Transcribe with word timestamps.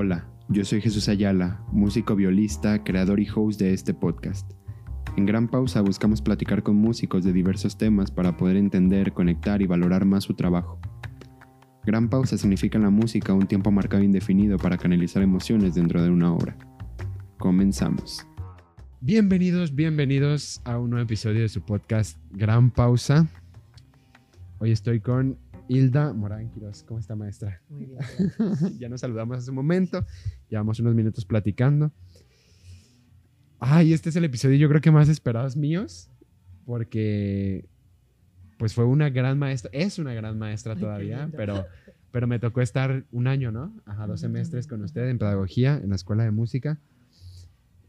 Hola, 0.00 0.28
yo 0.48 0.64
soy 0.64 0.80
Jesús 0.80 1.08
Ayala, 1.08 1.60
músico 1.72 2.14
violista, 2.14 2.84
creador 2.84 3.18
y 3.18 3.26
host 3.34 3.58
de 3.58 3.72
este 3.72 3.94
podcast. 3.94 4.48
En 5.16 5.26
Gran 5.26 5.48
Pausa 5.48 5.80
buscamos 5.80 6.22
platicar 6.22 6.62
con 6.62 6.76
músicos 6.76 7.24
de 7.24 7.32
diversos 7.32 7.76
temas 7.76 8.12
para 8.12 8.36
poder 8.36 8.54
entender, 8.54 9.12
conectar 9.12 9.60
y 9.60 9.66
valorar 9.66 10.04
más 10.04 10.22
su 10.22 10.34
trabajo. 10.34 10.78
Gran 11.84 12.08
Pausa 12.08 12.38
significa 12.38 12.78
en 12.78 12.84
la 12.84 12.90
música 12.90 13.32
un 13.32 13.48
tiempo 13.48 13.72
marcado 13.72 14.00
e 14.04 14.06
indefinido 14.06 14.56
para 14.56 14.78
canalizar 14.78 15.20
emociones 15.20 15.74
dentro 15.74 16.00
de 16.00 16.10
una 16.10 16.32
obra. 16.32 16.56
Comenzamos. 17.36 18.24
Bienvenidos, 19.00 19.74
bienvenidos 19.74 20.60
a 20.62 20.78
un 20.78 20.90
nuevo 20.90 21.06
episodio 21.06 21.40
de 21.40 21.48
su 21.48 21.62
podcast 21.62 22.16
Gran 22.30 22.70
Pausa. 22.70 23.26
Hoy 24.60 24.70
estoy 24.70 25.00
con 25.00 25.38
Hilda 25.68 26.12
Morán 26.12 26.50
Quiroz. 26.50 26.82
¿Cómo 26.82 26.98
está, 26.98 27.14
maestra? 27.14 27.62
Muy 27.68 27.86
bien. 27.86 27.98
ya 28.78 28.88
nos 28.88 29.00
saludamos 29.00 29.38
hace 29.38 29.50
un 29.50 29.56
momento, 29.56 30.04
llevamos 30.48 30.80
unos 30.80 30.94
minutos 30.94 31.24
platicando. 31.24 31.92
Ay, 33.60 33.92
este 33.92 34.08
es 34.08 34.16
el 34.16 34.24
episodio 34.24 34.56
yo 34.56 34.68
creo 34.68 34.80
que 34.80 34.90
más 34.90 35.08
esperados 35.08 35.56
míos, 35.56 36.10
porque 36.64 37.68
pues 38.56 38.74
fue 38.74 38.84
una 38.84 39.10
gran 39.10 39.38
maestra, 39.38 39.70
es 39.72 39.98
una 39.98 40.14
gran 40.14 40.38
maestra 40.38 40.74
Ay, 40.74 40.80
todavía, 40.80 41.30
pero, 41.36 41.64
pero 42.10 42.26
me 42.26 42.38
tocó 42.38 42.60
estar 42.60 43.04
un 43.12 43.26
año, 43.26 43.52
¿no? 43.52 43.72
Ajá, 43.84 44.06
dos 44.06 44.20
semestres 44.20 44.66
con 44.66 44.82
usted 44.82 45.08
en 45.08 45.18
pedagogía, 45.18 45.80
en 45.82 45.90
la 45.90 45.96
escuela 45.96 46.24
de 46.24 46.30
música. 46.30 46.78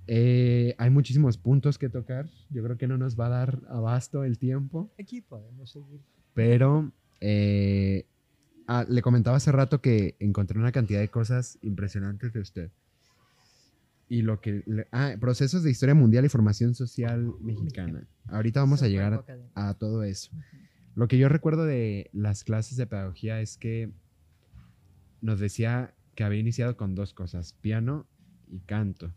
Eh, 0.07 0.73
hay 0.79 0.89
muchísimos 0.89 1.37
puntos 1.37 1.77
que 1.77 1.87
tocar, 1.87 2.27
yo 2.49 2.63
creo 2.63 2.77
que 2.77 2.87
no 2.87 2.97
nos 2.97 3.19
va 3.19 3.27
a 3.27 3.29
dar 3.29 3.61
abasto 3.69 4.23
el 4.23 4.39
tiempo. 4.39 4.91
Aquí 4.99 5.21
podemos 5.21 5.71
seguir. 5.71 6.01
Pero 6.33 6.91
eh, 7.21 8.05
ah, 8.67 8.85
le 8.87 9.01
comentaba 9.01 9.37
hace 9.37 9.51
rato 9.51 9.81
que 9.81 10.15
encontré 10.19 10.59
una 10.59 10.71
cantidad 10.71 10.99
de 10.99 11.09
cosas 11.09 11.57
impresionantes 11.61 12.33
de 12.33 12.39
usted. 12.39 12.71
Y 14.07 14.23
lo 14.23 14.41
que... 14.41 14.63
ah, 14.91 15.15
procesos 15.19 15.63
de 15.63 15.71
historia 15.71 15.93
mundial 15.95 16.25
y 16.25 16.29
formación 16.29 16.73
social 16.73 17.33
mexicana. 17.41 18.07
Ahorita 18.27 18.59
vamos 18.59 18.81
a 18.81 18.87
llegar 18.87 19.23
a 19.53 19.73
todo 19.75 20.03
eso. 20.03 20.31
Lo 20.95 21.07
que 21.07 21.17
yo 21.17 21.29
recuerdo 21.29 21.65
de 21.65 22.09
las 22.11 22.43
clases 22.43 22.77
de 22.77 22.87
pedagogía 22.87 23.39
es 23.39 23.57
que 23.57 23.91
nos 25.21 25.39
decía 25.39 25.93
que 26.15 26.23
había 26.23 26.39
iniciado 26.39 26.75
con 26.75 26.95
dos 26.95 27.13
cosas, 27.13 27.53
piano 27.53 28.07
y 28.49 28.59
canto. 28.59 29.13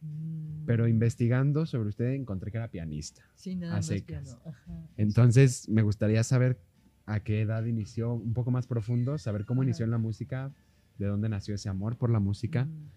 Mm, 0.00 0.64
Pero 0.66 0.88
investigando 0.88 1.66
sobre 1.66 1.88
usted 1.88 2.12
encontré 2.12 2.50
que 2.50 2.58
era 2.58 2.70
pianista. 2.70 3.22
Sí, 3.34 3.56
nada 3.56 3.74
a 3.74 3.76
más 3.76 3.86
secas. 3.86 4.06
piano. 4.06 4.40
Ajá. 4.44 4.88
Entonces, 4.96 5.68
me 5.68 5.82
gustaría 5.82 6.22
saber 6.22 6.58
a 7.06 7.20
qué 7.20 7.42
edad 7.42 7.64
inició, 7.64 8.14
un 8.14 8.32
poco 8.32 8.50
más 8.50 8.66
profundo, 8.66 9.18
saber 9.18 9.44
cómo 9.44 9.62
inició 9.62 9.84
en 9.84 9.90
la 9.90 9.98
música, 9.98 10.52
de 10.98 11.06
dónde 11.06 11.28
nació 11.28 11.54
ese 11.54 11.68
amor 11.68 11.96
por 11.96 12.10
la 12.10 12.20
música. 12.20 12.64
Mm, 12.64 12.90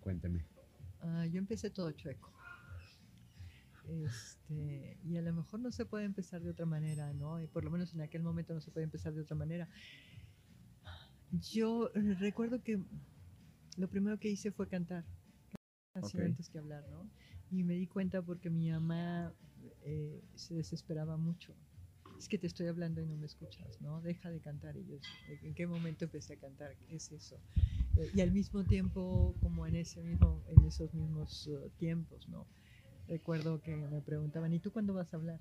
Cuénteme. 0.00 0.44
ah, 1.00 1.26
yo 1.26 1.38
empecé 1.38 1.70
todo 1.70 1.92
chueco. 1.92 2.30
Este, 3.88 4.98
y 5.04 5.16
a 5.16 5.22
lo 5.22 5.32
mejor 5.34 5.60
no 5.60 5.70
se 5.70 5.84
puede 5.84 6.04
empezar 6.04 6.42
de 6.42 6.50
otra 6.50 6.64
manera, 6.64 7.12
¿no? 7.12 7.40
Y 7.40 7.46
por 7.46 7.64
lo 7.64 7.70
menos 7.70 7.94
en 7.94 8.00
aquel 8.00 8.22
momento 8.22 8.54
no 8.54 8.60
se 8.60 8.70
puede 8.70 8.84
empezar 8.84 9.12
de 9.12 9.20
otra 9.20 9.36
manera. 9.36 9.68
Yo 11.30 11.90
recuerdo 12.18 12.62
que 12.62 12.82
lo 13.76 13.88
primero 13.88 14.18
que 14.18 14.30
hice 14.30 14.52
fue 14.52 14.68
cantar, 14.68 15.04
antes 15.94 16.48
que 16.48 16.58
hablar, 16.58 16.84
¿no? 16.90 17.08
Y 17.50 17.62
me 17.62 17.74
di 17.74 17.86
cuenta 17.86 18.22
porque 18.22 18.50
mi 18.50 18.70
mamá 18.70 19.32
eh, 19.82 20.22
se 20.34 20.54
desesperaba 20.54 21.16
mucho. 21.16 21.54
Es 22.18 22.28
que 22.28 22.38
te 22.38 22.46
estoy 22.46 22.68
hablando 22.68 23.00
y 23.00 23.06
no 23.06 23.16
me 23.16 23.26
escuchas, 23.26 23.80
¿no? 23.80 24.00
Deja 24.00 24.30
de 24.30 24.40
cantar. 24.40 24.76
Y 24.76 24.86
yo, 24.86 24.96
¿en 25.42 25.54
qué 25.54 25.66
momento 25.66 26.04
empecé 26.04 26.34
a 26.34 26.36
cantar? 26.36 26.76
¿Qué 26.88 26.96
es 26.96 27.12
eso? 27.12 27.38
Eh, 27.96 28.10
y 28.14 28.20
al 28.20 28.32
mismo 28.32 28.64
tiempo, 28.64 29.34
como 29.40 29.66
en, 29.66 29.76
ese 29.76 30.02
mismo, 30.02 30.42
en 30.48 30.64
esos 30.64 30.92
mismos 30.94 31.48
eh, 31.48 31.70
tiempos, 31.78 32.28
¿no? 32.28 32.46
Recuerdo 33.08 33.60
que 33.60 33.76
me 33.76 34.00
preguntaban, 34.00 34.52
¿y 34.52 34.60
tú 34.60 34.72
cuándo 34.72 34.94
vas 34.94 35.12
a 35.12 35.16
hablar? 35.16 35.40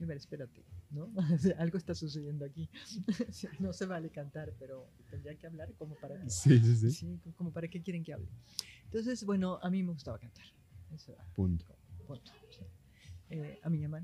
Y 0.00 0.04
ver, 0.04 0.16
espérate, 0.16 0.64
¿no? 0.90 1.12
Algo 1.58 1.78
está 1.78 1.94
sucediendo 1.94 2.44
aquí. 2.44 2.68
no 3.60 3.72
se 3.72 3.86
vale 3.86 4.10
cantar, 4.10 4.52
pero 4.58 4.88
tendría 5.10 5.36
que 5.36 5.46
hablar 5.46 5.72
como 5.74 5.94
para 5.96 6.20
qué. 6.20 6.30
Sí, 6.30 6.58
sí, 6.58 6.90
Sí, 6.90 7.20
como 7.36 7.52
para 7.52 7.68
qué 7.68 7.82
quieren 7.82 8.02
que 8.02 8.12
hable. 8.12 8.28
Entonces, 8.84 9.24
bueno, 9.24 9.58
a 9.62 9.70
mí 9.70 9.82
me 9.82 9.92
gustaba 9.92 10.18
cantar. 10.18 10.44
Eso 10.94 11.16
Punto. 11.34 11.64
punto. 12.06 12.32
sí. 12.50 12.64
Eh, 13.30 13.58
a 13.62 13.70
mi 13.70 13.78
mamá 13.80 14.02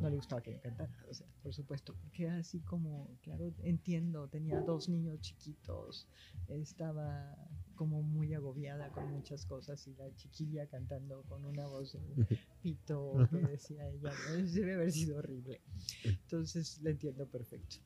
no, 0.00 0.10
le 0.10 0.16
gustaba 0.16 0.42
que 0.42 0.52
yo 0.52 0.60
cantara, 0.60 0.90
o 1.08 1.14
sea, 1.14 1.26
por 1.42 1.54
supuesto, 1.54 1.94
porque 1.94 2.28
así 2.28 2.60
como, 2.60 3.16
claro, 3.22 3.52
entiendo, 3.62 4.28
tenía 4.28 4.60
dos 4.60 4.88
niños 4.88 5.20
chiquitos, 5.20 6.08
estaba 6.48 7.36
como 7.74 8.02
muy 8.02 8.34
agobiada 8.34 8.90
con 8.90 9.10
muchas 9.12 9.46
cosas 9.46 9.86
y 9.86 9.94
la 9.94 10.14
chiquilla 10.14 10.66
cantando 10.66 11.22
con 11.24 11.44
una 11.44 11.66
voz 11.66 11.92
de 11.92 12.00
pito 12.62 13.28
que 13.30 13.38
decía 13.38 13.88
ella, 13.88 14.12
¿no? 14.30 14.46
debe 14.46 14.74
haber 14.74 14.92
sido 14.92 15.18
horrible. 15.18 15.60
Entonces, 16.04 16.80
la 16.82 16.90
entiendo 16.90 17.26
perfecto. 17.26 17.76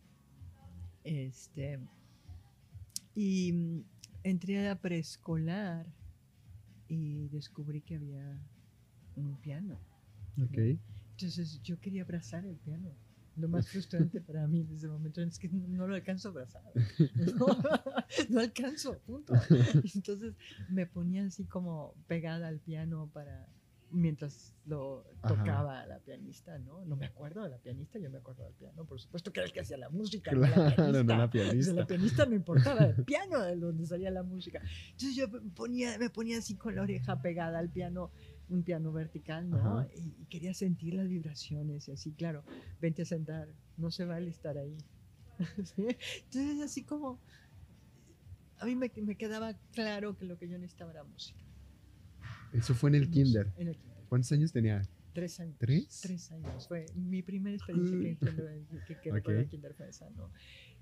Este, 1.04 1.78
y 3.14 3.84
entré 4.22 4.68
a 4.68 4.80
preescolar 4.80 5.92
y 6.88 7.28
descubrí 7.28 7.82
que 7.82 7.96
había 7.96 8.40
un 9.16 9.36
piano. 9.40 9.78
Ok. 10.42 10.58
Entonces 11.22 11.60
yo 11.62 11.78
quería 11.80 12.02
abrazar 12.02 12.44
el 12.44 12.56
piano. 12.56 12.94
Lo 13.36 13.48
más 13.48 13.68
frustrante 13.68 14.20
para 14.20 14.46
mí 14.46 14.60
en 14.60 14.74
ese 14.74 14.88
momento 14.88 15.22
es 15.22 15.38
que 15.38 15.48
no, 15.48 15.86
lo 15.86 15.94
alcanzo 15.94 16.28
a 16.28 16.30
abrazar. 16.32 16.62
No, 17.38 17.46
no 18.28 18.40
alcanzo, 18.40 18.98
punto. 19.00 19.34
Entonces 19.94 20.34
me 20.68 20.86
ponía 20.86 21.24
así 21.24 21.44
como 21.44 21.94
pegada 22.06 22.48
al 22.48 22.58
piano 22.58 23.10
para 23.12 23.48
mientras 23.92 24.54
lo 24.66 25.04
Ajá. 25.22 25.34
tocaba 25.34 25.84
la 25.86 25.98
pianista, 25.98 26.58
¿no? 26.58 26.84
No 26.84 26.96
me 26.96 27.06
acuerdo 27.06 27.42
de 27.42 27.50
la 27.50 27.58
pianista, 27.58 27.98
yo 27.98 28.10
me 28.10 28.18
acuerdo 28.18 28.44
del 28.44 28.54
piano, 28.54 28.84
por 28.84 29.00
supuesto 29.00 29.32
que 29.32 29.40
era 29.40 29.46
el 29.46 29.52
que 29.52 29.60
hacía 29.60 29.76
la 29.76 29.88
música, 29.88 30.32
no 30.32 30.40
la 30.40 30.74
Claro, 30.74 31.02
no 31.04 31.16
la 31.16 31.30
pianista. 31.30 31.72
O 31.72 31.74
sea, 31.74 31.74
pianista. 31.74 31.74
la 31.74 31.86
pianista 31.86 32.26
no 32.26 32.34
importaba 32.34 32.84
el 32.84 33.04
piano 33.04 33.40
de 33.40 33.56
donde 33.56 33.86
salía 33.86 34.10
la 34.10 34.22
música. 34.22 34.60
Entonces 34.92 35.16
yo 35.16 35.28
me 35.28 35.40
ponía, 35.50 35.98
me 35.98 36.10
ponía 36.10 36.38
así 36.38 36.54
con 36.54 36.76
la 36.76 36.82
oreja 36.82 37.20
pegada 37.20 37.58
al 37.58 37.70
piano, 37.70 38.10
un 38.50 38.62
piano 38.62 38.92
vertical, 38.92 39.48
¿no? 39.48 39.84
Y, 39.94 40.14
y 40.22 40.26
quería 40.26 40.52
sentir 40.54 40.94
las 40.94 41.08
vibraciones 41.08 41.88
y 41.88 41.92
así, 41.92 42.12
claro, 42.12 42.44
vente 42.80 43.02
a 43.02 43.04
sentar, 43.06 43.48
no 43.76 43.90
se 43.90 44.04
vale 44.04 44.28
estar 44.30 44.58
ahí. 44.58 44.76
¿Sí? 45.64 45.86
Entonces 46.24 46.60
así 46.62 46.84
como, 46.84 47.18
a 48.58 48.66
mí 48.66 48.76
me, 48.76 48.92
me 49.02 49.16
quedaba 49.16 49.54
claro 49.72 50.16
que 50.16 50.26
lo 50.26 50.36
que 50.38 50.48
yo 50.48 50.58
necesitaba 50.58 50.90
era 50.92 51.04
música. 51.04 51.40
Eso 52.52 52.74
fue 52.74 52.90
en 52.90 52.96
el 52.96 53.10
kinder. 53.10 53.52
En 53.56 53.68
el 53.68 53.76
kinder. 53.76 54.04
¿Cuántos 54.08 54.32
años 54.32 54.52
tenía? 54.52 54.82
Tres 55.12 55.40
años. 55.40 55.56
¿Tres? 55.58 56.00
Tres 56.02 56.30
años. 56.32 56.68
Fue 56.68 56.86
mi 56.94 57.22
primera 57.22 57.56
experiencia 57.56 57.96
que, 57.98 58.16
que, 58.18 58.84
que, 58.86 59.00
que 59.00 59.10
Ok. 59.10 59.16
recuerdo 59.16 59.40
en 59.40 59.48
kinder 59.48 59.74
fue 59.74 59.88
esa, 59.88 60.10
¿no? 60.10 60.30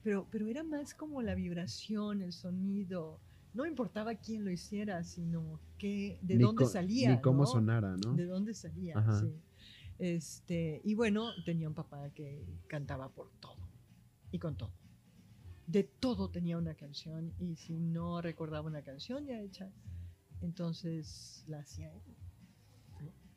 Pero, 0.02 0.26
pero 0.30 0.48
era 0.48 0.64
más 0.64 0.94
como 0.94 1.22
la 1.22 1.34
vibración, 1.34 2.22
el 2.22 2.32
sonido. 2.32 3.20
No 3.58 3.66
importaba 3.66 4.14
quién 4.14 4.44
lo 4.44 4.52
hiciera, 4.52 5.02
sino 5.02 5.58
que, 5.78 6.20
de 6.22 6.36
Ni 6.36 6.44
dónde 6.44 6.64
salía. 6.64 7.10
Ni 7.10 7.20
cómo 7.20 7.40
¿no? 7.40 7.46
sonara, 7.46 7.96
¿no? 7.96 8.14
De 8.14 8.24
dónde 8.24 8.54
salía, 8.54 8.96
Ajá. 8.96 9.18
sí. 9.18 9.34
Este, 9.98 10.80
y 10.84 10.94
bueno, 10.94 11.32
tenía 11.44 11.66
un 11.66 11.74
papá 11.74 12.08
que 12.10 12.46
cantaba 12.68 13.08
por 13.08 13.32
todo. 13.40 13.68
Y 14.30 14.38
con 14.38 14.56
todo. 14.56 14.70
De 15.66 15.82
todo 15.82 16.30
tenía 16.30 16.56
una 16.56 16.74
canción. 16.74 17.34
Y 17.40 17.56
si 17.56 17.80
no 17.80 18.20
recordaba 18.20 18.64
una 18.64 18.82
canción 18.82 19.26
ya 19.26 19.40
hecha, 19.40 19.72
entonces 20.40 21.42
la 21.48 21.58
hacía 21.58 21.92
él. 21.92 22.16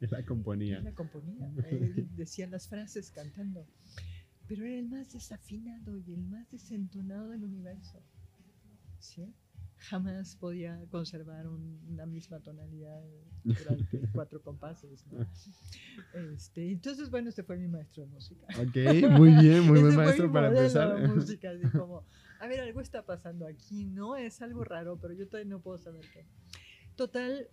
La 0.01 0.23
componía. 0.23 0.77
Él 0.77 0.83
la 0.83 0.93
componía, 0.93 1.51
él 1.67 2.07
decía 2.15 2.45
las 2.45 2.67
frases 2.67 3.09
cantando. 3.09 3.65
Pero 4.47 4.65
era 4.65 4.77
el 4.77 4.87
más 4.87 5.13
desafinado 5.13 5.97
y 5.97 6.13
el 6.13 6.21
más 6.21 6.47
desentonado 6.51 7.29
del 7.29 7.43
universo. 7.43 8.03
¿Sí? 8.99 9.33
Jamás 9.89 10.35
podía 10.35 10.79
conservar 10.89 11.47
un- 11.47 11.81
una 11.89 12.05
misma 12.05 12.39
tonalidad 12.39 13.01
durante 13.43 14.07
cuatro 14.13 14.41
compases. 14.41 15.05
¿no? 15.07 15.25
Este, 16.13 16.71
entonces, 16.71 17.09
bueno, 17.09 17.29
este 17.29 17.43
fue 17.43 17.57
mi 17.57 17.67
maestro 17.67 18.03
de 18.03 18.09
música. 18.09 18.45
Ok, 18.57 19.09
muy 19.09 19.31
bien, 19.41 19.63
muy 19.63 19.79
Ese 19.79 19.81
buen 19.81 19.95
maestro 19.95 20.31
para 20.31 20.47
empezar. 20.47 20.99
de 21.01 21.07
música, 21.07 21.49
así 21.51 21.63
como, 21.75 22.05
a 22.39 22.47
ver, 22.47 22.59
algo 22.61 22.81
está 22.81 23.05
pasando 23.05 23.45
aquí, 23.47 23.85
¿no? 23.85 24.15
Es 24.15 24.41
algo 24.41 24.63
raro, 24.63 24.97
pero 24.99 25.13
yo 25.13 25.27
todavía 25.27 25.49
no 25.49 25.61
puedo 25.61 25.77
saber 25.77 26.05
qué. 26.13 26.25
Total, 26.95 27.47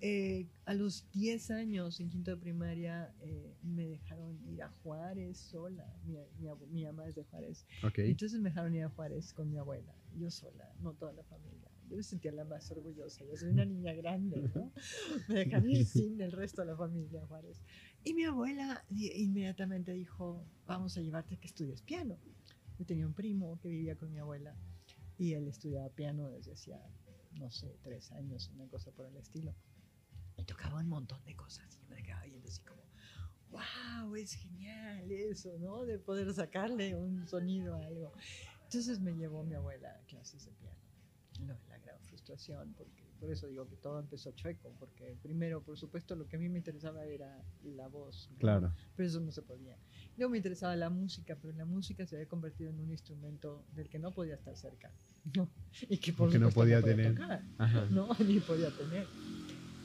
eh, 0.00 0.48
a 0.64 0.74
los 0.74 1.10
10 1.12 1.50
años 1.50 2.00
en 2.00 2.08
quinto 2.10 2.30
de 2.30 2.36
primaria 2.38 3.12
eh, 3.20 3.54
me 3.62 3.86
dejaron 3.88 4.38
ir 4.48 4.62
a 4.62 4.68
Juárez 4.70 5.38
sola. 5.38 5.86
Mi, 6.04 6.14
mi, 6.38 6.48
mi 6.70 6.84
mamá 6.84 7.06
es 7.08 7.14
de 7.14 7.24
Juárez. 7.24 7.66
Ok. 7.82 7.98
Entonces 7.98 8.40
me 8.40 8.48
dejaron 8.50 8.74
ir 8.74 8.84
a 8.84 8.88
Juárez 8.90 9.32
con 9.32 9.50
mi 9.50 9.56
abuela, 9.58 9.94
yo 10.16 10.30
sola, 10.30 10.72
no 10.80 10.92
toda 10.94 11.12
la 11.12 11.24
familia. 11.24 11.63
Yo 11.88 11.96
me 11.96 12.02
sentía 12.02 12.32
la 12.32 12.44
más 12.44 12.70
orgullosa, 12.70 13.24
yo 13.24 13.36
soy 13.36 13.50
una 13.50 13.64
niña 13.64 13.92
grande, 13.92 14.50
¿no? 14.54 14.72
Me 15.28 15.34
dejaron 15.44 15.70
ir 15.70 15.84
sin 15.86 16.20
el 16.20 16.32
resto 16.32 16.62
de 16.62 16.68
la 16.68 16.76
familia 16.76 17.24
Juárez. 17.26 17.60
Y 18.04 18.14
mi 18.14 18.24
abuela 18.24 18.84
di- 18.88 19.12
inmediatamente 19.22 19.92
dijo, 19.92 20.46
vamos 20.66 20.96
a 20.96 21.00
llevarte 21.00 21.36
que 21.36 21.46
estudies 21.46 21.82
piano. 21.82 22.18
Yo 22.78 22.84
tenía 22.86 23.06
un 23.06 23.14
primo 23.14 23.58
que 23.60 23.68
vivía 23.68 23.96
con 23.96 24.10
mi 24.10 24.18
abuela 24.18 24.56
y 25.18 25.34
él 25.34 25.46
estudiaba 25.48 25.88
piano 25.90 26.28
desde 26.30 26.52
hacía 26.52 26.80
no 27.38 27.50
sé, 27.50 27.78
tres 27.82 28.12
años, 28.12 28.48
una 28.54 28.66
cosa 28.68 28.92
por 28.92 29.06
el 29.06 29.16
estilo. 29.16 29.54
Y 30.36 30.44
tocaba 30.44 30.80
un 30.80 30.88
montón 30.88 31.22
de 31.24 31.34
cosas. 31.34 31.78
Y 31.82 31.88
yo 31.88 31.94
me 31.96 32.02
quedaba 32.02 32.24
viendo 32.24 32.48
así 32.48 32.62
como, 32.62 32.82
wow, 33.50 34.14
es 34.14 34.34
genial 34.34 35.10
eso, 35.10 35.56
¿no? 35.58 35.84
De 35.84 35.98
poder 35.98 36.32
sacarle 36.32 36.94
un 36.96 37.26
sonido 37.26 37.74
a 37.76 37.86
algo. 37.86 38.12
Entonces 38.64 39.00
me 39.00 39.14
llevó 39.14 39.44
mi 39.44 39.54
abuela 39.54 39.88
a 40.00 40.04
clases 40.06 40.44
de 40.44 40.52
piano. 40.52 40.63
No, 42.28 42.74
porque 42.76 43.02
por 43.18 43.30
eso 43.30 43.46
digo 43.48 43.68
que 43.68 43.76
todo 43.76 43.98
empezó 44.00 44.32
chueco, 44.32 44.74
porque 44.78 45.16
primero, 45.22 45.62
por 45.62 45.76
supuesto, 45.78 46.16
lo 46.16 46.26
que 46.26 46.36
a 46.36 46.38
mí 46.38 46.48
me 46.48 46.58
interesaba 46.58 47.04
era 47.04 47.44
la 47.62 47.88
voz. 47.88 48.28
¿no? 48.30 48.38
Claro. 48.38 48.72
Pero 48.96 49.08
eso 49.08 49.20
no 49.20 49.30
se 49.32 49.42
podía. 49.42 49.76
Luego 50.16 50.30
me 50.30 50.38
interesaba 50.38 50.74
la 50.76 50.90
música, 50.90 51.36
pero 51.40 51.52
la 51.54 51.64
música 51.64 52.06
se 52.06 52.16
había 52.16 52.28
convertido 52.28 52.70
en 52.70 52.80
un 52.80 52.90
instrumento 52.90 53.64
del 53.72 53.88
que 53.88 53.98
no 53.98 54.12
podía 54.12 54.34
estar 54.34 54.56
cerca. 54.56 54.90
¿no? 55.36 55.48
Y 55.88 55.98
que 55.98 56.12
por 56.12 56.26
Porque 56.28 56.38
no 56.38 56.50
supuesto 56.50 56.60
podía 56.60 56.80
podía 56.80 56.96
tener. 56.96 57.14
tocar, 57.14 57.42
Ajá. 57.58 57.86
no, 57.90 58.08
ni 58.26 58.40
podía 58.40 58.70
tener. 58.70 59.06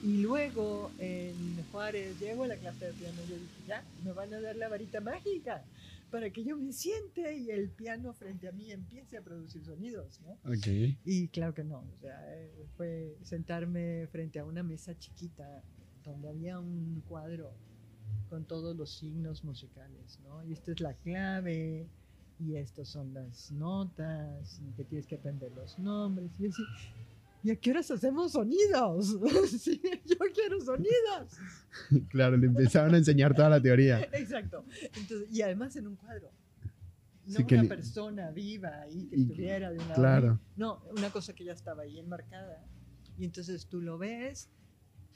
Y 0.01 0.21
luego 0.21 0.91
en 0.97 1.61
Juárez 1.71 2.19
llego 2.19 2.43
a 2.43 2.47
la 2.47 2.57
clase 2.57 2.85
de 2.85 2.93
piano 2.93 3.21
y 3.25 3.27
yo 3.27 3.37
dije, 3.37 3.63
ya, 3.67 3.85
me 4.01 4.13
van 4.13 4.33
a 4.33 4.39
dar 4.39 4.55
la 4.55 4.69
varita 4.69 5.01
mágica 5.01 5.65
para 6.09 6.29
que 6.31 6.43
yo 6.43 6.57
me 6.57 6.71
siente 6.73 7.37
y 7.37 7.49
el 7.49 7.69
piano 7.69 8.13
frente 8.13 8.47
a 8.47 8.51
mí 8.51 8.71
empiece 8.71 9.17
a 9.17 9.21
producir 9.21 9.63
sonidos, 9.63 10.19
¿no? 10.21 10.31
Ok. 10.51 10.97
Y 11.05 11.27
claro 11.29 11.53
que 11.53 11.63
no, 11.63 11.79
o 11.79 11.97
sea, 12.01 12.19
eh, 12.35 12.65
fue 12.75 13.17
sentarme 13.23 14.07
frente 14.07 14.39
a 14.39 14.45
una 14.45 14.63
mesa 14.63 14.97
chiquita 14.97 15.63
donde 16.03 16.29
había 16.29 16.59
un 16.59 17.01
cuadro 17.07 17.53
con 18.29 18.45
todos 18.45 18.75
los 18.75 18.91
signos 18.91 19.43
musicales, 19.43 20.19
¿no? 20.23 20.43
Y 20.43 20.53
esta 20.53 20.71
es 20.71 20.79
la 20.81 20.93
clave, 20.93 21.87
y 22.39 22.55
estas 22.55 22.87
son 22.87 23.13
las 23.13 23.51
notas, 23.51 24.61
y 24.61 24.71
que 24.73 24.85
tienes 24.85 25.07
que 25.07 25.15
aprender 25.15 25.51
los 25.51 25.77
nombres. 25.77 26.31
Y 26.39 26.47
así, 26.47 26.63
¿y 27.43 27.51
a 27.51 27.55
qué 27.55 27.71
horas 27.71 27.89
hacemos 27.91 28.31
sonidos? 28.33 29.17
sí, 29.61 29.81
yo 30.05 30.17
quiero 30.33 30.59
sonidos. 30.61 31.37
Claro, 32.09 32.35
le 32.37 32.47
empezaron 32.47 32.93
a 32.93 32.97
enseñar 32.97 33.35
toda 33.35 33.49
la 33.49 33.61
teoría. 33.61 33.99
Exacto. 34.13 34.65
Entonces, 34.95 35.27
y 35.31 35.41
además 35.41 35.75
en 35.75 35.87
un 35.87 35.95
cuadro. 35.95 36.29
No 37.25 37.37
Sí, 37.37 37.43
que 37.45 37.55
una 37.55 37.63
ni- 37.63 37.69
persona 37.69 38.31
viva 38.31 38.81
ahí 38.81 39.05
que 39.07 39.15
Y- 39.17 39.21
estuviera 39.21 39.69
de 39.71 39.77
una 39.77 39.93
Claro. 39.93 40.39
no, 40.57 40.81
una 40.97 41.09
cosa 41.11 41.33
que 41.33 41.43
ya 41.45 41.53
estaba 41.53 41.83
ahí 41.83 41.99
enmarcada. 41.99 42.65
Y 43.19 43.25
entonces 43.25 43.67
tú 43.67 43.81
lo 43.81 43.97
ves, 43.97 44.49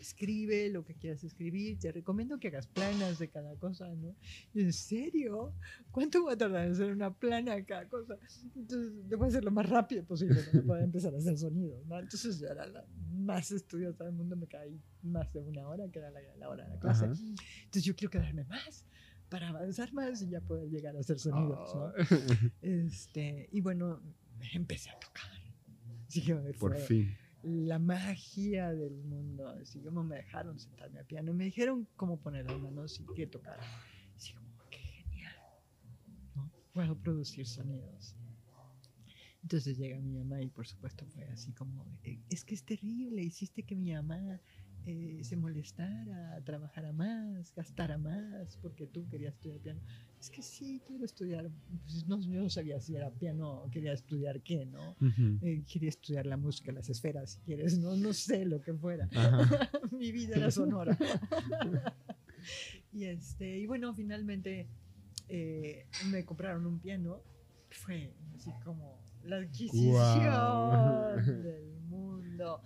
escribe 0.04 0.70
lo 0.70 0.84
que 0.84 0.94
quieras 0.96 1.24
escribir. 1.24 1.80
Te 1.80 1.92
recomiendo 1.92 2.40
que 2.40 2.50
hagas 2.50 2.68
planas 2.68 3.20
de 3.20 3.30
cada 3.30 3.56
cosa, 3.56 3.88
¿no? 3.96 4.16
Y, 4.54 4.62
¿En 4.62 4.74
serio? 4.74 5.54
¿Cuánto 5.92 6.26
va 6.26 6.34
a 6.34 6.38
tardar 6.38 6.66
en 6.66 6.74
hacer 6.74 6.92
una 6.92 7.14
plana 7.14 7.56
de 7.56 7.66
cada 7.66 7.88
cosa? 7.88 8.18
Entonces, 8.56 9.08
debo 9.10 9.26
hacer 9.26 9.44
lo 9.44 9.52
más 9.52 9.68
rápido 9.70 10.04
posible 10.04 10.42
para 10.44 10.64
poder 10.64 10.84
empezar 10.84 11.14
a 11.16 11.18
hacer 11.18 11.38
sonidos, 11.38 11.86
¿no? 11.88 12.00
Entonces, 12.00 12.40
yo 12.40 12.48
era 12.48 12.66
la 12.68 12.86
más 13.14 13.52
estudiosa 13.52 14.04
del 14.04 14.14
mundo, 14.14 14.36
me 14.36 14.48
caí 14.48 14.80
más 15.02 15.32
de 15.34 15.40
una 15.40 15.68
hora, 15.68 15.90
que 15.90 16.00
era 16.00 16.12
la, 16.12 16.20
la 16.38 16.50
hora 16.50 16.64
de 16.66 16.70
la 16.72 16.80
clase. 16.80 17.06
Ajá. 17.06 17.14
Entonces, 17.14 17.84
yo 17.84 17.96
quiero 17.96 18.12
quedarme 18.12 18.44
más 18.44 18.86
para 19.30 19.50
avanzar 19.50 19.92
más 19.94 20.22
y 20.22 20.30
ya 20.30 20.42
poder 20.42 20.70
llegar 20.70 20.96
a 20.96 21.00
hacer 21.00 21.18
sonidos, 21.18 21.74
¿no? 21.74 21.86
Ah, 21.88 21.94
Este, 22.62 23.50
y 23.52 23.62
bueno, 23.62 24.02
empecé 24.54 24.90
a 24.90 25.00
tocar. 25.00 25.24
Así 26.08 26.22
que 26.22 26.36
Por 26.36 26.76
fue 26.76 26.78
fin. 26.78 27.18
La 27.44 27.78
magia 27.80 28.72
del 28.74 28.96
mundo. 29.04 29.48
Así 29.50 29.80
como 29.82 30.04
me 30.04 30.18
dejaron 30.18 30.60
sentarme 30.60 31.00
al 31.00 31.06
piano, 31.06 31.34
me 31.34 31.46
dijeron 31.46 31.88
cómo 31.96 32.20
poner 32.20 32.46
las 32.50 32.60
manos 32.60 33.00
y 33.00 33.06
qué 33.16 33.28
tocar. 33.28 33.60
Así 34.16 34.34
como, 34.34 34.48
qué 34.70 34.78
genial. 34.80 35.36
¿no? 36.36 36.52
Puedo 36.72 36.98
producir 36.98 37.46
sonidos. 37.46 38.16
Entonces 39.42 39.78
llega 39.78 40.00
mi 40.00 40.14
mamá 40.14 40.42
y 40.42 40.48
por 40.50 40.66
supuesto 40.66 41.06
fue 41.06 41.26
así 41.26 41.52
como, 41.52 41.86
"Eh, 42.04 42.18
es 42.30 42.46
que 42.46 42.56
es 42.56 42.64
terrible, 42.64 43.22
hiciste 43.22 43.64
que 43.64 43.76
mi 43.76 43.92
mamá 43.94 44.40
eh, 44.86 45.20
se 45.24 45.38
molestara, 45.38 46.42
trabajara 46.44 46.92
más, 46.92 47.54
gastara 47.56 47.98
más, 47.98 48.58
porque 48.58 48.88
tú 48.88 49.08
querías 49.08 49.34
estudiar 49.34 49.60
piano. 49.60 49.82
Es 50.20 50.30
que 50.30 50.42
sí, 50.42 50.82
quiero 50.86 51.06
estudiar, 51.06 51.50
pues 51.86 52.08
no, 52.08 52.20
yo 52.22 52.42
no 52.42 52.50
sabía 52.50 52.80
si 52.80 52.96
era 52.96 53.10
piano 53.12 53.68
quería 53.72 53.94
estudiar 53.94 54.42
qué, 54.42 54.66
¿no? 54.66 54.96
Eh, 55.42 55.64
quería 55.72 55.90
estudiar 55.90 56.26
la 56.26 56.38
música, 56.38 56.72
las 56.72 56.90
esferas, 56.90 57.32
si 57.32 57.40
quieres, 57.42 57.78
no, 57.78 57.96
no 57.96 58.14
sé 58.14 58.46
lo 58.46 58.62
que 58.62 58.74
fuera. 58.74 59.10
Mi 59.92 60.12
vida 60.12 60.36
era 60.36 60.52
sonora. 60.52 60.98
y, 62.94 63.06
este, 63.06 63.60
y 63.60 63.66
bueno, 63.66 63.94
finalmente 63.94 64.68
eh, 65.30 65.86
me 66.10 66.26
compraron 66.26 66.66
un 66.66 66.80
piano. 66.80 67.22
Fue 67.70 68.14
así 68.36 68.52
como 68.64 69.02
la 69.24 69.38
adquisición 69.38 71.42
del 71.42 71.80
mundo. 71.88 72.62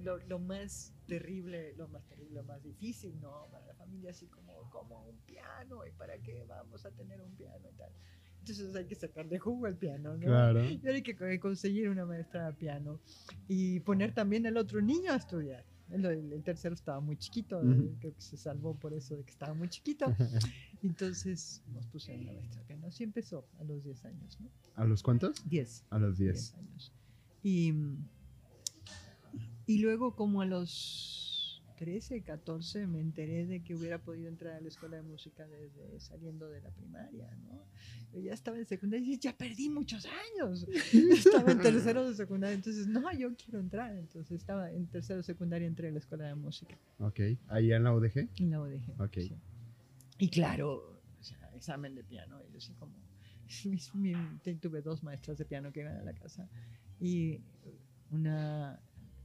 Eh, 0.00 0.04
lo, 0.04 0.18
lo 0.26 0.38
más 0.38 0.92
terrible, 1.06 1.74
lo 1.76 1.88
más 1.88 2.04
terrible, 2.06 2.34
lo 2.34 2.44
más 2.44 2.62
difícil, 2.62 3.20
¿no? 3.20 3.46
Para 3.50 3.66
la 3.66 3.74
familia, 3.74 4.10
así 4.10 4.26
como, 4.26 4.52
como 4.70 5.04
un 5.08 5.18
piano, 5.26 5.86
¿y 5.86 5.90
para 5.92 6.18
qué 6.18 6.44
vamos 6.48 6.84
a 6.86 6.90
tener 6.90 7.20
un 7.22 7.34
piano 7.34 7.68
y 7.72 7.76
tal? 7.76 7.92
Entonces 8.40 8.74
hay 8.74 8.86
que 8.86 8.94
sacar 8.94 9.28
de 9.28 9.38
jugo 9.38 9.66
el 9.66 9.76
piano, 9.76 10.14
¿no? 10.16 10.26
Claro. 10.26 10.64
Y 10.64 10.78
ahora 10.78 10.94
hay 10.94 11.02
que 11.02 11.14
co- 11.14 11.26
conseguir 11.40 11.88
una 11.90 12.06
maestra 12.06 12.46
de 12.46 12.52
piano 12.54 13.00
y 13.48 13.80
poner 13.80 14.14
también 14.14 14.46
al 14.46 14.56
otro 14.56 14.80
niño 14.80 15.12
a 15.12 15.16
estudiar. 15.16 15.64
El, 15.90 16.04
el- 16.06 16.42
tercero 16.44 16.74
estaba 16.74 17.00
muy 17.00 17.16
chiquito, 17.16 17.58
Ujú. 17.58 17.70
eh, 17.72 17.96
creo 18.00 18.14
que 18.14 18.20
se 18.22 18.36
salvó 18.36 18.74
por 18.78 18.94
eso 18.94 19.16
de 19.16 19.24
que 19.24 19.30
estaba 19.32 19.52
muy 19.54 19.68
chiquito. 19.68 20.06
Entonces 20.82 21.62
nos 21.66 21.86
pusieron 21.88 22.22
una 22.22 22.32
maestra 22.32 22.60
de 22.62 22.66
piano. 22.66 22.86
Así 22.86 23.02
empezó 23.04 23.46
a 23.58 23.64
los 23.64 23.82
10 23.84 24.04
años, 24.04 24.40
¿no? 24.40 24.48
¿A 24.76 24.84
los 24.84 25.02
cuántos? 25.02 25.46
10. 25.48 25.84
A 25.90 25.98
los 25.98 26.16
10 26.16 26.32
10. 26.34 26.54
años. 26.54 26.92
Y, 27.42 27.74
y 29.70 29.78
luego 29.78 30.16
como 30.16 30.40
a 30.40 30.46
los 30.46 31.62
13, 31.76 32.22
14 32.22 32.88
me 32.88 32.98
enteré 32.98 33.46
de 33.46 33.62
que 33.62 33.76
hubiera 33.76 34.02
podido 34.02 34.28
entrar 34.28 34.54
a 34.56 34.60
la 34.60 34.66
escuela 34.66 34.96
de 34.96 35.04
música 35.04 35.46
desde 35.46 36.00
saliendo 36.00 36.48
de 36.48 36.60
la 36.60 36.70
primaria, 36.70 37.32
¿no? 37.44 37.64
Yo 38.12 38.18
ya 38.18 38.34
estaba 38.34 38.58
en 38.58 38.66
secundaria 38.66 39.14
y 39.14 39.16
ya 39.16 39.32
perdí 39.32 39.68
muchos 39.68 40.06
años. 40.06 40.66
Estaba 40.92 41.52
en 41.52 41.60
tercero 41.60 42.08
de 42.08 42.16
secundaria, 42.16 42.56
entonces 42.56 42.88
no, 42.88 43.12
yo 43.12 43.32
quiero 43.36 43.60
entrar. 43.60 43.96
Entonces 43.96 44.40
estaba 44.40 44.72
en 44.72 44.88
tercero 44.88 45.18
de 45.18 45.22
secundaria, 45.22 45.68
entré 45.68 45.86
a 45.86 45.92
la 45.92 46.00
escuela 46.00 46.26
de 46.26 46.34
música 46.34 46.76
Ok. 46.98 47.20
¿Ahí 47.46 47.72
en 47.72 47.84
la 47.84 47.94
UDG? 47.94 48.28
en 48.40 48.50
la 48.50 48.60
UDG. 48.60 49.00
Ok. 49.00 49.18
sí. 49.18 49.36
Y 50.18 50.30
claro, 50.30 51.00
o 51.20 51.22
sea, 51.22 51.38
examen 51.54 51.94
de 51.94 52.02
piano, 52.02 52.42
y 52.48 52.50
yo 52.50 52.58
así 52.58 52.74
como, 52.74 52.96
tuve 54.60 54.82
dos 54.82 55.04
maestras 55.04 55.38
de 55.38 55.44
piano 55.44 55.72
que 55.72 55.80
iban 55.80 55.96
a 55.96 56.02
la 56.02 56.14
casa 56.14 56.48
y 56.98 57.40
una 58.10 58.80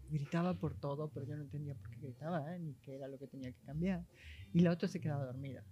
gritaba 0.09 0.53
por 0.53 0.75
todo, 0.75 1.09
pero 1.09 1.25
yo 1.25 1.35
no 1.35 1.43
entendía 1.43 1.75
por 1.75 1.89
qué 1.89 1.99
gritaba, 2.01 2.55
¿eh? 2.55 2.59
ni 2.59 2.73
qué 2.75 2.95
era 2.95 3.07
lo 3.07 3.17
que 3.17 3.27
tenía 3.27 3.51
que 3.51 3.61
cambiar. 3.65 4.05
Y 4.53 4.59
la 4.59 4.71
otra 4.71 4.87
se 4.87 4.99
quedaba 4.99 5.25
dormida, 5.25 5.63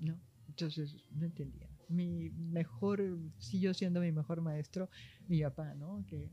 ¿no? 0.00 0.18
Entonces 0.48 0.96
no 1.12 1.26
entendía. 1.26 1.68
Mi 1.88 2.30
mejor, 2.30 3.02
siguió 3.38 3.74
siendo 3.74 4.00
mi 4.00 4.12
mejor 4.12 4.40
maestro, 4.40 4.88
mi 5.26 5.42
papá, 5.42 5.74
¿no? 5.74 6.04
Que, 6.06 6.30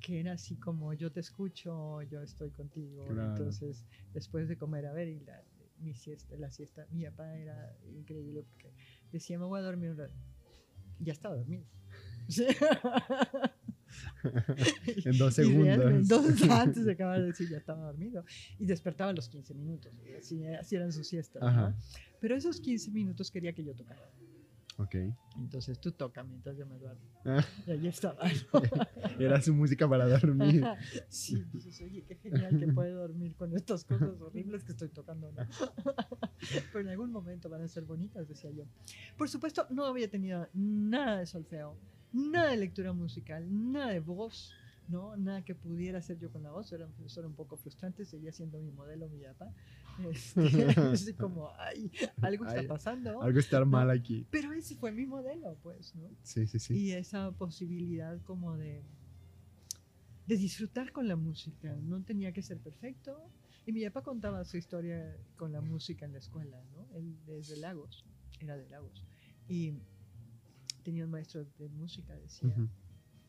que 0.00 0.20
era 0.20 0.32
así 0.32 0.56
como 0.56 0.92
yo 0.94 1.10
te 1.12 1.20
escucho, 1.20 2.02
yo 2.02 2.22
estoy 2.22 2.50
contigo. 2.50 3.06
Claro. 3.06 3.30
Entonces, 3.30 3.84
después 4.12 4.48
de 4.48 4.56
comer, 4.56 4.86
a 4.86 4.92
ver, 4.92 5.08
y 5.08 5.20
la, 5.20 5.42
mi 5.78 5.94
siesta, 5.94 6.36
la 6.36 6.50
siesta, 6.50 6.86
mi 6.90 7.04
papá 7.04 7.36
era 7.36 7.76
increíble 7.94 8.42
porque 8.42 8.72
decía, 9.12 9.38
me 9.38 9.44
voy 9.44 9.60
a 9.60 9.62
dormir 9.62 9.90
un 9.90 9.98
rato. 9.98 10.14
Ya 11.00 11.12
estaba 11.12 11.36
dormido. 11.36 11.64
En 15.04 15.18
dos 15.18 15.34
segundos. 15.34 15.92
Entonces, 15.92 16.48
antes 16.50 16.84
de 16.84 16.92
acabar 16.92 17.20
de 17.20 17.26
decir, 17.26 17.48
ya 17.48 17.58
estaba 17.58 17.84
dormido. 17.86 18.24
Y 18.58 18.66
despertaba 18.66 19.10
a 19.10 19.14
los 19.14 19.28
15 19.28 19.54
minutos. 19.54 19.92
y 20.04 20.14
Así, 20.14 20.46
así 20.46 20.76
eran 20.76 20.92
sus 20.92 21.06
siestas. 21.06 21.42
¿no? 21.42 21.74
Pero 22.20 22.34
esos 22.34 22.60
15 22.60 22.90
minutos 22.90 23.30
quería 23.30 23.52
que 23.52 23.64
yo 23.64 23.74
tocara. 23.74 24.10
Ok. 24.78 24.94
Entonces 25.38 25.80
tú 25.80 25.92
toca 25.92 26.22
mientras 26.22 26.56
yo 26.56 26.66
me 26.66 26.76
duermo. 26.78 27.00
Ah, 27.24 27.42
Y 27.66 27.70
ahí 27.70 27.86
estaba. 27.88 28.18
Era 29.18 29.40
su 29.40 29.54
música 29.54 29.88
para 29.88 30.06
dormir. 30.06 30.62
sí, 31.08 31.42
dices, 31.52 31.80
oye, 31.80 32.04
qué 32.06 32.16
genial 32.16 32.58
que 32.58 32.66
puede 32.68 32.90
dormir 32.92 33.34
con 33.36 33.54
estas 33.56 33.84
cosas 33.84 34.20
horribles 34.20 34.64
que 34.64 34.72
estoy 34.72 34.88
tocando. 34.90 35.32
¿no? 35.32 35.46
Pero 36.72 36.80
en 36.80 36.88
algún 36.88 37.10
momento 37.10 37.48
van 37.48 37.62
a 37.62 37.68
ser 37.68 37.84
bonitas, 37.84 38.28
decía 38.28 38.50
yo. 38.50 38.64
Por 39.16 39.30
supuesto, 39.30 39.66
no 39.70 39.86
había 39.86 40.10
tenido 40.10 40.46
nada 40.52 41.20
de 41.20 41.26
solfeo, 41.26 41.78
nada 42.12 42.50
de 42.50 42.56
lectura 42.56 42.92
musical, 42.92 43.46
nada 43.50 43.92
de 43.92 44.00
voz, 44.00 44.52
¿no? 44.88 45.16
Nada 45.16 45.44
que 45.44 45.54
pudiera 45.54 45.98
hacer 45.98 46.18
yo 46.18 46.30
con 46.30 46.42
la 46.42 46.50
voz. 46.50 46.72
Era 46.72 46.86
un 46.86 46.92
profesor 46.92 47.26
un 47.26 47.34
poco 47.34 47.56
frustrante, 47.56 48.04
seguía 48.04 48.32
siendo 48.32 48.58
mi 48.58 48.70
modelo, 48.70 49.08
mi 49.08 49.24
papá. 49.24 49.52
Este, 50.10 50.42
así 50.92 51.14
como, 51.14 51.52
ay, 51.56 51.90
algo 52.20 52.44
está 52.44 52.62
pasando. 52.68 53.22
Algo 53.22 53.38
está 53.38 53.64
mal 53.64 53.90
aquí. 53.90 54.26
Pero 54.30 54.52
ese 54.52 54.76
fue 54.76 54.92
mi 54.92 55.06
modelo, 55.06 55.56
pues, 55.62 55.94
¿no? 55.94 56.10
Sí, 56.22 56.46
sí, 56.46 56.58
sí. 56.58 56.74
y 56.76 56.92
esa 56.92 57.32
posibilidad 57.32 58.20
como 58.24 58.58
de, 58.58 58.82
de 60.26 60.36
disfrutar 60.36 60.92
con 60.92 61.08
la 61.08 61.16
música. 61.16 61.74
No 61.82 62.02
tenía 62.02 62.32
que 62.32 62.42
ser 62.42 62.58
perfecto. 62.58 63.30
Y 63.64 63.72
mi 63.72 63.84
papá 63.86 64.02
contaba 64.02 64.44
su 64.44 64.58
historia 64.58 65.16
con 65.36 65.50
la 65.50 65.62
música 65.62 66.04
en 66.04 66.12
la 66.12 66.18
escuela, 66.18 66.62
¿no? 66.74 66.86
Él 66.94 67.16
es 67.26 67.48
de 67.48 67.56
Lagos, 67.56 68.04
era 68.38 68.56
de 68.56 68.68
Lagos. 68.68 69.02
Y 69.48 69.74
tenía 70.86 71.04
un 71.04 71.10
maestro 71.10 71.44
de 71.58 71.68
música, 71.68 72.14
decía, 72.14 72.48
Ujú. 72.48 72.68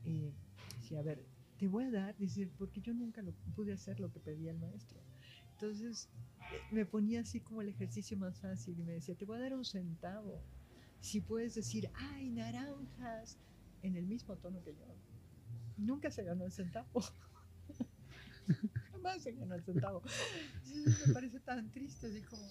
y 0.03 0.31
decía, 0.75 0.99
a 0.99 1.01
ver, 1.01 1.25
te 1.57 1.67
voy 1.67 1.85
a 1.85 1.91
dar, 1.91 2.15
dice, 2.15 2.47
porque 2.55 2.81
yo 2.81 2.93
nunca 2.93 3.23
lo 3.23 3.33
pude 3.55 3.73
hacer 3.73 3.99
lo 3.99 4.11
que 4.11 4.19
pedía 4.19 4.51
el 4.51 4.59
maestro. 4.59 5.01
Entonces 5.53 6.07
eh, 6.53 6.61
me 6.69 6.85
ponía 6.85 7.21
así 7.21 7.39
como 7.39 7.63
el 7.63 7.69
ejercicio 7.69 8.15
más 8.15 8.39
fácil 8.39 8.79
y 8.79 8.83
me 8.83 8.93
decía, 8.93 9.15
te 9.15 9.25
voy 9.25 9.37
a 9.37 9.41
dar 9.41 9.55
un 9.55 9.65
centavo. 9.65 10.43
Si 11.01 11.19
puedes 11.19 11.55
decir, 11.55 11.89
ay, 11.95 12.29
naranjas, 12.29 13.39
en 13.81 13.95
el 13.95 14.05
mismo 14.05 14.35
tono 14.37 14.61
que 14.63 14.75
yo. 14.75 14.85
Nunca 15.77 16.11
se 16.11 16.23
ganó 16.23 16.45
el 16.45 16.51
centavo. 16.51 16.87
Jamás 18.91 19.23
se 19.23 19.31
ganó 19.31 19.55
el 19.55 19.63
centavo. 19.63 20.03
me 21.07 21.11
parece 21.11 21.39
tan 21.39 21.71
triste, 21.71 22.05
así 22.05 22.21
como, 22.21 22.47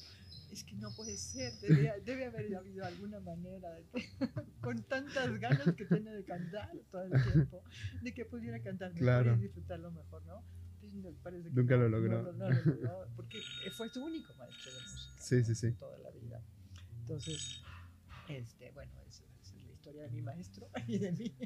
es 0.56 0.64
que 0.64 0.74
no 0.76 0.90
puede 0.94 1.16
ser, 1.18 1.52
debe, 1.60 1.92
debe 2.04 2.26
haber 2.26 2.56
habido 2.56 2.84
alguna 2.84 3.20
manera, 3.20 3.70
de 3.72 3.84
que, 3.84 4.08
con 4.62 4.82
tantas 4.84 5.38
ganas 5.38 5.74
que 5.74 5.84
tiene 5.84 6.12
de 6.12 6.24
cantar 6.24 6.70
todo 6.90 7.02
el 7.04 7.22
tiempo, 7.22 7.62
de 8.00 8.14
que 8.14 8.24
pudiera 8.24 8.60
cantar 8.62 8.88
mejor 8.92 9.02
Claro. 9.02 9.34
y 9.34 9.40
disfrutarlo 9.40 9.90
mejor, 9.90 10.24
¿no? 10.24 10.42
Pues, 11.02 11.14
parece 11.22 11.50
que 11.50 11.54
Nunca 11.54 11.76
no, 11.76 11.82
lo 11.82 11.88
logró. 11.88 12.22
No, 12.22 12.32
no 12.32 12.50
logró, 12.50 13.06
porque 13.16 13.38
fue 13.76 13.90
su 13.90 14.02
único 14.02 14.34
maestro 14.34 14.72
de 14.72 14.80
música. 14.80 15.20
Sí, 15.20 15.36
¿no? 15.36 15.44
sí, 15.44 15.54
sí. 15.54 15.72
Toda 15.72 15.98
la 15.98 16.10
vida. 16.10 16.42
Entonces, 17.00 17.60
este, 18.28 18.70
bueno, 18.70 18.92
esa 19.06 19.24
esa 19.42 19.56
es 19.56 19.64
la 19.64 19.72
historia 19.72 20.02
de 20.02 20.10
mi 20.10 20.22
maestro 20.22 20.68
y 20.86 20.98
de 20.98 21.12
mí. 21.12 21.36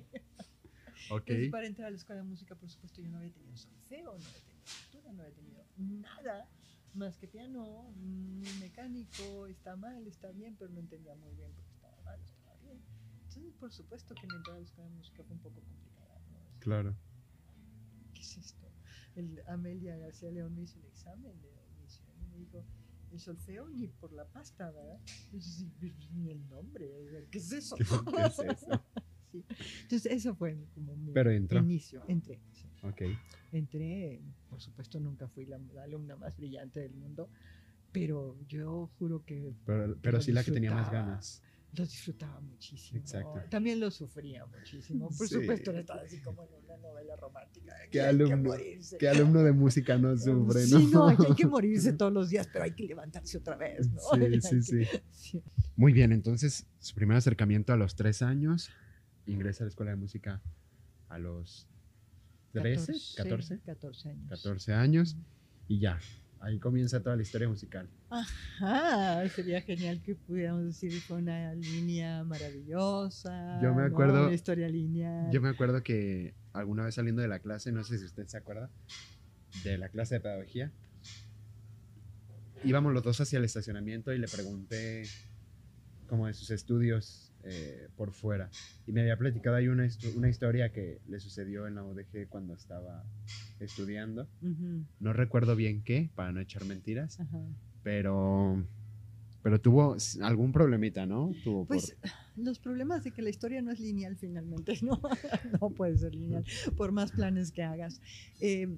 Entonces, 1.10 1.50
para 1.50 1.66
entrar 1.66 1.88
a 1.88 1.90
la 1.90 1.96
escuela 1.96 2.22
de 2.22 2.28
música, 2.28 2.54
por 2.54 2.70
supuesto, 2.70 3.00
yo 3.02 3.08
no 3.10 3.18
había 3.18 3.32
tenido 3.32 3.56
solfeo, 3.56 4.18
no 4.18 4.28
había 4.28 4.40
tenido 4.46 4.64
lectura, 4.64 5.12
no 5.12 5.22
había 5.22 5.34
tenido 5.34 5.64
nada 5.76 6.48
más 6.94 7.16
que 7.18 7.28
piano, 7.28 7.92
mecánico, 8.60 9.46
está 9.46 9.76
mal, 9.76 10.06
está 10.06 10.30
bien, 10.32 10.56
pero 10.58 10.70
no 10.70 10.80
entendía 10.80 11.14
muy 11.14 11.34
bien 11.34 11.52
porque 11.54 11.70
estaba 11.72 11.96
mal, 12.02 12.20
estaba 12.22 12.56
bien. 12.62 12.82
Entonces, 13.28 13.54
por 13.58 13.72
supuesto 13.72 14.14
que 14.14 14.26
mi 14.26 14.36
entrada 14.36 14.58
a 14.58 14.82
de 14.82 14.88
música 14.90 15.22
fue 15.24 15.36
un 15.36 15.42
poco 15.42 15.60
complicada. 15.62 16.20
¿no? 16.30 16.38
Es- 16.48 16.58
Claro. 16.60 16.96
¿Qué 18.14 18.20
es 18.20 18.36
esto? 18.38 18.72
El, 19.14 19.42
Amelia 19.46 19.96
García 19.96 20.30
León 20.30 20.54
me 20.54 20.62
hizo 20.62 20.78
el 20.78 20.86
examen 20.86 21.40
de 21.40 21.48
admisión 21.60 22.10
y 22.22 22.26
me 22.26 22.38
dijo, 22.38 22.66
el 23.10 23.18
solfeo 23.20 23.68
ni 23.68 23.88
por 23.88 24.12
la 24.12 24.26
pasta, 24.28 24.70
¿verdad? 24.70 25.00
Y 25.32 25.38
yo, 25.38 25.50
"Sí, 25.50 25.72
pues, 25.78 25.92
ni 26.12 26.30
el 26.30 26.48
nombre, 26.48 27.28
¿qué 27.30 27.38
es 27.38 27.50
eso? 27.52 27.76
¿Qué, 27.76 27.84
qué 28.16 28.22
es 28.26 28.38
eso? 28.38 28.84
Sí. 29.30 29.44
Entonces, 29.82 30.10
eso 30.10 30.34
fue 30.34 30.66
como 30.74 30.96
mi 30.96 31.12
Pero 31.12 31.30
entró. 31.30 31.60
inicio. 31.60 32.02
Entré, 32.08 32.40
sí. 32.50 32.68
Ok. 32.82 33.02
Entré, 33.52 34.20
por 34.48 34.60
supuesto, 34.60 34.98
nunca 35.00 35.28
fui 35.28 35.44
la, 35.46 35.58
la 35.74 35.82
alumna 35.84 36.16
más 36.16 36.36
brillante 36.36 36.80
del 36.80 36.94
mundo, 36.94 37.28
pero 37.92 38.36
yo 38.46 38.90
juro 38.98 39.24
que 39.24 39.52
Pero, 39.66 39.96
pero 40.00 40.20
sí 40.20 40.32
la 40.32 40.44
que 40.44 40.52
tenía 40.52 40.72
más 40.72 40.90
ganas. 40.90 41.42
lo 41.72 41.84
disfrutaba 41.84 42.40
muchísimo. 42.40 42.98
Exacto. 43.00 43.42
También 43.50 43.80
lo 43.80 43.90
sufría 43.90 44.46
muchísimo. 44.46 45.08
Por 45.16 45.28
Sí. 45.28 45.34
supuesto, 45.34 45.72
no 45.72 45.78
estaba 45.80 46.02
así 46.02 46.20
como 46.20 46.42
en 46.44 46.50
una 46.64 46.76
novela 46.78 47.16
romántica. 47.16 47.72
¿Qué 47.90 48.00
alumno? 48.00 48.52
¿Qué 48.98 49.08
alumno 49.08 49.42
de 49.42 49.52
música 49.52 49.98
no 49.98 50.16
sufre, 50.16 50.64
Sí, 50.66 50.86
no? 50.86 50.90
no, 50.90 51.08
hay 51.08 51.34
que 51.34 51.46
morirse 51.46 51.92
todos 51.92 52.12
los 52.12 52.30
días, 52.30 52.48
pero 52.52 52.64
hay 52.64 52.72
que 52.72 52.86
levantarse 52.86 53.38
otra 53.38 53.56
vez, 53.56 53.90
¿no? 53.92 54.00
Sí, 54.00 54.20
Hay 54.24 54.40
sí, 54.40 54.48
que- 54.56 54.62
sí. 54.62 54.84
sí. 55.10 55.42
Muy 55.76 55.92
bien, 55.92 56.12
entonces 56.12 56.66
su 56.78 56.94
primer 56.94 57.16
acercamiento 57.16 57.72
a 57.72 57.76
los 57.76 57.94
tres 57.96 58.22
años, 58.22 58.70
ingresa 59.26 59.62
a 59.62 59.66
la 59.66 59.68
escuela 59.68 59.90
de 59.92 59.96
música 59.96 60.42
a 61.08 61.18
los 61.18 61.66
13, 62.52 62.92
14, 63.16 63.60
14 63.60 64.08
años. 64.10 64.28
14 64.28 64.72
años 64.74 65.16
y 65.68 65.78
ya, 65.78 65.98
ahí 66.40 66.58
comienza 66.58 67.00
toda 67.02 67.16
la 67.16 67.22
historia 67.22 67.48
musical. 67.48 67.88
Ajá, 68.10 69.28
sería 69.28 69.60
genial 69.62 70.02
que 70.02 70.14
pudiéramos 70.16 70.64
decir 70.64 70.92
fue 71.00 71.18
una 71.18 71.54
línea 71.54 72.24
maravillosa. 72.24 73.60
Yo 73.62 73.74
me 73.74 73.82
¿no? 73.82 73.88
acuerdo- 73.88 74.24
Una 74.26 74.34
historia 74.34 74.68
lineal. 74.68 75.30
Yo 75.30 75.40
me 75.40 75.48
acuerdo 75.48 75.82
que 75.82 76.34
alguna 76.52 76.84
vez 76.84 76.94
saliendo 76.96 77.22
de 77.22 77.28
la 77.28 77.38
clase, 77.38 77.70
no 77.72 77.84
sé 77.84 77.98
si 77.98 78.04
usted 78.04 78.26
se 78.26 78.36
acuerda, 78.36 78.70
de 79.64 79.78
la 79.78 79.88
clase 79.88 80.16
de 80.16 80.20
pedagogía, 80.20 80.72
íbamos 82.64 82.92
los 82.92 83.02
dos 83.02 83.20
hacia 83.20 83.38
el 83.38 83.44
estacionamiento 83.44 84.12
y 84.12 84.18
le 84.18 84.28
pregunté 84.28 85.04
como 86.08 86.26
de 86.26 86.34
sus 86.34 86.50
estudios 86.50 87.29
eh, 87.44 87.88
por 87.96 88.12
fuera. 88.12 88.50
Y 88.86 88.92
me 88.92 89.00
había 89.02 89.16
platicado 89.16 89.56
ahí 89.56 89.68
una, 89.68 89.88
una 90.14 90.28
historia 90.28 90.72
que 90.72 91.00
le 91.08 91.20
sucedió 91.20 91.66
en 91.66 91.74
la 91.76 91.84
UDG 91.84 92.28
cuando 92.28 92.54
estaba 92.54 93.04
estudiando. 93.60 94.26
No 95.00 95.12
recuerdo 95.12 95.54
bien 95.56 95.82
qué, 95.82 96.10
para 96.14 96.32
no 96.32 96.40
echar 96.40 96.64
mentiras, 96.64 97.18
pero, 97.82 98.64
pero 99.42 99.60
tuvo 99.60 99.96
algún 100.22 100.52
problemita, 100.52 101.06
¿no? 101.06 101.32
Tuvo 101.44 101.66
por- 101.66 101.76
Pues 101.76 101.96
los 102.36 102.58
problemas 102.58 103.04
de 103.04 103.12
que 103.12 103.22
la 103.22 103.30
historia 103.30 103.60
no 103.62 103.70
es 103.70 103.80
lineal 103.80 104.16
finalmente, 104.16 104.74
¿no? 104.82 105.00
no 105.60 105.70
puede 105.70 105.96
ser 105.98 106.14
lineal, 106.14 106.44
por 106.76 106.92
más 106.92 107.12
planes 107.12 107.52
que 107.52 107.62
hagas. 107.62 108.00
Eh, 108.40 108.68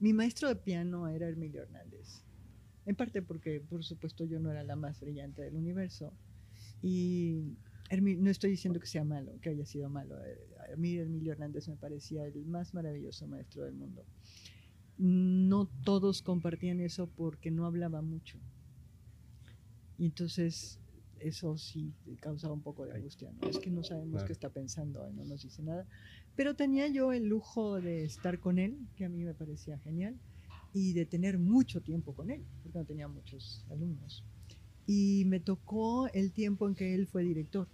mi 0.00 0.12
maestro 0.12 0.48
de 0.48 0.56
piano 0.56 1.08
era 1.08 1.28
Emilio 1.28 1.62
Hernández. 1.62 2.22
En 2.86 2.96
parte 2.96 3.22
porque, 3.22 3.60
por 3.60 3.84
supuesto, 3.84 4.24
yo 4.24 4.40
no 4.40 4.50
era 4.50 4.64
la 4.64 4.74
más 4.74 4.98
brillante 5.00 5.42
del 5.42 5.54
universo. 5.54 6.12
Y 6.82 7.56
Hermi- 7.88 8.18
no 8.18 8.30
estoy 8.30 8.50
diciendo 8.50 8.80
que 8.80 8.86
sea 8.86 9.04
malo, 9.04 9.38
que 9.40 9.50
haya 9.50 9.64
sido 9.64 9.88
malo. 9.88 10.16
Eh, 10.24 10.38
A 10.72 10.76
mí 10.76 10.96
Emilio 10.98 11.32
Hernández 11.32 11.68
me 11.68 11.76
parecía 11.76 12.24
el 12.26 12.44
más 12.46 12.74
maravilloso 12.74 13.26
maestro 13.28 13.64
del 13.64 13.74
mundo. 13.74 14.04
No 14.98 15.70
todos 15.84 16.22
compartían 16.22 16.80
eso 16.80 17.08
porque 17.08 17.50
no 17.50 17.66
hablaba 17.66 18.02
mucho. 18.02 18.38
Y 19.98 20.06
entonces 20.06 20.78
eso 21.20 21.56
sí 21.56 21.94
causaba 22.20 22.52
un 22.54 22.62
poco 22.62 22.84
de 22.84 22.92
angustia, 22.94 23.30
¿no? 23.32 23.48
Es 23.48 23.58
que 23.58 23.70
no 23.70 23.84
sabemos 23.84 24.12
Claro. 24.12 24.26
qué 24.26 24.32
está 24.32 24.50
pensando 24.50 25.08
y 25.08 25.12
no 25.14 25.24
nos 25.24 25.42
dice 25.42 25.62
nada. 25.62 25.86
Pero 26.34 26.56
tenía 26.56 26.88
yo 26.88 27.12
el 27.12 27.24
lujo 27.28 27.80
de 27.80 28.04
estar 28.04 28.40
con 28.40 28.58
él, 28.58 28.76
que 28.96 29.04
a 29.04 29.08
mí 29.08 29.22
me 29.22 29.34
parecía 29.34 29.78
genial, 29.78 30.18
y 30.72 30.94
de 30.94 31.06
tener 31.06 31.38
mucho 31.38 31.80
tiempo 31.82 32.14
con 32.14 32.30
él, 32.30 32.44
porque 32.62 32.78
no 32.78 32.84
tenía 32.84 33.06
muchos 33.06 33.64
alumnos. 33.70 34.24
Y 34.86 35.24
me 35.26 35.40
tocó 35.40 36.08
el 36.08 36.32
tiempo 36.32 36.68
en 36.68 36.74
que 36.74 36.94
él 36.94 37.06
fue 37.06 37.22
director 37.22 37.68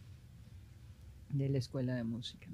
de 1.29 1.49
la 1.49 1.59
escuela 1.59 1.95
de 1.95 2.05
música 2.05 2.49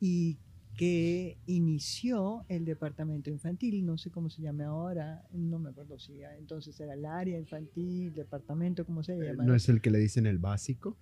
y 0.00 0.38
que 0.76 1.36
inició 1.46 2.44
el 2.48 2.64
departamento 2.64 3.28
infantil, 3.28 3.84
no 3.84 3.98
sé 3.98 4.10
cómo 4.10 4.30
se 4.30 4.40
llama 4.40 4.66
ahora, 4.66 5.22
no 5.32 5.58
me 5.58 5.70
acuerdo 5.70 5.98
si 5.98 6.22
entonces 6.38 6.78
era 6.80 6.94
el 6.94 7.04
área 7.04 7.38
infantil, 7.38 8.14
departamento, 8.14 8.86
¿cómo 8.86 9.02
se 9.02 9.12
Eh, 9.12 9.26
llama? 9.26 9.44
¿No 9.44 9.54
es 9.54 9.68
el 9.68 9.80
que 9.82 9.90
le 9.90 9.98
dicen 9.98 10.26
el 10.26 10.38
básico? 10.38 10.96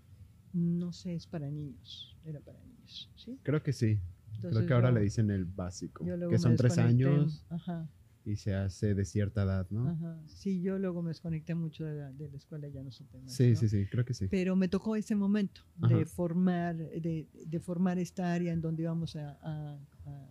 No 0.53 0.93
sé, 0.93 1.15
es 1.15 1.27
para 1.27 1.49
niños, 1.51 2.17
era 2.25 2.41
para 2.41 2.59
niños, 2.65 3.09
¿sí? 3.17 3.39
Creo 3.45 3.63
que 3.63 3.73
sí. 3.73 3.99
Creo 4.41 4.67
que 4.67 4.73
ahora 4.73 4.89
yo- 4.91 4.95
le 4.97 5.01
dicen 5.03 5.31
el 5.31 5.45
básico, 5.45 6.05
que 6.31 6.39
son 6.39 6.57
tres 6.57 6.79
años 6.79 7.45
Ajá, 7.51 7.89
y 8.29 8.37
se 8.37 8.55
hace 8.55 8.95
de 8.95 9.05
cierta 9.05 9.43
edad, 9.43 9.67
¿no? 9.71 9.89
ajá. 9.89 10.21
Sí, 10.27 10.61
yo 10.61 10.79
luego 10.79 11.03
me 11.03 11.09
desconecté 11.11 11.55
mucho 11.55 11.85
de 11.85 11.95
la, 11.95 12.13
de 12.13 12.29
la 12.29 12.37
escuela, 12.37 12.69
ya 12.69 12.83
no 12.83 12.91
supe 12.93 13.19
más. 13.21 13.33
Sí, 13.35 13.51
¿no? 13.53 13.57
sí, 13.57 13.69
sí, 13.69 13.87
creo 13.91 14.05
que 14.05 14.13
sí. 14.15 14.29
Pero 14.29 14.55
me 14.57 14.69
tocó 14.69 14.97
ese 14.97 15.15
momento 15.15 15.63
Ajá. 15.81 15.97
de 15.97 16.05
formar, 16.05 16.77
de, 16.77 17.27
de 17.33 17.61
formar 17.61 17.99
esta 17.99 18.33
área 18.33 18.53
en 18.53 18.61
donde 18.61 18.83
íbamos 18.83 19.17
a, 19.17 19.39
a- 19.43 19.81
a 20.05 20.31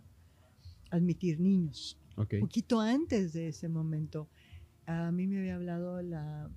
admitir 0.92 1.40
niños. 1.40 2.00
Ok. 2.16 2.36
poquito 2.40 2.80
antes 2.80 3.34
de 3.34 3.48
ese 3.50 3.68
momento, 3.68 4.30
a 4.86 5.12
mí 5.12 5.28
me 5.28 5.40
había 5.40 5.56
hablado 5.56 6.02
la, 6.02 6.50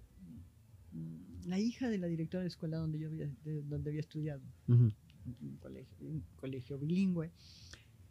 la 1.47 1.59
hija 1.59 1.89
de 1.89 1.99
la 1.99 2.07
directora 2.07 2.41
de 2.41 2.45
la 2.45 2.49
escuela 2.49 2.77
donde 2.79 2.99
yo 2.99 3.09
había, 3.09 3.29
de- 3.45 3.63
donde 3.63 3.91
había 3.91 4.01
estudiado, 4.01 4.43
un 4.69 5.57
colegio, 5.59 5.97
un 6.07 6.25
colegio 6.37 6.79
bilingüe, 6.79 7.33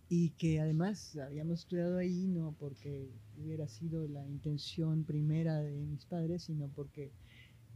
y 0.09 0.31
que 0.31 0.59
además 0.59 1.15
habíamos 1.17 1.59
estudiado 1.59 1.97
ahí 1.97 2.27
no 2.27 2.55
porque 2.59 3.07
hubiera 3.37 3.67
sido 3.67 4.07
la 4.07 4.27
intención 4.27 5.03
primera 5.03 5.59
de 5.61 5.71
mis 5.85 6.05
padres, 6.05 6.43
sino 6.43 6.67
porque 6.75 7.11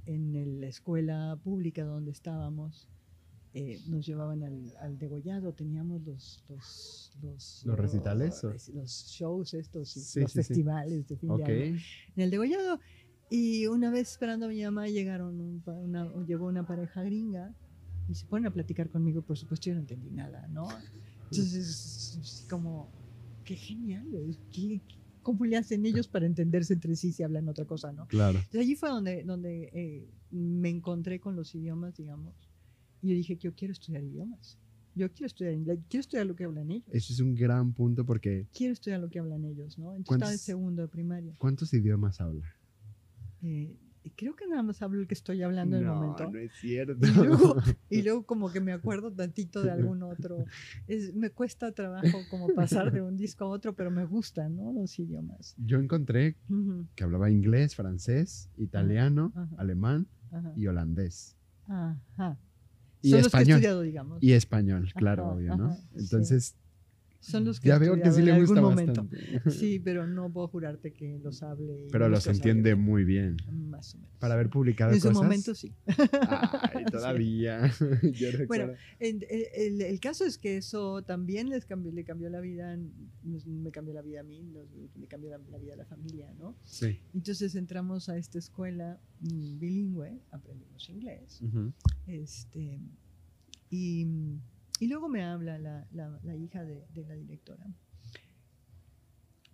en 0.06 0.60
la 0.60 0.68
escuela 0.68 1.40
pública 1.44 1.84
donde 1.86 2.12
estábamos 2.12 2.90
eh, 3.54 3.80
nos 3.88 4.06
llevaban 4.06 4.44
al, 4.44 4.74
al 4.82 4.98
degollado, 4.98 5.54
teníamos 5.54 6.02
los 6.04 6.44
los, 6.50 7.12
los, 7.22 7.62
¿Los 7.66 7.80
recitales, 7.80 8.44
los, 8.44 8.68
los 8.70 8.92
shows 9.10 9.54
estos, 9.54 9.96
y 9.96 10.02
Sí, 10.02 10.22
los 10.22 10.32
sí, 10.32 10.42
sí. 10.42 10.48
festivales 10.48 11.08
de 11.08 11.18
fin 11.18 11.30
Ok. 11.30 11.38
de 11.38 11.46
año 11.46 11.78
en 12.16 12.24
el 12.24 12.32
degollado. 12.32 12.80
Y 13.30 13.68
una 13.68 13.90
vez 13.92 14.12
esperando 14.12 14.48
a 14.48 14.50
mi 14.50 14.64
mamá 14.64 14.88
llegaron 14.88 15.40
un 15.40 15.64
una, 15.66 16.12
llegó 16.26 16.48
una 16.48 16.66
pareja 16.66 17.04
gringa 17.04 17.54
y 18.08 18.16
se 18.16 18.26
ponen 18.28 18.48
a 18.48 18.52
platicar 18.52 18.90
conmigo, 18.90 19.22
por 19.22 19.38
supuesto 19.38 19.68
yo 19.70 19.76
no 19.76 19.82
entendí 19.82 20.10
nada, 20.12 20.48
¿no? 20.50 20.68
Entonces, 21.32 21.93
es 22.16 22.46
como, 22.50 22.90
qué 23.44 23.56
genial. 23.56 24.06
¿Qué- 24.52 24.82
¿cómo 25.22 25.46
le 25.46 25.56
hacen 25.56 25.86
ellos 25.86 26.08
para 26.10 26.26
entenderse 26.26 26.74
entre 26.74 26.96
sí 26.98 27.12
si 27.14 27.24
hablan 27.24 27.48
otra 27.48 27.66
cosa, 27.66 27.94
no? 27.94 28.08
Claro. 28.08 28.38
Entonces 28.40 28.60
allí 28.62 28.76
fue 28.76 28.90
donde, 28.90 29.24
donde 29.24 29.70
eh, 29.74 30.10
me 30.32 30.70
encontré 30.70 31.20
con 31.22 31.36
los 31.36 31.56
idiomas, 31.56 31.96
digamos, 31.96 32.36
y 33.02 33.10
yo 33.10 33.16
dije, 33.16 33.38
yo 33.38 33.54
quiero 33.56 33.72
estudiar 33.72 34.04
idiomas. 34.04 34.58
Yo 34.96 35.12
quiero 35.12 35.26
estudiar 35.28 35.54
inglés, 35.56 35.80
quiero 35.90 36.02
estudiar 36.02 36.26
lo 36.28 36.36
que 36.36 36.44
hablan 36.44 36.70
ellos. 36.70 36.88
Eso 36.94 37.14
es 37.14 37.20
un 37.20 37.34
gran 37.36 37.74
punto 37.74 38.06
porque 38.06 38.48
Quiero 38.54 38.74
estudiar 38.74 39.00
lo 39.00 39.10
que 39.10 39.20
hablan 39.20 39.44
ellos, 39.46 39.78
¿no? 39.80 39.96
Entonces 39.96 40.06
¿Cuántos- 40.08 40.16
estaba 40.30 40.32
en 40.34 40.40
segundo 40.40 40.82
de 40.84 40.88
primaria. 40.90 41.36
¿cuántos 41.40 41.74
idiomas 41.74 42.20
habla? 42.22 42.46
Eh, 43.42 43.76
creo 44.12 44.36
que 44.36 44.48
nada 44.48 44.64
más 44.64 44.82
hablo 44.82 45.00
el 45.02 45.08
que 45.08 45.14
estoy 45.14 45.42
hablando 45.44 45.78
en 45.78 45.84
el 45.84 45.90
momento. 45.90 46.30
no 46.32 46.38
es 46.40 46.52
cierto. 46.54 46.98
Y 47.06 47.12
luego, 47.14 47.56
y 47.90 48.02
luego 48.04 48.26
como 48.26 48.52
que 48.52 48.60
me 48.62 48.72
acuerdo 48.74 49.12
tantito 49.12 49.62
de 49.64 49.72
algún 49.72 50.04
otro. 50.04 50.46
Es, 50.88 51.14
me 51.16 51.30
cuesta 51.30 51.72
trabajo 51.72 52.20
como 52.30 52.48
pasar 52.54 52.92
de 52.92 53.02
un 53.02 53.16
disco 53.18 53.46
a 53.46 53.48
otro, 53.48 53.74
pero 53.76 53.92
me 53.92 54.06
gustan, 54.06 54.56
¿no? 54.56 54.74
Los 54.74 54.98
idiomas. 55.00 55.56
Yo 55.58 55.80
encontré 55.80 56.36
que 56.96 57.04
hablaba 57.04 57.30
inglés, 57.30 57.76
francés, 57.76 58.50
italiano, 58.58 59.32
Ajá. 59.36 59.50
alemán 59.58 60.08
y 60.56 60.68
holandés. 60.68 61.36
ajá. 61.68 62.38
Y 63.02 63.10
Son 63.10 63.20
los 63.22 63.32
que 63.32 63.38
he 63.38 63.42
español. 63.42 63.58
estudiado, 63.58 63.82
digamos. 63.82 64.24
Y 64.24 64.32
español, 64.32 64.90
claro, 64.96 65.32
obvio, 65.32 65.58
¿no? 65.58 65.76
sí. 65.98 66.06
Son 67.26 67.46
los 67.46 67.60
que 67.62 67.70
ya 67.70 67.78
veo 67.78 67.96
que 68.02 68.12
sí 68.12 68.22
le 68.22 68.32
en 68.32 68.40
gusta 68.42 68.56
algún 68.60 68.72
momento. 68.72 69.04
bastante. 69.06 69.50
Sí, 69.52 69.80
pero 69.84 70.06
no 70.06 70.30
puedo 70.32 70.50
jurarte 70.50 70.92
que 70.92 71.20
los 71.20 71.42
hable. 71.42 71.88
Pero 71.92 72.10
los 72.10 72.28
entiende 72.28 72.76
muy 72.76 73.06
bien. 73.06 73.38
Más 73.50 73.96
o 73.96 73.98
menos. 74.00 74.12
Para 74.20 74.34
haber 74.34 74.50
publicado 74.50 74.92
En 74.92 75.00
su 75.00 75.08
cosas. 75.08 75.24
momento 75.24 75.56
sí. 75.56 75.74
Ay, 75.88 76.84
todavía. 76.92 77.72
Yo 78.14 78.32
recuerdo. 78.32 78.74
En- 79.00 79.24
el, 79.30 79.48
el- 79.56 79.82
el 79.82 80.00
caso 80.02 80.26
es 80.26 80.38
que 80.38 80.58
eso 80.58 81.02
también 81.04 81.50
les 81.50 81.66
cambió, 81.66 81.92
le 81.94 82.04
cambió 82.04 82.30
la 82.30 82.42
vida, 82.42 82.78
me 83.24 83.72
cambió 83.72 83.94
la 83.94 84.02
vida 84.02 84.20
a 84.20 84.24
mí, 84.24 84.44
le 85.00 85.08
cambió 85.08 85.30
la, 85.30 85.38
la 85.50 85.58
vida 85.58 85.76
a 85.76 85.78
la 85.78 85.86
familia, 85.86 86.34
¿no? 86.38 86.58
Sí. 86.66 87.00
Entonces 87.14 87.56
entramos 87.56 88.10
a 88.10 88.18
esta 88.18 88.38
escuela 88.38 89.00
mm, 89.22 89.60
bilingüe, 89.60 90.20
aprendimos 90.32 90.90
inglés, 90.90 91.40
este, 92.06 92.80
y, 93.70 94.06
y 94.80 94.88
luego 94.88 95.08
me 95.10 95.24
habla 95.24 95.58
la, 95.60 95.88
la- 95.92 96.20
la 96.24 96.36
hija 96.36 96.64
de, 96.64 96.86
de 96.94 97.06
la 97.06 97.16
directora 97.16 97.66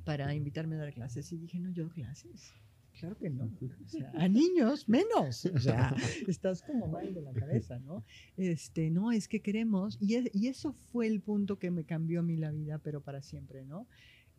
para 0.04 0.34
invitarme 0.34 0.76
a 0.76 0.80
dar 0.80 0.94
clases 0.94 1.32
y 1.32 1.38
dije, 1.38 1.60
no, 1.60 1.70
yo 1.72 1.84
doy 1.84 1.92
clases. 1.94 2.52
Claro 3.00 3.18
que 3.18 3.30
no. 3.30 3.46
O 3.46 3.88
sea, 3.88 4.12
a 4.16 4.28
niños 4.28 4.90
menos. 4.90 5.46
O 5.46 5.60
sea, 5.60 5.96
estás 6.28 6.62
como 6.64 6.88
mal 6.88 7.14
de 7.14 7.22
la 7.22 7.32
cabeza, 7.34 7.80
¿no? 7.80 8.04
Este, 8.36 8.90
no, 8.90 9.12
es 9.12 9.28
que 9.28 9.42
queremos, 9.42 9.98
y, 10.02 10.16
es- 10.16 10.30
y 10.34 10.48
eso 10.48 10.74
fue 10.92 11.08
el 11.08 11.22
punto 11.22 11.60
que 11.60 11.72
me 11.72 11.86
cambió 11.86 12.20
a 12.20 12.24
mí 12.24 12.36
la 12.36 12.52
vida, 12.52 12.80
pero 12.80 13.02
para 13.02 13.22
siempre, 13.22 13.64
¿no? 13.66 13.88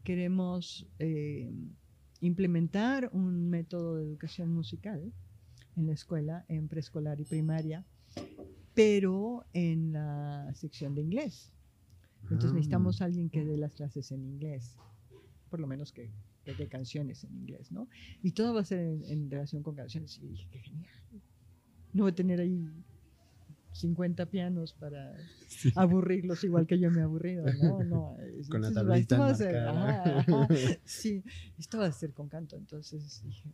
Queremos 0.04 0.87
eh, 0.99 1.50
implementar 2.20 3.08
un 3.12 3.49
método 3.49 3.96
de 3.96 4.04
educación 4.04 4.50
musical 4.52 5.12
en 5.76 5.87
la 5.87 5.92
escuela, 5.92 6.44
en 6.49 6.68
preescolar 6.68 7.20
y 7.20 7.25
primaria, 7.25 7.87
pero 8.74 9.44
en 9.52 9.92
la 9.92 10.50
sección 10.54 10.94
de 10.94 11.02
inglés. 11.02 11.52
Entonces 12.24 12.52
necesitamos 12.52 13.00
a 13.02 13.06
alguien 13.06 13.28
que 13.30 13.44
dé 13.44 13.56
las 13.56 13.74
clases 13.74 14.12
en 14.12 14.24
inglés, 14.24 14.76
por 15.48 15.58
lo 15.58 15.66
menos 15.66 15.92
que, 15.92 16.10
que 16.44 16.54
dé 16.54 16.68
canciones 16.68 17.24
en 17.24 17.34
inglés, 17.34 17.72
¿no? 17.72 17.88
Y 18.22 18.32
todo 18.32 18.54
va 18.54 18.60
a 18.60 18.64
ser 18.64 18.78
en, 18.80 19.04
en 19.04 19.30
relación 19.30 19.62
con 19.62 19.74
canciones. 19.74 20.16
Y 20.18 20.28
dije, 20.28 20.46
qué 20.52 20.60
genial. 20.60 20.94
No 21.92 22.04
voy 22.04 22.12
a 22.12 22.14
tener 22.14 22.38
ahí 22.40 22.68
50 23.72 24.26
pianos 24.26 24.74
para 24.74 25.12
Sí. 25.48 25.72
aburrirlos 25.74 26.44
igual 26.44 26.66
que 26.66 26.78
yo 26.78 26.90
me 26.90 27.00
he 27.00 27.02
aburrido, 27.02 27.44
¿no? 27.54 27.82
no 27.84 28.16
Con 28.48 28.62
la 28.62 28.68
entonces, 28.68 28.74
tablita 28.74 29.14
esto 29.16 29.18
va 29.18 29.30
a 29.30 29.34
ser- 29.34 29.56
ajá, 29.56 30.18
ajá. 30.20 30.48
sí, 30.84 31.24
esto 31.58 31.78
va 31.78 31.86
a 31.86 31.92
ser 31.92 32.12
con 32.12 32.28
canto. 32.28 32.56
Entonces 32.56 33.22
dije, 33.24 33.50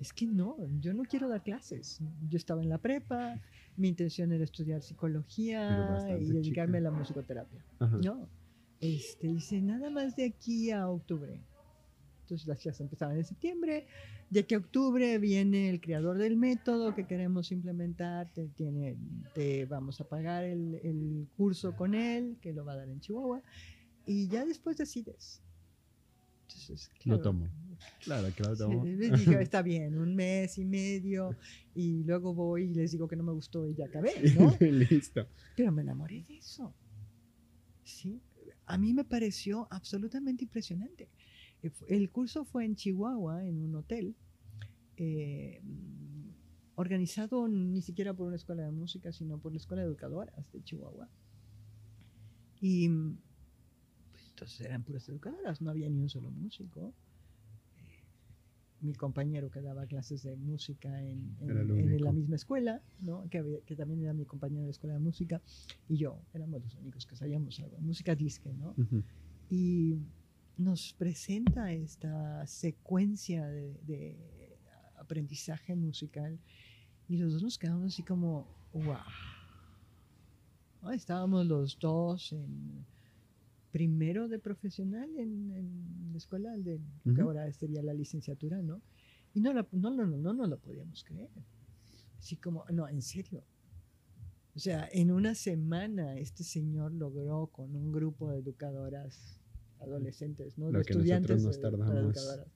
es 0.00 0.12
que 0.12 0.26
no, 0.26 0.56
yo 0.80 0.94
no 0.94 1.04
quiero 1.04 1.28
dar 1.28 1.42
clases. 1.42 2.00
Yo 2.28 2.36
estaba 2.36 2.62
en 2.62 2.68
la 2.68 2.78
prepa, 2.78 3.40
mi 3.76 3.88
intención 3.88 4.32
era 4.32 4.44
estudiar 4.44 4.82
psicología 4.82 6.16
y 6.20 6.26
dedicarme 6.26 6.78
chica. 6.78 6.88
a 6.88 6.92
la 6.92 6.98
musicoterapia. 6.98 7.64
Ajá. 7.78 7.98
No, 7.98 8.28
este, 8.80 9.28
dice 9.28 9.60
nada 9.60 9.90
más 9.90 10.16
de 10.16 10.26
aquí 10.26 10.70
a 10.70 10.88
octubre. 10.88 11.40
Entonces 12.22 12.46
las 12.46 12.58
clases 12.58 12.82
empezaban 12.82 13.16
en 13.16 13.24
septiembre. 13.24 13.86
De 14.30 14.40
aquí 14.40 14.54
a 14.54 14.58
octubre 14.58 15.18
viene 15.18 15.70
el 15.70 15.80
creador 15.80 16.18
del 16.18 16.36
método 16.36 16.94
que 16.94 17.06
queremos 17.06 17.50
implementar. 17.50 18.30
Te, 18.34 18.48
tiene, 18.48 18.96
te 19.34 19.64
vamos 19.64 20.00
a 20.00 20.04
pagar 20.08 20.44
el, 20.44 20.74
el 20.84 21.26
curso 21.36 21.74
con 21.74 21.94
él, 21.94 22.36
que 22.40 22.52
lo 22.52 22.64
va 22.64 22.74
a 22.74 22.76
dar 22.76 22.88
en 22.88 23.00
Chihuahua. 23.00 23.42
Y 24.04 24.28
ya 24.28 24.44
después 24.44 24.76
decides. 24.76 25.42
Entonces, 26.48 26.90
Lo 27.04 27.20
claro, 27.20 27.22
tomo. 27.22 27.48
Claro 28.02 28.28
Sí, 28.30 28.96
les 28.96 29.12
dije, 29.12 29.42
está 29.42 29.62
bien, 29.62 29.98
un 29.98 30.14
mes 30.14 30.56
y 30.58 30.64
medio. 30.64 31.36
Y 31.74 32.04
luego 32.04 32.34
voy 32.34 32.64
y 32.64 32.74
les 32.74 32.92
digo 32.92 33.06
que 33.06 33.16
no 33.16 33.22
me 33.22 33.32
gustó 33.32 33.68
y 33.68 33.74
ya 33.74 33.86
acabé, 33.86 34.12
¿no? 34.38 34.56
Listo. 34.60 35.26
Pero 35.56 35.72
me 35.72 35.82
enamoré 35.82 36.24
de 36.26 36.38
eso. 36.38 36.74
Sí, 37.84 38.20
a 38.66 38.78
mí 38.78 38.92
me 38.92 39.04
pareció 39.04 39.68
absolutamente 39.70 40.44
impresionante. 40.44 41.08
Eh, 41.62 41.70
El 41.88 42.10
curso 42.10 42.44
fue 42.44 42.64
en 42.64 42.76
Chihuahua, 42.76 43.46
en 43.46 43.62
un 43.62 43.74
hotel, 43.74 44.16
eh, 44.96 45.60
organizado 46.74 47.46
ni 47.48 47.82
siquiera 47.82 48.14
por 48.14 48.26
una 48.26 48.36
escuela 48.36 48.62
de 48.64 48.70
música, 48.70 49.12
sino 49.12 49.38
por 49.38 49.52
la 49.52 49.58
escuela 49.58 49.82
de 49.82 49.88
educadoras 49.88 50.50
de 50.52 50.62
Chihuahua. 50.62 51.08
Y 52.60 52.90
entonces 54.38 54.60
eran 54.60 54.82
puras 54.84 55.08
educadoras, 55.08 55.60
no 55.60 55.70
había 55.70 55.88
ni 55.88 55.98
un 56.00 56.08
solo 56.08 56.30
músico. 56.30 56.94
Eh, 57.76 58.04
Mi 58.80 58.94
compañero 58.94 59.50
que 59.50 59.60
daba 59.60 59.84
clases 59.86 60.22
de 60.22 60.36
música 60.36 61.02
en, 61.02 61.36
en- 61.40 62.00
la 62.04 62.12
misma 62.12 62.36
escuela, 62.36 62.80
¿no? 63.00 63.28
que, 63.28 63.42
también 63.76 64.02
era 64.02 64.12
mi 64.12 64.24
compañero 64.24 64.64
de 64.64 64.70
escuela 64.70 64.94
de 64.94 65.00
música, 65.00 65.42
y 65.88 65.96
yo 65.96 66.20
éramos 66.32 66.62
los 66.62 66.76
únicos 66.76 67.04
que 67.04 67.16
sabíamos 67.16 67.58
algo, 67.58 67.78
música 67.80 68.14
disque, 68.14 68.52
¿no? 68.54 68.74
Ujú. 68.78 69.02
y 69.50 69.98
nos 70.56 70.92
presenta 70.94 71.72
esta 71.72 72.46
secuencia 72.46 73.46
de, 73.48 73.80
de 73.86 74.58
aprendizaje 74.96 75.74
musical 75.74 76.38
y 77.08 77.16
los 77.16 77.32
dos 77.32 77.42
nos 77.42 77.58
quedamos 77.58 77.86
así 77.92 78.02
como, 78.04 78.46
wow. 78.72 78.98
¿No? 80.82 80.90
Estábamos 80.92 81.46
los 81.46 81.78
dos 81.78 82.32
en 82.32 82.84
primero 83.70 84.28
de 84.28 84.38
profesional 84.38 85.08
en, 85.16 85.50
en 85.52 86.08
la 86.12 86.18
escuela 86.18 86.56
de 86.56 86.80
que 87.04 87.10
Ujú. 87.10 87.22
ahora 87.22 87.52
sería 87.52 87.82
la 87.82 87.94
licenciatura, 87.94 88.62
¿no? 88.62 88.80
Y 89.34 89.40
no, 89.40 89.52
la- 89.52 89.66
no, 89.72 89.90
no, 89.90 90.06
no, 90.06 90.16
no, 90.16 90.32
no 90.32 90.46
lo 90.46 90.58
podíamos 90.58 91.04
creer. 91.04 91.30
Así 92.18 92.36
como, 92.36 92.64
no, 92.72 92.88
en 92.88 93.02
serio. 93.02 93.44
O 94.56 94.58
sea, 94.58 94.88
en 94.90 95.12
una 95.12 95.34
semana 95.34 96.16
este 96.16 96.42
señor 96.42 96.92
logró 96.92 97.46
con 97.48 97.76
un 97.76 97.92
grupo 97.92 98.30
de 98.30 98.38
educadoras 98.38 99.38
adolescentes, 99.80 100.58
¿no? 100.58 100.70
Lo 100.72 100.78
de 100.80 100.84
que 100.84 100.92
estudiantes 100.94 101.42
nosotros 101.44 101.72
nos 101.78 101.86
tardamos. 101.86 102.16
educadoras. 102.16 102.46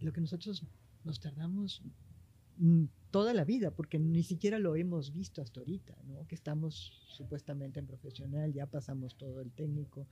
Lo 0.00 0.12
que 0.12 0.20
nosotros 0.22 0.66
nos 1.04 1.20
tardamos 1.20 1.82
toda 3.10 3.34
la 3.34 3.44
vida, 3.44 3.70
porque 3.70 3.98
ni 3.98 4.22
siquiera 4.22 4.58
lo 4.58 4.76
hemos 4.76 5.12
visto 5.12 5.42
hasta 5.42 5.60
ahorita, 5.60 5.96
¿no? 6.06 6.26
Que 6.26 6.34
estamos 6.34 7.04
supuestamente 7.08 7.80
en 7.80 7.86
profesional, 7.86 8.52
ya 8.52 8.66
pasamos 8.66 9.16
todo 9.16 9.40
el 9.40 9.50
técnico 9.52 10.06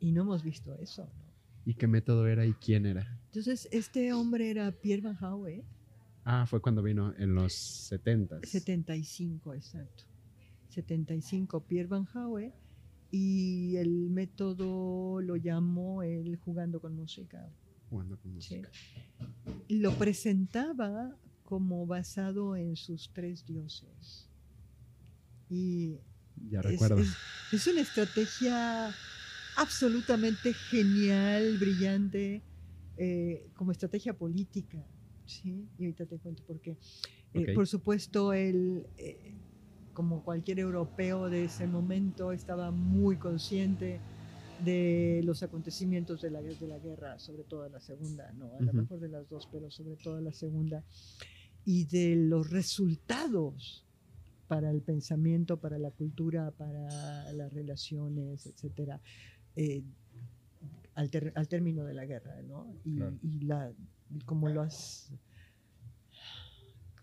y 0.00 0.12
no 0.12 0.22
hemos 0.22 0.42
visto 0.42 0.74
eso, 0.74 1.04
¿no? 1.04 1.28
¿Y 1.64 1.74
qué 1.74 1.86
método 1.86 2.26
era 2.26 2.46
y 2.46 2.54
quién 2.54 2.86
era? 2.86 3.18
Entonces, 3.26 3.68
este 3.72 4.12
hombre 4.12 4.50
era 4.50 4.72
Pierre 4.72 5.02
Van 5.02 5.18
Howe, 5.22 5.64
Ah, 6.30 6.44
fue 6.46 6.60
cuando 6.60 6.82
vino 6.82 7.14
en 7.16 7.34
los 7.34 7.54
70. 7.54 8.40
75, 8.44 9.54
exacto. 9.54 10.04
75, 10.68 11.60
Pierre 11.64 11.88
Van 11.88 12.06
Howe, 12.14 12.52
y 13.10 13.76
el 13.76 14.10
método 14.10 15.20
lo 15.22 15.36
llamó 15.36 16.02
él 16.02 16.36
jugando 16.36 16.80
con 16.80 16.94
música. 16.94 17.48
Jugando 17.88 18.18
con 18.18 18.30
Sí. 18.42 18.56
música. 18.56 18.70
Lo 19.70 19.92
presentaba 19.92 21.16
como 21.48 21.86
basado 21.86 22.56
en 22.56 22.76
sus 22.76 23.10
tres 23.14 23.46
dioses. 23.46 24.28
Y 25.48 25.96
Ya 26.50 26.60
es, 26.60 26.64
recuerdo. 26.64 26.98
es- 26.98 27.16
es 27.52 27.66
una 27.66 27.80
estrategia 27.80 28.94
absolutamente 29.56 30.52
genial, 30.52 31.56
brillante, 31.58 32.42
eh, 32.98 33.46
como 33.54 33.72
estrategia 33.72 34.12
política. 34.12 34.84
¿sí? 35.24 35.66
Y 35.78 35.84
ahorita 35.86 36.04
te 36.04 36.18
cuento 36.18 36.42
por 36.46 36.60
qué. 36.60 36.76
Eh, 37.32 37.54
por 37.54 37.66
supuesto, 37.66 38.34
él, 38.34 38.86
eh, 38.98 39.34
como 39.94 40.22
cualquier 40.22 40.58
europeo 40.58 41.30
de 41.30 41.46
ese 41.46 41.66
momento, 41.66 42.30
estaba 42.32 42.70
muy 42.70 43.16
consciente 43.16 44.00
de 44.64 45.22
los 45.24 45.42
acontecimientos 45.42 46.20
de 46.20 46.30
la, 46.30 46.40
de 46.42 46.66
la 46.66 46.78
guerra, 46.78 47.18
sobre 47.18 47.44
todo 47.44 47.68
la 47.68 47.80
segunda, 47.80 48.30
no, 48.32 48.56
a 48.58 48.60
lo 48.60 48.72
mejor 48.72 48.98
de 49.00 49.08
las 49.08 49.28
dos, 49.30 49.48
pero 49.52 49.70
sobre 49.70 49.96
todo 49.96 50.20
la 50.20 50.32
segunda, 50.32 50.82
y 51.70 51.84
de 51.84 52.16
los 52.16 52.48
resultados 52.48 53.84
para 54.46 54.70
el 54.70 54.80
pensamiento, 54.80 55.58
para 55.58 55.78
la 55.78 55.90
cultura, 55.90 56.50
para 56.52 57.30
las 57.34 57.52
relaciones, 57.52 58.46
etcétera, 58.46 59.02
eh, 59.54 59.82
al, 60.94 61.10
ter- 61.10 61.34
al 61.36 61.46
término 61.46 61.84
de 61.84 61.92
la 61.92 62.06
guerra, 62.06 62.40
¿no? 62.40 62.74
Y, 62.84 62.96
Claro. 62.96 63.18
y 63.22 63.40
la, 63.40 63.70
como 64.24 64.48
los 64.48 65.10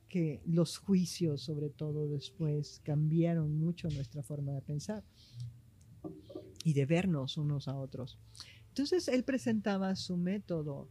que 0.10 0.41
los 0.47 0.80
juicios, 0.80 1.41
sobre 1.43 1.69
todo 1.69 2.08
después, 2.08 2.82
cambiaron 2.84 3.60
mucho 3.60 3.88
nuestra 3.89 4.23
forma 4.23 4.54
de 4.54 4.62
pensar 4.62 5.04
y 6.63 6.73
de 6.73 6.88
vernos 6.88 7.38
unos 7.38 7.67
a 7.67 7.75
otros. 7.75 8.17
Entonces 8.69 9.10
él 9.10 9.23
presentaba 9.23 9.95
su 9.95 10.17
método 10.17 10.89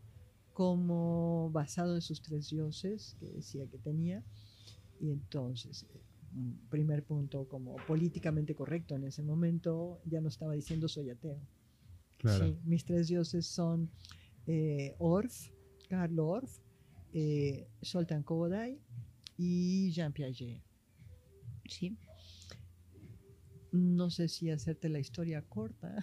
como 0.54 1.50
basado 1.50 1.96
en 1.96 2.00
sus 2.00 2.22
tres 2.22 2.48
dioses 2.48 3.16
que 3.20 3.26
decía 3.26 3.66
que 3.66 3.76
tenía. 3.76 4.24
Y 5.00 5.10
entonces, 5.10 5.84
un 6.34 6.58
primer 6.70 7.04
punto, 7.04 7.46
como 7.48 7.76
políticamente 7.86 8.54
correcto 8.54 8.94
en 8.94 9.04
ese 9.04 9.22
momento, 9.22 10.00
ya 10.06 10.20
no 10.20 10.28
estaba 10.28 10.54
diciendo 10.54 10.88
soy 10.88 11.10
ateo. 11.10 11.38
Claro. 12.18 12.46
Sí, 12.46 12.56
mis 12.64 12.84
tres 12.84 13.08
dioses 13.08 13.46
son 13.46 13.90
eh, 14.46 14.94
Orff, 14.98 15.50
Karl 15.88 16.18
Orff, 16.20 16.58
eh, 17.12 17.68
Soltan 17.82 18.22
Koboday 18.22 18.80
y 19.36 19.90
Jean 19.90 20.12
Piaget. 20.12 20.62
¿Sí? 21.68 21.98
No 23.72 24.08
sé 24.08 24.28
si 24.28 24.50
hacerte 24.50 24.88
la 24.88 25.00
historia 25.00 25.42
corta 25.42 25.96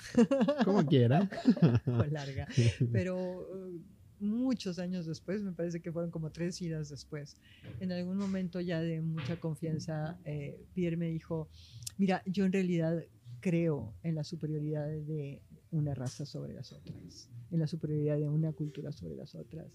Como 0.65 0.85
quiera. 0.85 1.29
o 1.87 2.03
larga, 2.05 2.45
pero 2.91 3.47
eh, 3.69 3.79
muchos 4.21 4.79
años 4.79 5.05
después, 5.05 5.41
me 5.41 5.51
parece 5.51 5.81
que 5.81 5.91
fueron 5.91 6.11
como 6.11 6.31
tres 6.31 6.61
idas 6.61 6.89
después, 6.89 7.37
en 7.79 7.91
algún 7.91 8.17
momento 8.17 8.59
ya 8.61 8.79
de 8.79 9.01
mucha 9.01 9.39
confianza, 9.39 10.17
eh, 10.25 10.59
Pierre 10.73 10.97
me 10.97 11.07
dijo, 11.07 11.49
mira, 11.97 12.21
yo 12.25 12.45
en 12.45 12.53
realidad 12.53 13.03
creo 13.39 13.93
en 14.03 14.15
la 14.15 14.23
superioridad 14.23 14.87
de 14.87 15.41
una 15.71 15.93
raza 15.93 16.25
sobre 16.25 16.53
las 16.53 16.71
otras, 16.71 17.29
en 17.51 17.59
la 17.59 17.67
superioridad 17.67 18.17
de 18.17 18.29
una 18.29 18.53
cultura 18.53 18.91
sobre 18.91 19.15
las 19.15 19.35
otras 19.35 19.67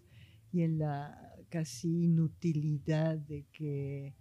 y 0.52 0.62
en 0.62 0.78
la 0.78 1.34
casi 1.48 2.04
inutilidad 2.04 3.18
de 3.18 3.44
que 3.52 4.14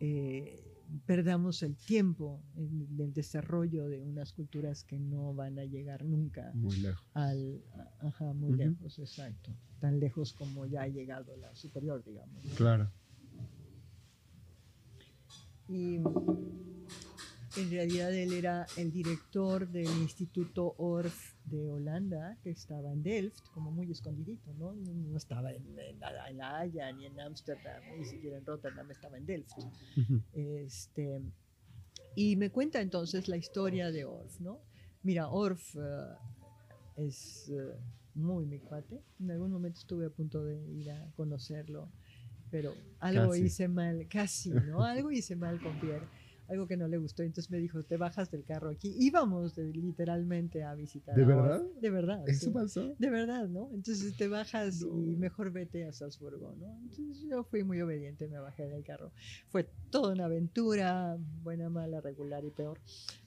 eh, 0.00 0.75
perdamos 1.04 1.62
el 1.62 1.76
tiempo 1.76 2.42
en 2.54 3.00
el 3.00 3.12
desarrollo 3.12 3.88
de 3.88 4.00
unas 4.00 4.32
culturas 4.32 4.84
que 4.84 4.98
no 4.98 5.34
van 5.34 5.58
a 5.58 5.64
llegar 5.64 6.04
nunca 6.04 6.50
Muy 6.54 6.76
lejos. 6.76 7.04
al 7.14 7.62
ajá, 8.00 8.32
muy 8.32 8.54
lejos, 8.54 8.98
exacto, 8.98 9.50
tan 9.80 9.98
lejos 10.00 10.32
como 10.32 10.66
ya 10.66 10.82
ha 10.82 10.88
llegado 10.88 11.36
la 11.36 11.54
superior, 11.54 12.02
digamos. 12.04 12.44
¿no? 12.44 12.54
Claro. 12.54 12.90
Y 15.68 15.98
en 17.56 17.70
realidad 17.70 18.14
él 18.14 18.32
era 18.32 18.66
el 18.76 18.92
director 18.92 19.68
del 19.68 19.86
Instituto 19.86 20.74
Orff 20.78 21.34
de 21.44 21.68
Holanda, 21.68 22.36
que 22.42 22.50
estaba 22.50 22.92
en 22.92 23.02
Delft, 23.02 23.48
como 23.52 23.70
muy 23.70 23.90
escondidito, 23.90 24.52
¿no? 24.54 24.72
No 24.74 25.16
estaba 25.16 25.52
en, 25.52 25.78
en 25.78 26.00
la, 26.00 26.28
en 26.28 26.38
La 26.38 26.58
Haya, 26.58 26.92
ni 26.92 27.06
en 27.06 27.18
Ámsterdam, 27.20 27.82
ni 27.98 28.04
siquiera 28.04 28.38
en 28.38 28.44
Rotterdam, 28.44 28.90
estaba 28.90 29.16
en 29.16 29.26
Delft. 29.26 29.52
Este, 30.32 31.22
y 32.14 32.36
me 32.36 32.50
cuenta 32.50 32.80
entonces 32.80 33.28
la 33.28 33.36
historia 33.36 33.90
de 33.90 34.04
Orff, 34.04 34.40
¿no? 34.40 34.60
Mira, 35.02 35.28
Orff 35.28 35.76
eh, 35.76 35.80
es 36.96 37.48
eh, 37.50 37.74
muy 38.14 38.46
mi 38.46 38.58
cuate. 38.58 39.02
En 39.20 39.30
algún 39.30 39.52
momento 39.52 39.78
estuve 39.80 40.06
a 40.06 40.10
punto 40.10 40.44
de 40.44 40.56
ir 40.72 40.90
a 40.90 41.10
conocerlo, 41.14 41.90
pero 42.50 42.74
algo 43.00 43.30
Casi. 43.30 43.42
hice 43.42 43.68
mal, 43.68 44.06
casi, 44.08 44.50
¿no? 44.50 44.82
Algo 44.82 45.10
hice 45.10 45.36
mal 45.36 45.60
con 45.60 45.78
Pierre, 45.78 46.06
algo 46.48 46.66
que 46.66 46.76
no 46.76 46.86
le 46.88 46.98
gustó. 46.98 47.22
Entonces 47.22 47.50
me 47.50 47.58
dijo, 47.58 47.82
te 47.82 47.96
bajas 47.96 48.30
del 48.30 48.44
carro 48.44 48.70
aquí. 48.70 48.94
Íbamos 48.98 49.54
de- 49.54 49.72
literalmente 49.72 50.62
a 50.62 50.74
visitar. 50.74 51.14
¿De 51.16 51.22
a 51.22 51.26
verdad? 51.26 51.62
De 51.80 51.90
verdad. 51.90 52.28
¿Eso 52.28 52.46
sí. 52.46 52.50
pasó? 52.50 52.94
De 52.98 53.10
verdad, 53.10 53.48
¿no? 53.48 53.70
Entonces 53.72 54.16
te 54.16 54.28
bajas 54.28 54.82
No. 54.82 54.98
y 55.02 55.16
mejor 55.16 55.50
vete 55.52 55.84
a 55.86 55.92
Salzburgo, 55.92 56.54
¿no? 56.56 56.78
Entonces 56.82 57.24
yo 57.28 57.44
fui 57.44 57.64
muy 57.64 57.80
obediente, 57.80 58.28
me 58.28 58.38
bajé 58.38 58.68
del 58.68 58.84
carro. 58.84 59.12
Fue 59.48 59.68
toda 59.90 60.12
una 60.12 60.26
aventura, 60.26 61.18
buena, 61.42 61.68
mala, 61.68 62.00
regular 62.00 62.44
y 62.44 62.50
peor. 62.50 62.78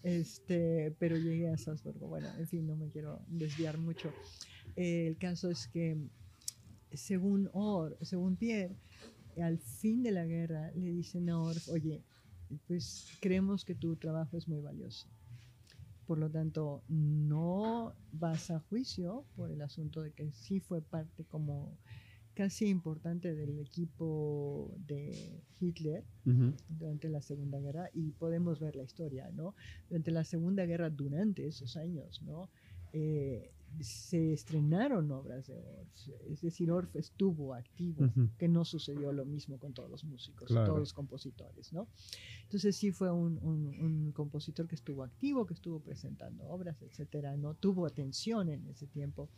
Este, 0.03 0.95
pero 0.99 1.17
llegué 1.17 1.49
a 1.49 1.57
Salzburgo. 1.57 2.07
Bueno, 2.07 2.27
en 2.37 2.47
fin, 2.47 2.65
no 2.67 2.75
me 2.75 2.89
quiero 2.89 3.21
desviar 3.27 3.77
mucho. 3.77 4.11
Eh, 4.75 5.07
el 5.07 5.17
caso 5.17 5.49
es 5.49 5.67
que, 5.67 5.97
según 6.93 7.49
Or, 7.53 7.97
según 8.01 8.35
Pierre, 8.35 8.75
al 9.41 9.57
fin 9.59 10.01
de 10.03 10.11
la 10.11 10.25
guerra 10.25 10.71
le 10.75 10.91
dicen 10.91 11.29
a 11.29 11.39
Orff, 11.39 11.69
oye, 11.69 12.01
pues 12.67 13.07
creemos 13.19 13.65
que 13.65 13.75
tu 13.75 13.95
trabajo 13.95 14.37
es 14.37 14.47
muy 14.47 14.61
valioso. 14.61 15.07
Por 16.05 16.17
lo 16.17 16.29
tanto, 16.29 16.83
no 16.87 17.93
vas 18.11 18.49
a 18.49 18.59
juicio 18.59 19.25
por 19.35 19.51
el 19.51 19.61
asunto 19.61 20.01
de 20.01 20.11
que 20.11 20.31
sí 20.31 20.59
fue 20.59 20.81
parte 20.81 21.23
como 21.25 21.77
casi 22.33 22.67
importante 22.67 23.35
del 23.35 23.59
equipo 23.59 24.73
de 24.87 25.43
Hitler 25.59 26.05
durante 26.69 27.09
la 27.09 27.21
Segunda 27.21 27.59
Guerra 27.59 27.89
y 27.93 28.11
podemos 28.11 28.59
ver 28.59 28.75
la 28.75 28.83
historia, 28.83 29.29
¿no? 29.31 29.55
Durante 29.89 30.11
la 30.11 30.23
Segunda 30.23 30.65
Guerra, 30.65 30.89
durante 30.89 31.45
esos 31.45 31.75
años, 31.75 32.21
¿no? 32.23 32.49
Eh, 32.93 33.51
se 33.81 34.33
estrenaron 34.33 35.11
obras 35.11 35.47
de 35.47 35.57
Orff, 35.57 36.09
es 36.29 36.41
decir, 36.41 36.71
Orff 36.71 36.95
estuvo 36.95 37.53
activo, 37.53 38.11
que 38.37 38.47
no 38.47 38.65
sucedió 38.65 39.11
lo 39.13 39.25
mismo 39.25 39.57
con 39.57 39.73
todos 39.73 39.89
los 39.89 40.03
músicos, 40.03 40.47
Claro. 40.47 40.65
todos 40.67 40.79
los 40.79 40.93
compositores, 40.93 41.71
¿no? 41.71 41.87
Entonces 42.43 42.75
sí 42.75 42.91
fue 42.91 43.11
un, 43.11 43.37
un- 43.41 43.67
un 43.79 44.11
compositor 44.11 44.67
que 44.67 44.75
estuvo 44.75 45.03
activo, 45.03 45.45
que 45.45 45.53
estuvo 45.53 45.79
presentando 45.79 46.45
obras, 46.47 46.81
etcétera, 46.81 47.37
no 47.37 47.53
tuvo 47.53 47.85
atención 47.85 48.49
en 48.49 48.67
ese 48.67 48.87
tiempo. 48.87 49.29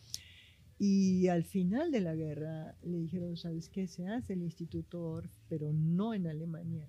Y 0.80 1.28
al 1.28 1.44
final 1.44 1.92
de 1.92 2.02
la 2.02 2.16
guerra 2.16 2.76
le 2.82 2.98
dijeron, 2.98 3.38
¿sabes 3.38 3.70
qué? 3.70 3.88
Se 3.88 4.08
hace 4.08 4.34
el 4.34 4.42
Instituto 4.42 5.00
Orff, 5.04 5.32
pero 5.48 5.72
no 5.74 6.14
en 6.16 6.26
Alemania. 6.26 6.88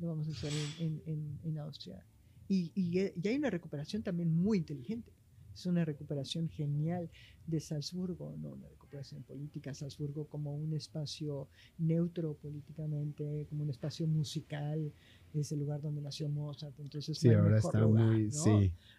Lo 0.00 0.06
vamos 0.06 0.28
a 0.28 0.30
hacer 0.30 0.52
en, 0.78 0.86
en- 0.86 1.02
en- 1.04 1.38
en 1.44 1.58
Austria. 1.58 2.06
Y, 2.48 2.72
y, 2.74 2.98
y 2.98 3.28
hay 3.28 3.36
una 3.36 3.50
recuperación 3.50 4.02
también 4.02 4.30
muy 4.34 4.56
inteligente. 4.56 5.12
Es 5.58 5.66
una 5.66 5.84
recuperación 5.84 6.48
genial 6.48 7.10
de 7.48 7.58
Salzburgo, 7.58 8.32
no 8.38 8.50
una 8.50 8.68
recuperación 8.68 9.24
política. 9.24 9.74
Salzburgo 9.74 10.28
como 10.28 10.54
un 10.54 10.72
espacio 10.72 11.48
neutro 11.78 12.34
políticamente, 12.34 13.44
como 13.48 13.64
un 13.64 13.70
espacio 13.70 14.06
musical. 14.06 14.92
Es 15.34 15.50
el 15.50 15.58
lugar 15.58 15.80
donde 15.82 16.00
nació 16.00 16.28
Mozart. 16.28 16.78
Entonces, 16.78 17.18
Sí, 17.18 17.28
no 17.30 17.38
ahora 17.40 17.58
está 17.58 17.80
lugar, 17.80 18.06
muy. 18.06 18.24
¿no? 18.26 18.30
Sí, 18.30 18.38
No 18.40 18.52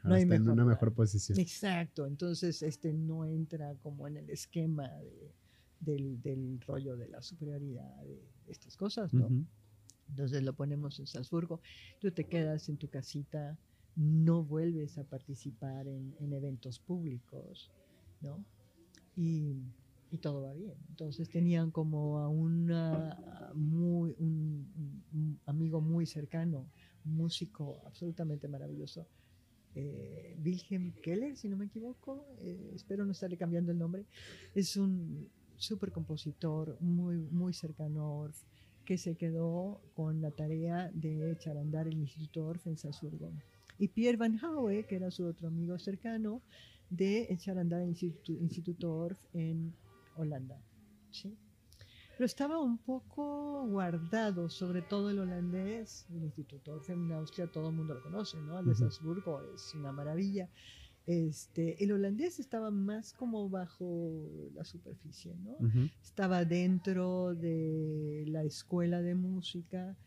ahora 0.04 0.16
hay 0.18 0.24
está 0.24 0.36
en 0.36 0.42
mejor 0.42 0.52
una 0.54 0.64
lugar. 0.64 0.76
mejor 0.76 0.94
posición. 0.94 1.40
Exacto, 1.40 2.06
entonces 2.06 2.62
este 2.62 2.92
no 2.92 3.24
entra 3.24 3.74
como 3.76 4.06
en 4.10 4.18
el 4.18 4.30
esquema 4.30 4.90
de- 4.90 5.32
del, 5.80 6.22
del 6.22 6.60
rollo 6.68 6.98
de 6.98 7.08
la 7.08 7.22
superioridad 7.22 8.04
de 8.04 8.22
estas 8.48 8.76
cosas, 8.76 9.14
¿no? 9.14 9.28
Ujú. 9.28 9.46
Entonces 10.10 10.44
lo 10.44 10.52
ponemos 10.52 11.00
en 11.00 11.08
Salzburgo, 11.08 11.62
tú 12.02 12.12
te 12.12 12.26
quedas 12.26 12.68
en 12.68 12.76
tu 12.76 12.90
casita, 12.90 13.58
no 13.96 14.44
vuelves 14.44 14.98
a 14.98 15.04
participar 15.04 15.88
en, 15.88 16.16
en 16.20 16.34
eventos 16.34 16.80
públicos, 16.80 17.72
¿no? 18.22 18.44
Y, 19.16 19.64
y 20.12 20.18
todo 20.18 20.44
va 20.44 20.54
bien. 20.54 20.76
Entonces 20.90 21.30
tenían 21.30 21.72
como 21.72 22.20
a 22.20 22.30
una, 22.30 23.52
muy, 23.54 24.16
un, 24.20 25.40
amigo 25.46 25.82
muy 25.82 26.06
cercano, 26.06 26.68
músico 27.04 27.82
absolutamente 27.86 28.48
maravilloso, 28.48 29.08
eh, 29.76 30.36
Wilhelm 30.44 30.94
Keller, 31.04 31.38
si 31.38 31.48
no 31.48 31.56
me 31.56 31.66
equivoco, 31.66 32.26
eh, 32.42 32.72
espero 32.74 33.06
no 33.06 33.12
estarle 33.12 33.38
cambiando 33.38 33.72
el 33.72 33.78
nombre, 33.78 34.06
es 34.56 34.76
un 34.78 35.30
súper 35.58 35.92
compositor 35.92 36.78
muy, 36.82 37.18
muy 37.18 37.54
cercano 37.54 38.02
a 38.02 38.10
Orff, 38.10 38.44
que 38.84 38.98
se 38.98 39.16
quedó 39.16 39.80
con 39.94 40.22
la 40.22 40.32
tarea 40.32 40.90
de 40.94 41.32
echar 41.32 41.58
andar 41.58 41.88
el 41.88 42.00
Instituto 42.00 42.48
Orff 42.48 42.66
en 42.66 42.78
Salzburgo. 42.78 43.32
Y 43.80 43.88
Pierre 43.88 44.18
Van 44.18 44.38
Haue, 44.44 44.86
que 44.86 44.98
era 44.98 45.10
su 45.10 45.26
otro 45.26 45.48
amigo 45.48 45.80
cercano, 45.80 46.44
de 46.90 47.28
echar 47.32 47.58
a 47.58 47.62
andar 47.62 47.82
el 47.82 47.90
Instituto, 47.90 48.34
Instituto 48.34 48.94
Orff 48.94 49.20
en 49.34 49.74
Holanda. 50.16 50.62
¿sí? 51.12 51.36
Pero 52.18 52.26
estaba 52.26 52.60
un 52.60 52.78
poco 52.78 53.66
guardado, 53.68 54.50
sobre 54.50 54.82
todo 54.82 55.10
el 55.10 55.20
holandés, 55.20 56.06
el 56.10 56.24
Instituto 56.24 56.74
Orff 56.74 56.90
en 56.90 57.10
Austria, 57.14 57.48
todo 57.48 57.70
el 57.70 57.76
mundo 57.76 57.94
lo 57.94 58.04
conoce, 58.04 58.38
¿no? 58.42 58.60
El 58.60 58.66
de. 58.66 58.76
Salzburgo 58.76 59.42
es 59.56 59.74
una 59.74 59.94
maravilla. 59.94 60.50
Este, 61.06 61.82
el 61.82 61.94
holandés 61.94 62.40
estaba 62.40 62.72
más 62.72 63.14
como 63.14 63.50
bajo 63.50 64.50
la 64.54 64.66
superficie, 64.66 65.34
¿no? 65.38 65.54
Ujú. 65.54 65.90
estaba 66.04 66.44
dentro 66.44 67.34
de 67.36 68.26
la 68.28 68.44
escuela 68.44 69.02
de 69.02 69.16
música 69.16 69.98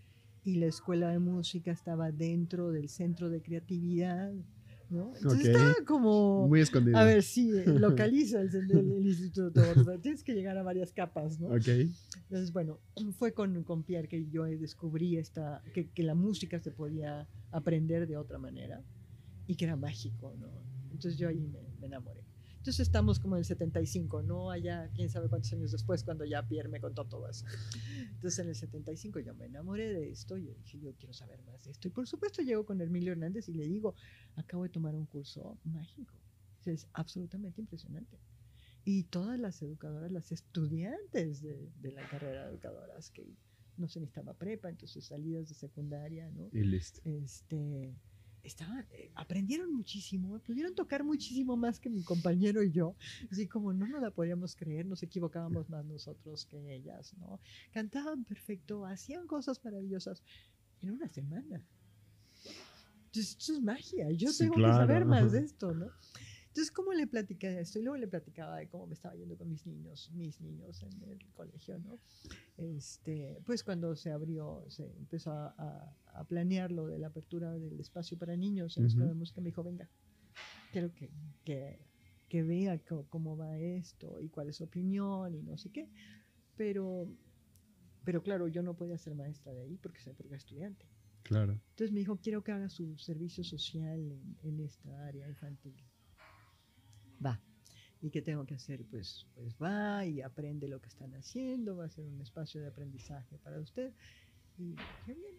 y 0.44 0.56
la 0.56 0.66
escuela 0.66 1.10
de 1.10 1.18
música 1.18 1.70
estaba 1.70 2.10
dentro 2.12 2.70
del 2.72 2.88
centro 2.88 3.30
de 3.30 3.42
creatividad, 3.42 4.32
¿no? 4.88 5.14
Entonces 5.16 5.48
Ok. 5.48 5.54
estaba 5.54 5.74
como... 5.86 6.48
Muy 6.48 6.60
escondido. 6.60 6.98
A 6.98 7.04
ver, 7.04 7.22
sí, 7.22 7.50
eh, 7.56 7.64
localiza 7.78 8.40
el, 8.40 8.48
el- 8.54 8.92
el 8.92 9.06
instituto, 9.06 9.62
tienes 10.00 10.22
que 10.24 10.34
llegar 10.34 10.56
a 10.58 10.62
varias 10.62 10.92
capas, 10.92 11.38
¿no? 11.38 11.48
Ok. 11.48 11.68
Entonces, 12.28 12.52
bueno, 12.52 12.80
fue 13.18 13.32
con, 13.32 13.62
con 13.64 13.84
Pierre 13.84 14.08
que 14.08 14.28
yo 14.30 14.44
descubrí 14.44 15.16
esta, 15.16 15.62
que, 15.72 15.90
que 15.90 16.02
la 16.02 16.14
música 16.14 16.58
se 16.60 16.72
podía 16.72 17.28
aprender 17.50 18.06
de 18.06 18.16
otra 18.16 18.38
manera 18.38 18.82
y 19.46 19.56
que 19.56 19.64
era 19.66 19.76
mágico, 19.76 20.34
¿no? 20.38 20.48
Entonces 20.90 21.16
yo 21.18 21.28
ahí 21.28 21.46
me, 21.46 21.60
me 21.80 21.86
enamoré. 21.86 22.21
Entonces 22.62 22.86
estamos 22.86 23.18
como 23.18 23.34
en 23.34 23.40
el 23.40 23.44
75, 23.44 24.22
no 24.22 24.52
allá, 24.52 24.88
quién 24.94 25.10
sabe 25.10 25.28
cuántos 25.28 25.52
años 25.52 25.72
después, 25.72 26.04
cuando 26.04 26.24
ya 26.24 26.46
Pierre 26.46 26.68
me 26.68 26.80
contó 26.80 27.04
todo 27.04 27.28
eso. 27.28 27.44
Entonces 28.14 28.38
en 28.38 28.50
el 28.50 28.54
75 28.54 29.18
yo 29.18 29.34
me 29.34 29.46
enamoré 29.46 29.92
de 29.92 30.12
esto 30.12 30.38
y 30.38 30.44
yo 30.44 30.54
dije, 30.54 30.78
yo 30.78 30.94
quiero 30.94 31.12
saber 31.12 31.42
más 31.42 31.64
de 31.64 31.72
esto. 31.72 31.88
Y 31.88 31.90
por 31.90 32.06
supuesto 32.06 32.40
llego 32.40 32.64
con 32.64 32.80
Emilio 32.80 33.10
Hernández 33.10 33.48
y 33.48 33.54
le 33.54 33.66
digo, 33.66 33.96
acabo 34.36 34.62
de 34.62 34.68
tomar 34.68 34.94
un 34.94 35.06
curso 35.06 35.58
mágico. 35.64 36.14
Es 36.64 36.86
absolutamente 36.92 37.60
impresionante. 37.60 38.16
Y 38.84 39.02
todas 39.02 39.40
las 39.40 39.60
educadoras, 39.60 40.12
las 40.12 40.30
estudiantes 40.30 41.42
de, 41.42 41.68
de 41.80 41.90
la 41.90 42.08
carrera 42.08 42.44
de 42.44 42.50
educadoras, 42.50 43.10
que 43.10 43.26
no 43.76 43.88
se 43.88 43.98
necesitaba 43.98 44.34
prepa, 44.34 44.70
entonces 44.70 45.04
salidas 45.04 45.48
de 45.48 45.56
secundaria, 45.56 46.30
¿no? 46.30 46.48
Y 46.52 46.62
listo. 46.62 47.00
Este, 47.04 47.92
estaban, 48.42 48.86
eh, 48.90 49.10
aprendieron 49.14 49.72
muchísimo, 49.72 50.38
pudieron 50.40 50.74
tocar 50.74 51.04
muchísimo 51.04 51.56
más 51.56 51.78
que 51.78 51.90
mi 51.90 52.02
compañero 52.02 52.62
y 52.62 52.70
yo, 52.72 52.96
así 53.30 53.46
como 53.46 53.72
no 53.72 53.86
nos 53.86 54.02
la 54.02 54.10
podíamos 54.10 54.56
creer, 54.56 54.86
nos 54.86 55.02
equivocábamos 55.02 55.68
más 55.68 55.84
nosotros 55.84 56.46
que 56.46 56.74
ellas, 56.74 57.14
¿no? 57.18 57.40
Cantaban 57.72 58.24
perfecto, 58.24 58.84
hacían 58.86 59.26
cosas 59.26 59.64
maravillosas 59.64 60.22
en 60.80 60.90
una 60.90 61.08
semana. 61.08 61.66
Entonces, 63.06 63.36
esto 63.38 63.52
es 63.52 63.60
magia, 63.60 64.10
yo 64.10 64.32
Sí, 64.32 64.38
tengo 64.44 64.54
que 64.54 64.62
saber 64.62 65.04
más 65.04 65.32
de 65.32 65.40
esto, 65.40 65.74
¿no? 65.74 65.86
Entonces, 66.52 66.70
¿cómo 66.70 66.92
le 66.92 67.06
platicé 67.06 67.48
de 67.48 67.60
esto? 67.62 67.78
Y 67.78 67.82
luego 67.82 67.96
le 67.96 68.08
platicaba 68.08 68.58
de 68.58 68.68
cómo 68.68 68.86
me 68.86 68.92
estaba 68.94 69.14
yendo 69.14 69.38
con 69.38 69.48
mis 69.48 69.66
niños, 69.66 70.10
mis 70.12 70.38
niños 70.40 70.82
en 70.82 71.02
el 71.02 71.18
colegio, 71.32 71.78
¿no? 71.78 71.98
Este, 72.58 73.40
pues 73.46 73.64
cuando 73.64 73.96
se 73.96 74.10
abrió, 74.10 74.64
se 74.68 74.84
empezó 74.98 75.32
a, 75.32 75.54
a- 75.56 75.96
a 76.20 76.24
planear 76.24 76.70
lo 76.70 76.86
de 76.86 76.98
la 76.98 77.06
apertura 77.06 77.52
del 77.58 77.80
espacio 77.80 78.18
para 78.18 78.36
niños 78.36 78.76
en 78.76 78.82
la 78.82 78.88
escuela 78.88 79.08
de 79.08 79.14
música, 79.14 79.40
me 79.40 79.48
dijo, 79.48 79.62
venga, 79.64 79.88
quiero 80.70 80.92
que, 80.94 81.10
que, 81.44 81.86
que 82.28 82.42
vea 82.42 82.78
co- 82.84 83.06
cómo 83.08 83.34
va 83.36 83.58
esto 83.58 84.20
y 84.20 84.28
cuál 84.28 84.50
es 84.50 84.56
su 84.56 84.64
opinión 84.64 85.34
y 85.34 85.42
no 85.42 85.56
sé 85.56 85.70
qué. 85.70 85.88
Pero, 86.56 87.08
pero 88.04 88.22
claro, 88.22 88.46
yo 88.48 88.62
no 88.62 88.76
podía 88.76 88.98
ser 88.98 89.14
maestra 89.14 89.52
de 89.54 89.62
ahí 89.62 89.78
porque 89.78 90.00
soy 90.00 90.12
porque 90.12 90.28
era 90.28 90.36
estudiante. 90.36 90.86
Claro. 91.22 91.52
Entonces 91.70 91.92
me 91.92 92.00
dijo, 92.00 92.18
quiero 92.20 92.42
que 92.44 92.52
haga 92.52 92.68
su 92.68 92.98
servicio 92.98 93.42
social 93.42 93.98
en, 94.12 94.36
en 94.42 94.60
esta 94.60 95.06
área 95.06 95.26
infantil. 95.28 95.82
Va. 97.24 97.40
¿Y 98.00 98.10
qué 98.10 98.20
tengo 98.20 98.44
que 98.44 98.54
hacer? 98.54 98.84
Pues, 98.90 99.26
pues 99.34 99.54
va 99.62 100.04
y 100.04 100.22
aprende 100.22 100.66
lo 100.66 100.80
que 100.80 100.88
están 100.88 101.14
haciendo, 101.14 101.76
va 101.76 101.84
a 101.84 101.88
ser 101.88 102.04
un 102.04 102.20
espacio 102.20 102.60
de 102.60 102.66
aprendizaje 102.66 103.38
para 103.38 103.60
usted. 103.60 103.92
Y 104.58 104.74
qué 105.06 105.14
bien. 105.14 105.36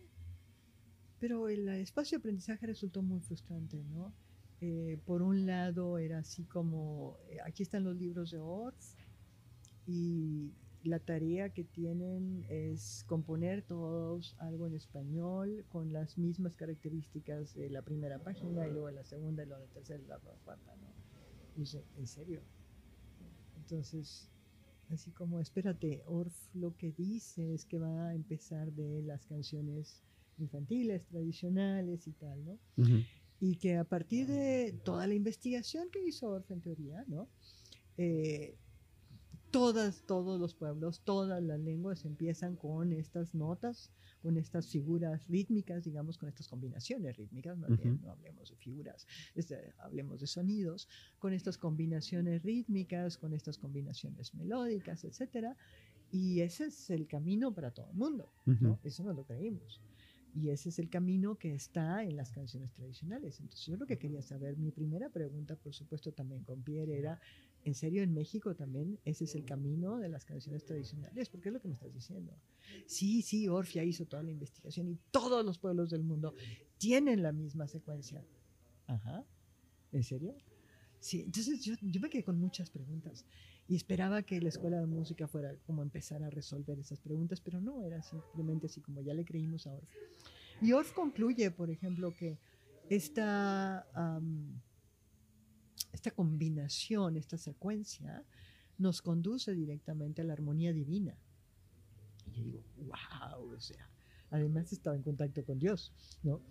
Pero 1.19 1.50
el 1.50 1.67
espacio 1.69 2.17
de 2.17 2.22
aprendizaje 2.22 2.65
resultó 2.65 3.02
muy 3.02 3.19
frustrante, 3.19 3.84
¿no? 3.84 4.13
Eh, 4.62 4.98
por 5.06 5.22
un 5.22 5.46
lado 5.46 5.98
era 5.98 6.19
así 6.19 6.46
como, 6.46 7.17
eh, 7.30 7.38
aquí 7.46 7.63
están 7.63 7.84
los 7.84 7.98
libros 7.98 8.32
de 8.32 8.39
Orff 8.39 8.96
y 9.86 10.54
la 10.84 11.00
tarea 11.00 11.50
que 11.50 11.65
tienen 11.65 12.46
es 12.48 13.04
componer 13.08 13.62
todos 13.63 14.36
algo 14.39 14.67
en 14.67 14.76
español 14.76 15.65
con 15.69 15.91
las 15.91 16.17
mismas 16.17 16.56
características 16.56 17.56
de 17.56 17.69
la 17.69 17.82
primera 17.82 18.19
página 18.19 18.65
y 18.67 18.72
luego 18.72 18.89
la 18.91 19.04
segunda 19.04 19.43
y 19.43 19.48
luego 19.48 19.63
la 19.65 19.69
tercera 19.69 20.02
y 20.02 20.08
la 20.08 20.19
cuarta, 20.19 20.76
¿no? 20.78 20.92
Dice, 21.55 21.83
¿en 21.97 22.07
serio? 22.07 22.41
Entonces, 23.57 24.29
así 24.89 25.11
como, 25.11 25.39
espérate, 25.39 26.01
Orff 26.05 26.33
lo 26.53 26.75
que 26.75 26.91
dice 26.91 27.53
es 27.53 27.65
que 27.65 27.79
va 27.79 28.09
a 28.09 28.15
empezar 28.15 28.71
de 28.73 29.01
las 29.03 29.25
canciones 29.25 30.03
infantiles, 30.37 31.05
tradicionales 31.05 32.07
y 32.07 32.11
tal, 32.13 32.43
¿no? 32.43 32.59
Y 33.39 33.55
que 33.57 33.77
a 33.77 33.83
partir 33.83 34.27
de 34.27 34.79
toda 34.83 35.05
la 35.05 35.13
investigación 35.13 35.89
que 35.91 36.03
hizo 36.03 36.29
Orff 36.29 36.49
en 36.51 36.61
teoría, 36.61 37.03
¿no? 37.07 37.29
Eh, 37.97 38.57
todas, 39.53 40.03
todos 40.07 40.39
los 40.39 40.55
pueblos, 40.55 41.01
todas 41.03 41.41
las 41.43 41.59
lenguas 41.59 42.05
empiezan 42.05 42.55
con 42.55 42.91
estas 42.91 43.35
notas, 43.35 43.91
con 44.19 44.35
estas 44.35 44.67
figuras 44.67 45.27
rítmicas, 45.27 45.83
digamos, 45.83 46.17
con 46.17 46.27
estas 46.27 46.47
combinaciones 46.47 47.15
rítmicas, 47.15 47.55
más 47.59 47.69
bien, 47.77 47.93
Ujú. 47.93 48.01
no 48.01 48.11
hablemos 48.11 48.49
de 48.49 48.55
figuras, 48.57 49.05
este, 49.35 49.75
hablemos 49.77 50.19
de 50.21 50.25
sonidos, 50.25 50.89
con 51.19 51.33
estas 51.33 51.59
combinaciones 51.59 52.41
rítmicas, 52.41 53.15
con 53.15 53.31
estas 53.31 53.59
combinaciones 53.59 54.33
melódicas, 54.33 55.03
etcétera, 55.03 55.55
y 56.09 56.41
ese 56.41 56.65
es 56.65 56.89
el 56.89 57.07
camino 57.07 57.53
para 57.53 57.69
todo 57.69 57.91
el 57.91 57.95
mundo, 57.95 58.33
¿no? 58.59 58.71
Ujú. 58.71 58.79
Eso 58.83 59.03
no 59.03 59.13
lo 59.13 59.23
creímos. 59.23 59.81
Y 60.35 60.49
ese 60.49 60.69
es 60.69 60.79
el 60.79 60.89
camino 60.89 61.35
que 61.37 61.53
está 61.53 62.03
en 62.03 62.15
las 62.15 62.31
canciones 62.31 62.71
tradicionales. 62.73 63.39
Entonces 63.39 63.67
yo 63.67 63.77
lo 63.77 63.85
que 63.85 63.99
quería 63.99 64.23
saber, 64.23 64.57
mi 64.57 64.71
primera 64.71 65.09
pregunta, 65.09 65.55
por 65.55 65.75
supuesto, 65.75 66.11
también 66.11 66.43
con 66.43 66.63
Pierre 66.63 66.97
era, 66.97 67.19
¿en 67.63 67.76
serio 67.76 68.04
en 68.04 68.13
México 68.13 68.56
también 68.56 68.99
ese 69.06 69.23
es 69.26 69.36
el 69.36 69.45
camino 69.45 69.97
de 69.97 70.10
las 70.10 70.26
canciones 70.26 70.65
tradicionales? 70.65 71.30
Porque 71.30 71.49
es 71.49 71.54
lo 71.54 71.62
que 71.62 71.67
me 71.67 71.73
estás 71.73 71.93
diciendo. 71.93 72.34
Sí, 72.86 73.21
sí, 73.21 73.47
Orfia 73.47 73.84
hizo 73.84 74.06
toda 74.06 74.23
la 74.23 74.32
investigación 74.32 74.89
y 74.89 74.97
todos 75.12 75.45
los 75.45 75.58
pueblos 75.60 75.89
del 75.89 76.04
mundo 76.04 76.34
tienen 76.78 77.23
la 77.23 77.32
misma 77.32 77.67
secuencia. 77.67 78.26
Ajá. 78.88 79.26
¿En 79.91 80.04
serio? 80.04 80.36
Sí, 80.99 81.21
entonces 81.21 81.62
yo, 81.63 81.76
yo 81.82 81.99
me 81.99 82.10
quedé 82.10 82.23
con 82.23 82.39
muchas 82.39 82.69
preguntas 82.69 83.26
y 83.67 83.76
esperaba 83.76 84.23
que 84.23 84.41
la 84.41 84.49
escuela 84.49 84.80
de 84.80 84.86
música 84.86 85.28
fuera 85.28 85.56
como 85.65 85.82
empezar 85.82 86.23
a 86.23 86.30
resolver 86.30 86.80
esas 86.80 86.99
preguntas, 86.99 87.41
pero 87.41 87.62
no, 87.62 87.84
era 87.84 88.02
simplemente 88.02 88.67
así 88.67 88.82
como 88.82 89.02
ya 89.02 89.13
le 89.13 89.26
creímos 89.26 89.67
a 89.67 89.73
Orff. 89.73 89.89
Y 90.62 90.71
Orff 90.73 90.93
concluye, 90.93 91.52
por 91.52 91.69
ejemplo, 91.69 92.13
que 92.15 92.38
esta, 92.89 93.88
esta 95.93 96.12
combinación, 96.12 97.15
esta 97.15 97.38
secuencia, 97.38 98.25
nos 98.77 99.01
conduce 99.01 99.53
directamente 99.53 100.21
a 100.21 100.25
la 100.25 100.34
armonía 100.34 100.73
divina. 100.73 101.15
Y 102.25 102.32
yo 102.34 102.43
digo, 102.43 102.63
wow, 102.88 103.53
o 103.56 103.60
sea, 103.62 103.89
además 104.32 104.73
estaba 104.73 104.95
en 104.95 105.03
contacto 105.03 105.45
con 105.45 105.60
Dios, 105.60 105.93
¿no? 106.23 106.41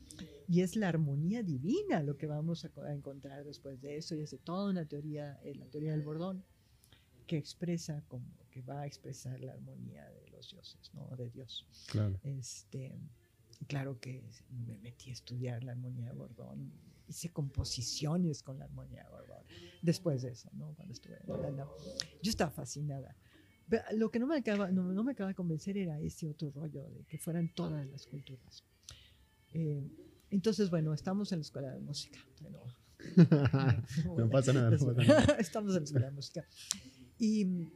Y 0.48 0.60
es 0.60 0.76
la 0.76 0.88
armonía 0.88 1.42
divina 1.42 2.02
lo 2.02 2.16
que 2.16 2.26
vamos 2.26 2.64
a, 2.64 2.68
co- 2.70 2.82
a 2.82 2.94
encontrar 2.94 3.44
después 3.44 3.80
de 3.82 3.96
eso, 3.96 4.14
y 4.14 4.20
es 4.20 4.30
de 4.30 4.38
toda 4.38 4.70
una 4.70 4.86
teoría, 4.86 5.40
eh, 5.42 5.54
la 5.56 5.66
teoría 5.66 5.90
del 5.92 6.02
bordón, 6.02 6.44
que 7.26 7.36
expresa 7.36 8.02
como 8.08 8.26
que 8.50 8.62
va 8.62 8.82
a 8.82 8.86
expresar 8.86 9.40
la 9.40 9.52
armonía 9.54 10.08
de 10.10 10.28
los 10.30 10.50
dioses, 10.50 10.90
¿no? 10.94 11.08
De 11.16 11.30
Dios. 11.30 11.66
Claro. 11.90 12.20
Este, 12.22 12.94
claro 13.66 13.98
que 13.98 14.22
me 14.66 14.76
metí 14.78 15.10
a 15.10 15.14
estudiar 15.14 15.64
la 15.64 15.72
armonía 15.72 16.06
de 16.06 16.12
Bordón, 16.12 16.70
hice 17.12 17.30
composiciones 17.30 18.42
con 18.42 18.58
la 18.58 18.64
armonía 18.64 19.04
de 19.04 19.10
Bordón, 19.10 19.44
después 19.82 20.22
de 20.22 20.30
eso, 20.32 20.50
¿no? 20.54 20.74
Cuando 20.74 20.92
estuve 20.94 21.18
en 21.22 21.30
Holanda. 21.30 21.66
Yo 22.22 22.30
estaba 22.30 22.50
fascinada. 22.50 23.14
Pero 23.68 23.82
lo 23.96 24.10
que 24.10 24.18
no 24.18 24.26
me, 24.26 24.36
acaba, 24.38 24.70
no, 24.70 24.92
no 24.92 25.04
me 25.04 25.12
acaba 25.12 25.28
de 25.28 25.34
convencer 25.34 25.76
era 25.78 25.98
ese 26.00 26.28
otro 26.28 26.50
rollo 26.50 26.82
de 26.90 27.04
que 27.04 27.18
fueran 27.18 27.48
todas 27.54 27.86
las 27.86 28.06
culturas. 28.06 28.64
Eh, 29.54 29.82
entonces, 30.30 30.68
bueno, 30.70 30.92
estamos 30.92 31.30
en 31.32 31.38
la 31.38 31.42
escuela 31.42 31.70
de 31.70 31.80
música. 31.80 32.18
Bueno, 32.40 32.58
no 34.16 34.28
pasa 34.30 34.52
nada, 34.52 34.70
no 34.70 34.78
pasa 34.78 35.02
nada. 35.02 35.34
Estamos 35.38 35.72
en 35.74 35.80
la 35.80 35.84
escuela 35.84 36.06
de 36.06 36.12
música. 36.12 36.46
Y 37.18 37.68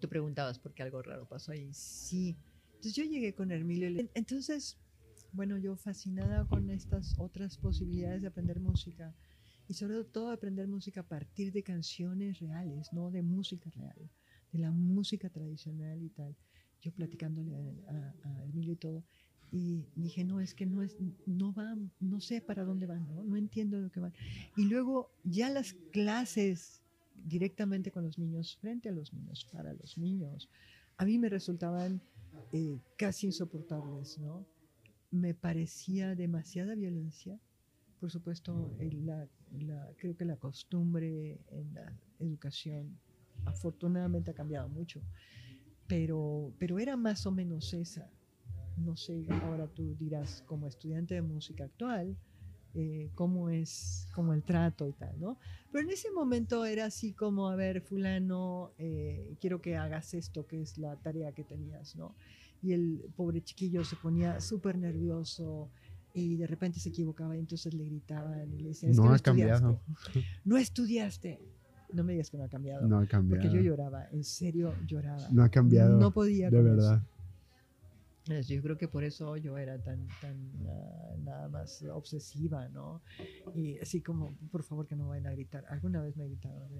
tú 0.00 0.08
preguntabas 0.08 0.58
por 0.58 0.72
qué 0.74 0.82
algo 0.82 1.02
raro 1.02 1.26
pasó 1.28 1.52
ahí. 1.52 1.72
Sí. 1.72 2.36
Entonces 2.76 2.94
yo 2.94 3.04
llegué 3.04 3.34
con 3.34 3.50
Hermilio. 3.50 3.88
y 3.88 3.94
le- 3.94 4.10
Entonces, 4.14 4.76
bueno, 5.34 5.58
yo 5.58 5.76
fascinada 5.76 6.46
con 6.46 6.70
estas 6.70 7.18
otras 7.18 7.58
posibilidades 7.58 8.22
de 8.22 8.28
aprender 8.28 8.60
música. 8.60 9.14
Y 9.66 9.74
sobre 9.74 10.04
todo 10.04 10.30
aprender 10.30 10.68
música 10.68 11.00
a 11.00 11.08
partir 11.08 11.52
de 11.52 11.62
canciones 11.62 12.38
reales, 12.38 12.92
no 12.92 13.10
de 13.10 13.22
música 13.22 13.70
real, 13.70 14.10
de 14.52 14.58
la 14.58 14.70
música 14.70 15.30
tradicional 15.30 16.02
y 16.02 16.10
tal. 16.10 16.36
Yo 16.82 16.92
platicándole 16.92 17.54
a, 17.88 18.44
Emilio 18.44 18.74
y 18.74 18.76
todo. 18.76 19.02
Y 19.50 19.86
dije, 19.96 20.24
no, 20.24 20.40
es 20.40 20.54
que 20.54 20.66
no, 20.66 20.82
es, 20.82 20.96
no 21.26 21.52
va, 21.52 21.76
no 22.00 22.20
sé 22.20 22.40
para 22.40 22.64
dónde 22.64 22.86
van, 22.86 23.06
¿no? 23.08 23.22
no 23.24 23.36
entiendo 23.36 23.80
lo 23.80 23.90
que 23.90 24.00
van. 24.00 24.12
Y 24.56 24.64
luego 24.64 25.10
ya 25.24 25.48
las 25.48 25.72
clases 25.92 26.82
directamente 27.24 27.90
con 27.90 28.04
los 28.04 28.18
niños, 28.18 28.58
frente 28.60 28.88
a 28.88 28.92
los 28.92 29.12
niños, 29.12 29.46
para 29.52 29.72
los 29.72 29.96
niños, 29.96 30.48
a 30.96 31.04
mí 31.04 31.18
me 31.18 31.28
resultaban 31.28 32.02
eh, 32.52 32.78
casi 32.96 33.26
insoportables, 33.26 34.18
¿no? 34.18 34.44
Me 35.14 35.32
parecía 35.34 36.14
demasiada 36.16 36.74
violencia. 36.74 37.38
Por 38.00 38.10
supuesto, 38.10 38.74
la, 38.80 39.28
la- 39.52 39.90
creo 39.98 40.16
que 40.16 40.24
la 40.24 40.36
costumbre 40.36 41.40
en 41.50 41.74
la 41.74 41.92
educación 42.18 42.98
afortunadamente 43.44 44.32
ha 44.32 44.34
cambiado 44.34 44.68
mucho, 44.68 45.00
pero, 45.86 46.52
pero 46.58 46.78
era 46.78 46.96
más 46.96 47.26
o 47.26 47.32
menos 47.32 47.72
esa. 47.74 48.10
No 48.76 48.96
sé, 48.96 49.24
ahora 49.42 49.68
tú 49.68 49.96
dirás, 49.96 50.42
como 50.46 50.68
estudiante 50.68 51.14
de 51.14 51.22
música 51.22 51.64
actual, 51.64 52.16
eh, 52.74 53.10
cómo 53.14 53.50
es 53.50 54.08
como 54.14 54.34
el 54.34 54.42
trato 54.44 54.88
y 54.88 54.92
tal, 54.94 55.18
¿no? 55.20 55.38
Pero 55.72 55.84
en 55.84 55.90
ese 55.92 56.10
momento 56.12 56.64
era 56.66 56.86
así 56.86 57.14
como, 57.14 57.48
a 57.48 57.56
ver, 57.56 57.82
fulano, 57.82 58.74
eh, 58.78 59.36
quiero 59.40 59.60
que 59.62 59.76
hagas 59.76 60.14
esto, 60.14 60.46
que 60.46 60.62
es 60.62 60.78
la 60.78 60.96
tarea 60.96 61.32
que 61.32 61.44
tenías, 61.44 61.96
¿no? 61.96 62.16
Y 62.64 62.72
el 62.72 63.04
pobre 63.14 63.42
chiquillo 63.42 63.84
se 63.84 63.94
ponía 63.96 64.40
súper 64.40 64.78
nervioso 64.78 65.70
y 66.14 66.36
de 66.36 66.46
repente 66.46 66.80
se 66.80 66.88
equivocaba 66.88 67.36
y 67.36 67.40
entonces 67.40 67.74
le 67.74 67.84
gritaban 67.84 68.52
y 68.54 68.58
le 68.62 68.68
decían, 68.68 68.92
es 68.92 68.96
No 68.96 69.02
que 69.02 69.08
no 69.10 69.14
ha 69.14 69.18
cambiado. 69.18 69.80
no 70.44 70.56
estudiaste. 70.56 71.40
No 71.92 72.02
me 72.04 72.12
digas 72.14 72.30
que 72.30 72.38
no 72.38 72.44
ha 72.44 72.48
cambiado. 72.48 72.88
No 72.88 72.98
ha 72.98 73.06
cambiado. 73.06 73.42
Porque 73.42 73.54
yo 73.54 73.60
lloraba, 73.62 74.08
en 74.10 74.24
serio 74.24 74.74
lloraba. 74.86 75.28
No 75.30 75.44
ha 75.44 75.48
cambiado. 75.50 75.98
No 75.98 76.10
podía. 76.12 76.48
de 76.50 76.56
eso. 76.56 76.64
verdad. 76.64 77.02
Es- 78.28 78.48
Yo 78.48 78.62
creo 78.62 78.78
que 78.78 78.88
por 78.88 79.04
eso 79.04 79.36
yo 79.36 79.58
era 79.58 79.78
tan, 79.82 80.08
tan 80.22 80.50
ah, 80.66 81.14
nada 81.22 81.48
más 81.50 81.82
obsesiva, 81.92 82.68
¿no? 82.70 83.02
Y 83.54 83.78
así 83.78 84.00
como, 84.00 84.34
por 84.50 84.62
favor, 84.62 84.86
que 84.86 84.96
no 84.96 85.08
vayan 85.08 85.26
a 85.26 85.32
gritar. 85.32 85.66
Alguna 85.68 86.00
vez 86.00 86.16
me 86.16 86.24
gritaron, 86.26 86.70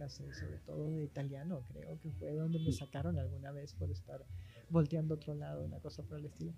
clase, 0.00 0.32
sobre 0.32 0.56
todo 0.64 0.96
de 0.96 1.04
italiano, 1.04 1.62
creo 1.68 1.98
que 2.00 2.10
fue 2.12 2.32
donde 2.32 2.58
me 2.58 2.72
sacaron 2.72 3.18
alguna 3.18 3.52
vez 3.52 3.74
por 3.74 3.90
estar 3.90 4.24
volteando 4.70 5.14
a 5.14 5.16
otro 5.18 5.34
lado, 5.34 5.62
una 5.64 5.78
cosa 5.80 6.02
por 6.02 6.18
el 6.18 6.24
estilo. 6.24 6.54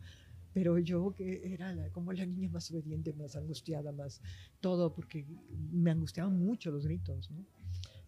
Pero 0.54 0.78
yo 0.78 1.12
que 1.16 1.52
era 1.54 1.72
la- 1.74 1.90
como 1.90 2.12
la 2.12 2.24
niña 2.24 2.48
más 2.50 2.70
obediente, 2.70 3.12
más 3.14 3.34
angustiada, 3.34 3.90
más 3.90 4.20
todo, 4.60 4.94
porque 4.94 5.26
me 5.72 5.90
angustiaban 5.90 6.38
mucho 6.38 6.70
los 6.70 6.86
gritos, 6.86 7.30
¿no? 7.32 7.44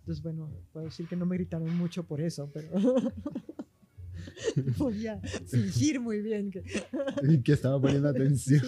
Entonces, 0.01 0.23
bueno, 0.23 0.49
puedo 0.73 0.87
decir 0.87 1.09
que 1.09 1.17
no 1.17 1.27
me 1.27 1.37
gritaron 1.37 1.75
mucho 1.77 2.05
por 2.05 2.21
eso, 2.21 2.49
pero 2.53 2.69
podía 4.79 5.21
fingir 5.47 6.01
muy 6.01 6.21
bien 6.23 6.51
que... 6.51 6.63
Que 7.45 7.53
estaba 7.53 7.81
poniendo 7.81 8.09
atención. 8.11 8.61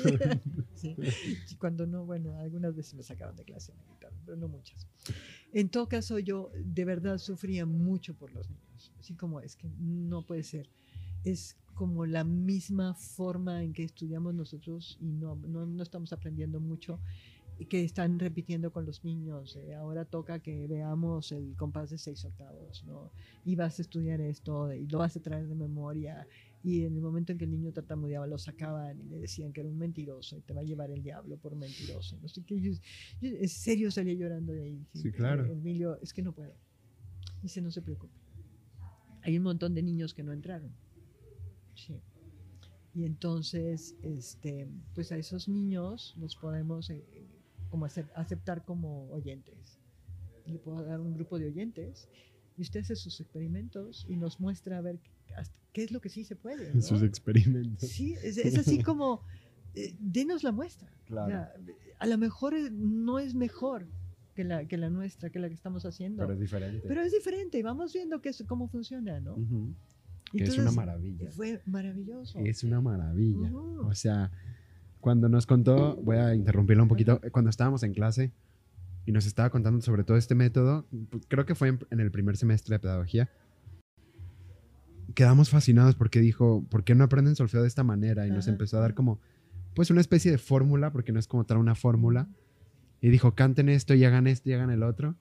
Sí, 0.75 0.95
sí. 0.95 1.57
Cuando 1.59 1.87
no, 1.87 2.05
bueno, 2.07 2.39
algunas 2.39 2.75
veces 2.75 2.95
me 2.95 3.03
sacaron 3.03 3.37
de 3.37 3.45
clase, 3.45 3.75
me 3.75 3.83
pero 4.27 4.37
no 4.37 4.49
muchas. 4.49 4.87
En 5.53 5.71
todo 5.71 5.89
caso, 5.89 6.19
yo 6.19 6.51
de 6.55 6.85
verdad 6.85 7.19
sufría 7.19 7.65
mucho 7.65 8.15
por 8.15 8.33
los 8.33 8.51
niños. 8.51 8.93
Así 8.99 9.15
como 9.15 9.41
es 9.41 9.57
que 9.57 9.71
no 9.79 10.27
puede 10.27 10.43
ser. 10.43 10.69
Es 11.25 11.57
como 11.75 12.07
la 12.07 12.25
misma 12.25 12.95
forma 12.95 13.63
en 13.63 13.73
que 13.73 13.85
estudiamos 13.85 14.35
nosotros 14.35 14.99
y 15.01 15.07
no, 15.07 15.37
no, 15.37 15.65
no 15.67 15.83
estamos 15.83 16.13
aprendiendo 16.13 16.59
mucho 16.61 17.01
que 17.65 17.83
están 17.83 18.19
repitiendo 18.19 18.71
con 18.71 18.85
los 18.85 19.03
niños. 19.05 19.57
eh, 19.57 19.75
ahora 19.75 20.05
toca 20.05 20.41
que 20.41 20.67
veamos 20.67 21.33
el 21.33 21.57
compás 21.57 21.91
de 21.91 21.99
seis 21.99 22.25
octavos, 22.25 22.85
¿no? 22.85 23.11
Y 23.45 23.57
vas 23.57 23.79
a 23.79 23.83
estudiar 23.83 24.21
esto 24.21 24.73
y 24.73 24.87
lo 24.87 24.99
vas 24.99 25.17
a 25.17 25.23
traer 25.23 25.49
de 25.49 25.55
memoria. 25.55 26.27
Y 26.67 26.85
en 26.85 26.97
el 26.97 27.01
momento 27.01 27.31
en 27.31 27.39
que 27.39 27.45
el 27.45 27.53
niño 27.53 27.71
tartamudeaba, 27.73 28.27
lo 28.27 28.39
sacaban 28.39 29.01
y 29.01 29.05
le 29.05 29.19
decían 29.19 29.53
que 29.53 29.61
era 29.61 29.71
un 29.71 29.79
mentiroso 29.79 30.37
y 30.37 30.41
te 30.41 30.53
va 30.53 30.63
a 30.63 30.65
llevar 30.65 30.91
el 30.91 31.01
diablo 31.01 31.37
por 31.37 31.55
mentiroso. 31.55 32.19
No 32.21 32.27
sé 32.27 32.43
qué. 32.43 32.61
Yo, 32.61 32.73
yo 33.21 33.29
en 33.37 33.49
serio 33.49 33.89
salía 33.93 34.15
llorando 34.15 34.53
de 34.53 34.63
ahí. 34.65 34.87
Sí, 34.93 35.13
claro. 35.13 35.47
Emilio, 35.47 35.97
es 36.03 36.13
que 36.13 36.23
no 36.23 36.33
puedo. 36.33 36.53
Dice, 37.41 37.63
no 37.63 37.71
se 37.71 37.83
preocupe. 37.83 38.19
Hay 39.23 39.39
un 39.39 39.45
montón 39.45 39.75
de 39.75 39.83
niños 39.85 40.13
que 40.13 40.25
no 40.25 40.33
entraron. 40.33 40.73
Sí. 41.77 42.01
Y 42.97 43.05
entonces, 43.05 43.95
este, 44.03 44.69
pues 44.93 45.13
a 45.13 45.19
esos 45.19 45.49
niños 45.49 46.17
los 46.19 46.35
podemos 46.35 46.91
eh, 46.91 47.05
como 47.71 47.87
acep- 47.87 48.11
aceptar 48.17 48.65
como 48.65 49.09
oyentes. 49.13 49.79
Le 50.47 50.59
puedo 50.59 50.85
dar 50.85 51.01
un 51.01 51.15
grupo 51.15 51.39
de 51.39 51.47
oyentes 51.47 52.09
y 52.57 52.63
usted 52.63 52.81
hace 52.81 52.97
sus 52.97 53.21
experimentos 53.21 54.05
y 54.09 54.17
nos 54.17 54.41
muestra 54.41 54.79
a 54.79 54.81
ver 54.81 54.99
qué 55.73 55.85
es 55.85 55.91
lo 55.93 56.01
que 56.01 56.09
sí 56.09 56.25
se 56.25 56.37
puede. 56.37 56.75
¿no? 56.75 56.81
Sus 56.81 57.03
experimentos. 57.03 57.89
Sí, 57.89 58.15
es, 58.23 58.39
es 58.39 58.57
así 58.59 58.83
como, 58.83 59.23
eh, 59.75 59.95
denos 60.01 60.43
la 60.43 60.53
muestra. 60.53 60.91
Claro. 61.05 61.49
A 61.99 62.07
lo 62.07 62.19
mejor 62.19 62.55
eh, 62.55 62.71
no 62.71 63.19
es 63.19 63.35
mejor 63.35 63.87
que 64.35 64.45
la, 64.45 64.67
que 64.67 64.77
la 64.77 64.91
nuestra, 64.91 65.31
que 65.31 65.39
la 65.39 65.49
que 65.49 65.55
estamos 65.55 65.85
haciendo. 65.85 66.23
Pero 66.23 66.35
es 66.35 66.41
diferente. 66.41 66.85
Pero 66.87 67.03
es 67.03 67.13
diferente 67.13 67.59
y 67.59 67.63
vamos 67.63 67.93
viendo 67.93 68.21
qué 68.21 68.31
es, 68.31 68.45
cómo 68.47 68.69
funciona, 68.69 69.21
¿no? 69.21 69.35
Ujú. 69.35 69.75
Y 70.33 70.39
Que 70.39 70.45
es 70.45 70.51
una 70.51 70.71
entonces, 70.71 70.77
maravilla. 70.77 71.31
Fue 71.31 71.63
maravilloso. 71.67 72.39
Es 72.41 72.65
una 72.65 72.81
maravilla. 72.81 73.51
Ujú. 73.51 73.87
O 73.87 73.95
sea, 73.95 74.31
cuando 75.01 75.29
nos 75.29 75.47
contó, 75.47 75.97
voy 75.97 76.17
a 76.17 76.35
interrumpirlo 76.35 76.83
un 76.83 76.89
poquito, 76.89 77.21
cuando 77.33 77.49
estábamos 77.51 77.83
en 77.83 77.95
clase 77.95 78.33
y 79.05 79.13
nos 79.13 79.25
estaba 79.27 79.51
contando 79.51 79.81
sobre 79.83 80.05
todo 80.05 80.17
este 80.17 80.35
método, 80.35 80.87
pues, 81.11 81.25
creo 81.29 81.47
que 81.47 81.55
fue 81.55 81.69
en, 81.69 81.79
en 81.91 82.01
el 82.01 82.11
primer 82.11 82.37
semestre 82.37 82.75
de 82.75 82.81
pedagogía, 82.81 83.31
quedamos 85.17 85.49
fascinados 85.49 85.95
porque 85.95 86.21
dijo, 86.21 86.65
¿por 86.69 86.85
qué 86.85 86.95
no 86.95 87.03
aprenden 87.03 87.35
solfeo 87.37 87.63
de 87.63 87.69
esta 87.69 87.83
manera? 87.83 88.27
Y 88.27 88.31
nos 88.31 88.45
Ajá, 88.45 88.53
empezó 88.53 88.77
a 88.77 88.81
dar 88.81 88.95
como, 88.95 89.19
pues 89.75 89.91
una 89.91 90.03
especie 90.03 90.31
de 90.31 90.37
fórmula, 90.37 90.93
porque 90.93 91.11
no 91.11 91.19
es 91.19 91.27
como 91.27 91.47
tal 91.47 91.57
una 91.57 91.75
fórmula, 91.75 92.29
y 93.01 93.09
dijo, 93.09 93.35
canten 93.35 93.71
esto 93.71 93.95
y 93.95 94.05
hagan 94.05 94.27
esto 94.27 94.51
y 94.51 94.53
hagan 94.53 94.71
el 94.71 94.83
otro. 94.83 95.17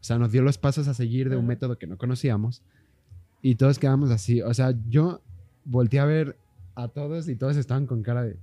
O 0.00 0.02
sea, 0.02 0.18
nos 0.18 0.32
dio 0.32 0.42
los 0.42 0.58
pasos 0.58 0.88
a 0.88 0.94
seguir 0.94 1.30
de 1.30 1.36
un 1.36 1.46
método 1.46 1.78
que 1.78 1.86
no 1.86 1.96
conocíamos. 1.96 2.64
Y 3.40 3.54
todos 3.54 3.78
quedamos 3.78 4.10
así. 4.10 4.42
O 4.42 4.52
sea, 4.52 4.74
yo 4.88 5.22
volteé 5.64 6.00
a 6.00 6.06
ver 6.06 6.36
a 6.74 6.88
todos 6.88 7.28
y 7.28 7.36
todos 7.36 7.56
estaban 7.56 7.86
con 7.86 8.02
cara 8.02 8.24
de... 8.24 8.36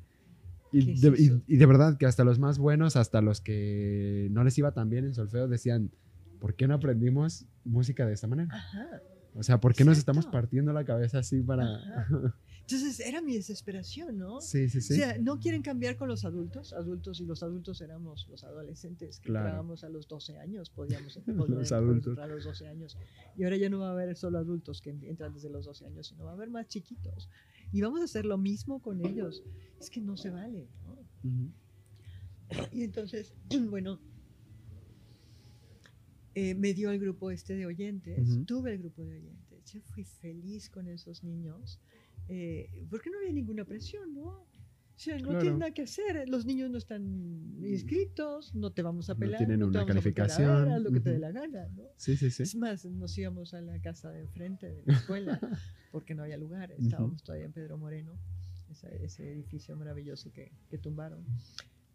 ¿Qué 0.71 0.77
Y 0.79 0.91
es 0.91 1.01
de, 1.01 1.41
y 1.47 1.57
de 1.57 1.65
verdad 1.65 1.97
que 1.97 2.05
hasta 2.05 2.23
los 2.23 2.39
más 2.39 2.59
buenos, 2.59 2.95
hasta 2.95 3.21
los 3.21 3.41
que 3.41 4.29
no 4.31 4.43
les 4.45 4.57
iba 4.57 4.71
tan 4.71 4.89
bien 4.89 5.03
en 5.03 5.13
solfeo, 5.13 5.49
decían, 5.49 5.91
¿por 6.39 6.55
qué 6.55 6.65
no 6.67 6.75
aprendimos 6.75 7.45
música 7.65 8.05
de 8.05 8.13
esta 8.13 8.27
manera? 8.27 8.55
Ajá. 8.55 9.01
O 9.37 9.43
sea, 9.43 9.59
¿por 9.59 9.73
qué 9.75 9.85
nos 9.85 9.97
estamos 9.97 10.25
Exacto. 10.25 10.37
partiendo 10.39 10.73
la 10.73 10.83
cabeza 10.83 11.19
así 11.19 11.41
para...? 11.41 11.75
Ajá. 11.75 12.07
Entonces 12.61 12.99
era 12.99 13.21
mi 13.21 13.33
desesperación, 13.35 14.17
¿no? 14.17 14.41
sí, 14.41 14.67
sí, 14.67 14.81
sí. 14.81 14.93
O 14.93 14.97
sea, 14.97 15.17
no 15.19 15.39
quieren 15.39 15.61
cambiar 15.61 15.95
con 15.95 16.09
los 16.09 16.25
adultos, 16.25 16.73
adultos 16.73 17.21
y 17.21 17.25
los 17.25 17.41
adultos 17.41 17.79
éramos 17.79 18.27
los 18.29 18.43
adolescentes 18.43 19.19
que 19.21 19.27
Claro. 19.29 19.45
entrábamos 19.47 19.85
a 19.85 19.89
los 19.89 20.07
12 20.09 20.37
años, 20.39 20.69
podíamos 20.69 21.17
Los 21.27 21.71
adultos. 21.71 22.17
a 22.17 22.27
los 22.27 22.43
12 22.43 22.67
años. 22.67 22.97
Y 23.37 23.45
ahora 23.45 23.55
ya 23.55 23.69
no 23.69 23.79
va 23.79 23.89
a 23.89 23.91
haber 23.93 24.17
solo 24.17 24.37
adultos 24.39 24.81
que 24.81 24.89
entran 24.89 25.33
desde 25.33 25.49
los 25.49 25.63
12 25.65 25.85
años, 25.85 26.07
sino 26.07 26.25
va 26.25 26.31
a 26.31 26.33
haber 26.33 26.49
más 26.49 26.67
chiquitos. 26.67 27.29
Y 27.71 27.79
vamos 27.81 28.01
a 28.01 28.03
hacer 28.03 28.25
lo 28.25 28.37
mismo 28.37 28.81
con 28.81 29.05
ellos. 29.05 29.43
Es 29.79 29.89
que 29.89 30.01
no 30.01 30.17
se 30.17 30.29
vale, 30.29 30.67
¿no? 30.83 30.93
Ujú. 31.23 31.51
Y 32.73 32.83
entonces, 32.83 33.33
bueno, 33.69 33.99
eh, 36.39 36.53
me 36.53 36.73
dio 36.73 36.91
el 36.91 36.99
grupo 36.99 37.31
este 37.31 37.55
de 37.55 37.65
oyentes, 37.65 38.29
Ujú. 38.29 38.45
tuve 38.45 38.71
el 38.73 38.77
grupo 38.79 39.03
de 39.03 39.15
oyentes, 39.15 39.71
yo 39.73 39.81
fui 39.81 40.03
feliz 40.03 40.69
con 40.69 40.87
esos 40.87 41.23
niños, 41.23 41.79
eh, 42.27 42.85
porque 42.91 43.09
no 43.09 43.17
había 43.17 43.31
ninguna 43.33 43.65
presión, 43.65 44.13
¿no? 44.13 44.27
O 44.27 44.99
sea, 44.99 45.15
no 45.17 45.23
Claro. 45.29 45.39
tienen 45.39 45.59
nada 45.59 45.71
que 45.73 45.83
hacer, 45.83 46.27
los 46.29 46.45
niños 46.45 46.69
no 46.69 46.77
están 46.77 47.03
inscritos, 47.63 48.53
no 48.55 48.71
te 48.71 48.81
vamos 48.81 49.09
a 49.09 49.13
No 49.13 49.19
pelar, 49.19 49.37
tienen 49.39 49.59
te 49.59 49.65
una 49.65 49.79
vamos 49.79 49.91
a 49.91 49.99
voltear 49.99 50.25
a 50.25 50.33
calificación, 50.33 50.69
haz 50.71 50.81
lo 50.81 50.91
que 50.91 50.99
te 50.99 51.09
dé 51.11 51.19
la 51.19 51.31
gana, 51.31 51.67
¿no? 51.75 51.83
Sí, 51.97 52.15
sí, 52.17 52.29
sí. 52.31 52.43
Es 52.43 52.55
más, 52.55 52.85
nos 52.85 53.17
íbamos 53.17 53.53
a 53.53 53.61
la 53.61 53.79
casa 53.79 54.09
de 54.11 54.21
enfrente 54.21 54.71
de 54.71 54.83
la 54.85 54.93
escuela 54.93 55.39
porque 55.91 56.13
no 56.15 56.23
había 56.23 56.37
lugar. 56.37 56.71
Estábamos 56.71 57.23
todavía 57.23 57.45
en 57.45 57.53
Pedro 57.53 57.77
Moreno, 57.77 58.19
ese, 58.69 59.03
ese 59.03 59.31
edificio 59.31 59.75
maravilloso 59.75 60.31
que, 60.31 60.51
que 60.69 60.77
tumbaron. 60.77 61.25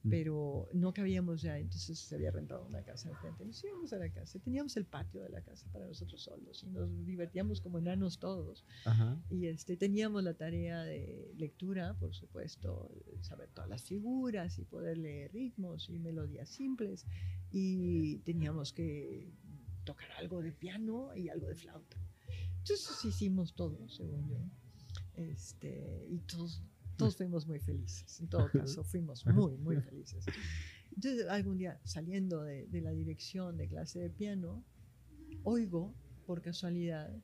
Mm. 0.05 0.11
Pero 0.11 0.69
no 0.73 0.93
cabíamos 0.93 1.43
ya, 1.43 1.59
entonces 1.59 1.99
se 1.99 2.15
había 2.15 2.31
rentado 2.31 2.65
una 2.67 2.83
casa 2.83 3.09
enfrente. 3.09 3.45
Nos 3.45 3.62
íbamos 3.62 3.93
a 3.93 3.99
la 3.99 4.11
casa, 4.11 4.38
teníamos 4.41 4.77
el 4.77 4.85
patio 4.85 5.23
de 5.23 5.29
la 5.29 5.43
casa 5.43 5.67
para 5.73 5.87
nosotros 5.87 6.23
solos 6.23 6.62
y 6.65 6.71
nos 6.71 6.88
divertíamos 7.05 7.61
como 7.61 7.79
enanos 7.79 8.19
todos. 8.19 8.65
Ajá. 8.85 9.21
Y 9.31 9.47
este, 9.47 9.77
teníamos 9.77 10.25
la 10.25 10.35
tarea 10.35 10.83
de 10.83 11.33
lectura, 11.37 11.95
por 11.99 12.15
supuesto, 12.15 12.91
saber 13.21 13.51
todas 13.51 13.71
las 13.71 13.83
figuras 13.85 14.59
y 14.59 14.65
poder 14.65 14.99
leer 14.99 15.33
ritmos 15.33 15.88
y 15.88 15.99
melodías 15.99 16.49
simples. 16.49 17.07
Y 17.51 18.19
teníamos 18.19 18.73
que 18.73 19.31
tocar 19.85 20.11
algo 20.12 20.43
de 20.43 20.53
piano 20.53 21.15
y 21.15 21.29
algo 21.29 21.49
de 21.49 21.55
flauta. 21.55 21.97
Entonces 22.59 23.05
hicimos 23.05 23.55
todo, 23.55 23.88
según 23.88 24.29
yo. 24.29 24.38
Este, 25.15 26.07
y 26.09 26.19
todos, 26.21 26.62
todos 26.96 27.16
fuimos 27.16 27.46
muy 27.46 27.59
felices. 27.59 28.20
En 28.20 28.28
todo 28.28 28.50
caso, 28.50 28.85
fuimos 28.85 29.24
muy, 29.26 29.57
muy 29.57 29.81
felices. 29.81 30.24
Entonces, 30.94 31.26
algún 31.28 31.59
día, 31.59 31.81
saliendo 31.85 32.42
de, 32.42 32.66
de 32.66 32.81
la 32.81 32.90
dirección 32.92 33.57
de 33.57 33.68
clase 33.68 34.00
de 34.00 34.11
piano, 34.11 34.64
oigo, 35.44 35.94
por 36.26 36.42
casualidad, 36.42 37.14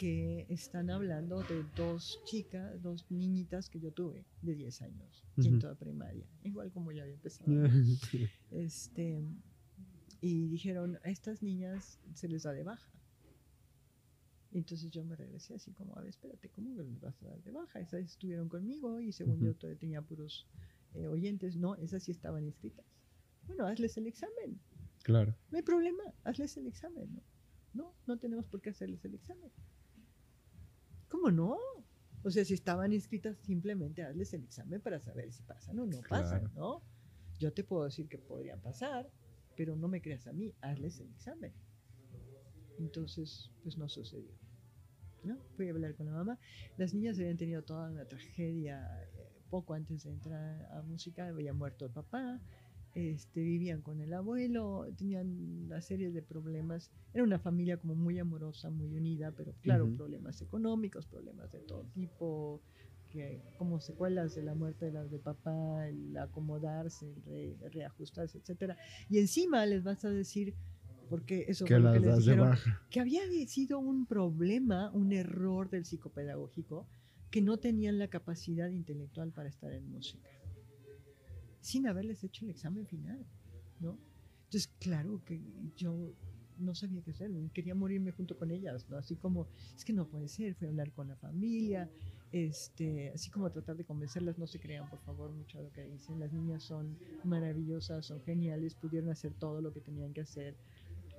que 0.00 0.46
están 0.48 0.88
hablando 0.88 1.42
de 1.42 1.62
dos 1.76 2.22
chicas, 2.24 2.80
dos 2.80 3.04
niñitas 3.10 3.68
que 3.68 3.78
yo 3.80 3.92
tuve 3.92 4.24
de 4.40 4.54
10 4.54 4.80
años, 4.80 5.26
quinto 5.38 5.68
de 5.68 5.74
primaria, 5.74 6.26
igual 6.42 6.72
como 6.72 6.90
ya 6.90 7.02
había 7.02 7.16
empezado. 7.16 7.50
Este, 8.50 9.22
y 10.22 10.48
dijeron, 10.48 10.98
a 11.04 11.10
estas 11.10 11.42
niñas 11.42 12.00
se 12.14 12.28
les 12.28 12.44
da 12.44 12.52
de 12.52 12.62
baja. 12.62 12.90
Entonces 14.52 14.90
yo 14.90 15.04
me 15.04 15.14
regresé 15.14 15.54
así 15.54 15.72
como, 15.72 15.96
a 15.96 16.00
ver, 16.00 16.10
espérate, 16.10 16.48
¿cómo 16.48 16.76
que 16.76 16.82
les 16.82 17.00
vas 17.00 17.22
a 17.22 17.28
dar 17.28 17.42
de 17.42 17.52
baja? 17.52 17.80
Esas 17.80 18.00
estuvieron 18.04 18.48
conmigo 18.48 19.00
y 19.00 19.12
según 19.12 19.40
yo 19.40 19.54
todavía 19.54 19.78
tenía 19.78 20.02
puros 20.02 20.46
eh, 20.94 21.06
oyentes. 21.06 21.56
No, 21.56 21.76
esas 21.76 22.02
sí 22.02 22.10
estaban 22.10 22.44
inscritas. 22.44 22.84
Bueno, 23.46 23.66
hazles 23.66 23.96
el 23.96 24.06
examen. 24.06 24.60
Claro. 25.02 25.34
No 25.50 25.56
hay 25.56 25.62
problema, 25.62 26.02
hazles 26.24 26.56
el 26.56 26.66
examen, 26.66 27.14
¿no? 27.14 27.22
No, 27.72 27.94
no 28.06 28.18
tenemos 28.18 28.46
por 28.46 28.60
qué 28.60 28.70
hacerles 28.70 29.04
el 29.04 29.14
examen. 29.14 29.50
¿Cómo 31.08 31.30
no? 31.30 31.56
O 32.22 32.30
sea, 32.30 32.44
si 32.44 32.54
estaban 32.54 32.92
inscritas, 32.92 33.38
simplemente 33.38 34.02
hazles 34.02 34.34
el 34.34 34.44
examen 34.44 34.80
para 34.80 35.00
saber 35.00 35.32
si 35.32 35.42
pasan 35.42 35.78
o 35.78 35.86
no 35.86 36.00
pasan. 36.08 36.50
¿no? 36.54 36.82
Yo 37.38 37.52
te 37.52 37.64
puedo 37.64 37.84
decir 37.84 38.08
que 38.08 38.18
podrían 38.18 38.60
pasar, 38.60 39.08
pero 39.56 39.76
no 39.76 39.88
me 39.88 40.02
creas 40.02 40.26
a 40.26 40.32
mí, 40.32 40.54
hazles 40.60 41.00
el 41.00 41.08
examen. 41.10 41.52
Entonces, 42.80 43.50
pues 43.62 43.76
no 43.78 43.88
sucedió. 43.88 44.34
¿no? 45.22 45.36
Fui 45.56 45.68
a 45.68 45.72
hablar 45.72 45.94
con 45.96 46.06
la 46.06 46.12
mamá. 46.12 46.38
Las 46.76 46.94
niñas 46.94 47.18
habían 47.18 47.36
tenido 47.36 47.62
toda 47.62 47.90
una 47.90 48.06
tragedia 48.06 48.86
eh, 49.02 49.28
poco 49.50 49.74
antes 49.74 50.04
de 50.04 50.10
entrar 50.10 50.66
a 50.72 50.82
música, 50.82 51.28
había 51.28 51.52
muerto 51.52 51.84
el 51.86 51.92
papá, 51.92 52.40
este, 52.94 53.40
vivían 53.42 53.82
con 53.82 54.00
el 54.00 54.12
abuelo, 54.14 54.86
tenían 54.96 55.28
una 55.66 55.80
serie 55.82 56.10
de 56.10 56.22
problemas. 56.22 56.90
Era 57.12 57.22
una 57.24 57.38
familia 57.38 57.76
como 57.76 57.94
muy 57.94 58.18
amorosa, 58.18 58.70
muy 58.70 58.94
unida, 58.94 59.32
pero 59.36 59.52
claro, 59.62 59.86
Ujú. 59.86 59.96
problemas 59.96 60.40
económicos, 60.40 61.06
problemas 61.06 61.52
de 61.52 61.60
todo 61.60 61.84
tipo, 61.92 62.62
que 63.10 63.42
como 63.56 63.80
secuelas 63.80 64.34
de 64.34 64.42
la 64.42 64.54
muerte 64.54 64.86
de 64.86 64.92
las 64.92 65.10
de 65.10 65.18
papá, 65.18 65.88
el 65.88 66.16
acomodarse, 66.16 67.12
el 67.26 67.58
re- 67.58 67.68
reajustarse, 67.70 68.38
etcétera. 68.38 68.76
Y 69.08 69.18
encima 69.18 69.66
les 69.66 69.82
vas 69.82 70.04
a 70.04 70.10
decir, 70.10 70.54
porque 71.10 71.44
eso 71.48 71.64
Que 71.64 71.74
fue 71.74 71.82
lo 71.82 71.92
que 71.92 72.00
les 72.00 72.18
dijeron, 72.18 72.56
que 72.88 73.00
había 73.00 73.22
sido 73.48 73.80
un 73.80 74.06
problema, 74.06 74.90
un 74.92 75.12
error 75.12 75.68
del 75.68 75.84
psicopedagógico, 75.84 76.86
que 77.30 77.42
no 77.42 77.58
tenían 77.58 77.98
la 77.98 78.08
capacidad 78.08 78.70
intelectual 78.70 79.32
para 79.32 79.48
estar 79.48 79.72
en 79.72 79.90
música, 79.90 80.30
sin 81.60 81.86
haberles 81.86 82.22
hecho 82.24 82.44
el 82.44 82.52
examen 82.52 82.86
final, 82.86 83.26
¿no? 83.80 83.98
Entonces, 84.44 84.70
claro 84.78 85.22
que 85.24 85.40
yo 85.76 86.14
no 86.58 86.74
sabía 86.74 87.02
qué 87.02 87.10
hacer, 87.10 87.30
quería 87.52 87.74
morirme 87.74 88.12
junto 88.12 88.36
con 88.38 88.50
ellas, 88.50 88.86
¿no? 88.88 88.96
Así 88.96 89.16
como, 89.16 89.48
es 89.76 89.84
que 89.84 89.92
no 89.92 90.06
puede 90.06 90.28
ser, 90.28 90.54
fui 90.54 90.66
a 90.66 90.70
hablar 90.70 90.92
con 90.92 91.08
la 91.08 91.16
familia, 91.16 91.90
este, 92.32 93.10
así 93.10 93.30
como 93.30 93.50
tratar 93.50 93.76
de 93.76 93.84
convencerlas, 93.84 94.38
no 94.38 94.46
se 94.46 94.60
crean, 94.60 94.88
por 94.88 95.00
favor, 95.00 95.32
mucho 95.32 95.58
de 95.58 95.64
lo 95.64 95.72
que 95.72 95.84
dicen, 95.86 96.20
las 96.20 96.32
niñas 96.32 96.62
son 96.62 96.96
maravillosas, 97.24 98.06
son 98.06 98.20
geniales, 98.22 98.74
pudieron 98.74 99.10
hacer 99.10 99.32
todo 99.34 99.60
lo 99.60 99.72
que 99.72 99.80
tenían 99.80 100.12
que 100.12 100.20
hacer, 100.20 100.56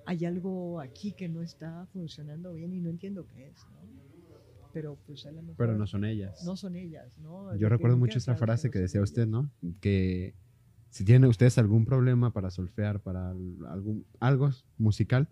hay 0.06 0.26
algo 0.26 0.80
aquí 0.80 1.14
que 1.14 1.28
no 1.30 1.42
está 1.42 1.86
funcionando 1.94 2.54
bien 2.54 2.74
y 2.74 2.80
no 2.80 2.90
entiendo 2.90 3.28
qué 3.28 3.48
es, 3.50 3.66
¿no? 3.72 3.82
Pero 4.74 4.98
pues 5.06 5.26
a 5.26 5.32
lo 5.32 5.42
mejor 5.42 5.58
Pero 5.58 5.78
no 5.78 5.86
son 5.86 6.06
ellas. 6.06 6.44
no 6.46 6.56
son 6.56 6.76
ellas, 6.76 7.18
¿no? 7.20 7.52
Yo 7.56 7.60
que 7.68 7.70
recuerdo 7.70 7.98
mucho 7.98 8.18
esa 8.18 8.36
frase 8.36 8.72
que 8.72 8.80
decía 8.80 9.02
usted, 9.02 9.28
¿no? 9.28 9.52
Que 9.82 10.34
si 10.90 11.04
tienen 11.04 11.30
ustedes 11.30 11.58
algún 11.58 11.86
problema 11.86 12.32
para 12.32 12.50
solfear, 12.52 13.02
para 13.02 13.32
al- 13.32 13.66
algún, 13.68 14.06
algo 14.22 14.50
musical, 14.78 15.28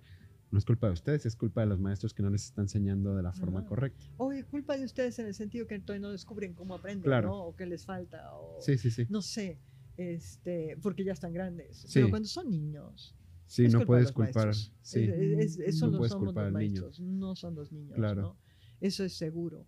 no 0.51 0.57
es 0.57 0.65
culpa 0.65 0.87
de 0.87 0.93
ustedes, 0.93 1.25
es 1.25 1.35
culpa 1.37 1.61
de 1.61 1.67
los 1.67 1.79
maestros 1.79 2.13
que 2.13 2.21
no 2.23 2.29
les 2.29 2.45
están 2.45 2.65
enseñando 2.65 3.15
de 3.15 3.23
la 3.23 3.31
forma 3.31 3.59
Ajá. 3.59 3.69
correcta. 3.69 4.03
O 4.17 4.31
es 4.33 4.45
culpa 4.45 4.75
de 4.77 4.83
ustedes 4.83 5.17
en 5.19 5.27
el 5.27 5.33
sentido 5.33 5.67
que 5.67 5.79
todavía 5.79 6.07
no 6.07 6.11
descubren 6.11 6.53
cómo 6.53 6.75
aprenden, 6.75 7.03
Claro. 7.03 7.29
¿no? 7.29 7.43
O 7.45 7.55
qué 7.55 7.65
les 7.65 7.85
falta, 7.85 8.33
o 8.35 8.57
Sí, 8.61 8.77
sí, 8.77 8.89
sí. 8.91 9.05
no 9.09 9.21
sé, 9.21 9.57
este, 9.95 10.75
porque 10.81 11.03
ya 11.05 11.13
están 11.13 11.31
grandes. 11.33 11.77
Sí. 11.77 11.91
Pero 11.95 12.09
cuando 12.09 12.27
son 12.27 12.49
niños, 12.49 13.15
Sí, 13.49 13.65
es 13.65 13.73
no 13.73 13.85
puedes 13.85 14.11
culpar. 14.11 14.53
Sí. 14.53 14.99
Es- 15.03 15.57
es- 15.57 15.59
eso 15.59 15.85
No 15.87 15.91
no, 15.93 15.97
puedes 15.97 16.11
somos 16.11 16.27
culpar 16.27 16.45
los 16.45 16.53
maestros, 16.53 16.99
no 16.99 17.35
son 17.35 17.55
los 17.55 17.71
niños, 17.71 17.95
Claro. 17.95 18.21
¿no? 18.21 18.37
Eso 18.79 19.03
es 19.03 19.13
seguro. 19.13 19.65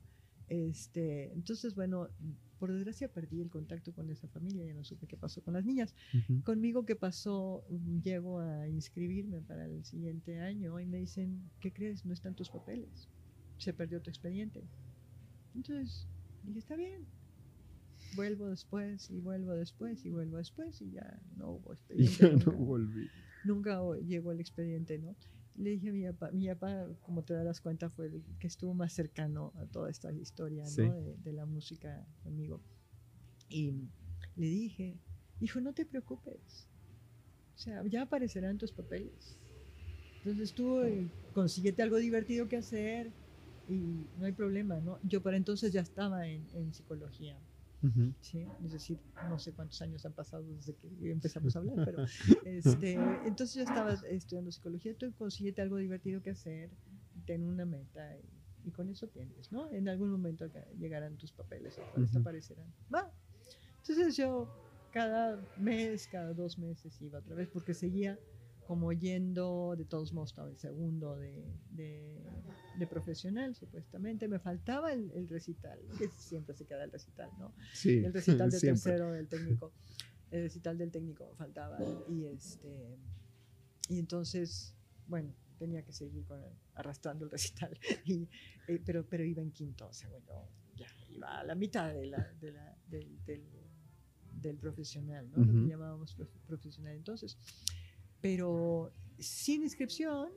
Este, 0.48 1.32
entonces, 1.34 1.76
bueno, 1.76 2.10
por 2.60 2.72
desgracia 2.72 3.08
perdí 3.12 3.42
el 3.42 3.50
contacto 3.50 3.92
con 3.94 4.10
esa 4.12 4.28
familia, 4.28 4.66
ya 4.66 4.74
no 4.74 4.84
supe 4.84 5.08
qué 5.08 5.18
pasó 5.18 5.42
con 5.42 5.54
las 5.56 5.66
niñas. 5.66 5.96
Conmigo, 6.44 6.86
¿qué 6.86 6.96
pasó? 6.96 7.66
Llego 8.04 8.40
a 8.40 8.68
inscribirme 8.68 9.42
para 9.42 9.66
el 9.66 9.84
siguiente 9.84 10.40
año 10.40 10.80
y 10.80 10.86
me 10.86 10.98
dicen, 10.98 11.50
¿qué 11.60 11.72
crees? 11.74 12.06
No 12.06 12.14
están 12.14 12.36
tus 12.36 12.50
papeles. 12.50 13.10
Se 13.58 13.74
perdió 13.74 14.02
tu 14.02 14.10
expediente. 14.10 14.64
Entonces, 15.56 16.08
dije, 16.44 16.60
está 16.60 16.76
bien. 16.76 17.06
Vuelvo 18.16 18.48
después 18.50 19.10
y 19.10 19.20
vuelvo 19.20 19.54
después 19.54 20.06
y 20.06 20.10
vuelvo 20.10 20.38
después 20.38 20.82
y 20.82 20.92
ya 20.92 21.20
no 21.38 21.52
hubo 21.54 21.74
Y 21.96 22.06
expediente. 22.06 22.40
ya 22.46 22.46
no 22.46 22.58
volví. 22.58 23.08
Nunca 23.46 23.80
llegó 24.06 24.32
el 24.32 24.40
expediente, 24.40 24.98
¿no? 24.98 25.16
Le 25.56 25.72
dije 25.72 25.90
a 25.90 25.94
mi 25.94 26.04
papá, 26.06 26.32
mi 26.32 26.48
papá, 26.48 26.88
como 27.02 27.24
te 27.24 27.34
darás 27.34 27.60
cuenta, 27.62 27.90
fue 27.90 28.08
el 28.08 28.24
que 28.40 28.48
estuvo 28.48 28.74
más 28.74 28.94
cercano 28.94 29.52
a 29.58 29.66
toda 29.66 29.90
esta 29.90 30.12
historia, 30.14 30.66
Sí. 30.66 30.82
¿no? 30.84 30.94
De, 31.02 31.16
de 31.18 31.34
la 31.34 31.46
música 31.46 32.06
conmigo. 32.24 32.62
Y 33.50 33.72
le 34.36 34.46
dije, 34.46 34.98
hijo, 35.42 35.60
no 35.60 35.74
te 35.74 35.86
preocupes. 35.86 36.68
O 37.56 37.58
sea, 37.58 37.84
ya 37.86 38.04
aparecerán 38.04 38.58
tus 38.58 38.72
papeles. 38.72 39.38
Entonces 40.20 40.54
tú 40.54 40.82
eh, 40.82 41.10
consíguete 41.34 41.82
algo 41.82 41.98
divertido 41.98 42.48
que 42.48 42.58
hacer 42.58 43.12
y 43.68 44.08
no 44.18 44.26
hay 44.26 44.32
problema, 44.32 44.80
¿no? 44.80 45.00
Yo 45.04 45.22
para 45.22 45.36
entonces 45.38 45.72
ya 45.74 45.82
estaba 45.82 46.28
en, 46.28 46.48
en 46.54 46.74
psicología. 46.74 47.38
¿Sí? 48.20 48.46
Es 48.64 48.72
decir, 48.72 49.00
no 49.22 49.40
sé 49.40 49.54
cuántos 49.54 49.82
años 49.82 50.06
han 50.06 50.14
pasado 50.14 50.44
desde 50.44 50.76
que 50.76 50.88
empezamos 51.12 51.56
a 51.56 51.60
hablar, 51.60 51.78
pero 51.86 52.04
este, 52.46 52.96
entonces 53.28 53.56
yo 53.56 53.64
estaba 53.64 53.94
estudiando 54.10 54.52
psicología, 54.52 54.96
tú 54.96 55.12
consíguete 55.14 55.62
algo 55.62 55.78
divertido 55.78 56.22
que 56.22 56.32
hacer, 56.32 56.72
ten 57.26 57.44
una 57.44 57.66
meta 57.66 58.18
y, 58.18 58.68
y 58.68 58.72
con 58.72 58.90
eso 58.90 59.08
tienes, 59.08 59.52
¿no? 59.52 59.72
En 59.72 59.90
algún 59.90 60.12
momento 60.12 60.46
llegarán 60.78 61.18
tus 61.18 61.32
papeles, 61.34 61.78
o 61.78 61.82
Ujú. 62.00 62.20
aparecerán. 62.20 62.74
Va. 62.94 63.12
Entonces 63.78 64.16
yo 64.16 64.52
cada 64.92 65.42
mes, 65.56 66.08
cada 66.08 66.34
dos 66.34 66.58
meses 66.58 67.02
iba 67.02 67.20
otra 67.20 67.36
vez 67.36 67.50
porque 67.50 67.74
seguía 67.74 68.20
como 68.64 68.94
yendo, 68.94 69.76
de 69.76 69.86
todos 69.86 70.14
modos 70.14 70.30
estaba 70.30 70.50
el 70.50 70.58
segundo 70.58 71.18
de, 71.18 71.44
de, 71.70 72.22
de 72.78 72.88
profesional, 72.88 73.56
supuestamente. 73.56 74.28
Me 74.28 74.40
faltaba 74.40 74.94
el, 74.94 75.12
el 75.12 75.28
recital, 75.30 75.80
que 75.98 76.08
siempre 76.10 76.56
se 76.56 76.66
queda 76.66 76.84
el 76.84 76.92
recital, 76.92 77.30
¿no? 77.38 77.54
Sí, 77.74 77.98
el 77.98 78.14
recital 78.14 78.50
de 78.52 78.60
siempre. 78.60 78.82
tercero 78.84 79.12
del 79.12 79.28
técnico. 79.28 79.74
El 80.32 80.44
recital 80.44 80.78
del 80.78 80.92
técnico 80.92 81.28
me 81.30 81.36
faltaba. 81.36 81.78
Y 82.10 82.26
este 82.26 82.98
y 83.90 84.00
entonces, 84.00 84.74
bueno, 85.08 85.34
tenía 85.58 85.84
que 85.84 85.92
seguir 85.92 86.24
con 86.26 86.42
el- 86.42 86.54
arrastrando 86.76 87.26
el 87.26 87.32
recital. 87.32 87.78
Y, 88.06 88.28
eh, 88.68 88.82
pero, 88.86 89.06
pero 89.08 89.24
iba 89.26 89.42
en 89.42 89.52
quinto, 89.52 89.88
o 89.88 89.94
sea, 89.94 90.10
bueno, 90.10 90.48
ya 90.78 90.88
iba 91.10 91.40
a 91.40 91.44
la 91.44 91.56
mitad 91.56 91.94
de 91.94 92.06
la, 92.06 92.32
de 92.40 92.52
la- 92.54 92.78
del, 92.88 93.24
del, 93.26 93.44
del 94.42 94.58
profesional, 94.58 95.30
¿no? 95.30 95.38
Lo 95.44 95.52
que 95.64 95.68
llamábamos 95.70 96.16
prof- 96.16 96.40
profesional 96.48 96.96
entonces. 96.96 97.38
Pero 98.22 98.94
sin 99.20 99.64
inscripción, 99.64 100.30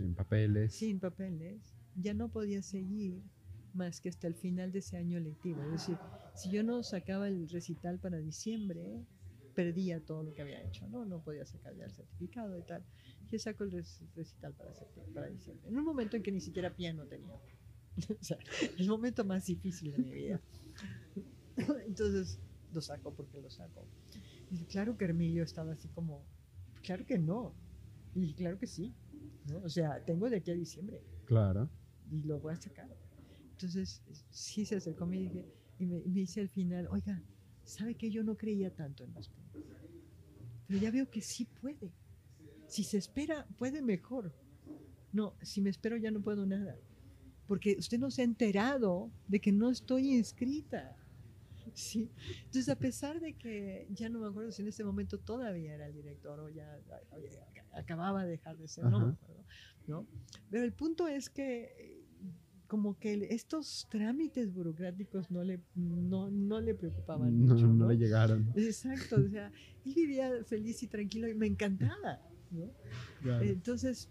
Sin 0.00 0.14
papeles. 0.14 0.74
sin 0.74 0.98
papeles, 0.98 1.74
ya 1.94 2.14
no 2.14 2.30
podía 2.30 2.62
seguir 2.62 3.22
más 3.74 4.00
que 4.00 4.08
hasta 4.08 4.26
el 4.26 4.34
final 4.34 4.72
de 4.72 4.78
ese 4.78 4.96
año 4.96 5.20
lectivo. 5.20 5.60
Es 5.62 5.72
decir, 5.72 5.96
si 6.34 6.48
yo 6.50 6.62
no 6.62 6.82
sacaba 6.82 7.28
el 7.28 7.48
recital 7.50 7.98
para 7.98 8.18
diciembre, 8.18 9.04
perdía 9.54 10.00
todo 10.00 10.22
lo 10.22 10.32
que 10.32 10.40
había 10.40 10.62
hecho, 10.62 10.88
¿no? 10.88 11.04
No 11.04 11.20
podía 11.22 11.44
sacar 11.44 11.76
ya 11.76 11.84
el 11.84 11.92
certificado 11.92 12.56
y 12.58 12.62
tal. 12.62 12.82
Yo 13.30 13.38
saco 13.38 13.64
el 13.64 13.72
rec- 13.72 14.08
recital 14.14 14.54
para, 14.54 14.72
para 15.12 15.28
diciembre. 15.28 15.68
En 15.68 15.76
un 15.76 15.84
momento 15.84 16.16
en 16.16 16.22
que 16.22 16.32
ni 16.32 16.40
siquiera 16.40 16.74
piano 16.74 17.06
tenía. 17.06 17.38
o 18.20 18.24
sea, 18.24 18.38
el 18.78 18.88
momento 18.88 19.24
más 19.24 19.44
difícil 19.46 19.92
de 19.92 19.98
mi 19.98 20.12
vida. 20.14 20.40
Entonces, 21.86 22.40
lo 22.70 22.80
saco 22.80 23.14
porque 23.14 23.40
lo 23.40 23.50
saco. 23.50 23.88
Y 24.50 24.64
claro 24.66 24.96
que 24.96 25.04
Hermilio 25.04 25.44
estaba 25.44 25.72
así 25.72 25.88
como, 25.90 26.26
claro 26.82 27.04
que 27.06 27.18
no. 27.18 27.56
Y 28.14 28.34
claro 28.34 28.58
que 28.58 28.66
sí. 28.66 28.94
¿No? 29.46 29.58
O 29.64 29.68
sea, 29.68 30.04
tengo 30.04 30.28
de 30.30 30.36
aquí 30.36 30.50
a 30.50 30.54
diciembre 30.54 31.02
Claro. 31.24 31.68
y 32.10 32.22
lo 32.22 32.38
voy 32.40 32.52
a 32.54 32.56
sacar. 32.56 32.88
Entonces, 33.52 34.02
sí 34.30 34.64
se 34.64 34.76
acercó 34.76 35.04
a 35.04 35.06
mí 35.06 35.18
y, 35.18 35.28
dije- 35.28 35.46
y 35.78 35.86
me, 35.86 35.98
me 36.00 36.20
dice 36.20 36.40
al 36.40 36.48
final, 36.48 36.86
oiga, 36.90 37.22
¿sabe 37.64 37.94
que 37.94 38.10
yo 38.10 38.22
no 38.24 38.36
creía 38.36 38.74
tanto 38.74 39.04
en 39.04 39.12
los 39.14 39.28
pelos? 39.28 39.66
Pero 40.66 40.78
ya 40.80 40.90
veo 40.90 41.10
que 41.10 41.20
sí 41.20 41.44
puede. 41.60 41.92
Si 42.68 42.84
se 42.84 42.98
espera, 42.98 43.46
puede 43.58 43.82
mejor. 43.82 44.32
No, 45.12 45.34
si 45.42 45.60
me 45.60 45.70
espero 45.70 45.96
ya 45.96 46.10
no 46.10 46.20
puedo 46.22 46.46
nada. 46.46 46.76
Porque 47.48 47.76
usted 47.78 47.98
no 47.98 48.10
se 48.12 48.22
ha 48.22 48.24
enterado 48.24 49.10
de 49.26 49.40
que 49.40 49.50
no 49.50 49.70
estoy 49.70 50.14
inscrita. 50.14 50.96
Sí. 51.74 52.10
Entonces, 52.44 52.68
a 52.68 52.76
pesar 52.76 53.20
de 53.20 53.34
que 53.34 53.86
ya 53.90 54.08
no 54.08 54.20
me 54.20 54.28
acuerdo 54.28 54.52
si 54.52 54.62
en 54.62 54.68
ese 54.68 54.84
momento 54.84 55.18
todavía 55.18 55.74
era 55.74 55.86
el 55.86 55.94
director 55.94 56.38
o 56.40 56.48
ya 56.48 56.78
acababa 57.72 58.24
de 58.24 58.30
dejar 58.32 58.56
de 58.56 58.68
ser, 58.68 58.84
no 58.84 58.98
me 58.98 59.04
Ajá. 59.06 59.12
acuerdo. 59.22 59.44
¿no? 59.86 60.06
Pero 60.50 60.64
el 60.64 60.72
punto 60.72 61.08
es 61.08 61.30
que 61.30 61.64
eh, 61.78 62.04
como 62.66 62.98
que 62.98 63.26
estos 63.30 63.88
trámites 63.90 64.52
burocráticos 64.52 65.30
no 65.30 65.42
le, 65.42 65.60
no, 65.74 66.30
no 66.30 66.60
le 66.60 66.74
preocupaban 66.74 67.36
No, 67.44 67.54
mucho. 67.54 67.66
no 67.66 67.74
¿no? 67.74 67.88
le 67.88 67.96
llegaron. 67.96 68.52
Exacto, 68.54 69.16
o 69.16 69.28
sea, 69.28 69.50
él 69.84 69.94
vivía 69.94 70.30
feliz 70.44 70.82
y 70.82 70.86
tranquilo 70.88 71.28
y 71.28 71.34
me 71.34 71.46
encantaba. 71.46 72.20
¿no? 72.50 72.72
Claro. 73.22 73.44
Entonces, 73.44 74.08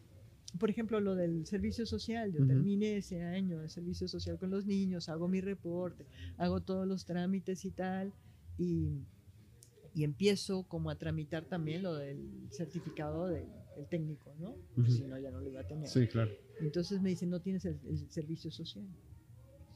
por 0.58 0.70
ejemplo, 0.70 1.00
lo 1.00 1.16
del 1.16 1.46
servicio 1.46 1.86
social, 1.86 2.32
yo 2.32 2.40
Ujú. 2.40 2.48
terminé 2.48 2.98
ese 2.98 3.22
año 3.22 3.60
de 3.60 3.70
servicio 3.70 4.08
social 4.08 4.40
con 4.40 4.50
los 4.50 4.66
niños, 4.66 5.10
hago 5.10 5.28
mi 5.28 5.42
reporte, 5.42 6.08
hago 6.38 6.62
todos 6.62 6.88
los 6.88 7.06
trámites 7.06 7.66
y 7.66 7.72
tal, 7.72 8.14
y, 8.58 9.06
y 9.94 10.04
empiezo 10.04 10.64
como 10.64 10.90
a 10.90 10.98
tramitar 10.98 11.46
también 11.46 11.84
lo 11.84 11.96
del 11.96 12.48
certificado 12.52 13.28
del, 13.28 13.48
del 13.76 13.88
técnico, 13.88 14.34
¿no? 14.40 14.56
Ujú. 14.76 14.90
si 14.90 15.04
no, 15.04 15.20
ya 15.20 15.30
no 15.32 15.40
lo 15.42 15.50
iba 15.50 15.62
a 15.62 15.68
tener. 15.68 15.88
Sí, 15.88 16.08
claro. 16.08 16.32
Entonces 16.60 17.02
me 17.02 17.10
dicen, 17.10 17.30
no 17.30 17.42
tienes 17.42 17.66
el, 17.66 17.80
el 17.86 18.10
servicio 18.10 18.52
social. 18.52 18.86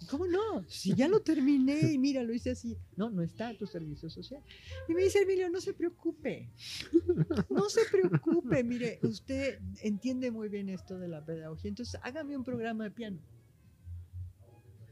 ¿Cómo 0.10 0.28
no? 0.28 0.64
Si 0.68 0.94
ya 0.94 1.08
lo 1.08 1.22
terminé 1.22 1.92
y 1.92 1.98
mira, 2.00 2.24
lo 2.24 2.34
hice 2.34 2.52
así. 2.52 2.78
No, 2.96 3.10
no 3.10 3.22
está 3.22 3.56
tu 3.58 3.66
servicio 3.66 4.10
social. 4.10 4.42
Y 4.88 4.94
me 4.94 5.04
dice 5.04 5.20
Emilio, 5.20 5.50
no 5.50 5.62
se 5.62 5.74
preocupe. 5.74 6.50
No 7.50 7.70
se 7.70 7.82
preocupe. 7.92 8.64
Mire, 8.64 9.00
usted 9.04 9.60
entiende 9.82 10.32
muy 10.32 10.50
bien 10.50 10.70
esto 10.70 10.98
de 10.98 11.08
la 11.08 11.24
pedagogía. 11.24 11.70
Entonces, 11.70 12.00
hágame 12.04 12.36
un 12.36 12.44
programa 12.44 12.86
de 12.86 12.92
piano. 12.92 13.20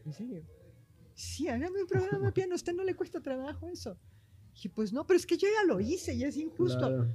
¿En 0.06 0.14
serio? 0.14 0.44
Sí, 1.14 1.48
hágame 1.48 1.82
un 1.82 1.88
programa 1.88 2.28
de 2.28 2.32
piano. 2.32 2.54
A 2.54 2.56
usted 2.56 2.74
no 2.74 2.84
le 2.84 2.96
cuesta 2.96 3.20
trabajo 3.22 3.68
eso. 3.68 3.98
Dije, 4.54 4.70
pues 4.70 4.94
no, 4.94 5.06
pero 5.06 5.18
es 5.18 5.26
que 5.26 5.38
yo 5.38 5.48
ya 5.48 5.66
lo 5.66 5.80
hice 5.80 6.14
y 6.14 6.24
es 6.24 6.38
injusto. 6.38 6.80
Claro. 6.80 7.08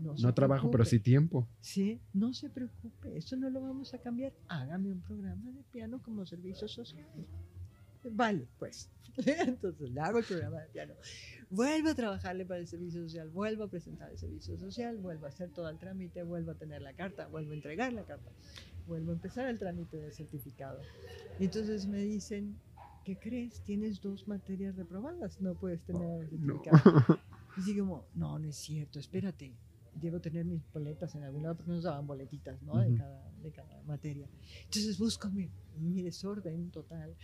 No, 0.00 0.34
trabajo, 0.34 0.70
pero 0.70 0.84
sí 0.84 0.98
tiempo. 1.00 1.48
Sí, 1.60 2.00
no 2.12 2.32
se 2.32 2.48
preocupe, 2.50 3.16
eso 3.16 3.36
no 3.36 3.50
lo 3.50 3.60
vamos 3.60 3.92
a 3.94 3.98
cambiar. 3.98 4.32
Hágame 4.48 4.92
un 4.92 5.00
programa 5.00 5.50
de 5.50 5.62
piano 5.72 6.00
como 6.02 6.24
servicio 6.26 6.68
social. 6.68 7.06
Vale, 8.10 8.46
pues. 8.58 8.88
Entonces 9.26 9.90
le 9.90 10.00
hago 10.00 10.18
el 10.18 10.24
programa 10.24 10.60
de 10.60 10.68
piano. 10.68 10.94
Vuelvo 11.50 11.88
a 11.90 11.94
trabajarle 11.94 12.44
para 12.46 12.60
el 12.60 12.66
servicio 12.68 13.02
social, 13.02 13.28
vuelvo 13.30 13.64
a 13.64 13.68
presentar 13.68 14.10
el 14.10 14.18
servicio 14.18 14.56
social, 14.58 14.96
vuelvo 14.98 15.26
a 15.26 15.30
hacer 15.30 15.50
todo 15.50 15.68
el 15.68 15.78
trámite, 15.78 16.22
vuelvo 16.22 16.52
a 16.52 16.54
tener 16.54 16.80
la 16.82 16.92
carta, 16.92 17.26
vuelvo 17.26 17.52
a 17.52 17.54
entregar 17.54 17.92
la 17.92 18.04
carta, 18.04 18.30
vuelvo 18.86 19.10
a 19.10 19.14
empezar 19.14 19.48
el 19.48 19.58
trámite 19.58 19.96
del 19.96 20.12
certificado. 20.12 20.80
Y 21.40 21.46
entonces 21.46 21.86
me 21.86 21.98
dicen, 21.98 22.56
¿qué 23.04 23.16
crees? 23.18 23.60
Tienes 23.62 24.00
dos 24.00 24.28
materias 24.28 24.76
reprobadas, 24.76 25.40
no 25.40 25.54
puedes 25.54 25.82
tener 25.82 26.08
el 26.20 26.40
No. 26.46 26.62
certificado. 26.62 27.18
Y 27.56 27.60
así 27.60 27.76
como, 27.78 28.06
no, 28.14 28.38
no 28.38 28.48
es 28.48 28.56
cierto, 28.56 29.00
espérate. 29.00 29.52
Debo 30.00 30.20
tener 30.20 30.44
mis 30.44 30.62
boletas 30.72 31.14
en 31.14 31.22
algún 31.24 31.42
lado 31.42 31.56
porque 31.56 31.72
nos 31.72 31.82
daban 31.84 32.06
boletitas, 32.06 32.60
¿no? 32.62 32.78
de, 32.78 32.88
Ujú. 32.88 32.98
cada, 32.98 33.30
de 33.42 33.50
cada 33.52 33.82
materia. 33.82 34.28
Entonces 34.64 34.98
busco 34.98 35.28
mi, 35.30 35.48
mi 35.78 36.02
desorden 36.02 36.70
total, 36.70 37.14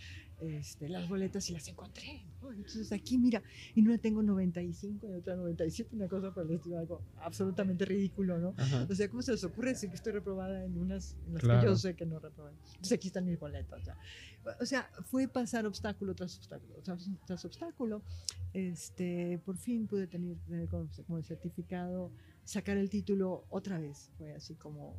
este, 0.41 0.89
las 0.89 1.07
boletas 1.07 1.49
y 1.49 1.53
las 1.53 1.67
encontré. 1.67 2.23
¿no? 2.41 2.51
Entonces 2.51 2.91
aquí, 2.91 3.17
mira, 3.17 3.41
en 3.75 3.87
una 3.87 3.97
tengo 3.97 4.21
95 4.21 5.07
y 5.07 5.09
en 5.11 5.15
otra 5.17 5.35
97, 5.35 5.95
una 5.95 6.07
cosa 6.07 6.33
por 6.33 6.45
el 6.45 6.55
estilo, 6.55 6.77
algo 6.79 7.01
absolutamente 7.17 7.85
ridículo, 7.85 8.37
¿no? 8.39 8.53
Ajá. 8.57 8.87
O 8.89 8.93
sea, 8.95 9.09
¿cómo 9.09 9.21
se 9.21 9.31
les 9.31 9.43
ocurre 9.43 9.69
decir 9.69 9.89
que 9.89 9.95
estoy 9.95 10.11
reprobada 10.13 10.63
en 10.65 10.77
unas 10.77 11.15
en 11.27 11.33
las 11.33 11.41
que 11.41 11.47
Claro. 11.47 11.69
yo 11.69 11.75
sé 11.75 11.95
que 11.95 12.05
no 12.05 12.19
reprobé? 12.19 12.51
Entonces 12.67 12.91
aquí 12.93 13.07
están 13.07 13.25
mis 13.25 13.39
boletas. 13.39 13.83
ya. 13.85 13.97
O 14.59 14.65
sea, 14.65 14.89
fue 15.05 15.27
pasar 15.27 15.65
obstáculo 15.65 16.13
tras 16.13 16.37
obstáculo, 16.37 16.75
tras, 16.83 17.09
tras 17.25 17.45
obstáculo. 17.45 18.01
Este, 18.53 19.39
por 19.43 19.57
fin 19.57 19.87
pude 19.87 20.07
tener, 20.07 20.37
tener 20.47 20.67
como, 20.69 20.87
como 21.07 21.17
el 21.17 21.23
certificado, 21.25 22.11
sacar 22.45 22.77
el 22.77 22.89
título 22.89 23.45
otra 23.49 23.79
vez. 23.79 24.11
Fue 24.17 24.33
así 24.33 24.55
como, 24.55 24.95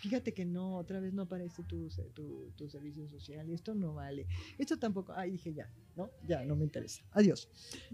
fíjate 0.00 0.34
que 0.34 0.44
no, 0.44 0.76
otra 0.76 1.00
vez 1.00 1.12
no 1.14 1.22
aparece 1.22 1.62
tu, 1.64 1.88
tu, 2.14 2.52
tu 2.56 2.68
servicio 2.68 3.08
social 3.08 3.48
y 3.48 3.54
esto 3.54 3.74
no 3.74 3.94
vale. 3.94 4.26
Esto 4.58 4.78
tampoco, 4.78 5.12
ahí 5.12 5.30
dije 5.30 5.54
ya, 5.54 5.70
¿no? 5.96 6.10
Ya, 6.26 6.44
no 6.44 6.56
me 6.56 6.64
interesa. 6.64 7.02
Adiós. 7.12 7.48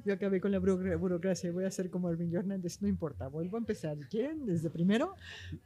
Yo 0.04 0.14
acabé 0.14 0.40
con 0.40 0.50
la 0.50 0.58
burocra- 0.58 0.98
burocracia, 0.98 1.52
voy 1.52 1.64
a 1.64 1.70
ser 1.70 1.90
como 1.90 2.08
Armin 2.08 2.34
Hernández, 2.34 2.80
no 2.82 2.88
importa, 2.88 3.28
vuelvo 3.28 3.56
a 3.56 3.60
empezar. 3.60 3.98
¿Quieren? 4.08 4.46
Desde 4.46 4.70
primero, 4.70 5.14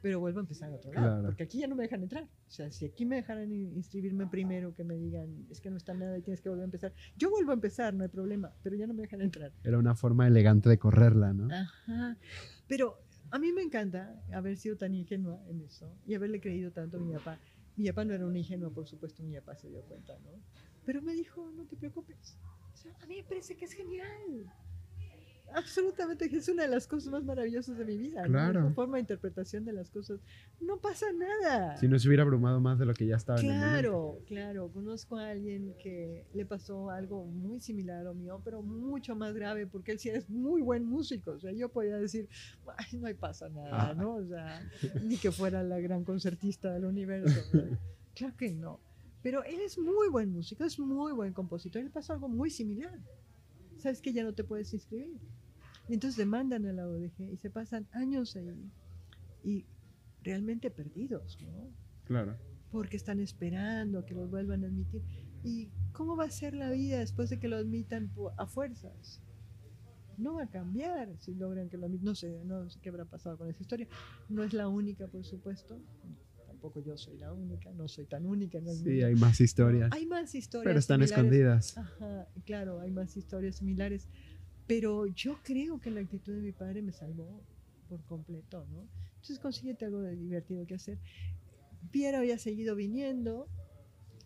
pero 0.01 0.19
vuelvo 0.19 0.39
a 0.39 0.41
empezar 0.41 0.69
a 0.71 0.75
otro 0.75 0.91
lado, 0.91 1.07
Claro. 1.07 1.23
porque 1.27 1.43
aquí 1.43 1.59
ya 1.59 1.67
no 1.67 1.75
me 1.75 1.83
dejan 1.83 2.03
entrar. 2.03 2.23
O 2.25 2.51
sea, 2.51 2.69
si 2.69 2.85
aquí 2.85 3.05
me 3.05 3.15
dejaran 3.15 3.51
in- 3.51 3.73
inscribirme 3.75 4.27
primero, 4.27 4.73
que 4.75 4.83
me 4.83 4.97
digan, 4.97 5.47
es 5.49 5.61
que 5.61 5.69
no 5.69 5.77
está 5.77 5.93
nada 5.93 6.17
y 6.17 6.21
tienes 6.21 6.41
que 6.41 6.49
volver 6.49 6.63
a 6.63 6.65
empezar, 6.65 6.93
yo 7.15 7.29
vuelvo 7.29 7.51
a 7.51 7.53
empezar, 7.55 7.93
no 7.93 8.03
hay 8.03 8.09
problema, 8.09 8.53
pero 8.61 8.75
ya 8.75 8.87
no 8.87 8.93
me 8.93 9.03
dejan 9.03 9.21
entrar. 9.21 9.53
Era 9.63 9.77
una 9.77 9.95
forma 9.95 10.27
elegante 10.27 10.67
de 10.67 10.77
correrla, 10.77 11.31
¿no? 11.33 11.47
Ajá. 11.53 12.17
Pero 12.67 12.97
a 13.31 13.39
mí 13.39 13.51
me 13.53 13.61
encanta 13.61 14.21
haber 14.33 14.57
sido 14.57 14.75
tan 14.77 14.93
ingenua 14.93 15.41
en 15.47 15.61
eso 15.61 15.97
y 16.05 16.13
haberle 16.15 16.41
creído 16.41 16.71
tanto 16.71 16.97
a 16.97 16.99
mi 16.99 17.13
papá. 17.13 17.39
Mi 17.77 17.87
papá 17.87 18.03
no 18.03 18.13
era 18.13 18.25
un 18.25 18.35
ingenuo, 18.35 18.73
por 18.73 18.85
supuesto, 18.87 19.23
mi 19.23 19.35
papá 19.35 19.55
se 19.55 19.69
dio 19.69 19.81
cuenta, 19.83 20.19
¿no? 20.19 20.31
Pero 20.85 21.01
me 21.01 21.13
dijo, 21.13 21.49
no 21.51 21.65
te 21.65 21.77
preocupes. 21.77 22.37
O 22.73 22.75
sea, 22.75 22.93
a 23.01 23.05
mí 23.05 23.15
me 23.15 23.23
parece 23.23 23.55
que 23.55 23.65
es 23.65 23.71
genial. 23.71 24.53
Absolutamente, 25.53 26.29
que 26.29 26.37
es 26.37 26.47
una 26.49 26.63
de 26.63 26.69
las 26.69 26.87
cosas 26.87 27.11
más 27.11 27.23
maravillosas 27.23 27.77
de 27.77 27.85
mi 27.85 27.97
vida. 27.97 28.21
¿no? 28.23 28.29
Claro. 28.29 28.59
Esa 28.61 28.73
forma 28.73 28.97
de 28.97 29.01
interpretación 29.01 29.65
de 29.65 29.73
las 29.73 29.89
cosas. 29.89 30.19
No 30.59 30.77
pasa 30.77 31.07
nada. 31.13 31.77
Si 31.77 31.87
no 31.87 31.97
se 31.99 32.07
hubiera 32.07 32.23
abrumado 32.23 32.59
más 32.59 32.79
de 32.79 32.85
lo 32.85 32.93
que 32.93 33.05
ya 33.05 33.15
estaba 33.15 33.39
en 33.39 33.45
el 33.47 33.51
momento. 33.53 33.71
Claro, 33.71 34.19
claro. 34.27 34.71
Conozco 34.71 35.17
a 35.17 35.29
alguien 35.29 35.75
que 35.81 36.25
le 36.33 36.45
pasó 36.45 36.89
algo 36.89 37.25
muy 37.25 37.59
similar 37.59 37.97
a 37.99 38.03
lo 38.03 38.13
mío, 38.13 38.41
pero 38.43 38.61
mucho 38.61 39.15
más 39.15 39.33
grave, 39.33 39.67
porque 39.67 39.91
él 39.93 39.99
sí 39.99 40.09
es 40.09 40.29
muy 40.29 40.61
buen 40.61 40.85
músico. 40.85 41.31
O 41.31 41.39
sea, 41.39 41.51
yo 41.51 41.69
podía 41.69 41.97
decir, 41.97 42.27
Ay, 42.77 42.97
no 42.99 43.07
hay 43.07 43.13
pasa 43.13 43.49
nada, 43.49 43.89
Ah. 43.89 43.93
¿no? 43.93 44.15
O 44.15 44.25
sea, 44.25 44.61
ni 45.03 45.17
que 45.17 45.31
fuera 45.31 45.63
la 45.63 45.79
gran 45.79 46.03
concertista 46.03 46.71
del 46.73 46.85
universo. 46.85 47.39
¿no? 47.53 47.61
Claro 48.13 48.35
que 48.37 48.51
no. 48.51 48.79
Pero 49.23 49.43
él 49.45 49.59
es 49.61 49.77
muy 49.77 50.09
buen 50.09 50.31
músico, 50.31 50.63
es 50.65 50.77
muy 50.79 51.13
buen 51.13 51.31
compositor. 51.31 51.81
Le 51.83 51.89
pasó 51.89 52.11
algo 52.13 52.27
muy 52.27 52.49
similar. 52.49 52.99
Sabes 53.77 54.01
que 54.01 54.11
ya 54.13 54.23
no 54.23 54.33
te 54.33 54.43
puedes 54.43 54.73
inscribir. 54.73 55.17
Entonces 55.93 56.17
demandan 56.17 56.65
a 56.65 56.73
la 56.73 56.87
ODG 56.87 57.21
y 57.33 57.37
se 57.37 57.49
pasan 57.49 57.87
años 57.91 58.35
ahí 58.35 58.71
y 59.43 59.65
realmente 60.23 60.69
perdidos, 60.71 61.37
¿no? 61.41 61.69
Claro. 62.05 62.35
porque 62.71 62.95
están 62.97 63.19
esperando 63.19 64.05
que 64.05 64.13
los 64.13 64.29
vuelvan 64.29 64.63
a 64.63 64.67
admitir. 64.67 65.01
¿Y 65.43 65.69
cómo 65.91 66.15
va 66.15 66.25
a 66.25 66.29
ser 66.31 66.53
la 66.53 66.69
vida 66.71 66.99
después 66.99 67.29
de 67.29 67.37
que 67.39 67.47
lo 67.49 67.57
admitan 67.57 68.09
a 68.37 68.45
fuerzas? 68.47 69.21
No 70.17 70.35
va 70.35 70.43
a 70.43 70.49
cambiar 70.49 71.09
si 71.19 71.33
logran 71.35 71.67
que 71.69 71.77
lo 71.77 71.87
admitan. 71.87 72.05
No 72.05 72.15
sé, 72.15 72.43
no 72.45 72.69
sé 72.69 72.79
qué 72.81 72.89
habrá 72.89 73.05
pasado 73.05 73.37
con 73.37 73.49
esa 73.49 73.61
historia. 73.61 73.87
No 74.29 74.43
es 74.43 74.53
la 74.53 74.67
única, 74.69 75.07
por 75.07 75.25
supuesto. 75.25 75.79
Tampoco 76.47 76.79
yo 76.81 76.95
soy 76.95 77.17
la 77.17 77.33
única, 77.33 77.71
no 77.73 77.87
soy 77.87 78.05
tan 78.05 78.25
única 78.25 78.59
en 78.59 78.67
el 78.67 78.75
Sí, 78.75 78.89
mundo. 78.89 79.05
hay 79.07 79.15
más 79.15 79.41
historias. 79.41 79.89
Hay 79.91 80.05
más 80.05 80.35
historias. 80.35 80.69
pero 80.69 80.79
están 80.79 80.99
similares. 81.07 81.17
escondidas. 81.73 81.77
Ajá, 81.77 82.27
claro, 82.45 82.79
hay 82.81 82.91
más 82.91 83.17
historias 83.17 83.55
similares. 83.57 84.07
Pero 84.71 85.05
yo 85.07 85.37
creo 85.43 85.81
que 85.81 85.91
la 85.91 85.99
actitud 85.99 86.33
de 86.33 86.39
mi 86.39 86.53
padre 86.53 86.81
me 86.81 86.93
salvó 86.93 87.41
por 87.89 88.01
completo, 88.05 88.65
¿no? 88.71 88.87
Entonces 89.15 89.37
consíguete 89.37 89.83
algo 89.83 89.99
de 89.99 90.15
divertido 90.15 90.65
que 90.65 90.75
hacer. 90.75 90.97
Pierre 91.91 92.15
había 92.15 92.37
seguido 92.37 92.73
viniendo, 92.73 93.49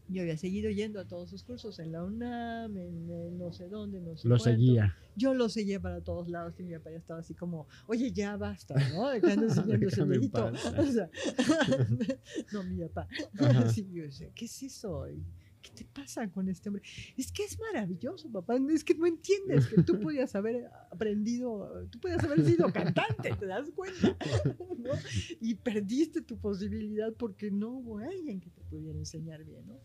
yo 0.07 0.21
había 0.21 0.37
seguido 0.37 0.69
yendo 0.69 0.99
a 0.99 1.05
todos 1.07 1.31
sus 1.31 1.43
cursos 1.43 1.79
en 1.79 1.91
la 1.91 2.03
UNAM, 2.03 2.77
en, 2.77 3.09
en 3.09 3.39
no 3.39 3.51
sé 3.53 3.69
dónde, 3.69 3.99
no 3.99 4.15
sé 4.15 4.27
Lo 4.27 4.37
cuánto. 4.37 4.51
seguía. 4.51 4.95
Yo 5.15 5.33
lo 5.33 5.49
seguía 5.49 5.79
para 5.79 6.01
todos 6.01 6.29
lados 6.29 6.59
y 6.59 6.63
mi 6.63 6.73
papá 6.75 6.91
ya 6.91 6.97
estaba 6.97 7.21
así 7.21 7.33
como, 7.33 7.67
oye, 7.87 8.11
ya 8.11 8.37
basta, 8.37 8.75
¿no? 8.93 9.09
De 9.09 9.21
siguiendo 9.21 9.47
ese. 9.87 10.03
O 10.79 10.85
sea, 10.85 11.09
no, 12.53 12.63
mi 12.65 12.83
papá. 12.83 13.07
Ajá. 13.39 13.67
Sí, 13.69 13.87
yo 13.91 14.03
decía, 14.03 14.29
¿qué 14.35 14.45
es 14.45 14.61
eso? 14.61 15.09
¿Y 15.09 15.23
¿Qué 15.65 15.83
te 15.83 15.85
pasa 15.85 16.29
con 16.29 16.47
este 16.47 16.69
hombre? 16.69 16.83
Es 17.17 17.31
que 17.31 17.43
es 17.43 17.57
maravilloso, 17.59 18.29
papá. 18.31 18.55
Es 18.69 18.83
que 18.83 18.93
no 18.93 19.07
entiendes 19.07 19.65
que 19.67 19.81
tú 19.81 19.99
podías 19.99 20.35
haber 20.35 20.69
aprendido, 20.91 21.87
tú 21.89 21.99
podías 21.99 22.23
haber 22.23 22.45
sido 22.45 22.71
cantante, 22.71 23.33
¿te 23.39 23.45
das 23.47 23.69
cuenta? 23.71 24.15
¿No? 24.77 24.91
Y 25.41 25.55
perdiste 25.55 26.21
tu 26.21 26.37
posibilidad 26.37 27.11
porque 27.13 27.49
no 27.49 27.69
hubo 27.77 27.97
alguien 27.97 28.39
que 28.39 28.49
te 28.51 28.61
pudiera 28.61 28.97
enseñar 28.99 29.43
bien, 29.43 29.65
¿no? 29.67 29.79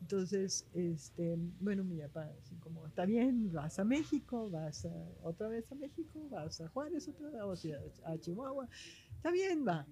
Entonces, 0.00 0.68
este, 0.74 1.36
bueno, 1.58 1.82
mi 1.82 1.98
papá, 1.98 2.30
así 2.40 2.54
como, 2.56 2.86
está 2.86 3.04
bien, 3.06 3.50
vas 3.52 3.78
a 3.80 3.84
México, 3.84 4.48
vas 4.50 4.84
a- 4.84 5.08
otra 5.22 5.48
vez 5.48 5.70
a 5.72 5.74
México, 5.74 6.28
vas 6.30 6.60
a 6.60 6.68
Juárez 6.68 7.08
otra 7.08 7.30
vez, 7.30 7.60
sea, 7.60 7.80
a 8.04 8.16
Chihuahua, 8.18 8.68
está 9.16 9.32
bien, 9.32 9.66
va. 9.66 9.86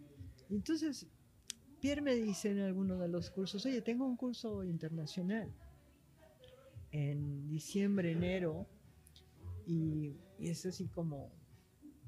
Entonces, 0.51 1.07
Pierre 1.85 2.01
me 2.01 2.15
dice 2.15 2.49
en 2.49 2.61
alguno 2.61 2.97
de 2.97 3.09
los 3.09 3.31
cursos, 3.31 3.67
oye, 3.67 3.83
tengo 3.83 4.07
un 4.07 4.17
curso 4.17 4.65
internacional 4.65 5.53
en 6.93 7.47
diciembre, 7.47 8.11
enero, 8.11 8.67
y, 9.67 10.17
es 10.39 10.65
así 10.65 10.89
como 10.89 11.31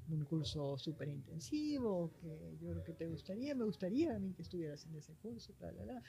un 0.08 0.24
curso 0.24 0.78
súper 0.78 1.10
intensivo, 1.10 2.10
que 2.22 2.56
yo 2.58 2.70
creo 2.70 2.84
que 2.84 2.94
te 2.94 3.06
gustaría, 3.06 3.54
me 3.54 3.66
gustaría 3.66 4.16
a 4.16 4.18
mí 4.18 4.32
que 4.32 4.40
estuvieras 4.40 4.86
en 4.86 4.94
ese 4.94 5.12
curso, 5.16 5.52
bla, 5.60 5.70
bla, 5.72 5.82
bla. 5.82 6.02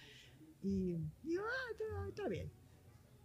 Y 0.64 0.98
digo, 1.24 1.44
ah, 1.46 1.72
está, 1.74 2.08
está 2.08 2.30
bien. 2.30 2.50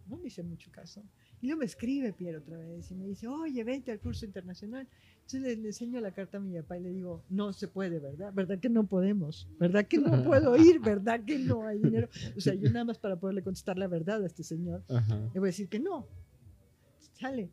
No 0.07 0.17
me 0.17 0.27
hice 0.27 0.43
mucho 0.43 0.69
caso. 0.73 1.01
Y 1.39 1.47
luego 1.47 1.59
me 1.59 1.67
escribe 1.67 2.11
Pierre 2.11 2.39
otra 2.39 2.57
vez 2.57 2.91
y 2.91 2.95
me 2.95 3.05
dice, 3.05 3.29
oye, 3.29 3.63
vente 3.63 3.93
al 3.93 4.01
curso 4.01 4.25
internacional. 4.25 4.89
Entonces 5.25 5.41
le, 5.41 5.55
le 5.55 5.67
enseño 5.69 5.99
la 6.01 6.11
carta 6.11 6.37
a 6.37 6.41
mi 6.41 6.53
papá 6.59 6.77
y 6.77 6.81
le 6.81 6.89
digo, 6.89 7.23
no 7.29 7.53
se 7.53 7.67
puede, 7.67 7.99
¿verdad? 7.99 8.33
¿Verdad 8.33 8.59
que 8.59 8.69
no 8.69 8.85
podemos? 8.85 9.47
¿Verdad 9.59 9.85
que 9.85 9.97
no 9.97 10.23
puedo 10.23 10.55
ir? 10.57 10.79
¿Verdad 10.79 11.23
que 11.25 11.39
no 11.39 11.65
hay 11.65 11.79
dinero? 11.79 12.09
O 12.35 12.41
sea, 12.41 12.53
yo 12.53 12.69
nada 12.69 12.85
más 12.85 12.99
para 12.99 13.15
poderle 13.15 13.41
contestar 13.41 13.77
la 13.77 13.87
verdad 13.87 14.21
a 14.21 14.25
este 14.25 14.43
señor, 14.43 14.83
Ajá. 14.89 15.29
le 15.33 15.39
voy 15.39 15.47
a 15.47 15.51
decir 15.51 15.69
que 15.69 15.79
no. 15.79 16.07
Sale. 17.13 17.49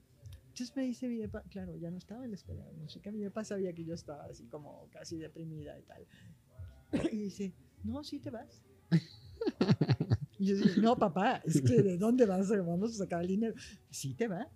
Entonces 0.49 0.77
me 0.77 0.83
dice 0.83 1.09
mi 1.09 1.25
papá, 1.27 1.43
claro, 1.49 1.77
ya 1.77 1.91
no 1.91 1.97
estaba 1.99 2.25
en 2.25 2.33
la 2.33 2.37
escuela 2.37 2.65
de 2.67 2.73
música. 2.73 3.11
Mi 3.13 3.25
papá 3.25 3.45
sabía 3.45 3.73
que 3.73 3.85
yo 3.85 3.95
estaba 3.95 4.25
así 4.25 4.45
como 4.47 4.89
casi 4.91 5.17
deprimida 5.17 5.79
y 5.79 5.83
tal. 5.83 6.07
Y 7.13 7.19
dice, 7.19 7.55
no, 7.85 8.03
sí 8.03 8.19
te 8.19 8.31
vas. 8.31 8.63
Y 10.39 10.47
yo 10.47 10.57
dije, 10.57 10.81
no, 10.81 10.97
papá, 10.97 11.41
es 11.45 11.63
que 11.63 11.83
¿de 11.83 11.97
dónde 11.97 12.27
vas? 12.27 12.49
Vamos 12.51 12.95
a 12.95 12.99
sacar 13.05 13.23
el 13.23 13.29
dinero. 13.29 13.55
Sí 13.91 14.15
te 14.15 14.27
vas. 14.27 14.49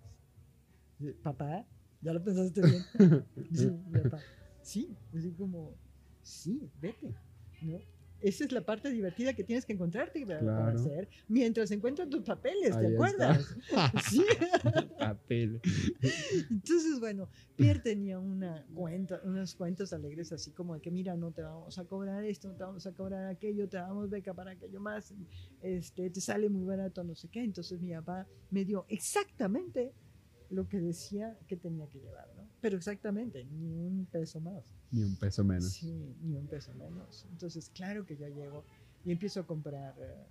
Papá, 1.23 1.65
ya 2.05 2.13
lo 2.13 2.23
pensaste 2.23 2.61
bien. 2.61 2.83
Dice 3.49 3.71
mi 3.71 3.99
papá, 4.01 4.21
sí. 4.61 4.95
Así 5.17 5.31
como, 5.31 5.73
sí, 6.21 6.69
vete. 6.79 7.15
¿no? 7.63 7.79
Esa 8.21 8.45
es 8.45 8.51
la 8.51 8.61
parte 8.61 8.89
divertida 8.89 9.33
que 9.33 9.43
tienes 9.43 9.65
que 9.65 9.73
encontrarte 9.73 10.25
para, 10.25 10.39
Claro. 10.39 10.79
hacer 10.79 11.09
mientras 11.27 11.69
encuentran 11.71 12.09
tus 12.09 12.21
papeles, 12.23 12.77
¿te 12.77 12.87
Ahí 12.87 12.93
acuerdas? 12.93 13.55
Sí. 14.09 14.23
Papel. 14.99 15.59
Entonces, 16.49 16.99
bueno, 16.99 17.29
Pierre 17.55 17.79
tenía 17.81 18.19
una 18.19 18.65
cuenta, 18.73 19.19
unas 19.25 19.53
cuentas 19.53 19.93
alegres 19.93 20.31
así 20.31 20.51
como 20.51 20.75
de 20.75 20.81
que, 20.81 20.91
mira, 20.91 21.15
no 21.15 21.31
te 21.31 21.41
vamos 21.41 21.77
a 21.77 21.85
cobrar 21.85 22.23
esto, 22.23 22.47
no 22.47 22.55
te 22.55 22.63
vamos 22.63 22.87
a 22.87 22.91
cobrar 22.93 23.27
aquello, 23.27 23.67
te 23.67 23.77
damos 23.77 24.09
beca 24.09 24.33
para 24.33 24.51
aquello 24.51 24.79
más, 24.79 25.13
este, 25.61 26.09
te 26.09 26.21
sale 26.21 26.49
muy 26.49 26.63
barato, 26.63 27.03
no 27.03 27.15
sé 27.15 27.27
qué. 27.29 27.43
Entonces 27.43 27.81
mi 27.81 27.91
papá 27.93 28.27
me 28.49 28.63
dio 28.63 28.85
exactamente 28.89 29.93
lo 30.55 30.67
que 30.67 30.79
decía 30.79 31.37
que 31.47 31.57
tenía 31.57 31.87
que 31.87 31.99
llevar, 31.99 32.27
¿no? 32.35 32.47
Pero 32.61 32.77
exactamente, 32.77 33.43
ni 33.45 33.75
un 33.75 34.05
peso 34.05 34.39
más. 34.39 34.73
Ni 34.91 35.03
un 35.03 35.15
peso 35.17 35.43
menos. 35.43 35.71
Sí, 35.73 36.15
ni 36.21 36.35
un 36.35 36.47
peso 36.47 36.73
menos. 36.73 37.25
Entonces, 37.31 37.69
claro 37.69 38.05
que 38.05 38.17
yo 38.17 38.27
llego 38.27 38.63
y 39.03 39.11
empiezo 39.11 39.41
a 39.41 39.45
comprar 39.45 39.93
eh, 39.99 40.25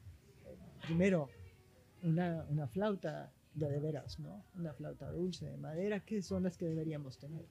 eh, 0.47 0.57
primero 0.87 1.29
una, 2.03 2.45
una 2.49 2.67
flauta 2.67 3.33
ya 3.55 3.69
de 3.69 3.79
veras, 3.79 4.19
¿no? 4.19 4.45
Una 4.57 4.73
flauta 4.73 5.11
dulce 5.11 5.47
de 5.47 5.57
madera, 5.57 6.01
que 6.01 6.23
son 6.23 6.43
las 6.43 6.57
que 6.57 6.67
deberíamos 6.67 7.19
tener. 7.19 7.47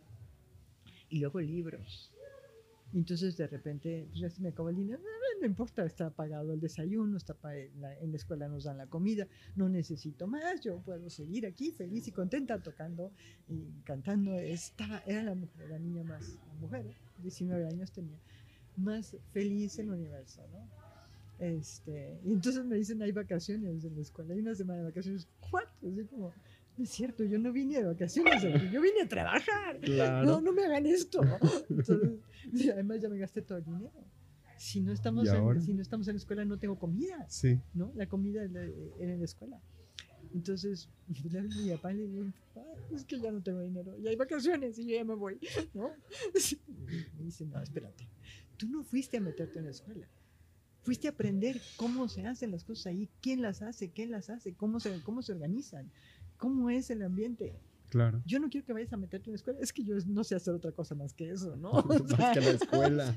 Y 1.10 1.20
luego 1.20 1.40
libros. 1.40 2.13
Entonces 2.94 3.36
de 3.38 3.48
repente, 3.48 4.06
pues 4.10 4.20
ya 4.20 4.30
se 4.30 4.42
me 4.42 4.50
acabó 4.50 4.70
el 4.70 4.76
dinero. 4.76 5.00
No, 5.00 5.40
no 5.42 5.48
importa, 5.48 5.84
está 5.84 6.10
pagado 6.12 6.54
el 6.54 6.60
desayuno, 6.60 7.18
está 7.18 7.36
la, 7.80 7.98
en 8.00 8.12
la 8.12 8.18
escuela 8.18 8.48
nos 8.48 8.66
dan 8.66 8.78
la 8.78 8.88
comida, 8.88 9.28
no 9.56 9.68
necesito 9.68 10.28
más, 10.28 10.62
yo 10.62 10.80
puedo 10.82 11.10
seguir 11.10 11.46
aquí 11.46 11.72
feliz 11.72 12.08
y 12.08 12.12
contenta 12.12 12.62
tocando 12.62 13.12
y 13.48 13.82
cantando. 13.84 14.34
Estaba, 14.40 15.00
era 15.06 15.24
la 15.24 15.36
mujer, 15.36 15.70
la 15.70 15.80
niña 15.80 16.04
más, 16.04 16.38
la 16.48 16.54
mujer, 16.56 16.86
19 17.22 17.68
años 17.68 17.92
tenía, 17.92 18.20
más 18.78 19.18
feliz 19.32 19.80
en 19.80 19.88
el 19.88 19.94
universo, 19.94 20.48
¿no? 20.52 20.84
Este, 21.40 22.22
y 22.24 22.32
entonces 22.32 22.64
me 22.64 22.76
dicen, 22.76 23.02
hay 23.02 23.12
vacaciones 23.12 23.84
en 23.84 23.96
la 23.96 24.02
escuela, 24.02 24.34
hay 24.34 24.40
una 24.40 24.56
semana 24.56 24.80
de 24.80 24.86
vacaciones. 24.86 25.28
¿Cuánto? 25.52 25.88
Así 25.88 26.06
como, 26.06 26.32
es 26.78 26.90
cierto, 26.90 27.24
yo 27.24 27.38
no 27.40 27.52
vine 27.52 27.78
de 27.80 27.84
vacaciones 27.86 28.42
yo 28.72 28.82
vine 28.82 29.02
a 29.04 29.08
trabajar. 29.08 29.80
Claro. 29.82 30.26
No, 30.26 30.42
no 30.42 30.52
me 30.54 30.66
hagan 30.66 30.86
esto. 30.86 31.22
Entonces, 31.70 32.20
además 32.72 33.02
ya 33.02 33.10
me 33.10 33.18
gasté 33.18 33.42
todo 33.42 33.58
el 33.60 33.66
dinero. 33.66 33.92
Si 34.58 34.80
no, 34.82 34.94
estamos 34.94 35.28
en, 35.28 35.62
si 35.62 35.74
no 35.74 35.82
estamos 35.82 36.08
en 36.08 36.16
la 36.16 36.20
escuela, 36.20 36.46
no 36.46 36.58
tengo 36.58 36.78
comida, 36.80 37.26
Sí. 37.30 37.60
¿no? 37.74 37.92
La 37.96 38.08
comida 38.08 38.44
era 38.44 38.64
en 38.64 39.20
la 39.20 39.26
escuela. 39.26 39.60
Entonces, 40.34 40.90
a 41.10 41.42
mi 41.42 41.70
papá 41.72 41.94
y 41.94 41.98
le 41.98 42.08
digo, 42.08 42.26
"Papá, 42.54 42.68
es 42.96 43.04
que 43.06 43.20
ya 43.20 43.32
no 43.32 43.42
tengo 43.44 43.62
dinero, 43.62 43.96
y 44.00 44.08
hay 44.08 44.16
vacaciones 44.16 44.80
y 44.80 44.86
yo 44.88 44.96
ya 44.96 45.04
me 45.04 45.16
voy, 45.16 45.38
¿no? 45.74 45.90
Me 47.18 47.24
dice, 47.26 47.46
no, 47.46 47.62
espérate, 47.62 48.08
tú 48.58 48.68
no 48.68 48.84
fuiste 48.84 49.18
a 49.18 49.22
meterte 49.22 49.60
en 49.60 49.66
la 49.66 49.72
escuela. 49.72 50.08
Fuiste 50.82 51.08
a 51.08 51.12
aprender 51.12 51.62
cómo 51.78 52.10
se 52.10 52.26
hacen 52.26 52.52
las 52.52 52.64
cosas 52.64 52.88
ahí, 52.88 53.10
quién 53.22 53.42
las 53.42 53.62
hace, 53.62 53.92
qué 53.92 54.06
las 54.08 54.30
hace, 54.30 54.54
cómo 54.54 54.80
se, 54.80 55.02
cómo 55.02 55.22
se 55.22 55.32
organizan, 55.34 55.92
cómo 56.38 56.70
es 56.70 56.90
el 56.90 57.02
ambiente. 57.04 57.60
Claro. 57.90 58.24
Yo 58.26 58.40
no 58.40 58.50
quiero 58.50 58.66
que 58.66 58.74
vayas 58.74 58.92
a 58.94 58.98
meterte 58.98 59.30
en 59.30 59.34
la 59.34 59.36
escuela, 59.36 59.60
es 59.62 59.72
que 59.72 59.84
yo 59.84 59.96
no 60.08 60.24
sé 60.24 60.34
hacer 60.36 60.54
otra 60.56 60.72
cosa 60.72 60.96
más 60.96 61.14
que 61.14 61.30
eso, 61.30 61.56
¿no? 61.56 61.72
Más 62.18 62.34
que 62.34 62.42
la 62.42 62.50
escuela. 62.52 63.16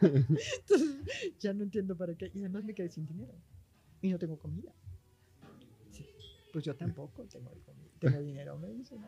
Entonces, 0.00 0.96
ya 1.38 1.54
no 1.54 1.62
entiendo 1.62 1.96
para 1.96 2.14
qué. 2.16 2.30
Y 2.34 2.40
además 2.40 2.64
me 2.64 2.74
quedé 2.74 2.88
sin 2.90 3.06
dinero. 3.06 3.34
Y 4.02 4.10
no 4.10 4.18
tengo 4.18 4.36
comida. 4.38 4.72
Sí, 5.92 6.04
Pues 6.52 6.64
yo 6.64 6.74
tampoco 6.74 7.24
tengo, 7.24 7.52
tengo 8.00 8.20
dinero. 8.20 8.58
Me 8.58 8.68
dicen, 8.72 8.98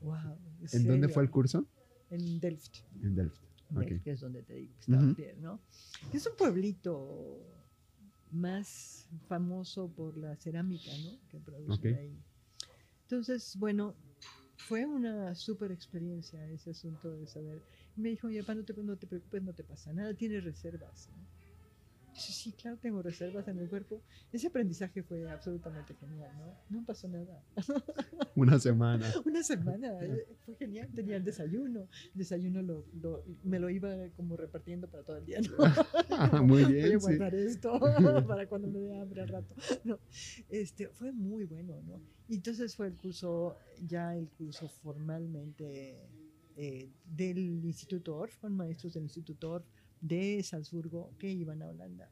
wow. 0.00 0.38
¿En 0.72 0.86
dónde 0.86 1.08
fue 1.08 1.24
el 1.24 1.30
curso? 1.30 1.66
En 2.10 2.38
Delft. 2.38 2.76
En 3.02 3.14
Delft. 3.16 3.42
Delft, 3.70 3.92
Ok. 3.98 4.02
que 4.04 4.10
es 4.12 4.20
donde 4.20 4.44
te 4.44 4.54
digo 4.54 4.72
que 4.74 4.80
estaba 4.92 5.12
bien, 5.14 5.42
¿no? 5.42 5.60
Es 6.12 6.24
un 6.26 6.36
pueblito 6.36 7.40
más 8.30 9.08
famoso 9.28 9.88
por 9.88 10.16
la 10.16 10.36
cerámica, 10.36 10.92
¿no? 11.04 11.18
Que 11.28 11.40
producen 11.40 11.72
Ok. 11.92 11.98
ahí. 11.98 12.16
Entonces, 13.08 13.56
bueno, 13.56 13.94
fue 14.56 14.84
una 14.86 15.34
súper 15.34 15.70
experiencia 15.72 16.44
ese 16.50 16.70
asunto 16.70 17.10
de 17.16 17.26
saber. 17.26 17.62
Me 17.96 18.10
dijo, 18.10 18.28
mi 18.28 18.38
papá, 18.40 18.54
no 18.54 18.64
te, 18.64 18.74
no 18.74 18.96
te 18.96 19.06
preocupes, 19.06 19.42
no 19.42 19.54
te 19.54 19.64
pasa 19.64 19.92
nada, 19.92 20.14
tienes 20.14 20.44
reservas. 20.44 21.08
¿no? 21.14 21.35
Sí, 22.18 22.52
claro, 22.52 22.78
tengo 22.78 23.02
reservas 23.02 23.46
en 23.48 23.58
el 23.58 23.68
cuerpo. 23.68 24.02
Ese 24.32 24.46
aprendizaje 24.46 25.02
fue 25.02 25.28
absolutamente 25.30 25.94
genial, 25.94 26.30
¿no? 26.38 26.78
No 26.78 26.84
pasó 26.86 27.08
nada. 27.08 27.42
Una 28.34 28.58
semana. 28.58 29.12
Una 29.24 29.42
semana, 29.42 29.92
fue 30.44 30.54
genial. 30.56 30.88
Tenía 30.94 31.16
el 31.16 31.24
desayuno. 31.24 31.80
El 32.12 32.18
desayuno 32.18 32.62
lo, 32.62 32.84
lo- 33.00 33.24
me 33.44 33.58
lo 33.58 33.68
iba 33.70 33.94
como 34.16 34.36
repartiendo 34.36 34.88
para 34.88 35.04
todo 35.04 35.18
el 35.18 35.26
día. 35.26 35.40
¿no? 35.40 36.42
Muy 36.44 36.62
Voy 36.62 36.64
a 36.64 36.68
bien, 36.68 37.00
sí. 37.00 37.06
guardar 37.06 37.34
esto 37.34 37.78
para 38.26 38.48
cuando 38.48 38.68
me 38.68 38.78
dé 38.80 38.98
hambre 38.98 39.22
al 39.22 39.28
rato. 39.28 39.54
No, 39.84 39.98
este, 40.48 40.88
fue 40.88 41.12
muy 41.12 41.44
bueno, 41.44 41.80
¿no? 41.82 42.00
Y 42.28 42.36
entonces 42.36 42.74
fue 42.74 42.86
el 42.88 42.94
curso, 42.96 43.56
ya 43.86 44.16
el 44.16 44.28
curso 44.30 44.68
formalmente 44.68 45.98
eh, 46.56 46.90
del 47.04 47.64
Instituto 47.64 48.16
Orff, 48.16 48.38
con 48.38 48.54
maestros 48.56 48.94
del 48.94 49.04
Instituto 49.04 49.50
Orff 49.52 49.66
de 50.00 50.42
Salzburgo 50.42 51.14
que 51.18 51.30
iban 51.30 51.62
a 51.62 51.68
Holanda 51.68 52.10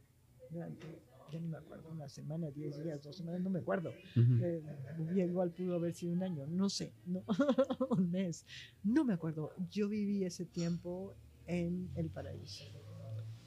durante, 0.48 1.02
ya 1.26 1.40
ni 1.40 1.48
me 1.48 1.56
acuerdo, 1.58 1.90
una 1.90 2.08
semana, 2.08 2.50
diez 2.50 2.82
días, 2.82 3.02
dos 3.02 3.16
semanas, 3.16 3.40
no 3.42 3.50
me 3.50 3.60
acuerdo. 3.60 3.90
Ujú. 4.16 4.44
Eh, 4.44 4.62
hubiera- 4.98 5.28
igual 5.30 5.52
pudo 5.52 5.74
haber 5.74 5.94
sido 5.94 6.12
un 6.12 6.22
año, 6.22 6.46
no 6.46 6.68
sé, 6.68 6.94
no, 7.04 7.24
un 7.90 8.10
mes, 8.10 8.46
no 8.82 9.04
me 9.04 9.14
acuerdo. 9.14 9.52
Yo 9.70 9.88
viví 9.88 10.24
ese 10.24 10.46
tiempo 10.46 11.16
en 11.46 11.90
el 11.94 12.10
paraíso. 12.10 12.64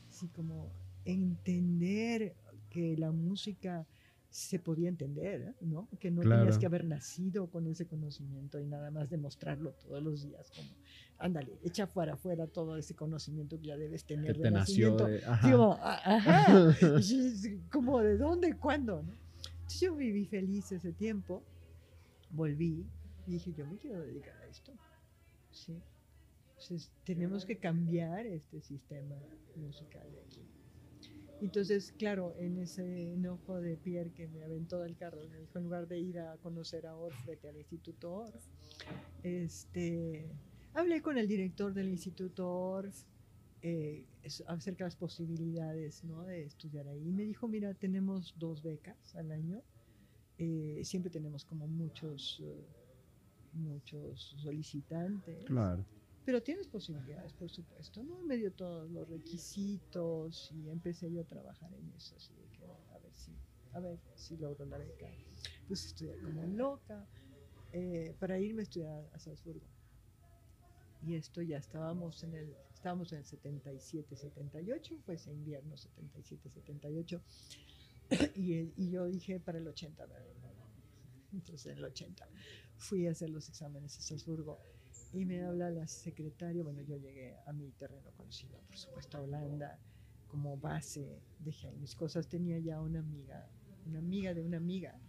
Así 0.09 0.29
como 0.29 0.73
entender 1.05 2.37
que 2.69 2.97
la 2.97 3.11
música 3.11 3.87
se 4.29 4.59
podía 4.59 4.89
entender, 4.89 5.55
¿no? 5.61 5.87
Que 5.99 6.11
no 6.11 6.21
Claro. 6.21 6.41
tenías 6.41 6.57
que 6.59 6.65
haber 6.65 6.85
nacido 6.85 7.49
con 7.49 7.65
ese 7.67 7.87
conocimiento 7.87 8.59
y 8.59 8.65
nada 8.65 8.91
más 8.91 9.09
demostrarlo 9.09 9.71
todos 9.73 10.03
los 10.03 10.21
días, 10.23 10.51
como, 10.55 10.69
ándale, 11.17 11.57
echa 11.63 11.87
fuera 11.87 12.13
afuera 12.13 12.45
todo 12.47 12.77
ese 12.77 12.93
conocimiento 12.95 13.57
que 13.59 13.67
ya 13.67 13.77
debes 13.77 14.03
Que 14.03 14.15
tener 14.15 14.35
te 14.37 14.43
de 14.43 14.51
nació 14.51 14.91
nacimiento. 14.91 15.05
de... 15.07 15.19
Sí, 15.19 15.25
Ajá. 15.27 15.51
como, 15.51 15.73
"Ah, 15.81 16.01
ajá, 16.03 17.01
Sí, 17.01 17.35
sí, 17.37 17.61
como 17.71 17.99
de 18.01 18.17
dónde, 18.17 18.55
cuándo, 18.57 19.01
¿no? 19.03 19.13
Entonces 19.61 19.79
yo 19.81 19.95
viví 19.95 20.25
feliz 20.25 20.71
ese 20.71 20.93
tiempo, 20.93 21.43
volví 22.29 22.85
y 23.25 23.31
dije, 23.31 23.53
yo 23.53 23.65
me 23.65 23.77
quiero 23.77 24.01
dedicar 24.01 24.35
a 24.37 24.45
esto. 24.47 24.73
Sí. 25.51 25.81
Entonces 26.49 26.91
tenemos 27.05 27.45
que 27.45 27.57
cambiar 27.57 28.25
este 28.25 28.61
sistema 28.61 29.15
musical 29.55 30.09
de 30.11 30.19
aquí. 30.21 30.46
Entonces, 31.41 31.93
claro, 31.97 32.33
en 32.37 32.57
ese 32.57 33.13
enojo 33.13 33.61
de 33.61 33.77
Pierre 33.77 34.11
que 34.11 34.27
me 34.27 34.43
aventó 34.43 34.79
del 34.79 34.95
carro, 34.97 35.21
me 35.29 35.39
dijo, 35.39 35.57
en 35.57 35.65
lugar 35.65 35.87
de 35.87 35.99
ir 35.99 36.19
a 36.19 36.37
conocer 36.37 36.87
a 36.87 36.95
Orff, 36.95 37.25
vete 37.25 37.47
al 37.47 37.57
Instituto 37.57 38.11
Orff, 38.13 38.43
este, 39.23 40.27
hablé 40.73 41.01
con 41.01 41.17
el 41.17 41.27
director 41.27 41.73
del 41.73 41.89
Instituto 41.89 42.49
Orff, 42.49 43.03
eh, 43.61 44.05
acerca 44.47 44.83
de 44.83 44.87
las 44.87 44.95
posibilidades 44.95 46.03
¿no? 46.03 46.23
de 46.23 46.43
estudiar 46.43 46.87
ahí. 46.87 47.07
Y 47.07 47.11
me 47.11 47.23
dijo, 47.23 47.47
mira, 47.47 47.73
tenemos 47.73 48.33
dos 48.37 48.61
becas 48.63 49.15
al 49.15 49.31
año. 49.31 49.61
eh, 50.39 50.81
siempre 50.83 51.09
tenemos 51.09 51.43
como 51.45 51.67
muchos, 51.67 52.39
eh, 52.43 52.65
muchos 53.53 54.35
solicitantes. 54.37 55.43
Claro. 55.45 55.83
Pero 56.27 56.43
tienes 56.43 56.67
posibilidades, 56.67 57.31
por 57.31 57.49
supuesto, 57.49 58.03
¿no? 58.03 58.21
Me 58.23 58.35
dio 58.35 58.51
todos 58.51 58.91
los 58.91 59.07
requisitos 59.07 60.51
y 60.51 60.69
empecé 60.69 61.09
yo 61.09 61.21
a 61.21 61.23
trabajar 61.23 61.73
en 61.73 61.89
eso, 61.95 62.17
así 62.17 62.33
de 62.33 62.49
que 62.49 62.65
a 62.65 62.99
ver 62.99 63.13
si, 63.13 63.31
a 63.71 63.79
ver 63.79 63.97
si 64.17 64.35
logro 64.35 64.65
la 64.65 64.77
beca. 64.77 65.07
Pues 65.69 65.85
estudié 65.85 66.19
como 66.19 66.43
loca 66.47 67.07
eh, 67.71 68.13
para 68.19 68.37
irme 68.39 68.59
a 68.59 68.63
estudiar 68.63 69.09
a 69.13 69.19
Salzburgo. 69.19 69.65
Y 71.01 71.15
esto 71.15 71.41
ya 71.41 71.59
estábamos 71.59 72.21
en 72.25 72.33
el, 72.33 72.53
estábamos 72.73 73.13
en 73.13 73.19
el 73.19 73.25
77, 73.25 74.17
78, 74.17 74.97
fue 75.05 75.15
ese 75.15 75.31
invierno 75.31 75.77
77, 75.77 76.49
78. 76.49 77.21
Y, 78.35 78.73
y 78.75 78.89
yo 78.89 79.05
dije 79.05 79.39
para 79.39 79.59
el 79.59 79.67
80, 79.67 80.03
a 80.03 80.07
ver, 80.07 80.35
entonces 81.31 81.71
en 81.71 81.77
el 81.77 81.85
80 81.85 82.27
fui 82.75 83.07
a 83.07 83.11
hacer 83.11 83.29
los 83.29 83.47
exámenes 83.47 83.97
a 83.97 84.01
Salzburgo 84.01 84.59
y 85.13 85.25
me 85.25 85.41
habla 85.43 85.69
la 85.69 85.87
secretaria, 85.87 86.63
bueno, 86.63 86.81
yo 86.81 86.97
llegué 86.97 87.35
a 87.45 87.53
mi 87.53 87.71
terreno 87.71 88.11
conocido, 88.15 88.59
por 88.67 88.77
supuesto, 88.77 89.17
a 89.17 89.21
Holanda, 89.21 89.79
como 90.27 90.57
base, 90.57 91.21
dejé 91.39 91.71
mis 91.73 91.95
cosas, 91.95 92.27
tenía 92.27 92.59
ya 92.59 92.81
una 92.81 92.99
amiga, 92.99 93.49
una 93.85 93.99
amiga 93.99 94.33
de 94.33 94.41
una 94.41 94.57
amiga 94.57 94.99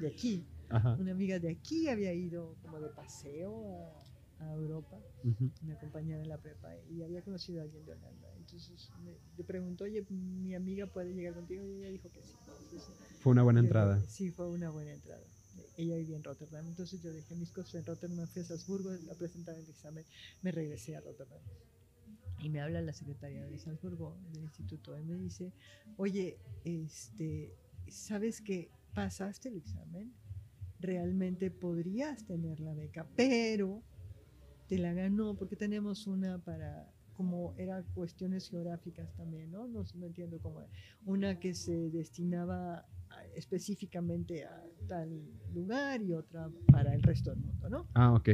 de 0.00 0.08
aquí, 0.08 0.46
Ajá. 0.68 0.96
una 0.98 1.12
amiga 1.12 1.38
de 1.38 1.50
aquí 1.50 1.88
había 1.88 2.12
ido 2.12 2.56
como 2.60 2.78
de 2.78 2.90
paseo 2.90 3.94
a, 4.38 4.44
a 4.44 4.52
Europa, 4.54 4.98
Ujú. 5.24 5.50
una 5.62 5.76
compañera 5.78 6.18
de 6.20 6.26
la 6.26 6.38
prepa, 6.38 6.68
y 6.90 7.02
había 7.02 7.22
conocido 7.22 7.60
a 7.60 7.64
alguien 7.64 7.84
de 7.86 7.92
Holanda, 7.92 8.28
entonces 8.36 8.90
me, 9.02 9.16
le 9.36 9.44
preguntó, 9.44 9.84
oye, 9.84 10.04
mi 10.10 10.54
amiga 10.54 10.86
puede 10.86 11.14
llegar 11.14 11.34
contigo, 11.34 11.64
y 11.64 11.78
ella 11.78 11.88
dijo 11.88 12.10
que 12.10 12.22
sí. 12.22 12.36
Entonces, 12.60 12.90
Fue 13.20 13.32
una 13.32 13.42
buena 13.42 13.60
entrada. 13.60 14.00
Sí, 14.06 14.30
fue 14.30 14.48
una 14.48 14.70
buena 14.70 14.92
entrada. 14.92 15.24
Ella 15.76 15.96
vivía 15.96 16.16
en 16.16 16.24
Rotterdam, 16.24 16.66
entonces 16.66 17.00
yo 17.02 17.12
dejé 17.12 17.34
mis 17.34 17.50
cosas 17.50 17.76
en 17.76 17.86
Rotterdam, 17.86 18.26
fui 18.28 18.42
a 18.42 18.44
Salzburgo 18.44 18.90
a 19.10 19.14
presentar 19.14 19.56
el 19.56 19.68
examen, 19.68 20.04
me 20.42 20.50
regresé 20.52 20.96
a 20.96 21.00
Rotterdam. 21.00 21.40
Y 22.38 22.50
me 22.50 22.60
habla 22.60 22.82
la 22.82 22.92
secretaria 22.92 23.46
de 23.46 23.58
Salzburgo, 23.58 24.18
del 24.32 24.42
instituto, 24.42 24.98
y 24.98 25.04
me 25.04 25.16
dice, 25.16 25.52
oye, 25.96 26.38
este, 26.64 27.54
¿sabes 27.88 28.40
que 28.40 28.70
pasaste 28.94 29.48
el 29.48 29.56
examen? 29.56 30.12
Realmente 30.80 31.50
podrías 31.50 32.26
tener 32.26 32.60
la 32.60 32.74
beca, 32.74 33.06
pero 33.16 33.82
te 34.68 34.78
la 34.78 34.92
ganó 34.92 35.36
porque 35.36 35.56
tenemos 35.56 36.06
una 36.06 36.38
para, 36.38 36.90
como 37.14 37.54
era 37.56 37.82
cuestiones 37.94 38.48
geográficas 38.48 39.14
también, 39.14 39.50
¿no? 39.50 39.68
No, 39.68 39.84
no 39.94 40.06
entiendo 40.06 40.40
cómo, 40.40 40.66
una 41.04 41.38
que 41.38 41.54
se 41.54 41.90
destinaba 41.90 42.86
específicamente 43.34 44.44
a 44.44 44.64
tal 44.88 45.10
lugar 45.54 46.02
y 46.02 46.12
otra 46.12 46.50
para 46.70 46.94
el 46.94 47.02
resto 47.02 47.30
del 47.30 47.40
mundo, 47.40 47.68
¿no? 47.68 47.88
Ah, 47.94 48.12
ok. 48.12 48.28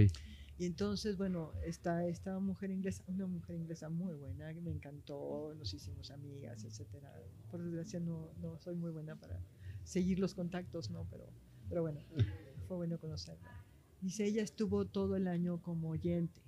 Y 0.58 0.66
entonces, 0.66 1.16
bueno, 1.16 1.52
está 1.64 2.04
esta 2.06 2.40
mujer 2.40 2.70
inglesa, 2.72 3.04
una 3.06 3.26
mujer 3.26 3.54
inglesa 3.54 3.88
muy 3.88 4.14
buena, 4.16 4.52
que 4.52 4.60
me 4.60 4.72
encantó, 4.72 5.54
nos 5.56 5.72
hicimos 5.72 6.10
amigas, 6.10 6.64
etcétera. 6.64 7.12
Por 7.48 7.62
desgracia 7.62 8.00
no, 8.00 8.32
no 8.40 8.58
soy 8.58 8.74
muy 8.74 8.90
buena 8.90 9.14
para 9.14 9.40
seguir 9.84 10.18
los 10.18 10.34
contactos, 10.34 10.90
¿no? 10.90 11.06
Pero, 11.10 11.28
pero 11.68 11.82
bueno, 11.82 12.00
fue 12.66 12.76
bueno 12.76 12.98
conocerla. 12.98 13.64
Dice, 14.00 14.24
ella 14.24 14.42
estuvo 14.42 14.84
todo 14.84 15.14
el 15.14 15.28
año 15.28 15.62
como 15.62 15.90
oyente. 15.90 16.42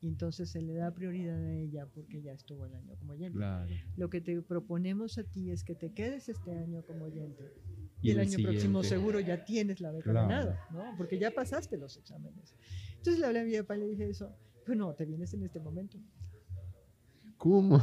Y 0.00 0.08
entonces 0.08 0.50
se 0.50 0.60
le 0.60 0.74
da 0.74 0.92
prioridad 0.92 1.42
a 1.42 1.54
ella 1.54 1.86
porque 1.94 2.20
ya 2.22 2.32
estuvo 2.32 2.66
el 2.66 2.74
año 2.74 2.96
como 2.98 3.12
oyente. 3.14 3.38
Claro. 3.38 3.66
Lo 3.96 4.10
que 4.10 4.20
te 4.20 4.40
proponemos 4.42 5.16
a 5.18 5.24
ti 5.24 5.50
es 5.50 5.64
que 5.64 5.74
te 5.74 5.92
quedes 5.92 6.28
este 6.28 6.52
año 6.52 6.82
como 6.84 7.06
oyente. 7.06 7.44
Y 8.02 8.08
Y, 8.08 8.10
el 8.12 8.20
el 8.20 8.28
año 8.28 8.38
próximo 8.42 8.82
seguro 8.82 9.20
ya 9.20 9.44
tienes 9.44 9.80
la 9.80 9.90
beca 9.92 10.10
Claro. 10.10 10.28
ganada, 10.28 10.66
¿no? 10.70 10.94
Porque 10.98 11.18
ya 11.18 11.30
pasaste 11.30 11.78
los 11.78 11.96
exámenes. 11.96 12.54
Entonces 12.98 13.18
le 13.20 13.26
hablé 13.26 13.40
a 13.40 13.44
mi 13.44 13.56
papá 13.56 13.76
y 13.76 13.80
le 13.80 13.86
dije 13.88 14.08
eso. 14.08 14.36
Pues 14.66 14.76
no, 14.76 14.92
te 14.94 15.06
vienes 15.06 15.32
en 15.32 15.42
este 15.44 15.60
momento. 15.60 15.98
¿Cómo? 17.38 17.80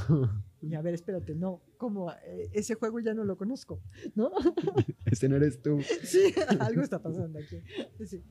Y 0.61 0.73
a 0.75 0.81
ver, 0.81 0.93
espérate, 0.93 1.35
no, 1.35 1.61
como 1.77 2.11
eh, 2.11 2.49
ese 2.53 2.75
juego 2.75 2.99
ya 2.99 3.13
no 3.13 3.23
lo 3.23 3.37
conozco, 3.37 3.81
¿no? 4.15 4.31
Ese 5.05 5.29
no 5.29 5.35
eres 5.35 5.61
tú. 5.61 5.79
sí, 6.03 6.33
algo 6.59 6.81
está 6.81 7.01
pasando 7.01 7.37
aquí. 7.39 7.57
Sí. 8.05 8.23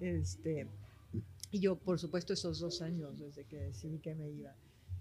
Este, 0.00 0.66
y 1.50 1.60
yo, 1.60 1.76
por 1.78 1.98
supuesto, 1.98 2.32
esos 2.32 2.58
dos 2.60 2.80
años 2.82 3.18
desde 3.18 3.44
que 3.44 3.58
decidí 3.58 3.98
que 3.98 4.14
me 4.14 4.28
iba, 4.30 4.54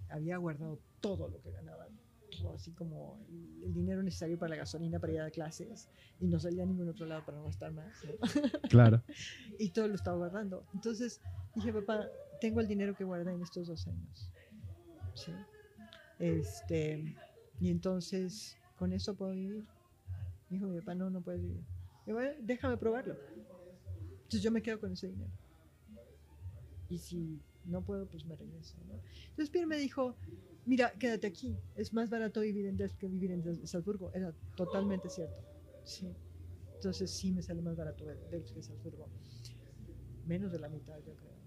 había 0.09 0.37
guardado 0.37 0.79
todo 0.99 1.27
lo 1.29 1.39
que 1.41 1.51
ganaba, 1.51 1.87
todo 2.41 2.55
así 2.55 2.71
como 2.73 3.19
el- 3.29 3.63
el 3.65 3.73
dinero 3.73 4.01
necesario 4.03 4.37
para 4.39 4.51
la 4.51 4.55
gasolina 4.57 4.99
para 4.99 5.13
ir 5.13 5.21
a 5.21 5.31
clases 5.31 5.89
y 6.19 6.27
no 6.27 6.39
salía 6.39 6.63
a 6.63 6.65
ningún 6.65 6.89
otro 6.89 7.05
lado 7.05 7.23
para 7.25 7.37
no 7.37 7.45
gastar 7.45 7.71
más. 7.73 7.93
¿no? 8.03 8.11
Claro. 8.69 9.03
y 9.59 9.69
todo 9.69 9.87
lo 9.87 9.95
estaba 9.95 10.17
guardando. 10.17 10.63
Entonces 10.73 11.19
dije, 11.55 11.71
papá, 11.73 12.07
tengo 12.41 12.59
el 12.61 12.67
dinero 12.67 12.95
que 12.95 13.03
guardé 13.03 13.31
en 13.33 13.41
estos 13.41 13.67
dos 13.67 13.87
años. 13.87 14.31
¿Sí? 15.15 15.33
Este, 16.19 17.15
y 17.59 17.69
entonces, 17.69 18.55
¿con 18.77 18.93
eso 18.93 19.15
puedo 19.15 19.31
vivir? 19.33 19.65
Dijo 20.49 20.67
mi 20.67 20.79
papá, 20.79 20.95
no, 20.95 21.09
no 21.09 21.21
puedes 21.21 21.41
vivir. 21.41 21.63
Y 22.05 22.11
bueno, 22.11 22.31
déjame 22.41 22.77
probarlo. 22.77 23.15
Entonces 24.23 24.41
yo 24.41 24.51
me 24.51 24.61
quedo 24.61 24.79
con 24.79 24.93
ese 24.93 25.07
dinero. 25.07 25.31
Y 26.89 26.97
si 26.97 27.39
no 27.65 27.83
puedo, 27.83 28.07
pues 28.07 28.25
me 28.25 28.35
regreso. 28.35 28.77
¿no? 28.87 28.99
Entonces 29.29 29.49
Pierre 29.49 29.67
me 29.67 29.77
dijo, 29.77 30.15
mira, 30.65 30.91
quédate 30.93 31.27
aquí. 31.27 31.57
Es 31.75 31.93
más 31.93 32.09
barato 32.09 32.41
vivir 32.41 32.65
en 32.65 32.77
Delft 32.77 32.97
que 32.97 33.07
vivir 33.07 33.31
en 33.31 33.67
Salzburgo. 33.67 34.11
Era 34.13 34.33
totalmente 34.55 35.09
cierto. 35.09 35.43
Sí. 35.83 36.07
Entonces 36.75 37.11
sí 37.11 37.31
me 37.31 37.41
sale 37.41 37.61
más 37.61 37.75
barato 37.75 38.05
Delft 38.05 38.53
que 38.53 38.63
Salzburgo. 38.63 39.07
Menos 40.25 40.51
de 40.51 40.59
la 40.59 40.69
mitad, 40.69 40.97
yo 41.05 41.15
creo. 41.15 41.39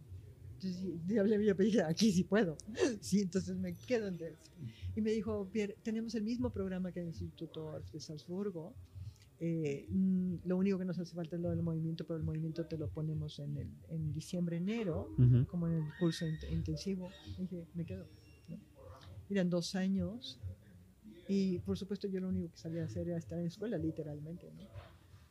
Entonces 0.54 1.18
había 1.18 1.54
pedido, 1.54 1.86
aquí 1.86 2.12
sí 2.12 2.24
puedo. 2.24 2.56
Sí, 3.00 3.20
entonces 3.20 3.56
me 3.56 3.74
quedo 3.74 4.06
en 4.06 4.16
Delft. 4.16 4.46
Y 4.94 5.00
me 5.00 5.10
dijo, 5.10 5.48
Pierre, 5.50 5.76
tenemos 5.82 6.14
el 6.14 6.22
mismo 6.22 6.50
programa 6.50 6.92
que 6.92 7.00
el 7.00 7.06
Instituto 7.06 7.80
de 7.92 8.00
Salzburgo. 8.00 8.74
Eh, 9.44 9.86
mm, 9.90 10.36
lo 10.44 10.56
único 10.56 10.78
que 10.78 10.84
nos 10.84 10.96
hace 11.00 11.16
falta 11.16 11.34
es 11.34 11.42
lo 11.42 11.50
del 11.50 11.62
movimiento, 11.62 12.04
pero 12.06 12.16
el 12.16 12.22
movimiento 12.22 12.64
te 12.64 12.78
lo 12.78 12.88
ponemos 12.88 13.40
en, 13.40 13.56
el, 13.56 13.68
en 13.88 14.12
diciembre, 14.12 14.56
enero, 14.58 15.08
como 15.46 15.66
en 15.66 15.74
el 15.74 15.84
curso 15.98 16.26
int- 16.28 16.48
intensivo. 16.52 17.12
Y 17.36 17.42
dije, 17.42 17.66
me 17.74 17.84
quedo. 17.84 18.06
¿no? 18.48 18.56
Eran 19.28 19.50
dos 19.50 19.74
años 19.74 20.38
y 21.26 21.58
por 21.60 21.76
supuesto 21.76 22.06
yo 22.06 22.20
lo 22.20 22.28
único 22.28 22.50
que 22.52 22.56
sabía 22.58 22.84
hacer 22.84 23.08
era 23.08 23.18
estar 23.18 23.36
en 23.38 23.46
escuela, 23.46 23.78
literalmente. 23.78 24.48
¿no? 24.52 24.62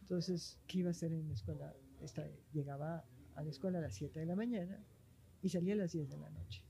Entonces, 0.02 0.60
¿qué 0.68 0.80
iba 0.80 0.90
a 0.90 0.92
hacer 0.92 1.14
en 1.14 1.28
la 1.30 1.34
escuela? 1.34 1.74
Esta- 2.02 2.28
llegaba 2.52 3.06
a 3.36 3.44
la 3.44 3.50
escuela 3.50 3.78
a 3.78 3.82
las 3.82 3.96
7 3.96 4.20
de 4.20 4.26
la 4.26 4.36
mañana 4.36 4.78
y 5.42 5.48
salía 5.48 5.74
a 5.74 5.78
las 5.78 5.94
10 5.94 6.10
de 6.10 6.18
la 6.18 6.30
noche. 6.32 6.64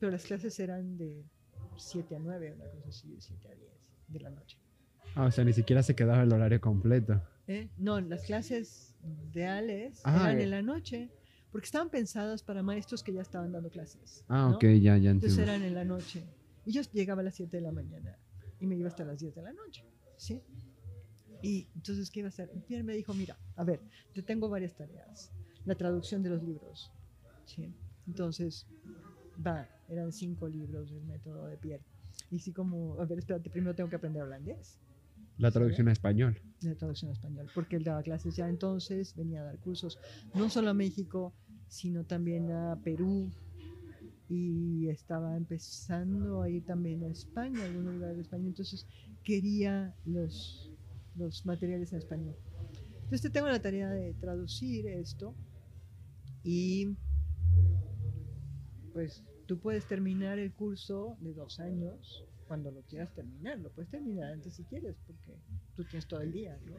Pero 0.00 0.10
las 0.10 0.24
clases 0.24 0.58
eran 0.58 0.96
de 0.98 1.24
7 1.76 2.16
a 2.16 2.18
9, 2.18 2.52
una 2.54 2.68
cosa 2.70 2.88
así, 2.88 3.08
de 3.14 3.20
7 3.20 3.48
a 3.48 3.54
10 3.54 3.70
de 4.08 4.18
la 4.18 4.30
noche. 4.30 4.58
Ah, 5.14 5.26
o 5.26 5.30
sea, 5.30 5.44
ni 5.44 5.52
siquiera 5.52 5.82
se 5.82 5.94
quedaba 5.94 6.22
el 6.22 6.32
horario 6.32 6.60
completo. 6.60 7.20
¿eh? 7.46 7.68
No, 7.76 8.00
las 8.00 8.22
clases 8.24 8.94
reales 9.32 10.00
Ah, 10.04 10.30
eran 10.30 10.38
eh. 10.40 10.42
en 10.44 10.50
la 10.50 10.62
noche 10.62 11.10
porque 11.50 11.66
estaban 11.66 11.90
pensadas 11.90 12.42
para 12.42 12.62
maestros 12.62 13.02
que 13.02 13.12
ya 13.12 13.20
estaban 13.20 13.52
dando 13.52 13.68
clases. 13.68 14.24
Ah, 14.28 14.48
¿no? 14.50 14.56
ok, 14.56 14.62
ya, 14.80 14.96
ya 14.96 15.10
Entonces 15.10 15.38
entiendo. 15.38 15.52
eran 15.52 15.62
en 15.62 15.74
la 15.74 15.84
noche. 15.84 16.24
Y 16.64 16.72
yo 16.72 16.80
llegaba 16.92 17.20
a 17.20 17.24
las 17.24 17.34
7 17.34 17.56
de 17.56 17.62
la 17.62 17.72
mañana 17.72 18.16
y 18.58 18.66
me 18.66 18.76
iba 18.76 18.88
hasta 18.88 19.04
las 19.04 19.18
10 19.18 19.34
de 19.34 19.42
la 19.42 19.52
noche. 19.52 19.84
¿Sí? 20.16 20.40
Y 21.42 21.66
entonces, 21.74 22.08
¿qué 22.10 22.20
iba 22.20 22.28
a 22.28 22.30
hacer? 22.30 22.48
Pierre 22.66 22.84
me 22.84 22.94
dijo, 22.94 23.12
mira, 23.14 23.36
a 23.56 23.64
ver, 23.64 23.80
te 24.14 24.22
tengo 24.22 24.48
varias 24.48 24.74
tareas. 24.74 25.32
La 25.64 25.74
traducción 25.74 26.22
de 26.22 26.30
los 26.30 26.42
libros. 26.42 26.90
¿Sí? 27.44 27.74
Entonces, 28.06 28.66
va, 29.44 29.68
eran 29.88 30.12
cinco 30.12 30.48
libros 30.48 30.90
del 30.90 31.02
método 31.04 31.46
de 31.48 31.56
Pierre. 31.58 31.82
Y 32.30 32.38
sí 32.38 32.52
como, 32.52 32.98
a 33.00 33.04
ver, 33.04 33.18
espérate, 33.18 33.50
primero 33.50 33.74
tengo 33.74 33.90
que 33.90 33.96
aprender 33.96 34.22
holandés. 34.22 34.78
La 35.42 35.50
traducción 35.50 35.88
a 35.88 35.92
español. 35.92 36.40
de 36.60 36.76
traducción 36.76 37.10
a 37.10 37.14
español, 37.14 37.48
porque 37.52 37.74
él 37.74 37.82
daba 37.82 38.00
clases 38.04 38.36
ya 38.36 38.48
entonces, 38.48 39.16
venía 39.16 39.40
a 39.40 39.44
dar 39.46 39.58
cursos 39.58 39.98
no 40.36 40.48
solo 40.48 40.70
a 40.70 40.74
México, 40.74 41.34
sino 41.66 42.04
también 42.04 42.52
a 42.52 42.78
Perú 42.84 43.28
y 44.28 44.88
estaba 44.88 45.36
empezando 45.36 46.42
a 46.42 46.48
ir 46.48 46.64
también 46.64 47.02
a 47.02 47.08
España, 47.08 47.60
a 47.60 47.64
algunos 47.64 47.94
lugares 47.94 48.18
de 48.18 48.22
España, 48.22 48.46
entonces 48.46 48.86
quería 49.24 49.92
los, 50.04 50.70
los 51.16 51.44
materiales 51.44 51.92
en 51.92 51.98
español. 51.98 52.36
Entonces 52.94 53.22
te 53.22 53.30
tengo 53.30 53.48
la 53.48 53.60
tarea 53.60 53.90
de 53.90 54.14
traducir 54.14 54.86
esto 54.86 55.34
y 56.44 56.96
pues 58.92 59.24
tú 59.46 59.58
puedes 59.58 59.86
terminar 59.88 60.38
el 60.38 60.52
curso 60.52 61.16
de 61.18 61.34
dos 61.34 61.58
años 61.58 62.28
cuando 62.52 62.70
lo 62.70 62.82
quieras 62.82 63.10
terminar, 63.14 63.58
lo 63.60 63.70
puedes 63.70 63.90
terminar 63.90 64.30
antes 64.34 64.52
si 64.56 64.64
quieres, 64.64 64.94
porque 65.06 65.38
tú 65.74 65.84
tienes 65.84 66.06
todo 66.06 66.20
el 66.20 66.32
día. 66.32 66.54
¿no? 66.66 66.74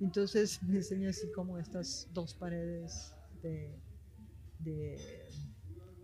Entonces 0.00 0.60
me 0.64 0.78
enseñó 0.78 1.08
así 1.10 1.30
como 1.30 1.58
estas 1.58 2.08
dos 2.12 2.34
paredes 2.34 3.14
de, 3.40 3.78
de 4.58 4.98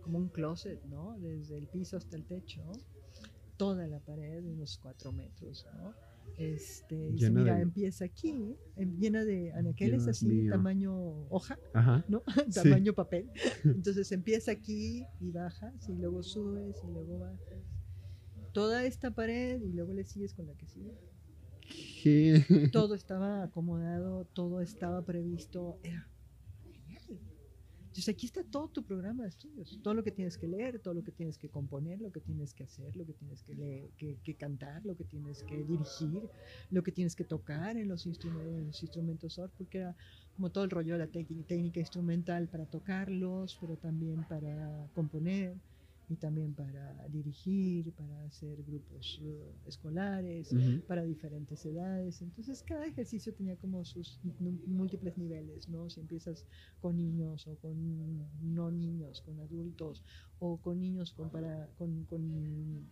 como 0.01 0.19
un 0.19 0.29
closet, 0.29 0.81
¿no? 0.85 1.17
Desde 1.19 1.57
el 1.57 1.67
piso 1.67 1.97
hasta 1.97 2.15
el 2.15 2.23
techo, 2.23 2.61
toda 3.57 3.85
la 3.87 3.99
pared 3.99 4.41
de 4.41 4.53
unos 4.53 4.77
cuatro 4.77 5.11
metros, 5.11 5.65
¿no? 5.75 5.93
Este, 6.37 7.11
dice, 7.11 7.29
mira, 7.29 7.55
de- 7.57 7.63
empieza 7.63 8.05
aquí, 8.05 8.55
llena 8.77 9.25
de 9.25 9.51
anaqueles 9.51 10.05
Dios 10.05 10.15
así, 10.15 10.27
mío. 10.27 10.51
tamaño 10.51 10.95
hoja, 11.29 11.59
Ajá. 11.73 12.05
¿no? 12.07 12.23
Sí. 12.49 12.61
tamaño 12.63 12.93
papel. 12.93 13.29
Entonces 13.65 14.09
empieza 14.13 14.51
aquí 14.51 15.03
y 15.19 15.31
bajas 15.31 15.89
y 15.89 15.93
luego 15.93 16.23
subes 16.23 16.77
y 16.85 16.87
luego 16.93 17.19
bajas. 17.19 17.65
Toda 18.57 18.85
esta 18.85 19.11
pared 19.11 19.61
y 19.61 19.71
luego 19.71 19.93
le 19.93 20.03
sigues 20.03 20.33
con 20.33 20.47
la 20.47 20.55
que 20.55 20.65
sigue. 20.65 20.97
¿Qué? 22.01 22.43
Todo 22.71 22.95
estaba 22.95 23.43
acomodado, 23.43 24.25
todo 24.33 24.61
estaba 24.61 25.03
previsto. 25.05 25.77
Era 25.83 26.09
genial. 26.63 27.19
Entonces 27.81 28.09
aquí 28.09 28.25
está 28.25 28.43
todo 28.43 28.67
tu 28.69 28.83
programa 28.83 29.21
de 29.21 29.29
estudios, 29.29 29.79
todo 29.83 29.93
lo 29.93 30.03
que 30.03 30.09
tienes 30.09 30.39
que 30.39 30.47
leer, 30.47 30.79
todo 30.79 30.95
lo 30.95 31.03
que 31.03 31.11
tienes 31.11 31.37
que 31.37 31.49
componer, 31.49 32.01
lo 32.01 32.11
que 32.11 32.19
tienes 32.19 32.55
que 32.55 32.63
hacer, 32.63 32.95
lo 32.95 33.05
que 33.05 33.13
tienes 33.13 33.43
que, 33.43 33.53
leer, 33.53 33.91
que, 33.95 34.17
que 34.23 34.33
cantar, 34.33 34.83
lo 34.83 34.95
que 34.95 35.03
tienes 35.03 35.43
que 35.43 35.63
dirigir, 35.63 36.23
lo 36.71 36.81
que 36.81 36.91
tienes 36.91 37.15
que 37.15 37.25
tocar 37.25 37.77
en 37.77 37.87
los, 37.87 38.07
instrumentos, 38.07 38.57
en 38.57 38.65
los 38.65 38.81
instrumentos 38.81 39.37
OR, 39.37 39.51
porque 39.55 39.77
era 39.77 39.95
como 40.35 40.49
todo 40.49 40.63
el 40.63 40.71
rollo 40.71 40.93
de 40.93 40.99
la 41.05 41.11
técnica, 41.11 41.49
técnica 41.49 41.79
instrumental 41.79 42.47
para 42.47 42.65
tocarlos, 42.65 43.55
pero 43.61 43.77
también 43.77 44.27
para 44.27 44.89
componer 44.95 45.57
y 46.09 46.15
también 46.15 46.53
para 46.53 47.07
dirigir, 47.09 47.91
para 47.93 48.23
hacer 48.25 48.63
grupos 48.63 49.19
eh, 49.21 49.53
escolares, 49.65 50.55
para 50.87 51.03
diferentes 51.03 51.65
edades. 51.65 52.21
Entonces 52.21 52.63
cada 52.63 52.85
ejercicio 52.85 53.33
tenía 53.33 53.57
como 53.57 53.83
sus 53.83 54.19
múltiples 54.67 55.17
niveles, 55.17 55.67
¿no? 55.67 55.89
Si 55.89 55.99
empiezas 55.99 56.45
con 56.79 56.95
niños 56.97 57.47
o 57.47 57.55
con 57.55 58.25
no 58.41 58.71
niños, 58.71 59.21
con 59.21 59.39
adultos 59.39 60.03
o 60.39 60.57
con 60.57 60.79
niños 60.79 61.13
con, 61.13 61.29
para, 61.29 61.67
con, 61.77 62.05
con, 62.05 62.87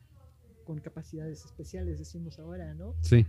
con 0.65 0.79
capacidades 0.79 1.45
especiales, 1.45 1.99
decimos 1.99 2.37
ahora, 2.39 2.73
¿no? 2.73 2.95
Sí. 3.01 3.25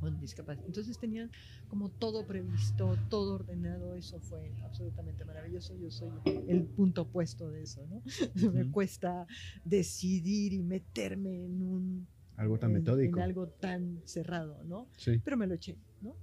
Con 0.00 0.20
discapacidad. 0.20 0.66
Entonces 0.66 0.98
tenían 0.98 1.30
como 1.68 1.88
todo 1.88 2.26
previsto, 2.26 2.96
todo 3.08 3.34
ordenado, 3.36 3.94
eso 3.94 4.20
fue 4.20 4.52
absolutamente 4.62 5.24
maravilloso. 5.24 5.74
Yo 5.76 5.90
soy 5.90 6.10
el 6.46 6.64
punto 6.64 7.02
opuesto 7.02 7.50
de 7.50 7.62
eso, 7.62 7.86
¿no? 7.86 8.02
Me 8.52 8.70
cuesta 8.70 9.26
decidir 9.64 10.52
y 10.52 10.62
meterme 10.62 11.44
en 11.44 11.62
un 11.62 12.08
Algo 12.36 12.58
tan 12.58 12.70
en- 12.70 12.76
metódico. 12.78 13.16
En 13.18 13.22
algo 13.22 13.48
tan 13.48 14.02
cerrado, 14.04 14.62
¿no? 14.64 14.88
Sí. 14.98 15.20
Pero 15.24 15.36
me 15.38 15.46
lo 15.46 15.54
eché, 15.54 15.78
¿no? 16.02 16.16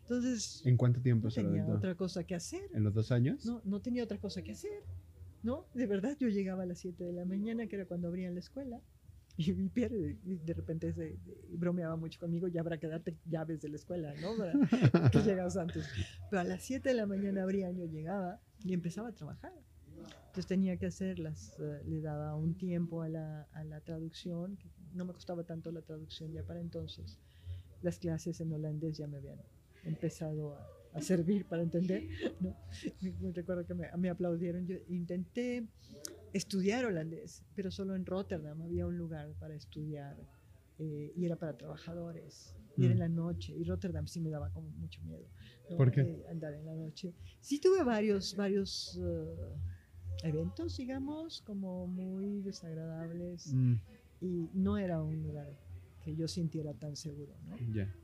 Entonces, 0.00 0.62
¿En 0.64 0.76
cuánto 0.76 1.00
tiempo 1.00 1.26
no 1.26 1.30
se 1.30 1.42
lo 1.42 1.48
tenía 1.48 1.62
aventó? 1.64 1.78
otra 1.78 1.94
cosa 1.96 2.24
que 2.24 2.34
hacer, 2.34 2.62
¿En 2.74 2.82
los 2.84 2.94
dos 2.94 3.12
años? 3.12 3.44
¿no? 3.46 3.60
No 3.64 3.80
tenía 3.80 4.04
otra 4.04 4.18
cosa 4.18 4.42
que 4.42 4.52
hacer, 4.52 4.84
¿no? 5.42 5.66
De 5.74 5.86
verdad, 5.86 6.16
yo 6.18 6.28
llegaba 6.28 6.62
a 6.64 6.66
las 6.66 6.78
7 6.80 7.04
de 7.04 7.12
la 7.12 7.24
mañana, 7.24 7.66
que 7.66 7.76
era 7.76 7.86
cuando 7.86 8.08
abrían 8.08 8.34
la 8.34 8.40
escuela, 8.40 8.80
y 9.46 9.52
mi 9.54 9.68
Pierre 9.68 10.18
y 10.24 10.36
de 10.36 10.54
repente 10.54 10.92
se 10.92 11.18
y 11.48 11.56
bromeaba 11.56 11.96
mucho 11.96 12.18
conmigo, 12.20 12.48
ya 12.48 12.60
habrá 12.60 12.78
que 12.78 12.86
darte 12.88 13.16
llaves 13.26 13.60
de 13.60 13.68
la 13.68 13.76
escuela, 13.76 14.14
¿no? 14.20 14.36
Para 14.36 15.10
que 15.10 15.18
llegas 15.22 15.56
antes. 15.56 15.86
Pero 16.30 16.40
a 16.40 16.44
las 16.44 16.62
7 16.62 16.88
de 16.88 16.94
la 16.94 17.06
mañana 17.06 17.42
abrían, 17.42 17.76
yo 17.76 17.84
llegaba 17.86 18.40
y 18.64 18.72
empezaba 18.72 19.08
a 19.08 19.12
trabajar. 19.12 19.52
Entonces 20.26 20.46
tenía 20.46 20.76
que 20.78 20.86
hacerlas, 20.86 21.54
eh, 21.58 21.82
le 21.86 22.00
daba 22.00 22.34
un 22.36 22.54
tiempo 22.56 23.02
a 23.02 23.08
la, 23.08 23.42
a 23.52 23.64
la 23.64 23.80
traducción, 23.80 24.56
que 24.56 24.70
no 24.94 25.04
me 25.04 25.12
costaba 25.12 25.44
tanto 25.44 25.70
la 25.70 25.82
traducción 25.82 26.32
ya 26.32 26.42
para 26.42 26.60
entonces. 26.60 27.18
las 27.82 27.98
clases 27.98 28.40
en 28.40 28.52
holandés 28.52 28.96
ya 28.96 29.06
me 29.08 29.18
habían 29.18 29.38
empezado 29.84 30.54
a, 30.54 30.66
a 30.94 31.02
servir 31.02 31.44
para 31.46 31.62
entender. 31.62 32.08
¿no? 32.40 32.56
Recuerdo 33.34 33.66
que 33.66 33.74
me, 33.74 33.88
me 33.98 34.08
aplaudieron. 34.08 34.66
Yo 34.66 34.76
intenté 34.88 35.66
estudiar 36.32 36.84
holandés, 36.84 37.44
pero 37.54 37.70
solo 37.70 37.94
en 37.94 38.04
Rotterdam 38.06 38.62
había 38.62 38.86
un 38.86 38.96
lugar 38.96 39.34
para 39.38 39.54
estudiar 39.54 40.16
eh, 40.78 41.12
y 41.14 41.24
era 41.26 41.36
para 41.36 41.56
trabajadores. 41.56 42.54
Y 42.76 42.84
era 42.84 42.92
en 42.92 42.98
Mm. 42.98 43.00
la 43.00 43.08
noche, 43.08 43.54
y 43.54 43.64
Rotterdam 43.64 44.06
sí 44.06 44.18
me 44.20 44.30
daba 44.30 44.50
como 44.50 44.70
mucho 44.70 45.02
miedo. 45.02 45.26
¿no? 45.68 45.76
¿Por 45.76 45.90
qué? 45.90 46.00
Eh, 46.00 46.24
andar 46.30 46.54
en 46.54 46.64
la 46.64 46.74
noche. 46.74 47.14
Sí 47.40 47.60
tuve 47.60 47.84
varios, 47.84 48.34
varios 48.34 48.98
eh, 49.00 49.58
eventos, 50.22 50.76
digamos, 50.78 51.42
como 51.42 51.86
muy 51.86 52.40
desagradables, 52.42 53.52
Mm, 53.52 53.74
y 54.20 54.50
no 54.54 54.78
era 54.78 55.02
un 55.02 55.22
lugar 55.22 55.52
que 56.00 56.14
yo 56.16 56.26
sintiera 56.28 56.72
tan 56.74 56.96
seguro, 56.96 57.34
¿no? 57.44 57.56
ya. 57.74 57.94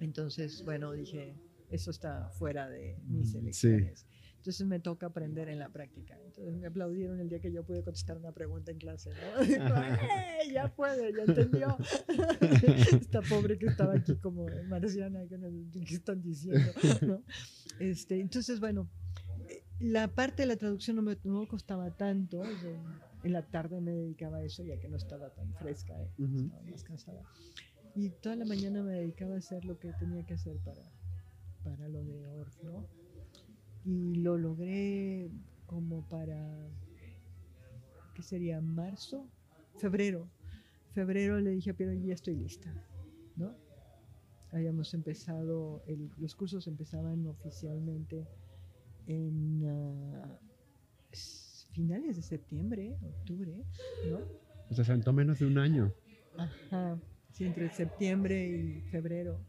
Entonces, 0.00 0.62
bueno, 0.64 0.92
dije, 0.92 1.36
eso 1.70 1.90
está 1.90 2.28
fuera 2.30 2.68
de 2.68 2.98
mis 3.06 3.34
Mm, 3.34 3.38
elecciones. 3.38 4.06
Entonces 4.40 4.66
me 4.66 4.80
toca 4.80 5.04
aprender 5.04 5.50
en 5.50 5.58
la 5.58 5.68
práctica. 5.68 6.18
Entonces 6.24 6.56
me 6.56 6.66
aplaudieron 6.66 7.20
el 7.20 7.28
día 7.28 7.40
que 7.40 7.52
yo 7.52 7.62
pude 7.62 7.82
contestar 7.82 8.16
una 8.16 8.32
pregunta 8.32 8.72
en 8.72 8.78
clase. 8.78 9.10
¿no? 9.10 9.44
Digo, 9.44 9.64
"¡Eh! 9.76 10.50
Ya 10.50 10.74
puede, 10.74 11.12
ya 11.12 11.24
entendió. 11.24 11.76
Esta 13.02 13.20
pobre 13.20 13.58
que 13.58 13.66
estaba 13.66 13.94
aquí 13.96 14.16
como 14.16 14.46
marciana, 14.66 15.20
¿qué 15.28 15.94
están 15.94 16.22
diciendo? 16.22 16.72
¿no? 17.06 17.22
Este, 17.80 18.18
entonces, 18.18 18.60
bueno, 18.60 18.88
eh, 19.46 19.62
la 19.78 20.08
parte 20.08 20.44
de 20.44 20.46
la 20.46 20.56
traducción 20.56 20.96
no 20.96 21.02
me, 21.02 21.18
no 21.22 21.46
costaba 21.46 21.90
tanto. 21.90 22.42
yo 22.62 22.70
en 23.22 23.32
la 23.34 23.42
tarde 23.42 23.82
me 23.82 23.92
dedicaba 23.92 24.38
a 24.38 24.42
eso, 24.42 24.64
ya 24.64 24.78
que 24.80 24.88
no 24.88 24.96
estaba 24.96 25.28
tan 25.34 25.52
fresca, 25.56 25.92
eh, 26.00 26.08
estaba 26.18 26.62
más 26.62 26.82
cansada. 26.82 27.22
Y 27.94 28.08
toda 28.08 28.36
la 28.36 28.46
mañana 28.46 28.82
me 28.82 28.92
dedicaba 28.94 29.34
a 29.34 29.38
hacer 29.38 29.66
lo 29.66 29.78
que 29.78 29.92
tenía 29.98 30.24
que 30.24 30.32
hacer 30.32 30.56
para, 30.64 30.82
para 31.62 31.88
lo 31.88 32.02
de 32.04 32.26
Orf, 32.26 32.56
¿no? 32.62 32.86
Y 33.84 34.16
lo 34.16 34.36
logré 34.36 35.30
como 35.66 36.02
para, 36.08 36.68
¿qué 38.14 38.22
sería? 38.22 38.60
¿Marzo? 38.60 39.28
Febrero. 39.78 40.28
Febrero 40.94 41.40
le 41.40 41.50
dije 41.50 41.70
a 41.70 41.74
Piero, 41.74 41.92
ya 41.94 42.14
estoy 42.14 42.34
lista, 42.36 42.74
¿no? 43.36 43.54
Habíamos 44.52 44.92
empezado, 44.94 45.82
el- 45.86 46.10
los 46.18 46.34
cursos 46.34 46.66
empezaban 46.66 47.24
oficialmente 47.26 48.26
en 49.06 49.64
ah, 49.66 50.38
finales 51.72 52.16
de 52.16 52.22
septiembre, 52.22 52.96
octubre, 53.02 53.52
¿no? 54.04 54.18
O 54.70 54.74
sea, 54.74 54.84
se 54.84 54.92
menos 55.12 55.38
de 55.38 55.46
un 55.46 55.58
año. 55.58 55.92
Ajá, 56.36 57.00
sí, 57.32 57.44
entre 57.44 57.70
septiembre 57.70 58.46
y 58.48 58.80
febrero. 58.90 59.40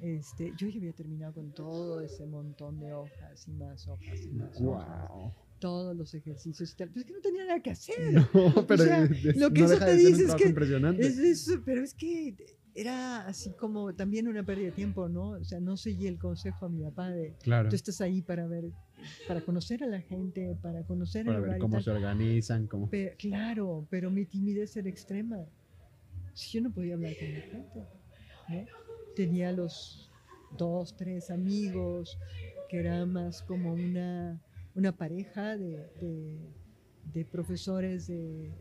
Este, 0.00 0.52
yo 0.56 0.68
ya 0.68 0.78
había 0.78 0.92
terminado 0.92 1.32
con 1.34 1.52
todo 1.52 2.00
ese 2.00 2.26
montón 2.26 2.78
de 2.80 2.92
hojas 2.92 3.48
y 3.48 3.52
más 3.52 3.88
hojas 3.88 4.20
y 4.26 4.28
más 4.30 4.60
hojas, 4.60 5.08
Wow. 5.10 5.32
todos 5.58 5.96
los 5.96 6.12
ejercicios 6.14 6.70
y 6.72 6.76
tal. 6.76 6.88
Pero 6.90 7.00
es 7.00 7.06
que 7.06 7.12
no 7.14 7.20
tenía 7.20 7.44
nada 7.46 7.60
que 7.60 7.70
hacer. 7.70 7.94
No, 8.56 8.66
pero 8.66 8.84
sea, 8.84 9.06
de- 9.06 9.32
lo 9.34 9.50
que 9.52 9.60
no 9.62 9.66
eso 9.72 9.78
te 9.84 9.96
dice 9.96 10.24
es 10.24 10.34
que 10.34 10.48
impresionante. 10.48 11.06
Es 11.06 11.18
eso, 11.18 11.62
pero 11.64 11.82
es 11.82 11.94
que 11.94 12.36
era 12.74 13.26
así 13.26 13.52
como 13.54 13.94
también 13.94 14.28
una 14.28 14.42
pérdida 14.44 14.66
de 14.66 14.72
tiempo, 14.72 15.08
¿no? 15.08 15.30
O 15.30 15.44
sea, 15.44 15.60
no 15.60 15.78
seguí 15.78 16.06
el 16.06 16.18
consejo 16.18 16.66
a 16.66 16.68
mi 16.68 16.82
papá 16.82 17.08
de 17.10 17.34
Claro. 17.42 17.70
tú 17.70 17.74
estás 17.76 18.02
ahí 18.02 18.20
para 18.20 18.46
ver, 18.46 18.66
para 19.26 19.40
conocer 19.40 19.82
a 19.82 19.86
la 19.86 20.02
gente, 20.02 20.54
para 20.60 20.84
conocer 20.84 21.24
Para 21.24 21.38
el 21.38 21.44
ver 21.44 21.58
cómo 21.58 21.80
se 21.80 21.90
organizan, 21.90 22.66
cómo. 22.66 22.90
Claro, 23.18 23.86
pero 23.88 24.10
mi 24.10 24.26
timidez 24.26 24.76
era 24.76 24.90
extrema. 24.90 25.38
Si 26.34 26.50
yo 26.58 26.60
no 26.60 26.70
podía 26.70 26.94
hablar 26.96 27.14
con 27.18 27.32
la 27.32 27.40
gente, 27.40 27.78
¿no? 28.50 28.85
tenía 29.16 29.50
los 29.50 30.08
dos, 30.56 30.94
tres 30.96 31.30
amigos, 31.30 32.18
que 32.68 32.78
era 32.78 33.04
más 33.06 33.42
como 33.42 33.72
una, 33.72 34.40
una 34.74 34.92
pareja 34.92 35.56
de, 35.56 36.38
de, 37.12 37.24
profesores 37.24 38.06
de, 38.06 38.52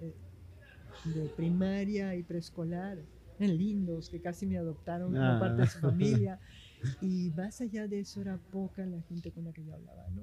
primaria 1.36 2.16
y 2.16 2.24
preescolar, 2.24 2.98
lindos, 3.38 4.10
que 4.10 4.22
casi 4.22 4.48
me 4.48 4.58
adoptaron 4.58 5.12
como 5.12 5.24
ah. 5.24 5.40
parte 5.40 5.62
de 5.62 5.68
su 5.68 5.80
familia. 5.80 6.40
Y 7.02 7.32
más 7.36 7.62
allá 7.62 7.88
de 7.88 8.02
eso 8.02 8.22
era 8.22 8.38
poca 8.38 8.86
la 8.86 9.02
gente 9.04 9.32
con 9.32 9.46
la 9.46 9.52
que 9.52 9.66
yo 9.66 9.74
hablaba, 9.74 10.08
¿no? 10.12 10.22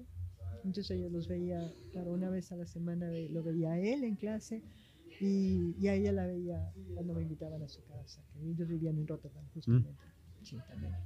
Entonces 0.64 1.00
yo 1.00 1.08
los 1.08 1.26
veía, 1.26 1.72
claro, 1.90 2.12
una 2.12 2.30
vez 2.30 2.52
a 2.52 2.56
la 2.56 2.66
semana 2.66 3.10
lo 3.30 3.42
veía 3.42 3.72
a 3.72 3.80
él 3.80 4.04
en 4.04 4.14
clase 4.14 4.62
y, 5.20 5.74
y 5.80 5.88
a 5.88 5.94
ella 5.94 6.12
la 6.12 6.24
veía 6.28 6.72
cuando 6.94 7.14
me 7.14 7.22
invitaban 7.22 7.64
a 7.64 7.68
su 7.68 7.82
casa, 7.86 8.22
que 8.32 8.48
ellos 8.48 8.68
vivían 8.68 8.96
en 8.96 9.08
Rotterdam 9.08 9.44
mm. 9.44 9.54
justamente. 9.54 10.11
89. 10.42 10.96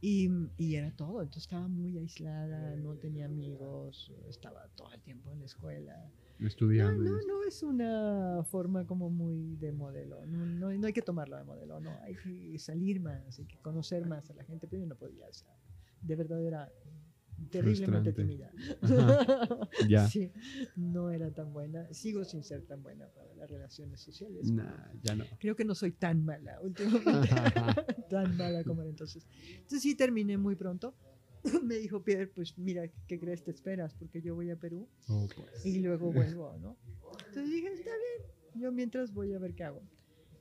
Y, 0.00 0.30
y 0.58 0.76
era 0.76 0.90
todo, 0.90 1.22
entonces 1.22 1.44
estaba 1.44 1.68
muy 1.68 1.96
aislada, 1.98 2.76
no 2.76 2.94
tenía 2.96 3.26
amigos, 3.26 4.12
estaba 4.28 4.68
todo 4.76 4.92
el 4.92 5.00
tiempo 5.00 5.32
en 5.32 5.40
la 5.40 5.46
escuela. 5.46 6.10
Estudiando. 6.38 7.02
No, 7.02 7.16
no, 7.26 7.44
es 7.44 7.62
una 7.62 8.44
forma 8.44 8.86
como 8.86 9.08
muy 9.08 9.56
de 9.56 9.72
modelo, 9.72 10.26
no, 10.26 10.44
no, 10.44 10.86
hay 10.86 10.92
que 10.92 11.00
tomarlo 11.00 11.36
de 11.36 11.44
modelo, 11.44 11.80
no, 11.80 11.90
hay 12.02 12.14
que 12.14 12.58
salir 12.58 13.00
más, 13.00 13.38
hay 13.38 13.46
que 13.46 13.56
conocer 13.58 14.06
más 14.06 14.28
a 14.30 14.34
la 14.34 14.44
gente, 14.44 14.68
pero 14.68 14.82
yo 14.82 14.86
no 14.86 14.96
podía, 14.96 15.26
o 15.28 15.32
sea, 15.32 15.48
de 16.02 16.14
verdad 16.14 16.44
era 16.44 16.70
terriblemente 17.50 18.12
tímida. 18.12 18.50
Ya. 19.88 20.08
Sí, 20.08 20.32
no 20.76 21.10
era 21.10 21.30
tan 21.30 21.52
buena, 21.52 21.92
sigo 21.92 22.24
sin 22.24 22.42
ser 22.42 22.62
tan 22.62 22.82
buena 22.82 23.06
para 23.08 23.34
las 23.34 23.50
relaciones 23.50 24.00
sociales. 24.00 24.50
Nah, 24.50 24.92
ya 25.02 25.14
no. 25.14 25.24
Creo 25.38 25.54
que 25.54 25.64
no 25.64 25.74
soy 25.74 25.92
tan 25.92 26.24
mala 26.24 26.58
últimamente, 26.62 27.28
tan 28.10 28.36
mala 28.36 28.64
como 28.64 28.80
era 28.82 28.90
entonces. 28.90 29.26
Entonces 29.54 29.82
sí 29.82 29.94
terminé 29.94 30.38
muy 30.38 30.56
pronto. 30.56 30.94
Me 31.62 31.76
dijo 31.76 32.02
Pierre, 32.02 32.26
pues 32.28 32.58
mira, 32.58 32.88
¿qué 33.06 33.20
crees? 33.20 33.44
Te 33.44 33.50
esperas 33.52 33.94
porque 33.94 34.20
yo 34.20 34.34
voy 34.34 34.50
a 34.50 34.56
Perú 34.56 34.88
Oh, 35.08 35.28
pues. 35.36 35.64
y 35.64 35.80
luego 35.80 36.12
vuelvo, 36.12 36.56
¿no? 36.58 36.76
Entonces 37.28 37.50
dije, 37.50 37.72
está 37.72 37.90
bien, 37.90 38.30
yo 38.62 38.72
mientras 38.72 39.12
voy 39.12 39.32
a 39.34 39.38
ver 39.38 39.54
qué 39.54 39.64
hago. 39.64 39.82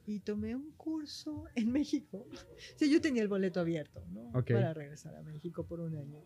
Y 0.08 0.20
tomé 0.20 0.56
un 0.56 0.72
curso 0.78 1.46
en 1.56 1.72
México. 1.72 2.28
O 2.30 2.78
sea, 2.78 2.88
yo 2.88 3.02
tenía 3.02 3.24
el 3.24 3.28
boleto 3.28 3.60
abierto, 3.60 4.04
¿no? 4.12 4.30
Ok. 4.36 4.52
Para 4.52 4.72
regresar 4.74 5.16
a 5.16 5.24
México 5.24 5.66
por 5.66 5.80
un 5.80 5.96
año. 5.96 6.24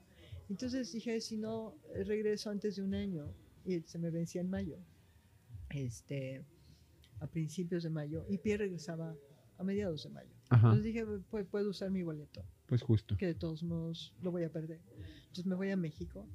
Entonces 0.50 0.91
dije, 0.91 1.22
si 1.22 1.38
no, 1.38 1.76
eh, 1.95 2.04
regreso 2.04 2.50
antes 2.50 2.76
de 2.76 2.82
un 2.84 2.93
año. 2.95 3.34
Y 3.66 3.82
se 3.82 4.00
me 4.00 4.10
vencía 4.10 4.41
en 4.41 4.50
mayo. 4.50 4.78
Este, 5.70 6.43
a 7.20 7.28
principios 7.28 7.84
de 7.84 7.89
mayo. 7.89 8.26
Y 8.30 8.38
Pierre 8.39 8.66
regresaba 8.66 9.16
a 9.58 9.64
mediados 9.64 10.04
de 10.04 10.10
mayo. 10.10 10.32
Ajá, 10.50 10.68
Entonces 10.70 10.86
dije, 10.86 11.06
"Pu- 11.06 11.45
puedo 11.45 11.70
usar 11.70 11.91
mi 11.91 12.02
boleto 12.02 12.43
pues 12.66 12.82
justo. 12.82 13.16
que 13.18 13.28
de 13.28 13.36
todos 13.36 13.62
modos 13.62 14.16
lo 14.24 14.32
voy 14.32 14.43
a 14.43 14.52
perder. 14.52 14.80
Entonces 15.22 15.45
me 15.45 15.56
voy 15.56 15.70
a 15.70 15.78
México 15.78 16.26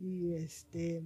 y 0.00 0.32
este 0.34 1.02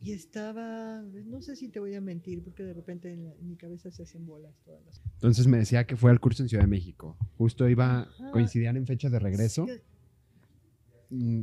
y 0.00 0.10
estaba, 0.10 1.00
no 1.02 1.40
sé 1.42 1.54
si 1.54 1.68
te 1.68 1.78
voy 1.78 1.94
a 1.94 2.00
mentir 2.00 2.42
porque 2.42 2.64
de 2.64 2.72
repente 2.74 3.12
en, 3.12 3.24
la- 3.26 3.34
en 3.34 3.46
mi 3.48 3.54
cabeza 3.56 3.92
se 3.92 4.02
hacen 4.02 4.26
bolas 4.26 4.52
todas 4.64 4.84
las 4.84 5.00
Entonces 5.14 5.46
me 5.46 5.58
decía 5.58 5.86
que 5.86 5.94
fue 5.96 6.10
al 6.10 6.18
curso 6.18 6.42
en 6.42 6.48
Ciudad 6.48 6.64
de 6.64 6.68
México. 6.68 7.16
Justo 7.38 7.68
iba, 7.68 8.00
Ajá. 8.00 8.32
coincidían 8.32 8.76
en 8.76 8.86
fecha 8.86 9.08
de 9.10 9.20
regreso. 9.20 9.66
Sí, 9.68 9.74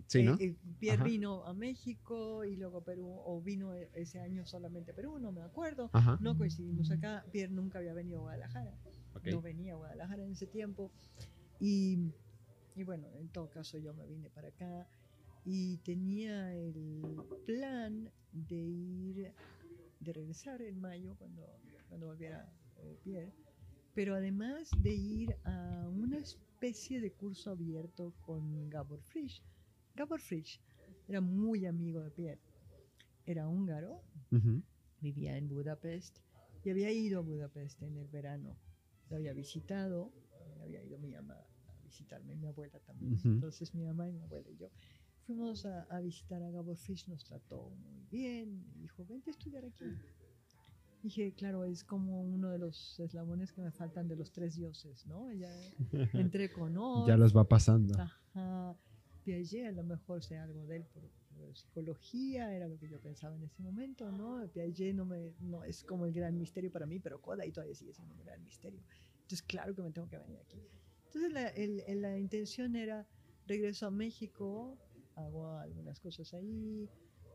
Sí, 0.08 0.24
¿no? 0.24 0.34
eh, 0.34 0.38
eh, 0.40 0.56
Pierre 0.80 0.96
Ajá. 1.02 1.04
vino 1.04 1.46
a 1.46 1.54
México 1.54 2.44
y 2.44 2.56
luego 2.56 2.80
a 2.80 2.84
Perú, 2.84 3.08
o 3.08 3.40
vino 3.42 3.74
e- 3.76 3.90
ese 3.94 4.20
año 4.20 4.46
solamente 4.46 4.92
a 4.92 4.96
Perú, 4.96 5.20
no 5.20 5.32
me 5.32 5.42
acuerdo. 5.42 5.90
Ajá. 5.94 6.18
No 6.22 6.36
coincidimos 6.38 6.90
acá. 6.90 7.24
Pierre 7.32 7.54
nunca 7.54 7.78
había 7.80 7.94
venido 7.94 8.20
a 8.20 8.22
Guadalajara. 8.24 8.74
ok. 9.14 9.28
no 9.28 9.42
venía 9.42 9.74
a 9.74 9.78
Guadalajara 9.78 10.24
en 10.24 10.32
ese 10.32 10.48
tiempo. 10.48 10.92
Y, 11.60 12.12
y 12.76 12.84
bueno, 12.84 13.08
en 13.20 13.30
todo 13.30 13.50
caso 13.50 13.78
yo 13.78 13.94
me 13.94 14.08
vine 14.08 14.30
para 14.30 14.48
acá 14.48 14.88
y 15.46 15.78
tenía 15.80 16.54
el 16.56 17.16
plan 17.46 18.10
de 18.32 18.56
ir, 18.56 19.34
de 20.00 20.14
regresar 20.14 20.62
en 20.62 20.80
mayo 20.80 21.16
cuando, 21.18 21.46
cuando 21.90 22.08
volviera 22.08 22.52
eh, 22.78 22.98
Pierre, 23.04 23.34
pero 23.94 24.16
además 24.16 24.70
de 24.82 24.94
ir 24.94 25.36
a 25.44 25.88
una 25.90 26.18
especie 26.18 27.02
de 27.02 27.12
curso 27.12 27.52
abierto 27.52 28.14
con 28.22 28.70
Gabor 28.70 29.02
Frisch. 29.04 29.44
Gabor 29.96 30.20
Frisch 30.22 30.60
era 31.08 31.22
muy 31.22 31.66
amigo 31.66 32.02
de 32.02 32.12
Pierre. 32.12 32.42
Era 33.26 33.48
húngaro, 33.48 34.02
vivía 35.02 35.38
en 35.38 35.48
Budapest 35.50 36.20
y 36.64 36.70
había 36.70 36.92
ido 36.92 37.20
a 37.20 37.22
Budapest 37.22 37.82
en 37.84 37.98
el 37.98 38.08
verano. 38.08 38.58
Lo 39.10 39.18
había 39.18 39.34
visitado, 39.34 40.12
había 40.62 40.84
ido 40.84 40.98
mi 41.00 41.10
mamá 41.12 41.36
a 41.36 41.84
visitarme, 41.84 42.36
mi 42.36 42.48
abuela 42.48 42.80
también. 42.80 43.14
Entonces 43.24 43.74
mi 43.74 43.84
mamá 43.84 44.08
y 44.08 44.14
mi 44.14 44.22
abuela 44.22 44.50
y 44.50 44.58
yo 44.58 44.70
fuimos 45.26 45.66
a, 45.66 45.84
a 45.84 46.00
visitar 46.02 46.42
a 46.42 46.50
Gabor 46.50 46.78
Fish, 46.78 47.08
nos 47.08 47.24
trató 47.24 47.70
muy 47.70 48.04
bien, 48.10 48.66
dijo, 48.80 49.06
vente 49.06 49.30
a 49.30 49.34
estudiar 49.34 49.64
aquí. 49.66 49.86
Dije, 51.04 51.34
claro, 51.34 51.64
es 51.66 51.84
como 51.84 52.24
uno 52.24 52.50
de 52.50 52.58
los 52.58 53.00
eslabones 53.00 53.54
que 53.54 53.62
me 53.62 53.72
faltan 53.72 54.08
de 54.08 54.16
los 54.16 54.32
tres 54.32 54.56
dioses, 54.56 55.06
¿no? 55.06 55.32
Ya 55.34 55.50
entré 56.14 56.52
con 56.52 56.76
Orff, 56.78 57.08
Ya 57.08 57.16
los 57.16 57.36
va 57.36 57.44
pasando. 57.48 57.98
Ajá. 58.00 58.76
Piaget 59.30 59.68
a 59.68 59.72
lo 59.72 59.84
mejor 59.84 60.24
sé 60.24 60.38
algo 60.38 60.66
de 60.66 60.78
él 60.78 60.86
por, 60.86 61.04
por 61.38 61.56
psicología, 61.56 62.56
era 62.56 62.68
lo 62.68 62.80
que 62.80 62.90
yo 62.90 63.00
pensaba 63.00 63.36
en 63.36 63.44
ese 63.44 63.62
momento, 63.62 64.12
¿no? 64.12 64.48
Piaget 64.52 64.96
no, 64.96 65.06
me, 65.06 65.34
no 65.40 65.64
es 65.64 65.84
como 65.84 66.06
el 66.06 66.14
gran 66.14 66.38
misterio 66.38 66.72
para 66.72 66.86
mí, 66.88 67.00
pero 67.00 67.22
Kodai 67.22 67.52
todavía 67.52 67.76
sigue 67.76 67.94
siendo 67.94 68.16
un 68.16 68.24
gran 68.26 68.44
misterio. 68.44 68.80
Entonces, 69.22 69.44
claro 69.44 69.76
que 69.76 69.84
me 69.84 69.92
tengo 69.92 70.10
que 70.10 70.18
venir 70.18 70.40
aquí. 70.40 70.60
Entonces, 71.06 71.32
la, 71.32 71.48
el- 71.50 72.02
la 72.02 72.18
intención 72.18 72.76
era 72.76 73.08
regreso 73.46 73.86
a 73.88 73.92
México, 73.92 74.80
hago 75.16 75.48
algunas 75.58 76.00
cosas 76.00 76.34
ahí 76.34 76.90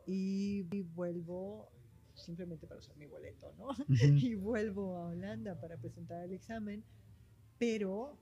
y, 0.07 0.67
y 0.73 0.83
vuelvo 0.83 1.69
simplemente 2.15 2.67
para 2.67 2.81
usar 2.81 2.97
mi 2.97 3.07
boleto, 3.07 3.53
¿no? 3.57 3.69
Ujú. 3.69 3.77
y 4.29 4.35
vuelvo 4.35 4.97
a 4.97 5.09
Holanda 5.09 5.61
para 5.61 5.77
presentar 5.77 6.25
el 6.25 6.33
examen, 6.33 6.85
pero 7.59 8.19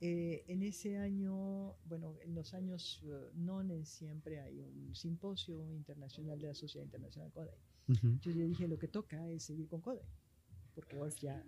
eh, 0.00 0.44
en 0.48 0.62
ese 0.62 0.98
año, 0.98 1.76
bueno, 1.84 2.16
en 2.22 2.34
los 2.34 2.54
años 2.54 3.00
eh, 3.04 3.30
nones 3.34 3.88
siempre 3.88 4.40
hay 4.40 4.60
un 4.60 4.94
simposio 4.94 5.70
internacional 5.72 6.38
de 6.38 6.48
la 6.48 6.54
Sociedad 6.54 6.84
Internacional 6.84 7.32
Kodai. 7.32 7.56
Ujú. 7.88 8.06
Entonces 8.08 8.34
yo 8.36 8.46
dije, 8.46 8.68
lo 8.68 8.78
que 8.78 8.88
toca 8.88 9.26
es 9.28 9.44
seguir 9.44 9.68
con 9.68 9.80
Kodai, 9.80 10.04
porque 10.74 10.96
ahora 10.96 11.12
ya, 11.20 11.44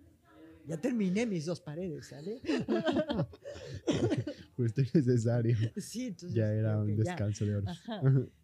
ya 0.67 0.81
terminé 0.81 1.27
mis 1.27 1.45
dos 1.47 1.61
paredes, 1.61 2.09
¿sale? 2.09 2.41
Justo 4.57 4.81
y 4.81 4.85
necesario. 4.95 5.57
sí, 5.77 6.07
entonces 6.07 6.35
Ya 6.35 6.53
era 6.53 6.81
un 6.81 6.87
que 6.87 6.97
ya. 6.97 7.03
descanso 7.05 7.45
de 7.45 7.57
horas. 7.57 7.79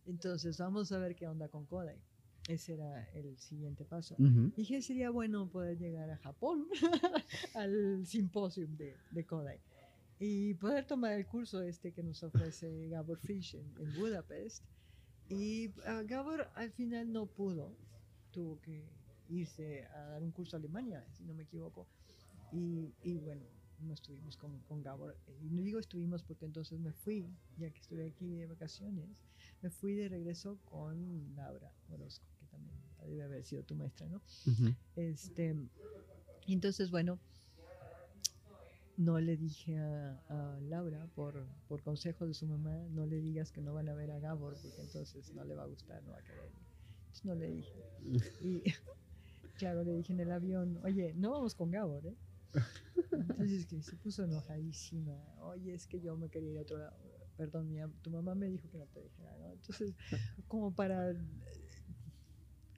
Entonces 0.07 0.59
vamos 0.59 0.93
a 0.93 0.99
ver 0.99 1.15
qué 1.17 1.27
onda 1.27 1.49
con 1.49 1.65
Kodai. 1.67 1.99
Ese 2.47 2.75
era 2.75 3.03
el 3.15 3.39
siguiente 3.39 3.87
paso. 3.87 4.17
Ujú. 4.19 4.53
Dije, 4.55 4.83
sería 4.83 5.09
bueno 5.11 5.49
poder 5.49 5.79
llegar 5.79 6.11
a 6.11 6.19
Japón, 6.19 6.69
al 7.55 8.05
simposio 8.07 8.67
de, 8.69 8.95
de 9.11 9.25
Kodai, 9.25 9.61
y 10.25 10.55
poder 10.55 10.87
tomar 10.87 11.13
el 11.13 11.27
curso 11.27 11.61
este 11.61 11.93
que 11.93 12.03
nos 12.03 12.23
ofrece 12.23 12.89
Gabor 12.89 13.19
Fish 13.19 13.57
en, 13.57 13.75
en 13.79 13.93
Budapest. 13.93 14.65
Y 15.29 15.71
ah, 15.85 16.03
Gabor 16.03 16.49
al 16.55 16.73
final 16.73 17.13
no 17.13 17.27
pudo, 17.27 17.77
tuvo 18.31 18.59
que 18.63 18.89
irse 19.29 19.85
a 19.87 20.01
dar 20.13 20.23
un 20.23 20.31
curso 20.31 20.57
a 20.57 20.59
Alemania, 20.59 21.05
si 21.13 21.25
no 21.25 21.35
me 21.35 21.43
equivoco. 21.43 21.87
Y, 22.53 22.95
y 23.03 23.19
bueno, 23.19 23.45
no 23.81 23.93
estuvimos 23.93 24.39
con, 24.39 24.61
con 24.61 24.83
Gabor. 24.83 25.15
Y 25.43 25.51
no 25.51 25.61
digo 25.61 25.79
estuvimos 25.79 26.23
porque 26.23 26.47
entonces 26.47 26.81
me 26.81 26.93
fui, 26.93 27.29
ya 27.59 27.71
que 27.71 27.81
estuve 27.81 28.07
aquí 28.07 28.35
de 28.35 28.47
vacaciones, 28.47 29.21
me 29.61 29.69
fui 29.69 29.95
de 29.95 30.09
regreso 30.09 30.59
con 30.65 31.35
Laura 31.35 31.71
Orozco, 31.91 32.27
que 32.41 32.47
también 32.47 32.79
debe 33.07 33.25
haber 33.25 33.45
sido 33.45 33.63
tu 33.63 33.75
maestra, 33.75 34.07
¿no? 34.09 34.23
Ujú. 34.47 34.75
Este, 34.97 35.55
y 36.47 36.55
entonces, 36.55 36.91
bueno, 36.91 37.19
no 38.97 39.19
le 39.21 39.37
dije 39.37 39.79
a, 39.79 40.23
a 40.29 40.61
Laura, 40.61 41.07
por, 41.15 41.47
por 41.69 41.83
consejo 41.83 42.27
de 42.27 42.35
su 42.35 42.47
mamá, 42.47 42.77
no 42.91 43.07
le 43.07 43.21
digas 43.21 43.51
que 43.51 43.61
no 43.61 43.75
van 43.75 43.89
a 43.89 43.95
ver 43.95 44.11
a 44.11 44.19
Gabor, 44.19 44.55
porque 44.61 44.81
entonces 44.81 45.33
no 45.35 45.45
le 45.45 45.55
va 45.55 45.65
a 45.65 45.67
gustar, 45.67 46.03
no 46.05 46.13
va 46.13 46.19
a 46.19 46.23
querer. 46.23 46.51
Entonces 47.01 47.25
no 47.25 47.35
le 47.35 47.51
dije. 47.51 47.85
Y 48.41 48.63
claro, 49.59 49.83
le 49.85 49.95
dije 49.95 50.13
en 50.13 50.21
el 50.21 50.31
avión, 50.31 50.81
oye, 50.85 51.13
no 51.15 51.33
vamos 51.33 51.55
con 51.55 51.71
Gabor, 51.71 52.07
¿eh? 52.07 52.17
Entonces 53.11 53.67
que 53.67 53.83
se 53.83 53.97
puso 53.97 54.25
enojadísima. 54.25 55.17
Oye, 55.41 55.75
es 55.75 55.87
que 55.87 56.01
yo 56.01 56.17
me 56.17 56.29
quería 56.29 56.53
ir 56.53 56.59
a 56.59 56.63
otro 56.63 56.79
lado. 56.79 56.97
Perdón, 57.37 57.69
mi 57.69 57.79
tu 58.01 58.11
mamá 58.11 58.35
me 58.37 58.49
dijo 58.49 58.71
que 58.71 58.79
no 58.79 58.87
te 58.87 59.01
dijera, 59.01 59.37
¿no? 59.39 59.53
Entonces, 59.53 59.95
como 60.47 60.73
para 60.73 61.15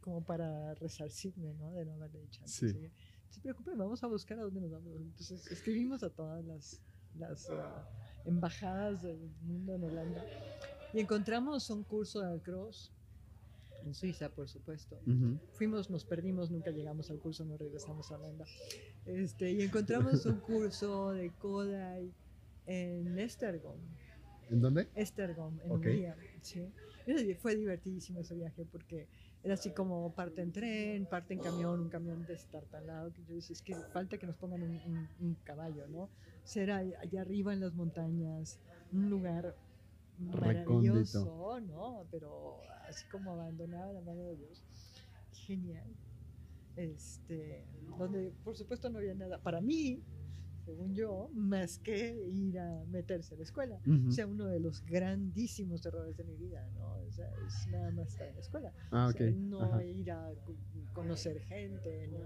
como 0.00 0.24
para 0.24 0.72
resarcirme, 0.76 1.52
¿no? 1.54 1.72
De 1.72 1.84
no 1.84 1.94
haberle 1.94 2.20
dicho 2.20 2.40
antes. 2.40 2.54
Sí. 2.54 2.90
Se 3.36 3.42
preocupe, 3.42 3.74
vamos 3.76 4.02
a 4.02 4.06
buscar 4.06 4.38
a 4.38 4.42
dónde 4.42 4.60
nos 4.62 4.70
vamos. 4.70 4.96
Entonces, 4.96 5.46
escribimos 5.50 6.02
a 6.02 6.08
todas 6.10 6.42
las, 6.44 6.80
las 7.18 7.50
ah, 7.50 7.86
embajadas 8.24 9.02
del 9.02 9.18
mundo 9.42 9.74
en 9.74 9.84
Holanda 9.84 10.24
y 10.94 11.00
encontramos 11.00 11.68
un 11.68 11.84
curso 11.84 12.20
de 12.22 12.40
cross 12.40 12.92
en 13.84 13.92
Suiza, 13.94 14.30
por 14.30 14.48
supuesto. 14.48 14.98
Ujú. 15.06 15.38
Fuimos, 15.52 15.90
nos 15.90 16.04
perdimos, 16.04 16.50
nunca 16.50 16.70
llegamos 16.70 17.10
al 17.10 17.18
curso, 17.18 17.44
no 17.44 17.58
regresamos 17.58 18.10
a 18.10 18.16
Holanda. 18.16 18.46
Este, 19.04 19.52
y 19.52 19.60
encontramos 19.60 20.24
un 20.24 20.40
curso 20.40 21.12
de 21.12 21.30
Kodai 21.30 22.10
en 22.64 23.18
Estergom. 23.18 23.78
¿En 24.50 24.60
dónde? 24.62 24.88
Estergom, 24.94 25.60
en 25.60 25.70
Ok. 25.70 25.76
Hungría. 25.76 26.16
¿sí? 26.40 26.72
Fue 27.38 27.54
divertidísimo 27.54 28.20
ese 28.20 28.34
viaje 28.34 28.64
porque 28.64 29.06
era 29.46 29.54
así 29.54 29.70
como 29.70 30.12
parte 30.12 30.42
en 30.42 30.50
tren, 30.52 31.06
parte 31.06 31.32
en 31.32 31.38
camión, 31.40 31.78
un 31.78 31.88
camión 31.88 32.26
destartalado. 32.26 33.12
Que 33.12 33.22
yo 33.24 33.34
decía, 33.36 33.54
es 33.54 33.62
que 33.62 33.76
falta 33.92 34.18
que 34.18 34.26
nos 34.26 34.34
pongan 34.36 34.60
un, 34.62 34.70
un- 34.84 35.08
un 35.20 35.34
caballo, 35.44 35.86
¿no? 35.86 36.10
Ser 36.42 36.72
allá 36.72 37.20
arriba 37.20 37.52
en 37.52 37.60
las 37.60 37.72
montañas, 37.72 38.58
un 38.92 39.08
lugar 39.08 39.54
maravilloso, 40.18 41.60
¿no? 41.60 42.06
Pero 42.10 42.58
así 42.88 43.06
como 43.08 43.32
abandonado 43.32 43.90
a 43.90 43.92
la 43.92 44.00
mano 44.00 44.22
de 44.24 44.36
Dios. 44.36 44.64
Genial. 45.32 45.86
Este, 46.74 47.64
donde 47.98 48.32
por 48.44 48.56
supuesto 48.56 48.90
no 48.90 48.98
había 48.98 49.14
nada 49.14 49.38
para 49.38 49.60
mí, 49.60 50.02
según 50.66 50.96
yo, 50.96 51.30
más 51.32 51.78
que 51.78 51.96
ir 52.28 52.58
a 52.58 52.84
meterse 52.86 53.34
a 53.34 53.36
la 53.38 53.44
escuela. 53.44 53.80
Ujú. 53.86 54.08
O 54.08 54.10
sea, 54.10 54.26
uno 54.26 54.46
de 54.46 54.58
los 54.58 54.84
grandísimos 54.84 55.86
errores 55.86 56.16
de 56.16 56.24
mi 56.24 56.34
vida, 56.36 56.68
¿no? 56.74 56.96
O 57.06 57.10
sea, 57.12 57.28
es 57.46 57.68
nada 57.68 57.92
más 57.92 58.08
estar 58.08 58.26
en 58.26 58.34
la 58.34 58.40
escuela. 58.40 58.72
Ah, 58.90 59.06
O 59.06 59.10
ok. 59.10 59.16
sea, 59.16 59.30
no 59.30 59.62
Ajá. 59.62 59.84
ir 59.84 60.10
a 60.10 60.28
co- 60.44 60.56
conocer 60.92 61.38
gente, 61.42 62.08
¿no? 62.08 62.18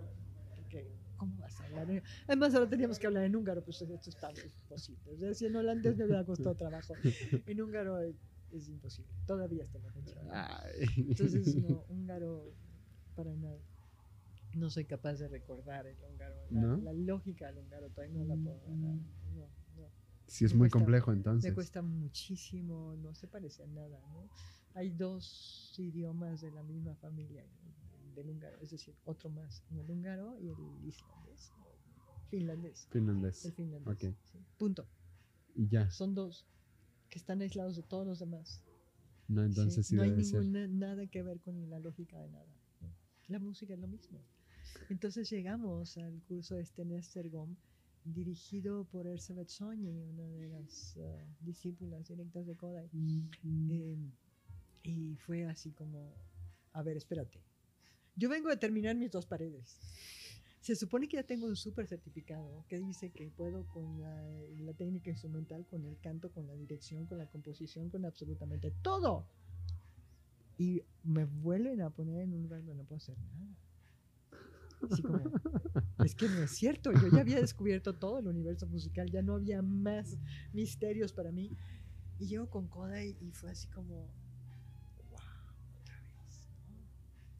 Porque, 0.57 0.91
¿cómo 1.17 1.37
vas 1.37 1.61
a 1.61 1.65
hablar? 1.67 1.91
en- 1.91 2.03
Además, 2.29 2.55
ahora 2.55 2.71
teníamos 2.71 2.99
que 2.99 3.07
hablar 3.09 3.25
en 3.25 3.37
húngaro, 3.37 3.63
pues 3.63 3.83
esto 3.83 4.09
está 4.09 4.31
imposible. 4.33 5.13
O 5.13 5.19
sea, 5.19 5.35
si 5.35 5.45
en 5.45 5.57
holandés 5.57 5.97
me 5.99 6.05
hubiera 6.07 6.25
costado 6.25 6.55
trabajo, 6.55 6.95
en 7.47 7.61
húngaro 7.61 8.01
es, 8.01 8.17
es 8.53 8.69
imposible. 8.71 9.13
Todavía 9.27 9.65
está 9.65 9.79
la 9.81 9.91
fecha. 9.93 10.19
Ay. 10.33 10.89
Entonces, 10.97 11.57
no, 11.57 11.85
húngaro, 11.89 12.55
para 13.15 13.37
nada. 13.37 13.61
No 14.55 14.69
soy 14.71 14.85
capaz 14.85 15.15
de 15.15 15.29
recordar 15.29 15.87
el 15.87 15.97
húngaro. 16.03 16.37
La, 16.51 16.61
¿No? 16.61 16.77
la 16.79 16.93
lógica 16.93 17.47
del 17.47 17.59
húngaro 17.59 17.89
todavía 17.91 18.19
no 18.19 18.25
la 18.25 18.35
puedo 18.37 18.57
agarrar. 18.57 18.77
No, 18.79 18.95
no. 19.37 19.91
Sí, 20.27 20.45
es 20.45 20.53
Me 20.53 20.59
muy 20.59 20.69
cuesta- 20.69 20.79
complejo 20.79 21.13
entonces. 21.13 21.51
Me 21.51 21.55
cuesta 21.55 21.83
muchísimo, 21.83 22.95
no 22.97 23.15
se 23.15 23.27
parece 23.27 23.63
a 23.65 23.67
nada, 23.67 24.01
¿no? 24.13 24.29
Hay 24.75 24.91
dos 24.91 25.75
idiomas 25.79 26.41
de 26.41 26.51
la 26.53 26.63
misma 26.63 26.95
familia 26.97 27.45
del 28.15 28.31
húngaro, 28.31 28.57
es 28.61 28.71
decir, 28.71 28.95
otro 29.05 29.29
más, 29.31 29.65
el 29.71 29.91
húngaro 29.91 30.39
y 30.41 30.49
el 30.49 30.59
islandés, 30.87 31.53
finlandés, 32.29 32.87
Finlandés. 32.91 33.45
el 33.45 33.53
finlandés. 33.53 33.99
Sí. 33.99 34.39
Punto. 34.57 34.87
Y 35.55 35.67
ya. 35.69 35.91
Son 35.91 36.15
dos 36.15 36.47
que 37.09 37.19
están 37.19 37.41
aislados 37.43 37.75
de 37.77 37.83
todos 37.83 38.07
los 38.07 38.19
demás. 38.21 38.63
No, 39.27 39.43
entonces 39.45 39.87
sí, 39.87 39.97
no 39.97 40.03
hay 40.03 40.11
ninguna, 40.13 40.67
nada 40.69 41.07
que 41.09 41.23
ver 41.23 41.41
con 41.41 41.69
la 41.71 41.79
lógica 41.81 42.19
de 42.21 42.29
nada. 42.29 42.47
La 43.29 43.39
música 43.41 43.75
es 43.75 43.81
lo 43.81 43.87
mismo. 43.89 44.21
Entonces 44.89 45.31
llegamos 45.31 45.97
al 45.99 46.21
curso 46.23 46.59
este 46.59 46.83
en 46.83 46.93
Estergom, 46.93 47.57
dirigido 48.05 48.85
por 48.85 49.07
Erzsébet 49.07 49.49
Sonyi, 49.49 50.01
una 50.01 50.25
de 50.25 50.49
las 50.49 50.97
eh, 50.97 51.25
discípulas 51.41 52.09
directas 52.09 52.47
de 52.47 52.57
Kodai. 52.57 52.91
Eh, 53.45 53.97
y 54.83 55.17
fue 55.17 55.45
así 55.45 55.71
como, 55.73 56.13
a 56.73 56.83
ver, 56.83 56.97
espérate. 56.97 57.41
Yo 58.17 58.29
vengo 58.29 58.51
a 58.51 58.57
terminar 58.57 58.97
mis 58.97 59.11
dos 59.11 59.27
paredes. 59.27 59.79
Se 60.61 60.77
supone 60.77 61.09
que 61.09 61.17
ya 61.17 61.23
tengo 61.23 61.47
un 61.47 61.57
súper 61.57 61.87
certificado 61.87 62.65
que 62.69 62.79
dice 62.79 63.11
que 63.11 63.31
puedo 63.31 63.67
con 63.69 64.01
la, 64.01 64.23
la 64.59 64.75
técnica 64.75 65.11
instrumental, 65.11 65.67
con 65.67 65.87
el 65.87 65.99
canto, 66.01 66.31
con 66.31 66.47
la 66.47 66.55
dirección, 66.55 67.07
con 67.07 67.19
la 67.19 67.27
composición, 67.27 67.89
con 67.89 68.05
absolutamente 68.05 68.71
todo. 68.83 69.27
Y 70.59 70.83
me 71.03 71.25
vuelven 71.25 71.81
a 71.81 71.91
poner 71.91 72.21
en 72.21 72.35
un 72.35 72.43
lugar 72.43 72.61
donde 72.61 72.75
no 72.75 72.85
puedo 72.85 72.99
hacer 72.99 73.17
nada. 73.19 73.57
Es 76.05 76.15
que 76.15 76.29
no 76.29 76.43
es 76.43 76.53
cierto, 76.53 76.93
yo 76.93 77.09
ya 77.13 77.21
había 77.21 77.41
descubierto 77.41 77.95
todo 77.95 78.19
el 78.19 78.27
universo 78.27 78.67
musical, 78.67 79.11
ya 79.11 79.23
no 79.23 79.35
había 79.35 79.61
más 79.63 80.17
misterios 80.53 81.13
para 81.13 81.31
mí. 81.31 81.57
Y 82.19 82.27
llego 82.27 82.49
con 82.49 82.69
Kodai 82.69 83.17
y 83.21 83.33
fue 83.33 83.51
así 83.51 83.69
como, 83.69 84.13
wow, 85.11 85.21
otra 85.81 86.01
vez. 86.25 86.49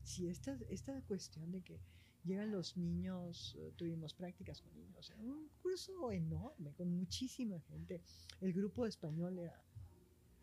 Sí, 0.05 0.29
esta, 0.29 0.59
esta 0.69 1.01
cuestión 1.03 1.51
de 1.53 1.63
que 1.63 1.81
llegan 2.25 2.51
los 2.51 2.77
niños, 2.77 3.57
eh, 3.59 3.73
tuvimos 3.77 4.15
prácticas 4.15 4.61
con 4.61 4.75
niños, 4.75 5.11
era 5.11 5.23
un 5.23 5.49
curso 5.63 6.13
enorme, 6.13 6.73
con 6.75 6.91
muchísima 6.91 7.61
gente. 7.61 8.03
El 8.41 8.53
grupo 8.53 8.87
español 8.87 9.39
era 9.39 9.63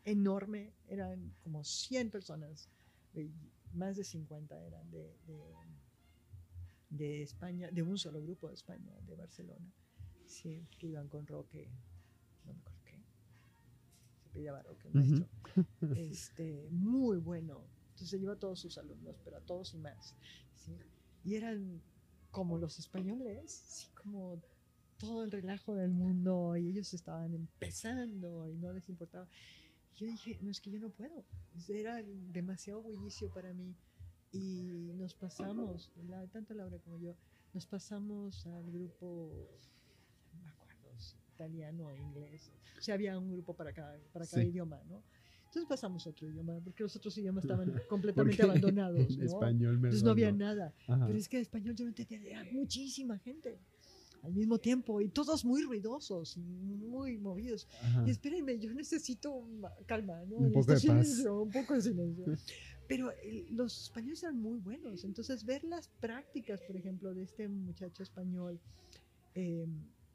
enorme, 0.05 0.73
eran 0.87 1.35
como 1.43 1.63
100 1.63 2.11
personas, 2.11 2.69
más 3.73 3.97
de 3.97 4.03
50 4.03 4.65
eran 4.65 4.89
de, 4.89 5.13
de 6.89 7.21
España, 7.21 7.69
de 7.71 7.83
un 7.83 7.97
solo 7.97 8.21
grupo 8.21 8.47
de 8.47 8.53
España, 8.55 8.99
de 9.01 9.15
Barcelona, 9.15 9.73
sí, 10.25 10.67
que 10.79 10.87
iban 10.87 11.07
con 11.07 11.27
Roque, 11.27 11.69
no 12.45 12.53
me 12.53 12.59
acuerdo 12.59 12.81
qué, 12.85 13.03
se 14.23 14.29
pillaba 14.29 14.61
Roque, 14.63 14.87
el 14.87 14.93
Ujú. 14.95 15.03
maestro, 15.03 15.29
este, 15.95 16.69
muy 16.71 17.17
bueno, 17.17 17.69
entonces 17.89 18.09
se 18.09 18.19
lleva 18.19 18.33
a 18.33 18.39
todos 18.39 18.59
sus 18.59 18.77
alumnos, 18.77 19.19
pero 19.23 19.37
a 19.37 19.41
todos 19.41 19.73
y 19.73 19.77
más, 19.79 20.15
¿sí? 20.55 20.77
y 21.23 21.35
eran 21.35 21.81
como 22.31 22.57
los 22.57 22.79
españoles, 22.79 23.51
sí, 23.51 23.87
como 23.95 24.41
todo 24.97 25.23
el 25.23 25.31
relajo 25.31 25.75
del 25.75 25.91
mundo, 25.91 26.55
y 26.57 26.69
ellos 26.69 26.93
estaban 26.93 27.33
empezando 27.33 28.49
y 28.49 28.57
no 28.57 28.73
les 28.73 28.89
importaba. 28.89 29.27
Yo 29.95 30.05
dije, 30.05 30.37
no 30.41 30.51
es 30.51 30.61
que 30.61 30.71
yo 30.71 30.79
no 30.79 30.89
puedo, 30.89 31.25
era 31.69 32.01
demasiado 32.03 32.81
bullicio 32.81 33.31
para 33.31 33.53
mí. 33.53 33.75
Y 34.31 34.91
nos 34.95 35.13
pasamos, 35.15 35.91
la- 36.09 36.27
tanto 36.27 36.53
Laura 36.53 36.77
como 36.79 36.99
yo, 36.99 37.15
nos 37.53 37.65
pasamos 37.65 38.45
al 38.45 38.69
grupo 38.71 39.49
italiano, 41.33 41.93
inglés. 41.95 42.51
O 42.77 42.81
sea, 42.81 42.95
había 42.95 43.17
un 43.17 43.31
grupo 43.31 43.53
para 43.55 43.71
cada, 43.73 43.97
para 44.11 44.25
cada 44.25 44.41
Sí. 44.41 44.49
idioma, 44.49 44.81
¿no? 44.89 45.03
Entonces 45.45 45.65
pasamos 45.69 46.05
a 46.05 46.09
otro 46.09 46.27
idioma, 46.27 46.59
porque 46.63 46.83
los 46.83 46.95
otros 46.95 47.17
idiomas 47.17 47.43
estaban 47.71 47.73
completamente 47.89 48.41
abandonados, 48.43 49.17
¿no? 49.17 49.23
español 49.23 49.73
me 49.79 49.87
Entonces 49.87 50.03
no 50.03 50.11
había 50.11 50.31
nada. 50.31 50.73
Ajá. 50.87 51.05
Pero 51.05 51.17
es 51.17 51.29
que 51.29 51.37
en 51.37 51.41
español 51.43 51.75
yo 51.75 51.85
no 51.85 51.89
entendía, 51.89 52.43
muchísima 52.51 53.17
gente 53.19 53.59
al 54.23 54.33
mismo 54.33 54.57
tiempo 54.57 54.99
y 54.99 55.09
todos 55.09 55.45
muy 55.45 55.61
ruidosos 55.63 56.37
muy 56.37 57.17
movidos. 57.17 57.67
Ajá. 57.81 58.03
Y 58.05 58.09
espérenme, 58.09 58.59
yo 58.59 58.73
necesito 58.73 59.41
ma- 59.41 59.73
calma, 59.85 60.23
¿no? 60.25 60.37
Un 60.37 60.51
poco 60.51 60.65
de 60.67 60.73
paz. 60.73 60.81
silencio, 60.81 61.41
un 61.43 61.51
poco 61.51 61.75
de 61.75 61.81
silencio. 61.81 62.25
Pero 62.87 63.11
eh, 63.11 63.45
los 63.49 63.83
españoles 63.83 64.23
eran 64.23 64.41
muy 64.41 64.59
buenos, 64.59 65.03
entonces 65.03 65.45
ver 65.45 65.63
las 65.63 65.89
prácticas, 65.89 66.61
por 66.61 66.77
ejemplo, 66.77 67.13
de 67.13 67.23
este 67.23 67.47
muchacho 67.47 68.03
español 68.03 68.59
eh, 69.35 69.67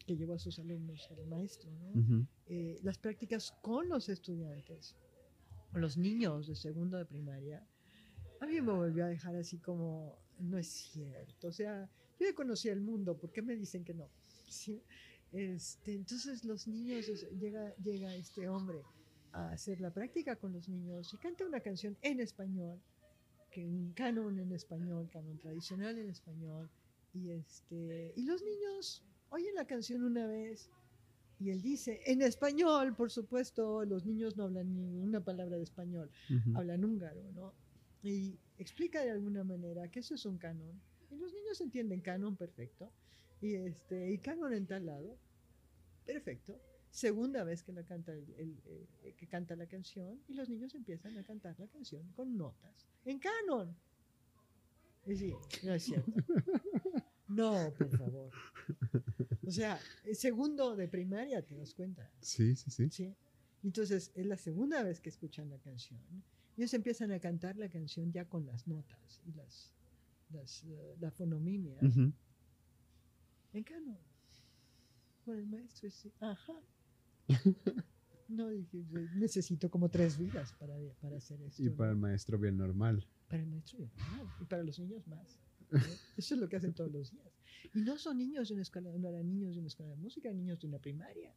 que 0.07 0.16
llevó 0.16 0.35
a 0.35 0.39
sus 0.39 0.59
alumnos, 0.59 1.09
el 1.11 1.27
maestro, 1.27 1.70
eh, 2.47 2.81
las 2.83 2.99
prácticas 2.99 3.53
con 3.62 3.89
los 3.89 4.09
estudiantes, 4.09 4.97
con 5.70 5.81
los 5.81 5.97
niños 5.97 6.47
de 6.47 6.57
segundo 6.57 6.97
de 6.97 7.05
primaria, 7.05 7.66
a 8.41 8.47
mí 8.47 8.61
me 8.61 8.73
volvió 8.73 9.05
a 9.05 9.09
dejar 9.09 9.37
así 9.37 9.59
como, 9.59 10.18
no 10.41 10.59
es 10.59 10.66
cierto, 10.66 11.49
o 11.49 11.53
sea, 11.53 11.89
yo 12.18 12.27
ya 12.27 12.35
conocía 12.35 12.73
el 12.73 12.81
mundo, 12.81 13.16
¿por 13.16 13.31
qué 13.33 13.43
me 13.43 13.55
dicen 13.55 13.85
que 13.85 13.95
no? 13.95 14.09
¿Sí? 14.49 14.83
Este, 15.31 15.95
entonces 15.95 16.45
los 16.45 16.66
niños, 16.66 17.07
llega, 17.39 17.75
llega 17.77 18.14
este 18.14 18.49
hombre 18.49 18.83
a 19.33 19.51
hacer 19.51 19.80
la 19.80 19.93
práctica 19.93 20.37
con 20.37 20.53
los 20.53 20.68
niños 20.68 21.12
y 21.12 21.16
canta 21.18 21.45
una 21.47 21.61
canción 21.61 21.97
en 22.03 22.20
español, 22.20 22.80
que 23.51 23.66
un 23.66 23.93
canon 23.93 24.39
en 24.39 24.53
español, 24.53 25.09
canon 25.11 25.39
tradicional 25.39 25.99
en 25.99 26.11
español, 26.11 26.70
y, 27.12 27.30
este, 27.30 28.12
y 28.16 28.24
los 28.24 28.43
niños 28.43 29.05
oyen 29.28 29.55
la 29.55 29.66
canción 29.66 30.03
una 30.05 30.26
vez 30.26 30.70
y 31.43 31.51
él 31.51 31.61
dice, 31.61 32.01
en 32.07 32.22
español, 32.22 32.95
por 32.95 33.11
supuesto, 33.11 33.85
los 33.85 34.07
niños 34.07 34.37
no 34.37 34.45
hablan 34.45 34.72
ni 34.72 35.01
una 35.01 35.24
palabra 35.24 35.57
de 35.57 35.64
español, 35.64 36.09
hablan 36.55 36.85
húngaro, 36.85 37.20
¿no? 37.33 37.53
Y 38.01 38.39
explica 38.59 39.03
de 39.03 39.11
alguna 39.11 39.43
manera 39.43 39.91
que 39.91 40.01
eso 40.01 40.14
es 40.14 40.24
un 40.24 40.39
canon. 40.39 40.80
Y 41.11 41.16
los 41.16 41.33
niños 41.33 41.61
entienden 41.61 42.01
canon 42.01 42.37
perfecto. 42.37 42.93
Y, 43.41 43.55
este, 43.55 44.12
y 44.12 44.18
canon 44.18 44.53
en 44.53 44.66
tal 44.66 44.87
lado, 44.87 45.18
perfecto. 46.07 46.61
Segunda 46.93 47.43
vez 47.43 47.62
que, 47.62 47.72
la 47.72 47.82
canta 47.84 48.12
el- 48.12 48.34
el, 48.36 48.61
eh, 49.03 49.14
que 49.16 49.26
canta 49.26 49.57
la 49.57 49.66
canción 49.66 50.20
y 50.28 50.34
los 50.34 50.49
niños 50.49 50.74
empiezan 50.74 51.16
a 51.16 51.22
cantar 51.24 51.59
la 51.59 51.66
canción 51.66 52.07
con 52.12 52.36
notas 52.36 52.86
en 53.07 53.18
canon. 53.18 53.74
Y 55.07 55.16
sí, 55.16 55.34
no 55.64 55.74
es 55.74 55.82
cierto. 55.84 56.12
No, 57.28 57.72
por 57.78 57.88
favor. 57.97 58.30
O 59.47 59.51
sea, 59.51 59.80
el 60.05 60.14
segundo 60.16 60.76
de 60.76 60.86
primaria, 60.86 61.40
te 61.40 61.57
das 61.57 61.72
cuenta. 61.72 62.11
Sí, 62.20 62.55
sí, 62.57 62.70
sí. 62.70 62.90
¿sí? 62.90 63.14
Entonces, 63.64 64.12
es 64.14 64.26
la 64.26 64.36
segunda 64.36 64.82
vez 64.82 65.01
que 65.01 65.09
escuchan 65.09 65.49
la 65.49 65.57
canción. 65.59 65.99
Ellos 66.59 66.74
empiezan 66.74 67.11
a 67.11 67.18
cantar 67.20 67.57
la 67.57 67.70
canción 67.70 68.12
ya 68.12 68.28
con 68.28 68.45
las 68.45 68.66
notas 68.68 69.22
y 69.24 69.32
las, 69.32 69.72
las, 70.30 70.62
eh, 70.64 70.97
la 71.01 71.11
fonomimia 71.11 71.78
en 73.55 73.62
canon. 73.64 73.99
Con 75.24 75.38
el 75.38 75.47
maestro, 75.47 75.90
sí, 75.90 76.12
ajá. 76.20 76.61
No, 78.28 78.49
necesito 79.14 79.70
como 79.70 79.91
tres 79.91 80.16
vidas 80.16 80.53
para, 80.55 80.74
para 81.01 81.18
hacer 81.18 81.41
esto. 81.43 81.62
Y 81.62 81.66
¿no? 81.66 81.76
para 81.76 81.91
el 81.91 81.99
maestro 81.99 82.39
bien 82.39 82.57
normal. 82.57 83.07
Para 83.28 83.43
el 83.43 83.49
maestro 83.49 83.78
bien 83.78 83.91
normal, 83.97 84.26
y 84.41 84.45
para 84.45 84.62
los 84.62 84.78
niños 84.78 85.07
más. 85.07 85.39
¿no? 85.70 85.78
Eso 86.16 86.35
es 86.35 86.41
lo 86.41 86.49
que 86.49 86.57
hacen 86.57 86.72
todos 86.72 86.91
los 86.91 87.11
días. 87.11 87.28
Y 87.74 87.80
no 87.80 87.99
son 87.99 88.18
niños 88.18 88.49
de 88.49 88.55
una 88.55 88.62
escuela, 88.62 88.91
no 88.97 89.09
eran 89.09 89.28
niños 89.28 89.55
de 89.55 89.59
una 89.61 89.68
escuela 89.68 89.91
de 89.93 89.97
música, 89.99 90.33
niños 90.33 90.61
de 90.61 90.66
una 90.66 90.78
primaria. 90.78 91.35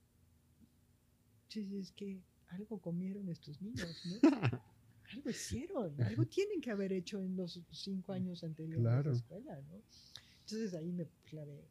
Entonces 1.49 1.71
es 1.73 1.91
que 1.91 2.21
algo 2.47 2.79
comieron 2.79 3.27
estos 3.29 3.61
niños, 3.61 4.01
¿no? 4.05 4.19
Algo 5.13 5.29
hicieron, 5.29 6.01
algo 6.01 6.25
tienen 6.25 6.59
que 6.59 6.71
haber 6.71 6.91
hecho 6.91 7.21
en 7.21 7.35
los 7.37 7.61
cinco 7.71 8.11
años 8.11 8.43
anteriores 8.43 8.81
Claro. 8.81 9.09
a 9.11 9.13
la 9.13 9.17
escuela, 9.19 9.61
¿no? 9.61 9.79
Entonces 10.41 10.73
ahí 10.73 10.91
me 10.91 11.05
clavé 11.29 11.63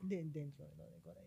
de- 0.00 0.24
dentro 0.24 0.66
de 0.66 0.74
lo 0.76 0.90
de 0.90 0.98
Koday 1.00 1.26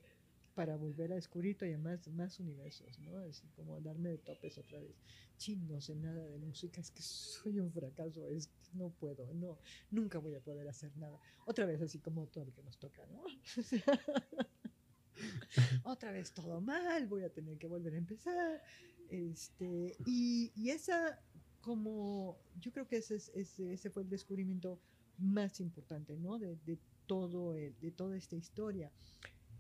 para 0.62 0.76
volver 0.76 1.12
a 1.12 1.16
descubrir 1.16 1.58
todavía 1.58 1.80
más, 1.80 2.08
más 2.10 2.40
universos, 2.40 3.00
¿no? 3.00 3.18
Así 3.18 3.48
como 3.56 3.82
darme 3.82 4.10
de 4.10 4.18
topes 4.20 4.60
otra 4.60 4.80
vez. 4.80 4.96
Chin, 5.36 5.68
no 5.68 5.82
sé 5.82 5.96
nada 5.96 6.24
de 6.24 6.38
música, 6.38 6.80
es 6.80 6.92
que 6.92 7.02
soy 7.02 7.60
un 7.60 7.72
fracaso, 7.72 8.28
es 8.28 8.52
no 8.74 8.92
puedo, 8.92 9.34
no, 9.34 9.58
nunca 9.90 10.20
voy 10.20 10.36
a 10.36 10.40
poder 10.40 10.68
hacer 10.68 10.96
nada. 10.98 11.20
Otra 11.48 11.66
vez 11.66 11.82
así 11.82 11.98
como 11.98 12.28
todo 12.28 12.46
lo 12.46 12.54
que 12.54 12.62
nos 12.62 12.78
toca, 12.78 13.04
¿no? 13.08 13.24
Otra 15.84 16.12
vez 16.12 16.32
todo 16.32 16.62
mal, 16.62 17.08
voy 17.08 17.24
a 17.24 17.34
tener 17.34 17.58
que 17.58 17.66
volver 17.66 17.96
a 17.96 17.98
empezar. 17.98 18.62
Este, 19.10 19.98
y, 20.06 20.54
y 20.56 20.70
esa, 20.70 21.20
como, 21.60 22.38
yo 22.60 22.72
creo 22.72 22.88
que 22.88 22.98
ese, 22.98 23.16
es- 23.16 23.32
ese, 23.34 23.74
ese 23.74 23.90
fue 23.90 24.04
el 24.04 24.10
descubrimiento 24.10 24.80
más 25.18 25.60
importante, 25.60 26.16
¿no? 26.18 26.38
De 26.38 26.78
todo 27.08 27.56
el- 27.56 27.80
de 27.80 27.90
toda 27.92 28.16
esta 28.16 28.36
historia. 28.36 28.92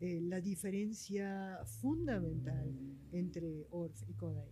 Eh, 0.02 0.20
la 0.20 0.42
diferencia 0.42 1.60
fundamental 1.80 2.74
entre 3.12 3.68
Orff 3.70 4.02
y 4.10 4.14
Kodai. 4.14 4.50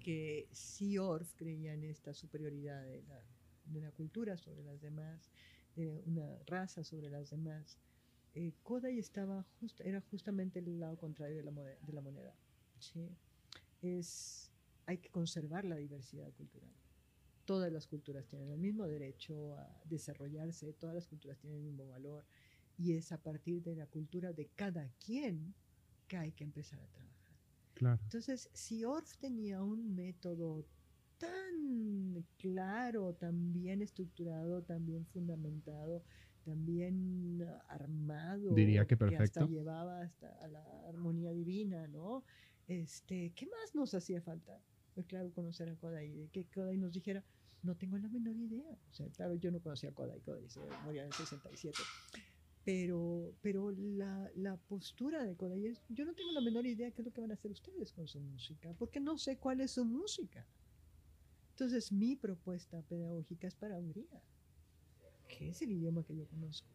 Que 0.00 0.48
si 0.52 0.96
Orff 0.96 1.34
creía 1.34 1.74
en 1.74 1.84
esta 1.84 2.14
superioridad 2.14 2.82
de, 2.82 3.02
la, 3.02 3.22
de 3.66 3.78
una 3.78 3.90
cultura 3.92 4.38
sobre 4.38 4.62
las 4.62 4.80
demás, 4.80 5.30
de 5.74 5.90
una 6.06 6.38
raza 6.46 6.82
sobre 6.82 7.10
las 7.10 7.28
demás, 7.28 7.78
eh, 8.34 8.54
Kodai 8.62 8.98
estaba 8.98 9.44
just- 9.60 9.80
era 9.82 10.00
justamente 10.00 10.60
el 10.60 10.80
lado 10.80 10.96
contrario 10.96 11.36
de 11.36 11.42
la, 11.42 11.52
de 11.52 11.92
la 11.92 12.00
moneda. 12.00 12.34
¿sí? 12.78 13.06
Es, 13.82 14.50
hay 14.86 14.96
que 14.96 15.10
conservar 15.10 15.66
la 15.66 15.76
diversidad 15.76 16.32
cultural. 16.32 16.72
Todas 17.44 17.70
las 17.70 17.86
culturas 17.86 18.26
tienen 18.26 18.50
el 18.50 18.58
mismo 18.58 18.86
derecho 18.86 19.54
a 19.56 19.82
desarrollarse, 19.84 20.72
todas 20.72 20.94
las 20.94 21.06
culturas 21.06 21.38
tienen 21.38 21.58
el 21.58 21.64
mismo 21.64 21.86
valor 21.86 22.24
y 22.78 22.92
es 22.92 23.12
a 23.12 23.22
partir 23.22 23.62
de 23.62 23.74
la 23.74 23.86
cultura 23.86 24.32
de 24.32 24.46
cada 24.54 24.88
quien 25.04 25.54
que 26.08 26.16
hay 26.16 26.32
que 26.32 26.44
empezar 26.44 26.80
a 26.80 26.86
trabajar. 26.88 27.32
Claro. 27.74 28.00
Entonces, 28.04 28.50
si 28.52 28.84
Orff 28.84 29.16
tenía 29.18 29.62
un 29.62 29.94
método 29.94 30.66
tan 31.18 32.24
claro, 32.38 33.14
tan 33.14 33.52
bien 33.52 33.82
estructurado, 33.82 34.62
tan 34.62 34.84
bien 34.86 35.06
fundamentado, 35.06 36.04
tan 36.44 36.64
bien 36.64 37.42
ah, 37.42 37.64
armado, 37.68 38.54
Diría 38.54 38.86
que 38.86 38.94
hasta 38.94 39.06
perfecto. 39.06 39.46
llevaba 39.48 40.00
hasta 40.00 40.28
a 40.42 40.48
la 40.48 40.88
armonía 40.88 41.32
divina, 41.32 41.86
¿no? 41.88 42.24
Este, 42.68 43.32
¿qué 43.34 43.46
más 43.46 43.74
nos 43.74 43.94
hacía 43.94 44.20
falta? 44.20 44.60
Pues 44.94 45.06
claro, 45.06 45.32
conocer 45.32 45.68
a 45.68 45.76
Kodai, 45.76 46.28
que 46.32 46.44
Kodai 46.46 46.76
nos 46.76 46.92
dijera, 46.92 47.24
no 47.62 47.74
tengo 47.76 47.98
la 47.98 48.08
menor 48.08 48.36
idea. 48.36 48.78
O 48.90 48.94
sea, 48.94 49.08
claro, 49.10 49.34
yo 49.34 49.50
no 49.50 49.60
conocía 49.60 49.90
a 49.90 49.94
Kodai, 49.94 50.20
Kodai 50.20 50.48
se 50.48 50.60
moría 50.84 51.02
en 51.02 51.08
el 51.08 51.12
67 51.12 51.78
pero, 52.66 53.32
pero 53.42 53.70
la, 53.70 54.28
la 54.34 54.56
postura 54.56 55.24
de 55.24 55.36
Kodai 55.36 55.66
es, 55.66 55.84
yo 55.88 56.04
no 56.04 56.14
tengo 56.14 56.32
la 56.32 56.40
menor 56.40 56.66
idea 56.66 56.90
qué 56.90 57.00
es 57.02 57.06
lo 57.06 57.12
que 57.12 57.20
van 57.20 57.30
a 57.30 57.34
hacer 57.34 57.52
ustedes 57.52 57.92
con 57.92 58.08
su 58.08 58.18
música, 58.20 58.74
porque 58.74 58.98
no 58.98 59.16
sé 59.18 59.38
cuál 59.38 59.60
es 59.60 59.70
su 59.70 59.84
música. 59.84 60.44
Entonces 61.50 61.92
mi 61.92 62.16
propuesta 62.16 62.82
pedagógica 62.82 63.46
es 63.46 63.54
para 63.54 63.78
Hungría, 63.78 64.20
que 65.28 65.50
es 65.50 65.62
el 65.62 65.70
idioma 65.70 66.02
que 66.04 66.16
yo 66.16 66.26
conozco. 66.26 66.68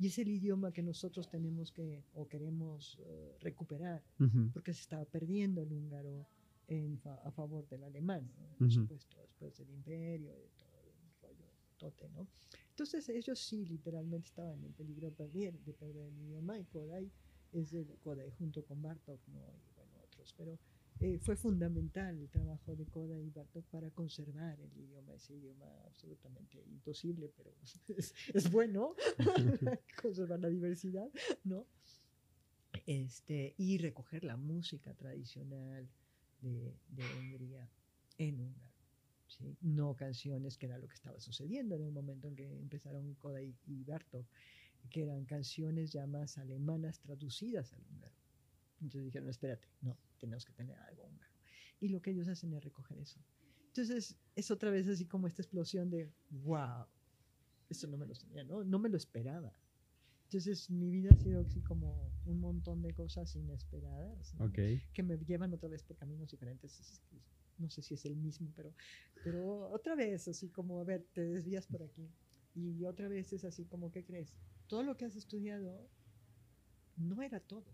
Y 0.00 0.08
es 0.08 0.18
el 0.18 0.28
idioma 0.28 0.72
que 0.72 0.82
nosotros 0.82 1.28
tenemos 1.28 1.70
que 1.70 2.02
o 2.12 2.26
queremos 2.26 2.98
eh, 3.04 3.36
recuperar, 3.40 4.02
Ujú. 4.18 4.50
porque 4.52 4.74
se 4.74 4.80
estaba 4.80 5.04
perdiendo 5.04 5.62
el 5.62 5.72
húngaro 5.72 6.26
en 6.66 6.98
fa- 6.98 7.20
a 7.22 7.30
favor 7.30 7.68
del 7.68 7.84
alemán, 7.84 8.32
¿no? 8.36 8.48
por 8.58 8.66
Ujú. 8.66 8.70
supuesto, 8.80 9.20
después 9.20 9.56
del 9.58 9.70
imperio 9.70 10.36
y 10.36 10.40
de 10.40 10.50
todo 10.58 10.82
el 10.82 10.96
rollo 11.22 11.46
tote, 11.76 12.08
¿no? 12.08 12.26
Entonces 12.80 13.10
ellos 13.10 13.38
sí 13.38 13.66
literalmente 13.66 14.28
estaban 14.28 14.64
en 14.64 14.72
peligro 14.72 15.10
de 15.10 15.12
perder, 15.14 15.52
de 15.66 15.74
perder 15.74 16.06
el 16.06 16.18
idioma 16.18 16.58
y 16.58 16.64
Kodai 16.64 17.10
es 17.52 17.72
de 17.72 17.84
Kodai 18.02 18.30
junto 18.38 18.64
con 18.64 18.80
Bartok 18.80 19.20
¿no? 19.28 19.52
y 19.52 19.76
bueno, 19.76 19.92
otros, 20.02 20.34
pero 20.38 20.58
eh, 20.98 21.18
fue 21.18 21.36
fundamental 21.36 22.16
el 22.16 22.30
trabajo 22.30 22.74
de 22.74 22.86
Kodai 22.86 23.22
y 23.22 23.28
Bartok 23.28 23.66
para 23.66 23.90
conservar 23.90 24.58
el 24.58 24.74
idioma, 24.78 25.14
ese 25.14 25.34
idioma 25.34 25.66
absolutamente 25.84 26.64
imposible, 26.70 27.30
pero 27.36 27.52
es, 27.98 28.14
es 28.32 28.50
bueno 28.50 28.94
conservar 30.00 30.40
la 30.40 30.48
diversidad, 30.48 31.10
¿no? 31.44 31.66
Este, 32.86 33.54
y 33.58 33.76
recoger 33.76 34.24
la 34.24 34.38
música 34.38 34.94
tradicional 34.94 35.86
de, 36.40 36.74
de 36.88 37.04
Hungría 37.18 37.68
en 38.16 38.40
húngaro. 38.40 38.69
¿Sí? 39.40 39.56
No 39.60 39.94
canciones, 39.96 40.56
que 40.56 40.66
era 40.66 40.78
lo 40.78 40.86
que 40.88 40.94
estaba 40.94 41.18
sucediendo 41.20 41.74
en 41.76 41.82
el 41.82 41.92
momento 41.92 42.28
en 42.28 42.36
que 42.36 42.58
empezaron 42.58 43.14
Kodai 43.14 43.56
y 43.66 43.84
Bartok, 43.84 44.26
que 44.90 45.02
eran 45.02 45.24
canciones 45.24 45.92
ya 45.92 46.06
más 46.06 46.38
alemanas 46.38 47.00
traducidas 47.00 47.72
al 47.72 47.82
húngaro. 47.90 48.14
Entonces 48.80 49.04
dijeron, 49.04 49.28
espérate, 49.28 49.68
no, 49.82 49.98
tenemos 50.18 50.44
que 50.44 50.52
tener 50.52 50.78
algo 50.78 51.04
húngaro. 51.04 51.32
Y 51.80 51.88
lo 51.88 52.00
que 52.00 52.10
ellos 52.10 52.28
hacen 52.28 52.52
es 52.54 52.62
recoger 52.62 52.98
eso. 52.98 53.20
Entonces 53.68 54.16
es 54.34 54.50
otra 54.50 54.70
vez 54.70 54.88
así 54.88 55.06
como 55.06 55.26
esta 55.26 55.42
explosión 55.42 55.90
de, 55.90 56.12
wow, 56.30 56.86
eso 57.68 57.86
no 57.86 57.96
me 57.96 58.06
lo 58.06 58.14
tenía, 58.14 58.44
¿no? 58.44 58.64
No 58.64 58.78
me 58.78 58.88
lo 58.88 58.96
esperaba. 58.96 59.52
Entonces 60.24 60.70
mi 60.70 60.90
vida 60.90 61.10
ha 61.12 61.16
sido 61.16 61.40
así 61.40 61.60
como 61.60 62.12
un 62.24 62.40
montón 62.40 62.82
de 62.82 62.94
cosas 62.94 63.34
inesperadas 63.34 64.34
¿no? 64.34 64.44
Que 64.92 65.02
me 65.02 65.18
llevan 65.18 65.52
otra 65.52 65.68
vez 65.68 65.82
por 65.82 65.96
caminos 65.96 66.30
diferentes. 66.30 67.02
No 67.60 67.68
sé 67.70 67.82
si 67.82 67.94
es 67.94 68.04
el 68.06 68.16
mismo, 68.16 68.52
pero, 68.56 68.74
pero 69.22 69.68
otra 69.70 69.94
vez 69.94 70.26
así 70.28 70.48
como, 70.48 70.80
a 70.80 70.84
ver, 70.84 71.06
te 71.12 71.22
desvías 71.22 71.66
por 71.66 71.82
aquí. 71.82 72.08
Y 72.54 72.84
otra 72.84 73.06
vez 73.08 73.32
es 73.32 73.44
así 73.44 73.64
como, 73.66 73.90
¿qué 73.92 74.04
crees? 74.04 74.34
Todo 74.66 74.82
lo 74.82 74.96
que 74.96 75.04
has 75.04 75.14
estudiado 75.14 75.88
no 76.96 77.22
era 77.22 77.38
todo. 77.40 77.66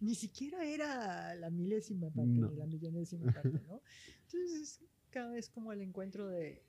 Ni 0.00 0.14
siquiera 0.14 0.64
era 0.64 1.34
la 1.34 1.50
milésima 1.50 2.10
parte, 2.10 2.30
No. 2.30 2.50
ni 2.50 2.56
la 2.56 2.66
millonésima 2.66 3.32
parte, 3.32 3.60
¿no? 3.68 3.82
Entonces 4.22 4.60
es 4.60 4.80
cada 5.10 5.32
vez 5.32 5.48
como 5.50 5.72
el 5.72 5.80
encuentro 5.82 6.26
de, 6.28 6.62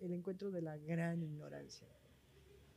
el 0.00 0.12
encuentro 0.12 0.50
de 0.50 0.62
la 0.62 0.76
gran 0.76 1.22
ignorancia. 1.22 1.88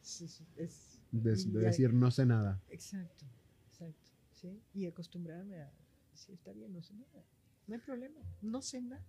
Es, 0.01 0.99
De, 1.11 1.31
decir 1.59 1.93
no 1.93 2.09
sé 2.11 2.25
nada. 2.25 2.61
Exacto, 2.69 3.25
exacto, 3.69 4.11
¿sí? 4.31 4.61
Y 4.73 4.85
acostumbrarme 4.85 5.61
a 5.61 5.71
decir, 6.11 6.35
está 6.35 6.53
bien, 6.53 6.71
no 6.71 6.81
sé 6.81 6.93
nada, 6.93 7.25
no 7.67 7.75
hay 7.75 7.81
problema, 7.81 8.19
no 8.41 8.61
sé 8.61 8.81
nada. 8.81 9.05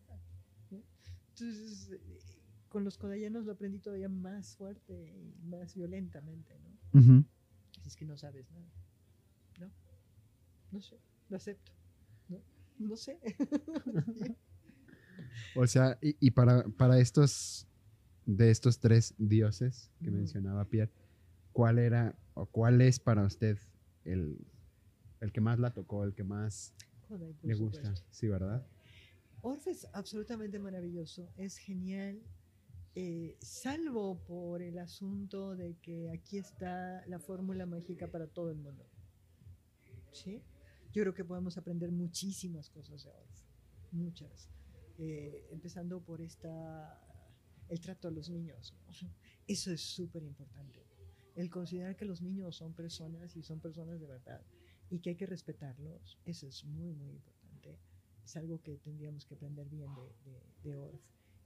¿no? 0.70 0.82
Entonces, 1.30 1.90
eh, 1.92 2.00
con 2.68 2.84
los 2.84 2.98
codayanos 2.98 3.44
lo 3.44 3.52
aprendí 3.52 3.78
todavía 3.78 4.08
más 4.08 4.56
fuerte 4.56 5.14
y 5.16 5.34
más 5.46 5.74
violentamente, 5.74 6.58
¿no? 6.58 7.24
Si 7.80 7.88
es 7.88 7.96
que 7.96 8.04
no 8.04 8.16
sabes 8.16 8.50
nada, 8.50 8.70
¿no? 9.60 9.70
No 10.72 10.80
sé, 10.80 10.98
lo 11.28 11.36
acepto, 11.36 11.72
¿no? 12.28 12.42
No 12.78 12.96
sé. 12.96 13.18
O 15.54 15.66
sea, 15.66 15.98
y, 16.00 16.16
y 16.20 16.30
para, 16.30 16.64
para 16.68 16.98
estos, 16.98 17.66
de 18.26 18.50
estos 18.50 18.78
tres 18.78 19.14
dioses 19.18 19.90
que 20.02 20.10
mencionaba 20.10 20.64
Pierre, 20.66 20.92
¿cuál 21.52 21.78
era 21.78 22.16
o 22.34 22.46
cuál 22.46 22.80
es 22.80 23.00
para 23.00 23.24
usted 23.24 23.58
el, 24.04 24.46
el 25.20 25.32
que 25.32 25.40
más 25.40 25.58
la 25.58 25.72
tocó, 25.72 26.04
el 26.04 26.14
que 26.14 26.24
más 26.24 26.74
Le 27.42 27.54
gusta? 27.54 27.82
supuesto. 27.84 28.06
Sí, 28.10 28.28
¿verdad? 28.28 28.66
Orff 29.42 29.66
es 29.68 29.86
absolutamente 29.92 30.58
maravilloso, 30.58 31.30
es 31.36 31.56
genial, 31.58 32.20
eh, 32.94 33.36
salvo 33.40 34.18
por 34.26 34.62
el 34.62 34.78
asunto 34.78 35.54
de 35.54 35.76
que 35.76 36.10
aquí 36.10 36.38
está 36.38 37.06
la 37.06 37.20
fórmula 37.20 37.64
mágica 37.64 38.08
para 38.08 38.26
todo 38.26 38.50
el 38.50 38.58
mundo. 38.58 38.84
¿Sí? 40.12 40.42
Yo 40.92 41.02
creo 41.02 41.14
que 41.14 41.24
podemos 41.24 41.56
aprender 41.56 41.92
muchísimas 41.92 42.68
cosas 42.70 43.04
de 43.04 43.10
Orff, 43.10 43.42
muchas. 43.92 44.48
Eh, 44.98 45.46
empezando 45.52 46.00
por 46.00 46.20
esta, 46.20 47.00
el 47.68 47.80
trato 47.80 48.08
a 48.08 48.10
los 48.10 48.28
niños. 48.30 48.74
¿no? 48.86 49.08
Eso 49.46 49.70
es 49.70 49.80
súper 49.80 50.24
importante. 50.24 50.84
El 51.36 51.50
considerar 51.50 51.94
que 51.94 52.04
los 52.04 52.20
niños 52.20 52.56
son 52.56 52.72
personas 52.72 53.36
y 53.36 53.42
son 53.44 53.60
personas 53.60 54.00
de 54.00 54.06
verdad 54.08 54.42
y 54.90 55.00
que 55.00 55.10
hay 55.10 55.16
que 55.16 55.26
respetarlos, 55.26 56.18
eso 56.24 56.46
es 56.46 56.64
muy, 56.64 56.92
muy 56.94 57.10
importante 57.10 57.38
es 58.28 58.36
algo 58.36 58.60
que 58.60 58.76
tendríamos 58.76 59.24
que 59.24 59.34
aprender 59.34 59.68
bien 59.68 59.88
de, 59.94 60.30
de, 60.30 60.70
de 60.70 60.76
Orff. 60.76 61.00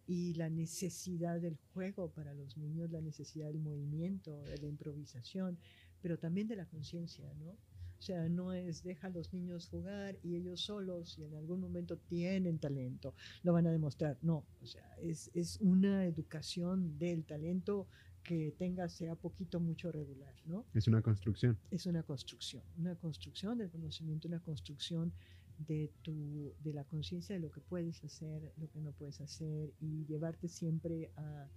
Y 0.09 0.35
la 0.35 0.51
necesidad 0.51 1.40
del 1.40 1.56
juego 1.73 2.10
para 2.10 2.35
los 2.35 2.56
niños, 2.56 2.90
la 2.90 3.01
necesidad 3.01 3.47
del 3.47 3.60
movimiento, 3.60 4.43
de 4.43 4.59
la 4.59 4.66
improvisación, 4.66 5.59
pero 6.01 6.19
también 6.19 6.48
de 6.48 6.56
la 6.56 6.66
conciencia, 6.66 7.32
¿no? 7.35 7.51
O 7.51 8.05
sea, 8.05 8.28
no 8.28 8.52
es 8.52 8.82
deja 8.82 9.06
a 9.06 9.10
los 9.10 9.32
niños 9.32 9.69
jugar 9.69 10.19
y 10.24 10.35
ellos 10.35 10.60
solos, 10.62 11.16
y 11.20 11.23
en 11.23 11.35
algún 11.36 11.60
momento 11.60 11.97
tienen 11.97 12.59
talento, 12.59 13.14
lo 13.44 13.52
van 13.52 13.69
a 13.69 13.70
demostrar. 13.70 14.19
No, 14.23 14.44
o 14.60 14.66
sea, 14.66 14.85
es, 15.01 15.31
es 15.35 15.59
una 15.60 16.05
educación 16.05 16.98
del 16.98 17.24
talento 17.24 17.86
que 18.24 18.53
tenga, 18.59 18.89
sea 18.89 19.15
poquito, 19.16 19.59
mucho 19.61 19.90
regular, 19.93 20.35
¿no? 20.47 20.65
Es 20.74 20.86
una 20.86 21.03
construcción. 21.03 21.59
es 21.70 21.86
una 21.86 22.03
construcción, 22.03 22.62
una 22.78 22.94
construcción 22.97 23.59
del 23.59 23.70
conocimiento, 23.70 24.28
una 24.28 24.40
construcción 24.40 25.12
de, 25.59 25.90
tu, 26.03 26.55
de 26.62 26.73
la 26.73 26.85
conciencia 26.85 27.35
de 27.35 27.40
lo 27.40 27.51
que 27.51 27.61
puedes 27.61 28.03
hacer, 28.05 28.53
lo 28.57 28.69
que 28.70 28.81
no 28.81 28.93
puedes 28.93 29.20
hacer 29.20 29.73
y 29.81 30.05
llevarte 30.07 30.49
siempre 30.49 31.11
a, 31.16 31.49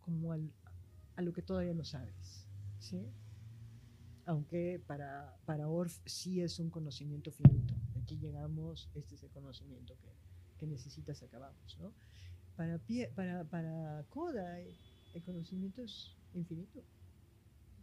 como 0.00 0.32
al- 0.32 0.52
a 1.16 1.22
lo 1.22 1.32
que 1.32 1.42
todavía 1.42 1.74
no 1.74 1.84
sabes. 1.84 2.46
¿sí? 2.78 3.00
Aunque 4.26 4.80
para, 4.86 5.36
para 5.46 5.68
Orff 5.68 5.98
sí 6.04 6.40
es 6.42 6.58
un 6.58 6.68
conocimiento 6.70 7.32
finito. 7.32 7.74
Aquí 8.02 8.18
llegamos, 8.18 8.90
este 8.94 9.14
es 9.14 9.22
el 9.22 9.30
conocimiento 9.30 9.96
que, 9.98 10.08
que 10.58 10.66
necesitas, 10.66 11.22
acabamos. 11.22 11.78
¿no? 11.78 11.92
Para, 12.56 12.78
Pie- 12.78 13.10
para, 13.14 13.44
para 13.44 14.04
Kodai, 14.10 14.76
el 15.18 15.24
conocimiento 15.24 15.82
es 15.82 16.16
infinito 16.34 16.82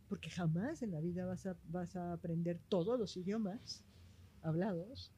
porque 0.07 0.30
jamás 0.30 0.82
en 0.84 0.91
la 0.91 0.99
vida 1.02 1.26
vas 1.26 1.45
a, 1.45 1.57
vas 1.70 1.95
a 1.95 2.14
aprender 2.14 2.60
todos 2.70 2.98
los 2.99 3.18
idiomas 3.18 3.84
hablados 4.41 5.12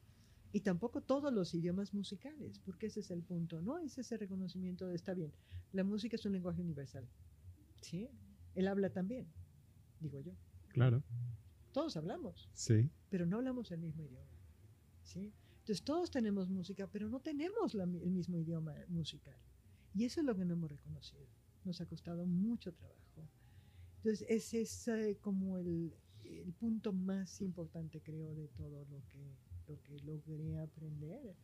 y 0.54 0.62
tampoco 0.62 1.02
todos 1.02 1.32
los 1.34 1.54
idiomas 1.54 1.94
musicales, 1.94 2.60
porque 2.60 2.86
ese 2.88 3.02
es 3.02 3.12
el 3.12 3.22
punto, 3.22 3.62
¿no? 3.62 3.80
Es 3.80 3.98
ese 3.98 4.16
reconocimiento 4.18 4.88
de 4.88 4.96
está 4.96 5.14
bien. 5.14 5.34
La 5.74 5.84
música 5.84 6.16
es 6.16 6.26
un 6.26 6.32
lenguaje 6.32 6.62
universal, 6.62 7.06
¿sí? 7.82 8.10
El 8.56 8.68
habla 8.70 8.90
también, 8.90 9.28
digo 10.00 10.22
yo. 10.22 10.32
Claro. 10.70 11.04
Todos 11.74 11.98
hablamos, 11.98 12.50
Sí. 12.54 12.90
pero 13.10 13.26
no 13.26 13.38
hablamos 13.38 13.70
el 13.72 13.80
mismo 13.82 14.04
idioma, 14.04 14.32
¿sí? 15.04 15.34
Entonces 15.60 15.84
todos 15.84 16.10
tenemos 16.10 16.50
música, 16.50 16.88
pero 16.88 17.10
no 17.10 17.20
tenemos 17.20 17.74
la 17.74 17.84
el 17.84 18.10
mismo 18.12 18.38
idioma 18.40 18.74
musical. 18.88 19.38
Y 19.94 20.06
eso 20.06 20.22
es 20.22 20.26
lo 20.26 20.34
que 20.36 20.46
no 20.46 20.54
hemos 20.54 20.72
reconocido. 20.72 21.28
Nos 21.68 21.82
ha 21.82 21.86
costado 21.86 22.26
mucho 22.26 22.72
trabajo. 22.72 23.28
Entonces, 23.98 24.26
ese 24.30 24.62
es 24.62 25.18
como 25.20 25.58
el, 25.58 25.94
punto 26.60 26.94
más 26.94 27.42
importante, 27.42 28.02
creo, 28.02 28.34
de 28.36 28.48
todo 28.48 28.86
lo 28.86 29.02
que, 29.10 29.36
lo 29.68 29.82
que 29.82 30.00
logré 30.06 30.60
aprender 30.60 31.36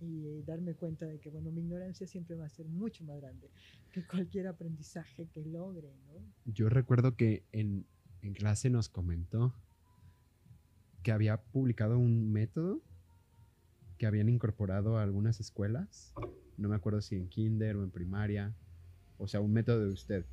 y 0.00 0.26
eh, 0.26 0.42
darme 0.44 0.74
cuenta 0.74 1.06
de 1.06 1.20
que, 1.20 1.30
bueno, 1.30 1.52
mi 1.52 1.60
ignorancia 1.60 2.06
siempre 2.06 2.34
va 2.34 2.46
a 2.46 2.48
ser 2.48 2.66
mucho 2.66 3.04
más 3.04 3.20
grande 3.20 3.48
que 3.92 4.04
cualquier 4.04 4.48
aprendizaje 4.48 5.28
que 5.28 5.44
logre, 5.44 5.94
¿no? 6.08 6.20
Yo 6.46 6.68
recuerdo 6.68 7.16
que 7.16 7.44
en, 7.52 7.86
en 8.22 8.34
clase 8.34 8.70
nos 8.70 8.88
comentó 8.88 9.54
que 11.04 11.12
había 11.12 11.40
publicado 11.40 11.96
un 11.96 12.32
método 12.32 12.82
que 13.98 14.06
habían 14.06 14.30
incorporado 14.30 14.98
algunas 14.98 15.40
escuelas. 15.40 16.14
No 16.56 16.70
me 16.70 16.74
acuerdo 16.76 17.02
si 17.02 17.16
en 17.16 17.28
kinder 17.28 17.76
o 17.76 17.84
en 17.84 17.90
primaria. 17.90 18.54
O 19.20 19.28
sea, 19.28 19.40
un 19.40 19.52
método 19.52 19.86
de 19.86 19.92
usted. 19.92 20.24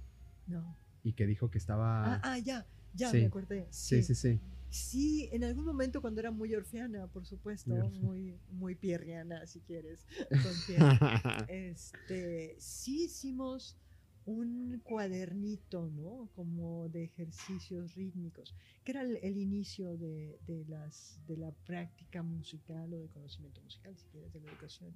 No. 0.48 0.76
Y 1.04 1.14
que 1.14 1.26
dijo 1.28 1.50
que 1.52 1.58
estaba... 1.58 2.16
Ah, 2.16 2.22
ah, 2.24 2.40
ya, 2.40 2.66
ya 2.94 3.12
Sí. 3.12 3.18
me 3.18 3.26
acordé. 3.26 3.68
sí, 3.70 4.02
sí, 4.02 4.16
sí. 4.16 4.40
Sí, 4.70 5.30
en 5.32 5.44
algún 5.46 5.64
momento 5.66 6.02
cuando 6.02 6.20
era 6.20 6.30
muy 6.32 6.54
orfeana, 6.54 7.08
por 7.08 7.26
supuesto, 7.26 7.72
Muy 7.74 7.82
orfe- 7.88 8.00
muy, 8.02 8.40
muy 8.52 8.76
pierriana, 8.76 9.48
si 9.48 9.62
quieres, 9.62 10.06
con 10.30 10.54
este, 11.48 12.56
sí 12.60 13.06
hicimos 13.06 13.78
un 14.26 14.82
cuadernito, 14.84 15.90
¿no? 15.90 16.30
Como 16.36 16.90
de 16.90 17.06
ejercicios 17.06 17.96
rítmicos, 17.96 18.54
que 18.84 18.92
era 18.92 19.02
el, 19.04 19.18
el 19.24 19.38
inicio 19.38 19.96
de, 19.98 20.38
de 20.46 20.66
las, 20.66 21.18
de 21.28 21.38
la 21.38 21.52
práctica 21.66 22.22
musical 22.24 22.94
o 22.94 22.98
de 23.00 23.08
conocimiento 23.08 23.62
musical, 23.62 23.96
si 23.98 24.06
quieres, 24.08 24.34
de 24.34 24.42
la 24.42 24.50
educación 24.52 24.94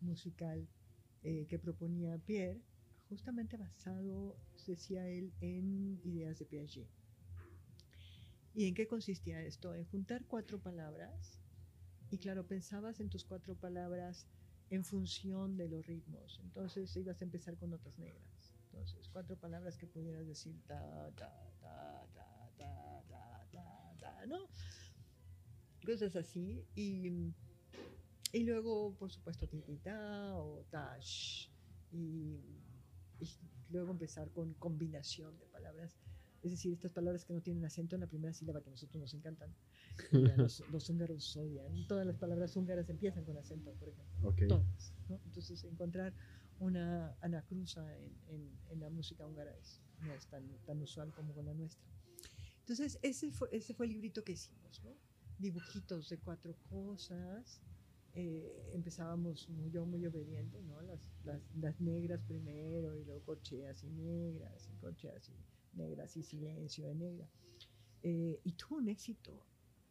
musical 0.00 0.66
eh, 1.24 1.46
que 1.48 1.58
proponía 1.58 2.16
Pierre, 2.24 2.60
justamente 3.14 3.56
basado, 3.56 4.36
decía 4.66 5.06
él, 5.06 5.32
en 5.40 6.00
ideas 6.04 6.36
de 6.40 6.46
Piaget. 6.46 6.88
¿Y 8.54 8.66
en 8.66 8.74
qué 8.74 8.88
consistía 8.88 9.40
esto? 9.40 9.72
En 9.72 9.84
juntar 9.84 10.24
cuatro 10.26 10.58
palabras 10.58 11.38
y 12.10 12.18
claro, 12.18 12.44
pensabas 12.44 12.98
en 12.98 13.08
tus 13.08 13.24
cuatro 13.24 13.54
palabras 13.54 14.26
en 14.70 14.84
función 14.84 15.56
de 15.56 15.68
los 15.68 15.86
ritmos. 15.86 16.40
Entonces 16.42 16.96
ibas 16.96 17.20
a 17.20 17.24
empezar 17.24 17.56
con 17.56 17.70
notas 17.70 17.96
negras. 18.00 18.52
Entonces, 18.72 19.08
cuatro 19.12 19.36
palabras 19.36 19.78
que 19.78 19.86
pudieras 19.86 20.26
decir 20.26 20.60
ta, 20.66 20.80
ta, 21.14 21.30
ta, 21.60 22.04
ta, 22.12 22.52
ta, 22.58 23.04
ta, 23.08 23.46
ta, 23.52 23.96
ta 24.00 24.26
¿no? 24.26 24.48
Cosas 25.86 26.16
así. 26.16 26.66
Y, 26.74 27.32
y 28.32 28.42
luego, 28.42 28.92
por 28.98 29.12
supuesto, 29.12 29.46
titita 29.46 30.34
o 30.36 30.64
tash. 30.68 31.48
Y 31.92 32.40
y 33.20 33.28
luego 33.70 33.92
empezar 33.92 34.30
con 34.30 34.54
combinación 34.54 35.38
de 35.38 35.46
palabras. 35.46 35.96
Es 36.42 36.50
decir, 36.50 36.72
estas 36.74 36.92
palabras 36.92 37.24
que 37.24 37.32
no 37.32 37.40
tienen 37.40 37.64
acento 37.64 37.96
en 37.96 38.00
la 38.00 38.06
primera 38.06 38.34
sílaba 38.34 38.60
que 38.60 38.68
a 38.68 38.72
nosotros 38.72 39.00
nos 39.00 39.14
encantan. 39.14 39.54
Los, 40.10 40.60
los 40.70 40.90
húngaros 40.90 41.36
odian. 41.36 41.86
Todas 41.88 42.06
las 42.06 42.16
palabras 42.16 42.54
húngaras 42.56 42.88
empiezan 42.90 43.24
con 43.24 43.38
acento, 43.38 43.72
por 43.74 43.88
ejemplo. 43.88 44.28
Ok. 44.28 44.42
Todas. 44.48 44.92
¿no? 45.08 45.20
Entonces, 45.24 45.64
encontrar 45.64 46.12
una 46.58 47.16
anacruza 47.20 47.96
en, 47.96 48.12
en, 48.28 48.58
en 48.68 48.80
la 48.80 48.90
música 48.90 49.26
húngara 49.26 49.56
es, 49.56 49.80
no 50.02 50.12
es 50.12 50.26
tan, 50.26 50.46
tan 50.66 50.82
usual 50.82 51.12
como 51.14 51.32
con 51.34 51.46
la 51.46 51.54
nuestra. 51.54 51.82
Entonces, 52.60 52.98
ese 53.02 53.30
fue, 53.30 53.48
ese 53.52 53.74
fue 53.74 53.86
el 53.86 53.92
librito 53.92 54.24
que 54.24 54.32
hicimos, 54.32 54.82
¿no? 54.84 54.96
Dibujitos 55.38 56.08
de 56.08 56.18
cuatro 56.18 56.56
cosas. 56.70 57.60
Eh, 58.16 58.70
empezábamos 58.72 59.48
muy, 59.48 59.70
yo 59.70 59.84
muy 59.86 60.06
obediente, 60.06 60.62
¿no? 60.62 60.80
Las, 60.82 61.10
las, 61.24 61.42
las 61.56 61.80
negras 61.80 62.22
primero 62.22 62.94
y 62.96 63.04
luego 63.04 63.20
corcheas 63.24 63.82
y 63.82 63.88
negras 63.90 64.68
y 64.72 64.76
corcheas 64.76 65.28
y 65.30 65.76
negras 65.76 66.16
y 66.16 66.22
silencio 66.22 66.86
de 66.86 66.94
negra. 66.94 67.28
eh, 68.02 68.38
y 68.44 68.52
tuvo 68.52 68.76
un 68.78 68.88
éxito 68.88 69.44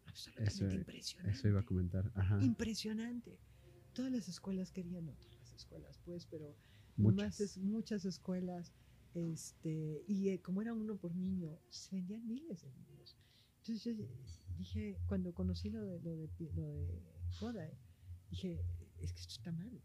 absolutamente 0.05 0.65
Eso- 0.65 0.75
impresionante. 0.75 1.37
Eso 1.37 1.47
iba 1.49 1.59
a 1.59 1.65
comentar. 1.65 2.11
Ajá. 2.15 2.39
Impresionante. 2.43 3.37
Todas 3.93 4.11
las 4.11 4.27
escuelas 4.29 4.71
querían, 4.71 5.05
no 5.05 5.13
todas 5.15 5.33
las 5.39 5.53
escuelas, 5.53 5.99
pues, 6.05 6.25
pero 6.27 6.55
Muchas. 6.95 7.17
más 7.25 7.39
es- 7.41 7.57
muchas 7.57 8.05
escuelas, 8.05 8.71
este, 9.15 10.03
y 10.07 10.29
eh, 10.29 10.41
como 10.41 10.61
era 10.61 10.73
uno 10.73 10.95
por 10.95 11.13
niño, 11.15 11.59
se 11.69 11.95
vendían 11.95 12.25
miles 12.27 12.61
de 12.61 12.71
libros. 12.71 13.17
Entonces 13.57 13.83
yo 13.97 14.05
dije, 14.57 14.97
cuando 15.07 15.33
conocí 15.33 15.69
lo 15.69 15.81
de, 15.83 15.99
lo 15.99 16.15
de, 16.15 16.29
lo 17.41 17.51
de 17.53 17.73
dije, 18.33 18.59
es 18.99 19.13
que 19.13 19.19
esto 19.21 19.33
está 19.33 19.51
mal. 19.51 19.81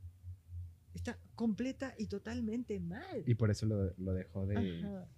Está 0.94 1.18
completa 1.34 1.94
y 1.98 2.06
totalmente 2.06 2.80
mal. 2.80 3.22
Y 3.26 3.34
por 3.34 3.50
eso 3.50 3.66
lo, 3.66 3.92
lo 3.98 4.12
dejó 4.14 4.46
de, 4.46 4.56
Ajá. 4.56 5.08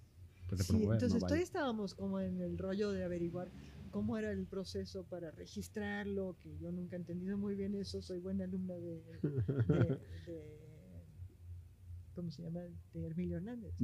pues, 0.48 0.58
de 0.58 0.64
Sí, 0.64 0.68
promover. 0.72 0.96
entonces 0.96 1.22
¿no? 1.22 1.26
todavía 1.28 1.44
estábamos 1.44 1.94
como 1.94 2.20
en 2.20 2.40
el 2.40 2.58
rollo 2.58 2.90
de 2.90 3.04
averiguar 3.04 3.52
cómo 3.90 4.16
era 4.18 4.30
el 4.32 4.46
proceso 4.46 5.04
para 5.04 5.30
registrarlo, 5.30 6.36
que 6.40 6.58
yo 6.58 6.70
nunca 6.72 6.96
he 6.96 6.98
entendido 6.98 7.38
muy 7.38 7.54
bien 7.54 7.74
eso, 7.76 8.02
soy 8.02 8.18
buena 8.18 8.44
alumna 8.44 8.74
de, 8.74 9.02
de- 9.68 9.98
de- 10.26 10.70
¿cómo 12.14 12.30
se 12.30 12.42
llama? 12.42 12.60
De 12.92 13.06
Hermilio 13.06 13.36
Hernández. 13.36 13.74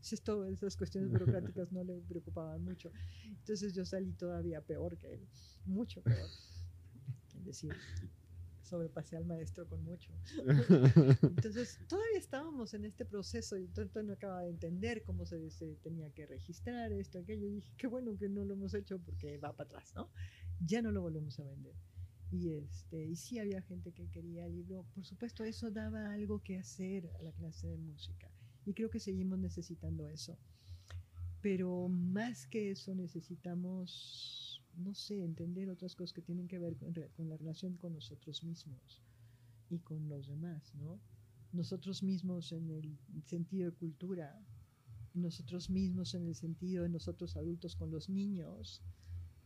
Si 0.00 0.14
esto, 0.14 0.46
esas 0.46 0.76
cuestiones 0.76 1.10
burocráticas 1.10 1.70
no 1.72 1.82
le 1.84 2.00
preocupaban 2.02 2.62
mucho. 2.64 2.90
Entonces 3.24 3.74
yo 3.74 3.84
salí 3.84 4.12
todavía 4.14 4.60
peor 4.62 4.96
que 4.96 5.14
él, 5.14 5.28
mucho 5.66 6.02
peor. 6.02 6.30
Es 7.36 7.44
decir, 7.44 7.72
sobrepasé 8.72 9.18
al 9.18 9.26
maestro 9.26 9.68
con 9.68 9.84
mucho. 9.84 10.10
Entonces, 11.22 11.78
todavía 11.86 12.18
estábamos 12.18 12.72
en 12.72 12.86
este 12.86 13.04
proceso 13.04 13.58
y 13.58 13.64
entonces 13.64 14.02
no 14.02 14.14
acababa 14.14 14.44
de 14.44 14.48
entender 14.48 15.02
cómo 15.02 15.26
se, 15.26 15.50
se 15.50 15.74
tenía 15.82 16.08
que 16.10 16.24
registrar 16.24 16.90
esto, 16.90 17.18
aquello. 17.18 17.46
Y 17.46 17.56
dije, 17.56 17.70
qué 17.76 17.86
bueno 17.86 18.16
que 18.16 18.30
no 18.30 18.46
lo 18.46 18.54
hemos 18.54 18.72
hecho 18.72 18.98
porque 18.98 19.36
va 19.36 19.52
para 19.52 19.68
atrás, 19.68 19.92
¿no? 19.94 20.08
Ya 20.64 20.80
no 20.80 20.90
lo 20.90 21.02
volvemos 21.02 21.38
a 21.38 21.44
vender. 21.44 21.74
Y, 22.30 22.54
este, 22.54 23.04
y 23.04 23.14
sí 23.14 23.38
había 23.38 23.60
gente 23.60 23.92
que 23.92 24.08
quería 24.08 24.46
el 24.46 24.54
libro. 24.54 24.86
Por 24.94 25.04
supuesto, 25.04 25.44
eso 25.44 25.70
daba 25.70 26.14
algo 26.14 26.42
que 26.42 26.56
hacer 26.56 27.10
a 27.18 27.22
la 27.22 27.32
clase 27.32 27.68
de 27.68 27.76
música. 27.76 28.30
Y 28.64 28.72
creo 28.72 28.88
que 28.88 29.00
seguimos 29.00 29.38
necesitando 29.38 30.08
eso. 30.08 30.38
Pero 31.42 31.88
más 31.88 32.46
que 32.46 32.70
eso 32.70 32.94
necesitamos, 32.94 34.51
no 34.76 34.94
sé, 34.94 35.22
entender 35.22 35.70
otras 35.70 35.94
cosas 35.94 36.12
que 36.12 36.22
tienen 36.22 36.48
que 36.48 36.58
ver 36.58 36.76
con, 36.76 37.28
la 37.28 37.36
relación 37.36 37.76
con 37.76 37.94
nosotros 37.94 38.42
mismos 38.44 39.02
y 39.70 39.78
con 39.78 40.08
los 40.08 40.28
demás, 40.28 40.74
¿no? 40.74 41.00
Nosotros 41.52 42.02
mismos 42.02 42.52
en 42.52 42.70
el 42.70 42.98
sentido 43.24 43.70
de 43.70 43.76
cultura, 43.76 44.40
nosotros 45.14 45.68
mismos 45.70 46.14
en 46.14 46.26
el 46.26 46.34
sentido 46.34 46.84
de 46.84 46.88
nosotros 46.88 47.36
adultos 47.36 47.76
con 47.76 47.90
los 47.90 48.08
niños 48.08 48.82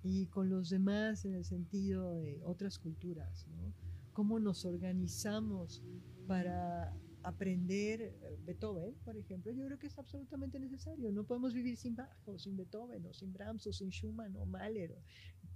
y 0.03 0.27
con 0.27 0.49
los 0.49 0.71
demás 0.71 1.25
en 1.25 1.35
el 1.35 1.45
sentido 1.45 2.15
de 2.15 2.41
otras 2.45 2.79
culturas, 2.79 3.47
¿no? 3.49 3.73
Cómo 4.13 4.39
nos 4.39 4.65
organizamos 4.65 5.83
para 6.27 6.97
aprender 7.27 8.01
eh, 8.01 8.39
Beethoven, 8.45 8.95
por 9.05 9.17
ejemplo, 9.17 9.51
yo 9.53 9.67
creo 9.67 9.79
que 9.79 9.89
es 9.89 9.99
absolutamente 9.99 10.61
necesario. 10.61 11.11
No 11.11 11.25
podemos 11.25 11.53
vivir 11.53 11.77
sin 11.77 11.97
Bach 11.97 12.17
o 12.25 12.39
sin 12.39 12.57
Beethoven 12.57 13.05
o 13.05 13.13
sin 13.13 13.33
Brahms 13.33 13.67
o 13.67 13.73
sin 13.73 13.91
Schumann 13.91 14.37
o 14.37 14.47
Mahler. 14.47 14.97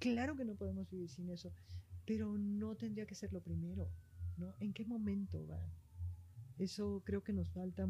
Claro 0.01 0.35
que 0.35 0.45
no 0.45 0.57
podemos 0.57 0.91
vivir 0.91 1.09
sin 1.09 1.31
eso, 1.31 1.53
pero 2.05 2.37
no 2.37 2.75
tendría 2.75 3.07
que 3.07 3.15
ser 3.15 3.33
lo 3.33 3.41
primero, 3.41 3.89
¿no? 4.37 4.53
¿En 4.59 4.73
qué 4.73 4.85
momento 4.85 5.47
va? 5.47 5.65
Eso 6.59 7.03
creo 7.05 7.23
que 7.23 7.33
nos 7.33 7.51
falta 7.51 7.89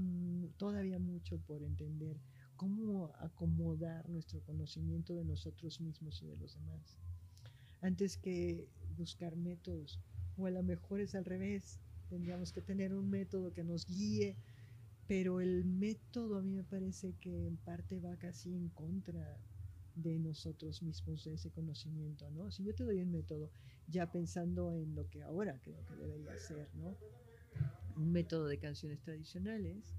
todavía 0.59 0.99
mucho 0.99 1.39
por 1.39 1.63
entender 1.63 2.21
cómo 2.57 3.11
acomodar 3.19 4.09
nuestro 4.11 4.43
conocimiento 4.43 5.15
de 5.15 5.25
nosotros 5.25 5.81
mismos 5.81 6.23
y 6.23 6.27
de 6.27 6.37
los 6.37 6.55
demás. 6.55 6.99
Antes 7.81 8.19
que 8.19 8.69
buscar 8.99 9.37
métodos, 9.37 9.99
o 10.37 10.47
a 10.47 10.51
lo 10.51 10.63
mejor 10.63 11.01
es 11.01 11.15
al 11.15 11.25
revés, 11.25 11.81
tendríamos 12.11 12.53
que 12.53 12.61
tener 12.61 12.93
un 12.93 13.09
método 13.09 13.55
que 13.55 13.65
nos 13.65 13.87
guíe, 13.87 14.37
pero 15.07 15.41
el 15.41 15.65
método 15.65 16.39
a 16.39 16.43
mí 16.43 16.51
me 16.51 16.65
parece 16.65 17.15
que 17.21 17.47
en 17.47 17.57
parte 17.57 18.01
va 18.01 18.17
casi 18.17 18.55
en 18.55 18.69
contra 18.69 19.39
de 19.95 20.19
nosotros 20.19 20.83
mismos, 20.83 21.25
de 21.25 21.35
ese 21.35 21.51
conocimiento, 21.51 22.31
¿no? 22.31 22.51
Si 22.51 22.65
yo 22.65 22.75
te 22.75 22.85
doy 22.85 23.01
un 23.01 23.13
método 23.13 23.51
ya 23.87 24.11
pensando 24.11 24.75
en 24.75 24.95
lo 24.95 25.09
que 25.09 25.23
ahora 25.23 25.61
creo 25.63 25.85
que 25.87 25.97
debería 25.97 26.37
ser, 26.39 26.69
¿no? 26.75 26.97
Un 27.97 28.13
método 28.13 28.47
de 28.47 28.59
canciones 28.59 29.01
tradicionales, 29.01 29.95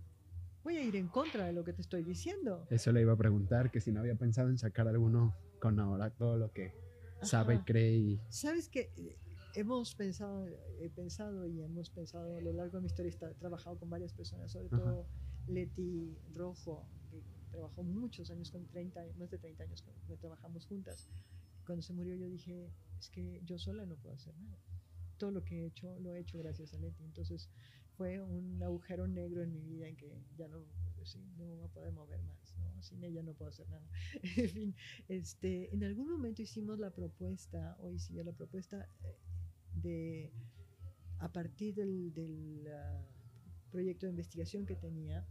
voy 0.63 0.77
a 0.77 0.83
ir 0.83 0.95
en 0.95 1.07
contra 1.07 1.45
de 1.45 1.53
lo 1.53 1.63
que 1.63 1.73
te 1.73 1.81
estoy 1.81 2.03
diciendo. 2.03 2.67
Eso 2.69 2.91
le 2.91 3.01
iba 3.01 3.13
a 3.13 3.17
preguntar, 3.17 3.71
que 3.71 3.79
si 3.79 3.91
no 3.91 3.99
había 3.99 4.15
pensado 4.15 4.49
en 4.49 4.57
sacar 4.57 4.87
alguno 4.87 5.35
con 5.59 5.79
ahora 5.79 6.09
todo 6.09 6.37
lo 6.37 6.51
que 6.51 6.73
sabe 7.21 7.55
Ajá. 7.55 7.65
cree 7.65 7.97
y... 7.97 8.21
Sabes 8.29 8.69
que 8.69 8.91
hemos 9.55 9.95
pensado, 9.95 10.47
he 10.79 10.89
pensado 10.89 11.47
y 11.47 11.61
hemos 11.61 11.89
pensado 11.89 12.37
a 12.37 12.41
lo 12.41 12.53
largo 12.53 12.77
de 12.77 12.81
mi 12.81 12.87
historia, 12.87 13.11
he 13.11 13.33
trabajado 13.35 13.77
con 13.77 13.89
varias 13.89 14.13
personas, 14.13 14.51
sobre 14.51 14.67
Ajá. 14.67 14.77
todo 14.77 15.07
Leti 15.47 16.17
Rojo, 16.33 16.85
que 17.09 17.21
trabajó 17.51 17.83
muchos 17.83 18.29
años, 18.31 18.51
con 18.51 18.65
30, 18.67 19.01
más 19.17 19.29
de 19.29 19.37
30 19.37 19.63
años 19.63 19.83
que 20.07 20.17
trabajamos 20.17 20.65
juntas. 20.65 21.09
Cuando 21.65 21.81
se 21.81 21.93
murió 21.93 22.15
yo 22.15 22.27
dije, 22.27 22.69
es 22.99 23.09
que 23.09 23.41
yo 23.45 23.57
sola 23.57 23.85
no 23.85 23.95
puedo 23.95 24.15
hacer 24.15 24.35
nada. 24.37 24.57
Todo 25.17 25.31
lo 25.31 25.43
que 25.43 25.61
he 25.61 25.65
hecho, 25.67 25.99
lo 25.99 26.13
he 26.13 26.19
hecho 26.19 26.37
gracias 26.39 26.73
a 26.73 26.77
Leti. 26.77 27.03
Entonces 27.03 27.49
fue 27.97 28.19
un 28.19 28.61
agujero 28.63 29.07
negro 29.07 29.43
en 29.43 29.53
mi 29.53 29.61
vida 29.61 29.87
en 29.87 29.95
que 29.95 30.17
ya 30.37 30.47
no, 30.47 30.63
sí, 31.03 31.19
no 31.37 31.45
me 31.45 31.53
voy 31.55 31.63
a 31.65 31.67
poder 31.67 31.91
mover 31.91 32.21
más. 32.23 32.55
¿no? 32.57 32.81
Sin 32.81 33.03
ella 33.03 33.21
no 33.21 33.33
puedo 33.33 33.49
hacer 33.49 33.69
nada. 33.69 33.87
en 34.37 34.49
fin, 34.49 34.75
este, 35.07 35.73
en 35.73 35.83
algún 35.83 36.09
momento 36.09 36.41
hicimos 36.41 36.79
la 36.79 36.89
propuesta, 36.89 37.77
o 37.79 37.91
hicimos 37.91 38.25
la 38.25 38.31
propuesta 38.31 38.87
eh, 39.03 39.15
de, 39.75 40.31
a 41.19 41.31
partir 41.31 41.75
del, 41.75 42.13
del, 42.13 42.67
ah, 42.73 43.05
proyecto 43.71 44.05
de 44.05 44.11
investigación 44.11 44.65
que 44.65 44.75
tenía, 44.75 45.25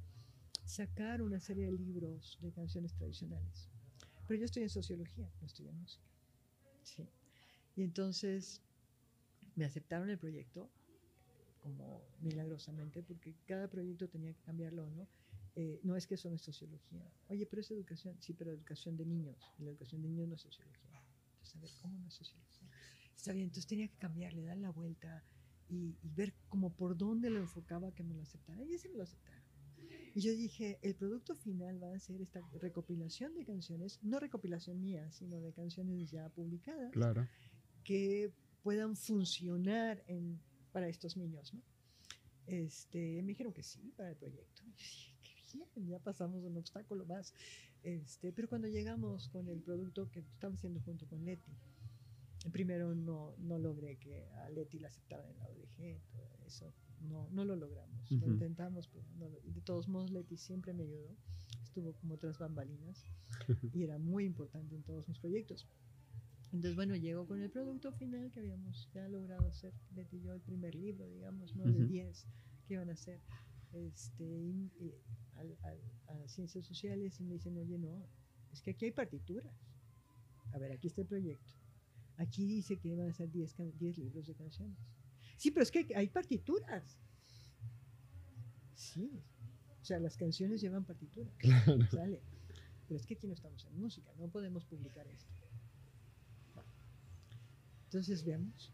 sacar 0.64 1.22
una 1.22 1.40
serie 1.40 1.66
de 1.66 1.72
libros 1.72 2.38
de 2.40 2.52
canciones 2.52 2.94
tradicionales. 2.94 3.68
Pero 4.26 4.40
yo 4.40 4.46
estoy 4.46 4.62
en 4.62 4.70
sociología, 4.70 5.30
no 5.40 5.46
estoy 5.46 5.68
en 5.68 5.78
música. 5.78 6.06
Sí. 6.82 7.06
Y 7.76 7.82
entonces 7.82 8.62
me 9.56 9.64
aceptaron 9.64 10.08
el 10.10 10.18
proyecto 10.18 10.70
como 11.60 12.02
milagrosamente, 12.20 13.02
porque 13.02 13.34
cada 13.46 13.68
proyecto 13.68 14.08
tenía 14.08 14.32
que 14.32 14.40
cambiarlo, 14.40 14.88
¿no? 14.90 15.06
Eh, 15.56 15.80
no 15.82 15.96
es 15.96 16.06
que 16.06 16.14
eso 16.14 16.30
no 16.30 16.36
es 16.36 16.42
sociología. 16.42 17.04
Oye, 17.28 17.44
pero 17.46 17.60
es 17.60 17.70
educación. 17.70 18.16
Sí, 18.20 18.32
pero 18.32 18.52
educación 18.52 18.96
de 18.96 19.04
niños. 19.04 19.52
La 19.58 19.70
educación 19.70 20.00
de 20.02 20.08
niños 20.08 20.28
no 20.28 20.34
es 20.36 20.40
sociología. 20.40 21.02
Entonces, 21.32 21.56
a 21.56 21.60
ver, 21.60 21.70
¿cómo 21.82 21.98
no 21.98 22.08
es 22.08 22.14
sociología? 22.14 22.49
Está 23.20 23.34
bien, 23.34 23.48
entonces 23.48 23.66
tenía 23.66 23.86
que 23.86 23.98
cambiarle, 23.98 24.42
dar 24.44 24.56
la 24.56 24.70
vuelta 24.70 25.22
y, 25.68 25.94
y 26.02 26.08
ver 26.08 26.32
como 26.48 26.72
por 26.72 26.96
dónde 26.96 27.28
lo 27.28 27.38
enfocaba 27.38 27.92
que 27.92 28.02
me 28.02 28.14
lo 28.14 28.22
aceptara. 28.22 28.64
Y 28.64 28.72
ese 28.72 28.88
me 28.88 28.96
lo 28.96 29.02
aceptaron. 29.02 29.42
Y 30.14 30.22
yo 30.22 30.32
dije, 30.34 30.78
el 30.80 30.94
producto 30.94 31.34
final 31.36 31.82
va 31.82 31.92
a 31.94 31.98
ser 31.98 32.22
esta 32.22 32.40
recopilación 32.62 33.34
de 33.34 33.44
canciones, 33.44 33.98
no 34.02 34.18
recopilación 34.20 34.80
mía, 34.80 35.10
sino 35.12 35.38
de 35.38 35.52
canciones 35.52 36.10
ya 36.10 36.30
publicadas, 36.30 36.92
Claro. 36.92 37.28
que 37.84 38.32
puedan 38.62 38.96
funcionar 38.96 40.02
en, 40.06 40.40
para 40.72 40.88
estos 40.88 41.18
niños, 41.18 41.52
¿no? 41.52 41.60
Este, 42.46 43.20
me 43.22 43.28
dijeron 43.28 43.52
que 43.52 43.62
sí 43.62 43.92
para 43.98 44.08
el 44.10 44.16
proyecto. 44.16 44.62
Y 44.64 44.70
yo 44.70 44.76
dije, 44.78 45.14
qué 45.22 45.34
bien, 45.76 45.88
ya 45.90 45.98
pasamos 45.98 46.42
un 46.42 46.56
obstáculo 46.56 47.04
más. 47.04 47.34
Este, 47.82 48.32
pero 48.32 48.48
cuando 48.48 48.66
llegamos 48.66 49.28
con 49.28 49.46
el 49.50 49.60
producto 49.60 50.10
que 50.10 50.20
estaba 50.20 50.54
haciendo 50.54 50.80
junto 50.80 51.06
con 51.06 51.22
Leti, 51.24 51.52
primero 52.52 52.94
no, 52.94 53.34
no 53.38 53.58
logré 53.58 53.96
que 53.98 54.24
a 54.28 54.48
Leti 54.50 54.78
la 54.78 54.88
aceptaran 54.88 55.28
en 55.30 55.38
la 55.38 55.48
ODG, 55.48 56.00
todo 56.16 56.46
eso, 56.46 56.72
no, 57.00 57.28
no 57.30 57.44
lo 57.44 57.56
logramos. 57.56 58.10
Lo 58.10 58.16
Ujú. 58.18 58.30
intentamos, 58.32 58.88
pero 58.88 59.04
no 59.18 59.28
lo- 59.28 59.40
de 59.42 59.60
todos 59.60 59.88
modos 59.88 60.10
Leti 60.10 60.36
siempre 60.36 60.72
me 60.72 60.84
ayudó, 60.84 61.16
estuvo 61.62 61.92
como 61.94 62.14
otras 62.14 62.38
bambalinas 62.38 63.04
y 63.74 63.82
era 63.84 63.98
muy 63.98 64.24
importante 64.24 64.74
en 64.74 64.82
todos 64.82 65.06
mis 65.08 65.18
proyectos. 65.18 65.68
Entonces, 66.52 66.74
bueno, 66.74 66.96
llegó 66.96 67.26
con 67.26 67.40
el 67.40 67.50
producto 67.50 67.92
final 67.92 68.32
que 68.32 68.40
habíamos 68.40 68.88
ya 68.92 69.06
logrado 69.08 69.46
hacer, 69.46 69.72
Leti 69.94 70.16
y 70.16 70.22
yo, 70.22 70.32
el 70.32 70.40
primer 70.40 70.74
libro, 70.74 71.06
digamos, 71.08 71.54
¿no? 71.54 71.64
De 71.64 71.78
Ujú. 71.80 71.86
10 71.88 72.26
que 72.66 72.74
iban 72.74 72.88
a 72.90 72.94
hacer 72.94 73.20
este, 73.72 74.24
y- 74.24 74.72
y 74.80 74.94
al- 75.34 75.56
al- 75.62 75.82
a 76.08 76.28
ciencias 76.28 76.64
sociales 76.64 77.20
y 77.20 77.24
me 77.24 77.34
dicen, 77.34 77.56
oye, 77.58 77.78
no, 77.78 78.08
es 78.50 78.62
que 78.62 78.70
aquí 78.72 78.86
hay 78.86 78.90
partituras. 78.92 79.54
A 80.52 80.58
ver, 80.58 80.72
aquí 80.72 80.88
está 80.88 81.02
el 81.02 81.06
proyecto. 81.06 81.52
Aquí 82.20 82.44
dice 82.46 82.76
que 82.78 82.94
van 82.94 83.08
a 83.08 83.12
ser 83.14 83.30
10 83.30 83.54
can- 83.54 83.72
10 83.78 83.96
libros 83.98 84.26
de 84.26 84.34
canciones. 84.34 84.76
Sí, 85.36 85.50
pero 85.50 85.62
es 85.62 85.70
que 85.70 85.86
hay 85.96 86.08
partituras. 86.08 86.98
Sí. 88.74 89.10
O 89.80 89.84
sea, 89.84 89.98
las 89.98 90.16
canciones 90.16 90.60
llevan 90.60 90.84
partituras. 90.84 91.32
Claro. 91.38 91.78
Sale. 91.90 92.20
Pero 92.86 93.00
es 93.00 93.06
que 93.06 93.14
aquí 93.14 93.26
no 93.26 93.32
estamos 93.34 93.64
en 93.64 93.78
música, 93.78 94.12
no 94.18 94.28
podemos 94.28 94.64
publicar 94.66 95.06
esto. 95.06 95.32
Entonces 97.84 98.22
veamos. 98.24 98.72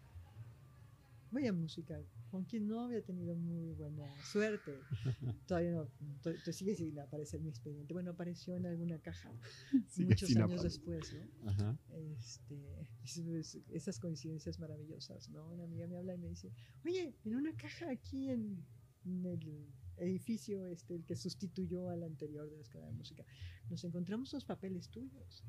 Voy 1.36 1.46
a 1.46 1.52
música, 1.52 2.00
con 2.30 2.44
quien 2.44 2.66
no 2.66 2.80
había 2.80 3.02
tenido 3.02 3.34
muy 3.36 3.72
buena 3.74 4.06
suerte. 4.24 4.80
Todavía 5.46 5.72
no, 5.72 5.86
to- 6.22 6.32
to- 6.44 6.52
sigue 6.52 6.74
sin 6.74 6.98
aparecer 6.98 7.40
mi 7.42 7.50
expediente. 7.50 7.92
Bueno, 7.92 8.12
apareció 8.12 8.56
en 8.56 8.64
alguna 8.66 8.98
caja 8.98 9.30
Sigue 9.88 10.08
muchos 10.08 10.30
años 10.36 10.44
aparecer. 10.44 10.62
después, 10.70 11.14
¿no? 11.42 11.50
Ajá. 11.50 11.78
Este, 11.92 12.56
es- 13.04 13.18
es- 13.18 13.58
esas 13.68 13.98
coincidencias 13.98 14.58
maravillosas, 14.58 15.28
¿no? 15.28 15.46
Una 15.52 15.64
amiga 15.64 15.86
me 15.86 15.98
habla 15.98 16.14
y 16.14 16.18
me 16.18 16.28
dice, 16.28 16.50
oye, 16.86 17.14
en 17.24 17.36
una 17.36 17.54
caja 17.54 17.90
aquí 17.90 18.30
en, 18.30 18.64
en 19.04 19.26
el 19.26 19.66
edificio 19.98 20.66
este, 20.66 20.94
el 20.94 21.04
que 21.04 21.16
sustituyó 21.16 21.90
al 21.90 22.02
anterior 22.02 22.48
de 22.48 22.56
la 22.56 22.62
Escuela 22.62 22.86
de 22.86 22.92
Música, 22.94 23.24
nos 23.68 23.84
encontramos 23.84 24.32
los 24.32 24.44
papeles 24.44 24.88
tuyos. 24.90 25.44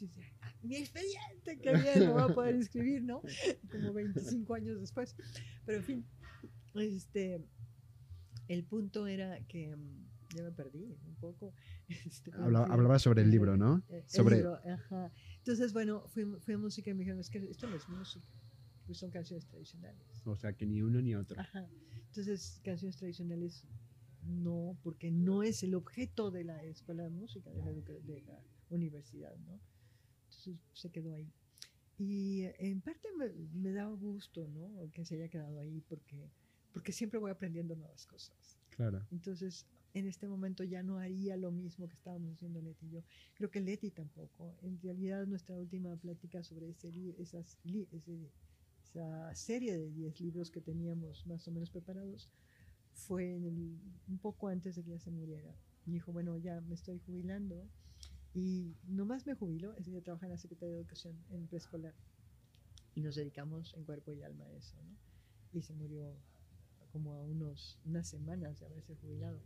Y 0.00 0.06
dices, 0.06 0.24
"Ah, 0.40 0.52
mi 0.62 0.76
expediente, 0.76 1.58
qué 1.62 1.76
bien, 1.76 2.06
lo 2.06 2.12
voy 2.14 2.22
a 2.30 2.34
poder 2.34 2.54
inscribir, 2.56 3.02
¿no? 3.02 3.22
Como 3.70 3.92
25 3.92 4.54
años 4.54 4.78
después. 4.80 5.16
Pero 5.66 5.78
en 5.78 5.84
fin, 5.84 6.06
este, 6.74 7.44
el 8.48 8.64
punto 8.64 9.06
era 9.06 9.40
que 9.46 9.76
mm, 9.76 10.08
ya 10.36 10.42
me 10.44 10.52
perdí 10.52 10.84
un 11.06 11.14
poco. 11.16 11.54
este, 12.06 12.30
Habla- 12.34 12.64
hablaba 12.64 12.98
sobre 12.98 13.22
el 13.22 13.30
libro, 13.30 13.56
¿no? 13.56 13.82
el 13.88 14.04
Sobre- 14.08 14.36
libro, 14.36 14.54
ajá. 14.64 15.12
Entonces, 15.38 15.72
bueno, 15.72 16.06
fui, 16.08 16.24
fui 16.40 16.54
a 16.54 16.58
música 16.58 16.90
y 16.90 16.94
me 16.94 17.00
dijeron, 17.00 17.20
es 17.20 17.30
que 17.30 17.38
esto 17.38 17.68
no 17.68 17.76
es 17.76 17.88
música, 17.88 18.26
pues 18.86 18.98
son 18.98 19.10
canciones 19.10 19.46
tradicionales. 19.46 20.22
O 20.24 20.36
sea, 20.36 20.52
que 20.52 20.66
ni 20.66 20.82
uno 20.82 21.00
ni 21.00 21.14
otro. 21.14 21.40
Ajá. 21.40 21.68
Entonces, 22.06 22.60
canciones 22.64 22.96
tradicionales 22.96 23.66
no, 24.22 24.76
porque 24.82 25.10
no 25.10 25.42
es 25.42 25.62
el 25.62 25.74
objeto 25.74 26.30
de 26.30 26.44
la 26.44 26.62
escuela 26.64 27.02
de 27.04 27.08
música, 27.10 27.50
de 27.50 27.62
la, 27.62 27.70
educa- 27.70 27.98
de 28.04 28.20
la 28.22 28.42
universidad, 28.68 29.34
¿no? 29.38 29.60
Se 30.72 30.90
quedó 30.90 31.12
ahí. 31.14 31.30
Y 31.98 32.44
en 32.58 32.80
parte 32.80 33.08
me, 33.18 33.28
me 33.52 33.72
daba 33.72 33.94
gusto, 33.94 34.48
¿no? 34.48 34.90
Que 34.92 35.04
se 35.04 35.16
haya 35.16 35.28
quedado 35.28 35.58
ahí, 35.60 35.82
porque, 35.88 36.30
porque 36.72 36.92
siempre 36.92 37.18
voy 37.20 37.30
aprendiendo 37.30 37.76
nuevas 37.76 38.06
cosas. 38.06 38.58
Claro. 38.70 39.06
Entonces, 39.10 39.66
en 39.92 40.06
este 40.06 40.26
momento 40.28 40.64
ya 40.64 40.82
no 40.82 40.98
haría 40.98 41.36
lo 41.36 41.50
mismo 41.50 41.88
que 41.88 41.94
estábamos 41.94 42.32
haciendo 42.34 42.62
Leti 42.62 42.86
y 42.86 42.90
yo. 42.90 43.02
Creo 43.34 43.50
que 43.50 43.60
Leti 43.60 43.90
tampoco. 43.90 44.56
En 44.62 44.80
realidad, 44.80 45.26
nuestra 45.26 45.58
última 45.58 45.94
plática 45.96 46.42
sobre 46.42 46.70
ese, 46.70 46.88
esas, 47.18 47.58
ese- 47.92 48.30
esa 48.84 49.34
serie 49.34 49.76
de 49.76 49.90
10 49.90 50.20
libros 50.20 50.50
que 50.50 50.60
teníamos 50.60 51.26
más 51.26 51.46
o 51.48 51.50
menos 51.50 51.70
preparados 51.70 52.30
fue 52.92 53.34
en 53.36 53.44
el- 53.44 53.78
un 54.08 54.18
poco 54.18 54.48
antes 54.48 54.76
de 54.76 54.82
que 54.82 54.90
ella 54.90 55.00
se 55.00 55.10
muriera. 55.10 55.54
Y 55.86 55.90
dijo, 55.92 56.12
bueno, 56.12 56.36
ya 56.38 56.60
me 56.62 56.74
estoy 56.74 56.98
jubilando. 57.00 57.68
Y 58.34 58.76
nomás 58.86 59.26
me 59.26 59.34
jubilo, 59.34 59.74
ese 59.76 59.90
día 59.90 60.02
trabaja 60.02 60.26
en 60.26 60.32
la 60.32 60.38
Secretaría 60.38 60.74
de 60.74 60.80
Educación 60.80 61.16
en 61.30 61.46
preescolar. 61.48 61.94
Y 62.94 63.00
nos 63.00 63.16
dedicamos 63.16 63.74
en 63.74 63.84
cuerpo 63.84 64.12
y 64.12 64.22
alma 64.22 64.44
a 64.44 64.52
eso, 64.52 64.76
¿no? 64.82 64.96
Y 65.52 65.62
se 65.62 65.74
murió 65.74 66.16
como 66.92 67.14
a 67.14 67.22
unos, 67.22 67.78
unas 67.84 68.08
semanas 68.08 68.60
de 68.60 68.66
haberse 68.66 68.94
jubilado. 68.96 69.40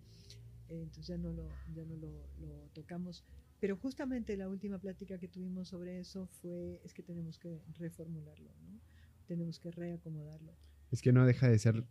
Eh, 0.68 0.82
entonces 0.82 1.06
ya 1.06 1.18
no, 1.18 1.32
lo, 1.32 1.48
ya 1.74 1.84
no 1.84 1.96
lo, 1.96 2.26
lo 2.40 2.68
tocamos. 2.72 3.24
Pero 3.60 3.76
justamente 3.76 4.36
la 4.36 4.48
última 4.48 4.78
plática 4.78 5.18
que 5.18 5.28
tuvimos 5.28 5.68
sobre 5.68 5.98
eso 5.98 6.26
fue, 6.26 6.80
es 6.84 6.92
que 6.92 7.02
tenemos 7.02 7.38
que 7.38 7.62
reformularlo, 7.78 8.50
¿no? 8.62 8.80
Tenemos 9.26 9.58
que 9.58 9.70
reacomodarlo. 9.70 10.52
Es 10.90 11.00
que 11.00 11.12
no 11.12 11.24
deja 11.24 11.48
de 11.48 11.58
ser, 11.58 11.86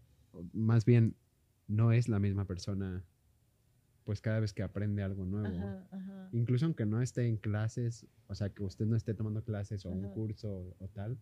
más 0.52 0.86
bien, 0.86 1.16
no 1.68 1.92
es 1.92 2.10
la 2.10 2.20
misma 2.20 2.46
persona, 2.46 3.04
pues 4.04 4.22
cada 4.22 4.40
vez 4.40 4.54
que 4.54 4.64
aprende 4.64 5.04
algo 5.04 5.26
nuevo. 5.26 5.58
Ajá, 5.58 5.88
ajá. 5.92 6.30
Incluso 6.32 6.66
aunque 6.66 6.86
no 6.86 7.02
esté 7.02 7.28
en 7.28 7.38
clases, 7.38 8.08
o 8.28 8.36
sea, 8.36 8.50
que 8.50 8.64
usted 8.64 8.86
no 8.86 8.96
esté 8.96 9.14
tomando 9.14 9.44
clases 9.44 9.86
o 9.86 9.90
un 9.90 10.06
Ajá. 10.06 10.14
curso 10.14 10.52
o, 10.52 10.76
o 10.80 10.88
tal, 10.90 11.18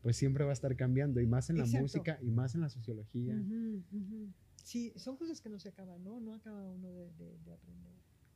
pues 0.00 0.16
siempre 0.16 0.44
va 0.44 0.50
a 0.50 0.52
estar 0.52 0.74
cambiando, 0.76 1.20
y 1.20 1.26
más 1.26 1.50
en 1.50 1.56
la 1.56 1.64
Exacto. 1.64 1.82
música 1.82 2.18
y 2.22 2.30
más 2.30 2.54
en 2.54 2.60
la 2.60 2.68
sociología. 2.68 3.34
Ujú, 3.34 3.82
ujú. 3.90 4.32
Sí, 4.62 4.92
son 4.96 5.16
cosas 5.16 5.40
que 5.40 5.48
no 5.48 5.58
se 5.58 5.70
acaban, 5.70 6.02
¿no? 6.04 6.20
No 6.20 6.34
acaba 6.34 6.68
uno 6.70 6.88
de, 6.92 7.10
de- 7.14 7.38
de 7.38 7.52
aprender. 7.52 7.92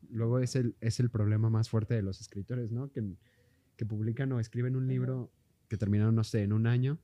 Luego 0.08 0.40
es 0.40 0.56
el, 0.56 0.76
es 0.80 0.98
el 0.98 1.08
problema 1.10 1.48
más 1.50 1.68
fuerte 1.70 1.94
de 1.94 2.02
los 2.02 2.20
escritores, 2.20 2.72
¿no? 2.72 2.90
Que, 2.90 3.16
que 3.76 3.86
publican 3.86 4.32
o 4.32 4.40
escriben 4.40 4.74
un 4.76 4.88
libro 4.88 5.32
que 5.68 5.76
terminaron, 5.76 6.14
no 6.14 6.24
sé, 6.24 6.42
en 6.42 6.52
un 6.52 6.66
año 6.66 6.98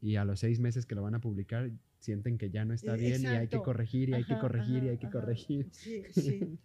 y 0.00 0.16
a 0.16 0.24
los 0.24 0.40
seis 0.40 0.58
meses 0.60 0.86
que 0.86 0.94
lo 0.96 1.02
van 1.02 1.14
a 1.14 1.20
publicar 1.20 1.70
sienten 2.00 2.38
que 2.38 2.50
ya 2.50 2.64
no 2.64 2.74
está 2.74 2.94
Eh, 2.94 3.00
bien 3.00 3.22
y 3.22 3.26
hay 3.26 3.48
que 3.48 3.56
exacto. 3.56 3.62
corregir 3.64 4.08
y 4.08 4.14
hay 4.14 4.24
que 4.24 4.34
Ajá, 4.34 4.40
corregir 4.40 4.74
y 4.74 4.78
ajá, 4.78 4.90
hay 4.90 4.98
que 4.98 5.06
ajá. 5.06 5.12
corregir. 5.12 5.70
Sí, 5.72 6.02
sí. 6.12 6.58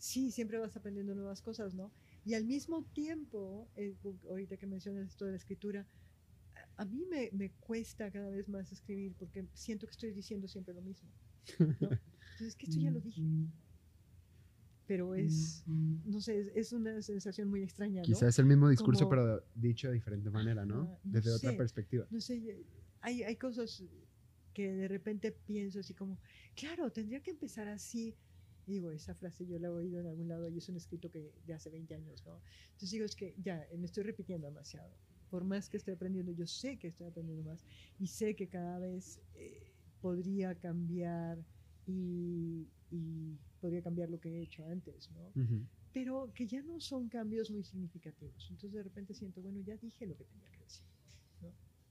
Sí, 0.00 0.30
siempre 0.30 0.58
vas 0.58 0.76
aprendiendo 0.76 1.14
nuevas 1.14 1.42
cosas, 1.42 1.74
¿no? 1.74 1.90
Y 2.24 2.34
al 2.34 2.44
mismo 2.44 2.84
tiempo, 2.92 3.68
eh, 3.74 3.96
ahorita 4.30 4.56
que 4.56 4.66
mencionas 4.66 5.08
esto 5.08 5.24
de 5.24 5.32
la 5.32 5.36
escritura, 5.38 5.86
a- 6.54 6.82
a 6.82 6.84
mí 6.84 7.04
me, 7.10 7.30
me 7.32 7.50
cuesta 7.58 8.10
cada 8.10 8.30
vez 8.30 8.48
más 8.48 8.70
escribir 8.70 9.14
porque 9.18 9.44
siento 9.54 9.86
que 9.86 9.90
estoy 9.92 10.12
diciendo 10.12 10.46
siempre 10.46 10.72
lo 10.74 10.82
mismo. 10.82 11.10
¿no? 11.80 11.90
Entonces, 12.32 12.54
que 12.56 12.66
esto 12.66 12.80
ya 12.80 12.90
lo 12.92 13.00
dije, 13.00 13.22
pero 14.86 15.14
es, 15.14 15.64
no 15.66 16.20
sé, 16.20 16.38
es, 16.40 16.48
es 16.54 16.72
una 16.72 17.02
sensación 17.02 17.48
muy 17.48 17.62
extraña, 17.62 18.00
¿no? 18.00 18.06
Quizás 18.06 18.22
es 18.30 18.38
el 18.38 18.46
mismo 18.46 18.68
discurso, 18.68 19.00
Como- 19.08 19.10
pero 19.10 19.44
dicho 19.54 19.88
de 19.88 19.94
diferente 19.94 20.30
manera, 20.30 20.64
¿no? 20.64 20.82
Ajá, 20.82 20.98
no 21.04 21.12
Desde 21.12 21.30
otra 21.32 21.50
sé. 21.50 21.56
perspectiva. 21.58 22.06
no 22.10 22.20
sé, 22.20 22.64
hay, 23.00 23.22
hay 23.22 23.36
cosas 23.36 23.82
que 24.58 24.74
de 24.74 24.88
repente 24.88 25.30
pienso 25.30 25.78
así 25.78 25.94
como, 25.94 26.18
claro, 26.56 26.90
tendría 26.90 27.20
que 27.20 27.30
empezar 27.30 27.68
así. 27.68 28.16
Digo, 28.66 28.90
esa 28.90 29.14
frase 29.14 29.46
yo 29.46 29.56
la 29.60 29.68
he 29.68 29.70
oído 29.70 30.00
en 30.00 30.08
algún 30.08 30.26
lado 30.26 30.48
y 30.48 30.58
es 30.58 30.68
un 30.68 30.76
escrito 30.76 31.12
que 31.12 31.30
de 31.46 31.54
hace 31.54 31.70
20 31.70 31.94
años, 31.94 32.26
¿no? 32.26 32.42
Entonces 32.72 32.90
digo, 32.90 33.04
es 33.04 33.14
que 33.14 33.36
ya, 33.38 33.64
me 33.78 33.86
estoy 33.86 34.02
repitiendo 34.02 34.48
demasiado. 34.48 34.90
Por 35.30 35.44
más 35.44 35.68
que 35.68 35.76
estoy 35.76 35.94
aprendiendo, 35.94 36.32
yo 36.32 36.44
sé 36.44 36.76
que 36.76 36.88
estoy 36.88 37.06
aprendiendo 37.06 37.44
más 37.44 37.64
y 38.00 38.08
sé 38.08 38.34
que 38.34 38.48
cada 38.48 38.80
vez 38.80 39.20
eh, 39.36 39.74
podría 40.00 40.56
cambiar 40.56 41.38
y, 41.86 42.66
y 42.90 43.38
podría 43.60 43.80
cambiar 43.80 44.10
lo 44.10 44.18
que 44.18 44.28
he 44.28 44.42
hecho 44.42 44.66
antes, 44.66 45.08
¿no? 45.12 45.32
Pero 45.92 46.32
que 46.34 46.48
ya 46.48 46.62
no 46.62 46.80
son 46.80 47.08
cambios 47.08 47.48
muy 47.48 47.62
significativos. 47.62 48.44
Entonces 48.50 48.72
de 48.72 48.82
repente 48.82 49.14
siento, 49.14 49.40
bueno, 49.40 49.60
ya 49.60 49.76
dije 49.76 50.04
lo 50.04 50.16
que 50.16 50.24
tenía 50.24 50.50
que 50.50 50.64
decir. 50.64 50.84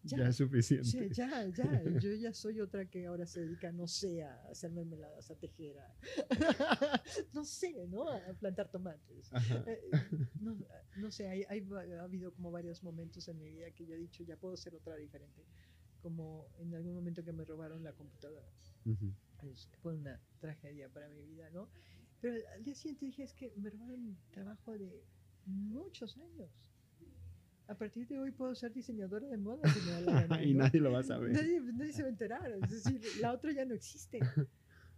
Ya, 0.08 0.18
Ya. 0.18 0.28
es 0.30 0.36
suficiente. 0.38 0.88
Sí, 0.90 1.10
ya, 1.14 1.48
ya, 1.50 1.64
yo 2.04 2.14
ya 2.14 2.34
soy 2.34 2.60
otra 2.62 2.86
que 2.90 3.06
ahora 3.08 3.26
se 3.26 3.42
dedica, 3.42 3.72
no 3.72 3.88
sé, 3.88 4.24
a 4.24 4.34
hacer 4.50 4.72
mermeladas, 4.72 5.30
a 5.32 5.36
tejer, 5.36 5.78
a- 5.80 5.96
no 7.34 7.44
sé, 7.46 7.88
¿no? 7.88 8.08
A 8.10 8.34
plantar 8.34 8.70
tomates. 8.72 9.32
Eh, 9.66 9.82
No, 10.40 10.58
no 10.98 11.12
sé, 11.12 11.28
hay, 11.28 11.44
hay 11.50 11.68
ha 12.00 12.04
habido 12.04 12.34
como 12.34 12.52
varios 12.52 12.84
momentos 12.84 13.28
en 13.28 13.38
mi 13.40 13.50
vida 13.50 13.72
que 13.72 13.86
yo 13.86 13.96
he 13.96 13.98
dicho, 13.98 14.24
ya 14.24 14.38
puedo 14.38 14.56
ser 14.58 14.76
otra 14.76 14.96
diferente. 14.96 15.46
Como 16.02 16.48
en 16.60 16.74
algún 16.76 16.94
momento 16.94 17.24
que 17.24 17.34
me 17.34 17.44
robaron 17.44 17.84
la 17.84 17.94
computadora. 17.94 18.48
Ujú. 18.86 19.14
Es- 19.52 19.68
fue 19.82 19.96
una 19.96 20.22
tragedia 20.40 20.90
para 20.90 21.10
mi 21.10 21.22
vida, 21.24 21.50
¿no? 21.52 21.70
Pero 22.22 22.36
al 22.56 22.64
día 22.64 22.76
siguiente 22.76 23.06
dije, 23.06 23.24
es 23.24 23.34
que 23.34 23.52
me 23.58 23.70
robaron 23.70 24.18
trabajo 24.32 24.78
de 24.78 25.04
muchos 25.46 26.18
años. 26.18 26.52
A 27.68 27.76
partir 27.76 28.08
de 28.08 28.18
hoy 28.20 28.32
puedo 28.32 28.56
ser 28.56 28.74
diseñadora 28.74 29.28
de 29.28 29.38
moda. 29.38 29.62
si 29.74 29.82
me 29.82 29.92
da 29.92 30.28
la 30.28 30.44
y 30.44 30.54
nadie 30.54 30.80
lo 30.80 30.92
va 30.92 31.00
a 31.00 31.04
saber. 31.04 31.32
Nadie, 31.32 31.60
nadie 31.62 31.92
se 31.92 32.02
va 32.02 32.08
a 32.08 32.12
enterar. 32.12 32.52
Es 32.64 32.70
decir, 32.72 33.02
la 33.20 33.34
otra 33.34 33.52
ya 33.52 33.66
no 33.66 33.74
existe. 33.74 34.20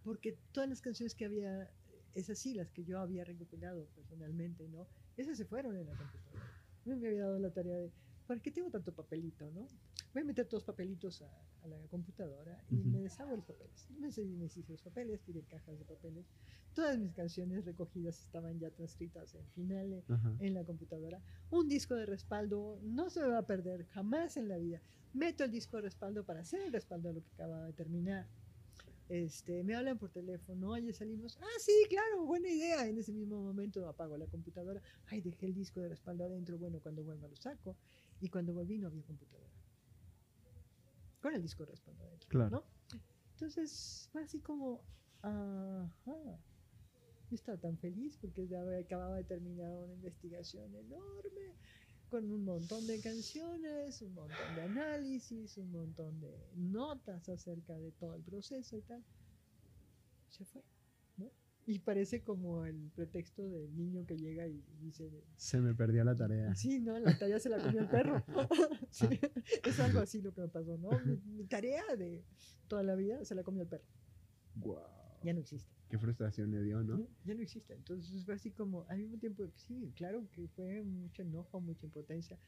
Porque 0.04 0.38
todas 0.52 0.70
las 0.70 0.80
canciones 0.82 1.16
que 1.16 1.26
había, 1.26 1.70
esas 2.14 2.38
sí, 2.38 2.54
las 2.54 2.70
que 2.72 2.84
yo 2.86 3.00
había 3.00 3.24
recopilado 3.24 3.88
personalmente, 3.96 4.68
¿no? 4.70 4.88
Esas 5.18 5.38
se 5.38 5.46
fueron 5.46 5.76
en 5.76 5.88
la 5.88 5.96
computadora. 5.96 6.46
No 6.86 6.96
me 6.96 7.08
había 7.08 7.24
dado 7.24 7.40
la 7.40 7.52
tarea 7.52 7.76
de, 7.76 7.92
¿para 8.28 8.40
qué 8.40 8.52
tengo 8.52 8.70
tanto 8.70 8.94
papelito, 8.94 9.50
no? 9.52 9.68
Voy 10.14 10.24
a 10.24 10.26
meter 10.26 10.46
todos 10.48 10.64
los 10.64 10.66
papelitos 10.66 11.22
a, 11.22 11.30
a 11.62 11.68
la 11.68 11.78
computadora 11.88 12.64
y 12.70 12.76
me 12.76 13.00
deshago 13.00 13.36
los 13.36 13.46
papeles. 13.46 13.88
Me 14.00 14.08
hice 14.08 14.26
me 14.26 14.46
hice 14.46 14.64
los 14.68 14.82
papeles, 14.82 15.22
tiré 15.22 15.44
cajas 15.44 15.78
de 15.78 15.86
papeles. 15.86 16.26
Todas 16.74 16.98
mis 16.98 17.14
canciones 17.14 17.66
recogidas 17.66 18.20
estaban 18.20 18.60
ya 18.60 18.72
transcritas 18.72 19.36
en 19.36 19.48
finales 19.50 20.10
Ajá. 20.10 20.36
en 20.40 20.54
la 20.54 20.64
computadora. 20.64 21.22
Un 21.52 21.68
disco 21.68 21.96
de 21.96 22.06
respaldo 22.06 22.80
no 22.84 23.10
se 23.10 23.22
me 23.22 23.28
va 23.28 23.40
a 23.40 23.46
perder 23.46 23.86
jamás 23.88 24.38
en 24.38 24.48
la 24.48 24.58
vida. 24.58 24.82
Meto 25.14 25.44
el 25.44 25.52
disco 25.52 25.78
de 25.78 25.84
respaldo 25.84 26.24
para 26.24 26.42
hacer 26.42 26.62
el 26.62 26.72
respaldo 26.74 27.10
a 27.10 27.14
lo 27.14 27.22
que 27.22 27.30
acaba 27.32 27.66
de 27.66 27.74
terminar. 27.74 28.28
Este, 29.10 29.64
me 29.64 29.74
hablan 29.76 29.98
por 29.98 30.12
teléfono, 30.12 30.70
oye, 30.70 30.94
salimos. 30.94 31.36
Ah, 31.42 31.60
sí, 31.60 31.72
claro, 31.90 32.26
buena 32.26 32.48
idea. 32.48 32.88
En 32.88 32.98
ese 33.00 33.12
mismo 33.12 33.42
momento 33.42 33.88
apago 33.88 34.16
la 34.18 34.28
computadora. 34.28 34.82
Ay, 35.08 35.22
dejé 35.22 35.48
el 35.48 35.56
disco 35.56 35.80
de 35.80 35.90
respaldo 35.90 36.26
adentro. 36.26 36.60
Bueno, 36.60 36.80
cuando 36.80 37.04
vuelva 37.04 37.28
lo 37.28 37.36
saco. 37.36 37.76
Y 38.22 38.30
cuando 38.30 38.54
volví 38.54 38.78
no 38.78 38.88
había 38.88 39.02
computadora. 39.04 39.49
Con 41.22 41.34
el 41.36 41.42
disco 41.42 41.66
de 41.66 41.72
respaldo 41.72 42.04
adentro. 42.04 42.30
Claro. 42.30 42.50
¿no? 42.92 43.00
Entonces 43.34 44.10
fue 44.12 44.24
así 44.24 44.40
como, 44.40 44.84
ajá. 45.22 46.40
Yo 47.30 47.36
estaba 47.36 47.58
tan 47.58 47.78
feliz 47.78 48.18
porque 48.20 48.48
acababa 48.84 49.18
de 49.18 49.24
terminar 49.24 49.72
una 49.78 49.94
investigación 49.94 50.74
enorme 50.76 51.56
con 52.10 52.32
un 52.32 52.44
montón 52.44 52.88
de 52.88 53.00
canciones, 53.02 54.02
un 54.02 54.16
montón 54.16 54.56
de 54.56 54.64
análisis, 54.64 55.58
un 55.58 55.72
montón 55.72 56.20
de 56.20 56.36
notas 56.56 57.30
acerca 57.30 57.78
de 57.78 57.92
todo 57.92 58.16
el 58.16 58.24
proceso 58.24 58.78
y 58.78 58.82
tal. 58.82 59.04
Se 60.30 60.44
fue. 60.44 60.64
Y 61.70 61.78
parece 61.78 62.24
como 62.24 62.66
el 62.66 62.90
pretexto 62.96 63.48
del 63.48 63.76
niño 63.78 64.04
que 64.04 64.18
llega 64.18 64.48
y 64.48 64.60
dice, 64.82 65.08
Se 65.36 65.62
me 65.62 65.76
perdió 65.76 66.04
la 66.04 66.16
tarea. 66.16 66.56
sí, 66.56 66.80
no, 66.80 66.98
la 66.98 67.16
tarea 67.16 67.40
se 67.40 67.48
la 67.48 67.62
comió 67.62 67.82
el 67.82 67.88
perro. 67.88 68.24
Sí, 68.90 69.06
Es 69.64 69.80
algo 69.80 70.00
así 70.00 70.20
lo 70.20 70.34
que 70.34 70.42
me 70.42 70.48
pasó, 70.48 70.80
¿no? 70.80 70.90
Mi, 71.06 71.18
mi 71.28 71.46
tarea 71.46 71.84
de 71.96 72.24
toda 72.68 72.82
la 72.82 72.96
vida 72.96 73.24
se 73.24 73.36
la 73.36 73.44
comió 73.44 73.62
el 73.62 73.68
perro. 73.68 73.84
Guau. 74.56 74.84
Ya 75.24 75.32
no 75.32 75.42
existe. 75.42 75.72
Qué 75.90 76.00
frustración 76.00 76.50
le 76.50 76.64
dio, 76.64 76.82
¿no? 76.82 76.98
¿no? 76.98 77.08
Ya 77.24 77.36
no 77.36 77.42
existe. 77.44 77.76
Entonces 77.76 78.26
fue 78.26 78.34
así 78.34 78.50
como, 78.50 78.88
al 78.90 78.98
mismo 78.98 79.20
tiempo, 79.20 79.44
sí, 79.56 79.94
claro 79.96 80.28
que 80.32 80.48
fue 80.48 80.82
mucho 80.82 81.22
enojo, 81.22 81.62
mucha 81.62 81.86
impotencia, 81.86 82.40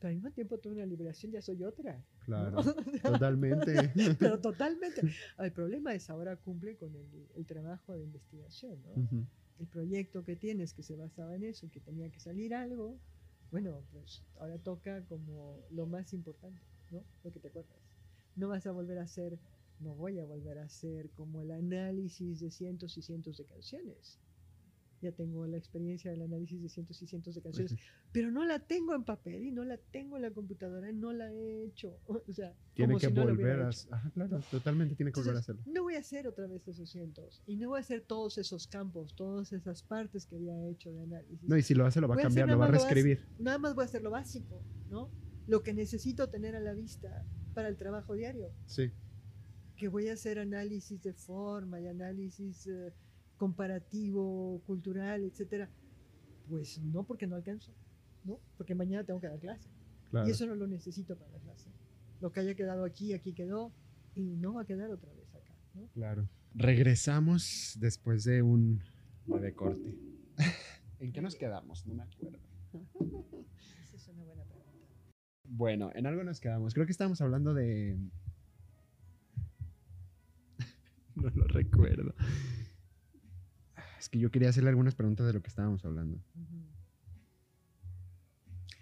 pero 0.00 0.08
al 0.08 0.14
mismo 0.14 0.30
tiempo 0.30 0.58
tuve 0.58 0.76
una 0.76 0.86
liberación, 0.86 1.30
ya 1.30 1.42
soy 1.42 1.62
otra. 1.62 1.98
¿no? 1.98 2.24
Claro. 2.24 2.58
O 2.60 2.62
sea, 2.62 3.12
Totalmente. 3.12 3.92
pero 4.18 4.40
totalmente. 4.40 5.02
El 5.38 5.52
problema 5.52 5.94
es 5.94 6.08
ahora 6.08 6.36
cumple 6.36 6.76
con 6.76 6.94
el, 6.96 7.28
el 7.36 7.46
trabajo 7.46 7.92
de 7.92 8.02
investigación, 8.02 8.82
¿no? 8.82 9.28
El 9.58 9.66
proyecto 9.66 10.24
que 10.24 10.36
tienes 10.36 10.72
que 10.72 10.82
se 10.82 10.96
basaba 10.96 11.36
en 11.36 11.44
eso 11.44 11.66
y 11.66 11.68
que 11.68 11.80
tenía 11.80 12.10
que 12.10 12.18
salir 12.18 12.54
algo, 12.54 12.98
bueno, 13.50 13.82
pues 13.92 14.22
ahora 14.38 14.58
toca 14.58 15.04
como 15.04 15.62
lo 15.70 15.86
más 15.86 16.14
importante, 16.14 16.62
¿no? 16.90 17.04
Lo 17.22 17.30
que 17.30 17.40
te 17.40 17.48
acuerdas. 17.48 17.76
No 18.36 18.48
vas 18.48 18.66
a 18.66 18.72
volver 18.72 18.98
a 18.98 19.02
hacer, 19.02 19.38
no 19.80 19.94
voy 19.94 20.18
a 20.18 20.24
volver 20.24 20.58
a 20.58 20.64
hacer 20.64 21.10
como 21.10 21.42
el 21.42 21.50
análisis 21.50 22.40
de 22.40 22.50
cientos 22.50 22.96
y 22.96 23.02
cientos 23.02 23.36
de 23.36 23.44
canciones. 23.44 24.18
Ya 25.02 25.12
tengo 25.12 25.46
la 25.46 25.56
experiencia 25.56 26.10
del 26.10 26.20
análisis 26.22 26.60
de 26.60 26.68
cientos 26.68 27.00
y 27.00 27.06
cientos 27.06 27.34
de 27.34 27.40
canciones, 27.40 27.74
pero 28.12 28.30
no 28.30 28.44
la 28.44 28.58
tengo 28.58 28.94
en 28.94 29.04
papel 29.04 29.44
y 29.44 29.50
no 29.50 29.64
la 29.64 29.78
tengo 29.78 30.16
en 30.16 30.22
la 30.22 30.30
computadora, 30.30 30.92
no 30.92 31.12
la 31.12 31.32
he 31.32 31.64
hecho. 31.64 31.98
O 32.28 32.32
sea, 32.32 32.54
Tiene 32.74 32.92
como 32.92 33.00
que 33.00 33.06
si 33.06 33.12
no 33.12 33.24
lo 33.24 33.30
volver 33.34 33.60
a... 33.62 33.68
Ajá, 33.68 34.10
claro, 34.12 34.40
totalmente 34.50 34.94
tiene 34.94 35.10
que 35.10 35.20
volver 35.20 35.36
a 35.36 35.38
hacerlo. 35.38 35.62
No 35.66 35.82
voy 35.84 35.94
a 35.94 36.00
hacer 36.00 36.26
otra 36.28 36.46
vez 36.46 36.68
esos 36.68 36.90
cientos 36.90 37.42
y 37.46 37.56
no 37.56 37.70
voy 37.70 37.78
a 37.78 37.80
hacer 37.80 38.02
todos 38.02 38.36
esos 38.38 38.66
campos, 38.66 39.14
todas 39.14 39.52
esas 39.52 39.82
partes 39.82 40.26
que 40.26 40.36
había 40.36 40.68
hecho 40.68 40.90
de 40.92 41.02
análisis. 41.02 41.48
No, 41.48 41.56
y 41.56 41.62
si 41.62 41.74
lo 41.74 41.86
hace, 41.86 42.00
lo 42.00 42.08
va 42.08 42.14
a 42.14 42.16
Voy 42.16 42.24
a 42.24 42.26
hacer 42.26 42.40
cambiar, 42.40 42.56
lo 42.56 42.60
va 42.60 42.66
a 42.66 42.68
lo 42.68 42.74
reescribir. 42.74 43.26
Nada 43.38 43.58
más 43.58 43.74
voy 43.74 43.82
a 43.82 43.86
hacer 43.86 44.02
lo 44.02 44.10
básico, 44.10 44.62
¿no? 44.90 45.10
Lo 45.46 45.62
que 45.62 45.72
necesito 45.72 46.28
tener 46.28 46.54
a 46.54 46.60
la 46.60 46.74
vista 46.74 47.24
para 47.54 47.68
el 47.68 47.76
trabajo 47.76 48.14
diario, 48.14 48.52
Sí. 48.66 48.92
que 49.76 49.88
voy 49.88 50.08
a 50.08 50.12
hacer 50.12 50.38
análisis 50.38 51.02
de 51.02 51.14
forma 51.14 51.80
y 51.80 51.86
análisis 51.88 52.66
eh, 52.66 52.92
comparativo, 53.40 54.60
cultural, 54.66 55.24
etcétera. 55.24 55.70
Pues 56.46 56.78
no 56.82 57.04
porque 57.04 57.26
no 57.26 57.36
alcanzo, 57.36 57.72
¿no? 58.22 58.38
Porque 58.58 58.74
mañana 58.74 59.02
tengo 59.02 59.18
que 59.18 59.28
dar 59.28 59.40
clase. 59.40 59.70
Claro. 60.10 60.28
Y 60.28 60.30
eso 60.30 60.44
no 60.44 60.54
lo 60.54 60.66
necesito 60.66 61.16
para 61.16 61.30
la 61.30 61.38
clase. 61.38 61.70
Lo 62.20 62.32
que 62.32 62.40
haya 62.40 62.54
quedado 62.54 62.84
aquí, 62.84 63.14
aquí 63.14 63.32
quedó 63.32 63.72
y 64.14 64.36
no 64.36 64.52
va 64.52 64.62
a 64.62 64.64
quedar 64.66 64.90
otra 64.90 65.10
vez 65.14 65.34
acá, 65.34 65.56
¿no? 65.72 65.88
Claro. 65.94 66.28
Regresamos 66.52 67.78
después 67.80 68.24
de 68.24 68.42
un 68.42 68.82
breve 69.24 69.54
corte. 69.54 69.96
¿En 71.00 71.10
qué 71.10 71.22
nos 71.22 71.34
quedamos? 71.34 71.86
No 71.86 71.94
me 71.94 72.02
acuerdo. 72.02 72.38
Esa 73.84 73.96
es 73.96 74.08
una 74.08 74.22
buena 74.22 74.44
pregunta. 74.44 74.86
Bueno, 75.44 75.90
en 75.94 76.06
algo 76.06 76.24
nos 76.24 76.40
quedamos. 76.40 76.74
Creo 76.74 76.84
que 76.84 76.92
estábamos 76.92 77.22
hablando 77.22 77.54
de. 77.54 77.96
no 81.14 81.30
lo 81.30 81.44
recuerdo. 81.44 82.14
Es 84.00 84.08
que 84.08 84.18
yo 84.18 84.30
quería 84.30 84.48
hacerle 84.48 84.70
algunas 84.70 84.94
preguntas 84.94 85.26
de 85.26 85.34
lo 85.34 85.42
que 85.42 85.48
estábamos 85.48 85.84
hablando. 85.84 86.18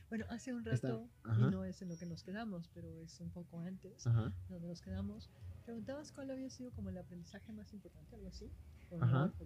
Bueno, 0.08 0.24
hace 0.30 0.54
un 0.54 0.64
rato, 0.64 1.10
y 1.36 1.50
no 1.50 1.64
es 1.64 1.82
en 1.82 1.88
lo 1.88 1.98
que 1.98 2.06
nos 2.06 2.22
quedamos, 2.22 2.70
pero 2.72 2.88
es 3.02 3.20
un 3.20 3.30
poco 3.32 3.58
antes, 3.60 4.06
Ajá. 4.06 4.32
donde 4.48 4.68
nos 4.68 4.80
quedamos, 4.80 5.28
preguntabas 5.64 6.12
cuál 6.12 6.30
había 6.30 6.48
sido 6.50 6.70
como 6.72 6.90
el 6.90 6.98
aprendizaje 6.98 7.52
más 7.52 7.72
importante, 7.74 8.14
algo 8.14 8.28
así, 8.28 8.52
con 8.88 9.00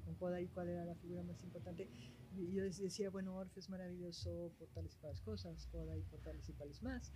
con 0.05 0.15
Kodai, 0.17 0.47
cuál 0.49 0.69
era 0.69 0.85
la 0.85 0.95
figura 0.95 1.23
más 1.23 1.43
importante. 1.43 1.89
Y 2.33 2.53
yo 2.53 2.65
dec- 2.65 2.77
decía, 2.83 3.09
bueno, 3.09 3.35
Orff 3.35 3.57
es 3.57 3.71
maravilloso 3.71 4.53
por 4.59 4.69
tales 4.69 4.95
y 4.95 4.99
tales 5.01 5.23
cosas, 5.23 5.67
Kodai 5.69 6.03
por 6.03 6.21
tales 6.21 6.47
y 6.51 6.53
tales 6.53 6.83
más. 6.83 7.11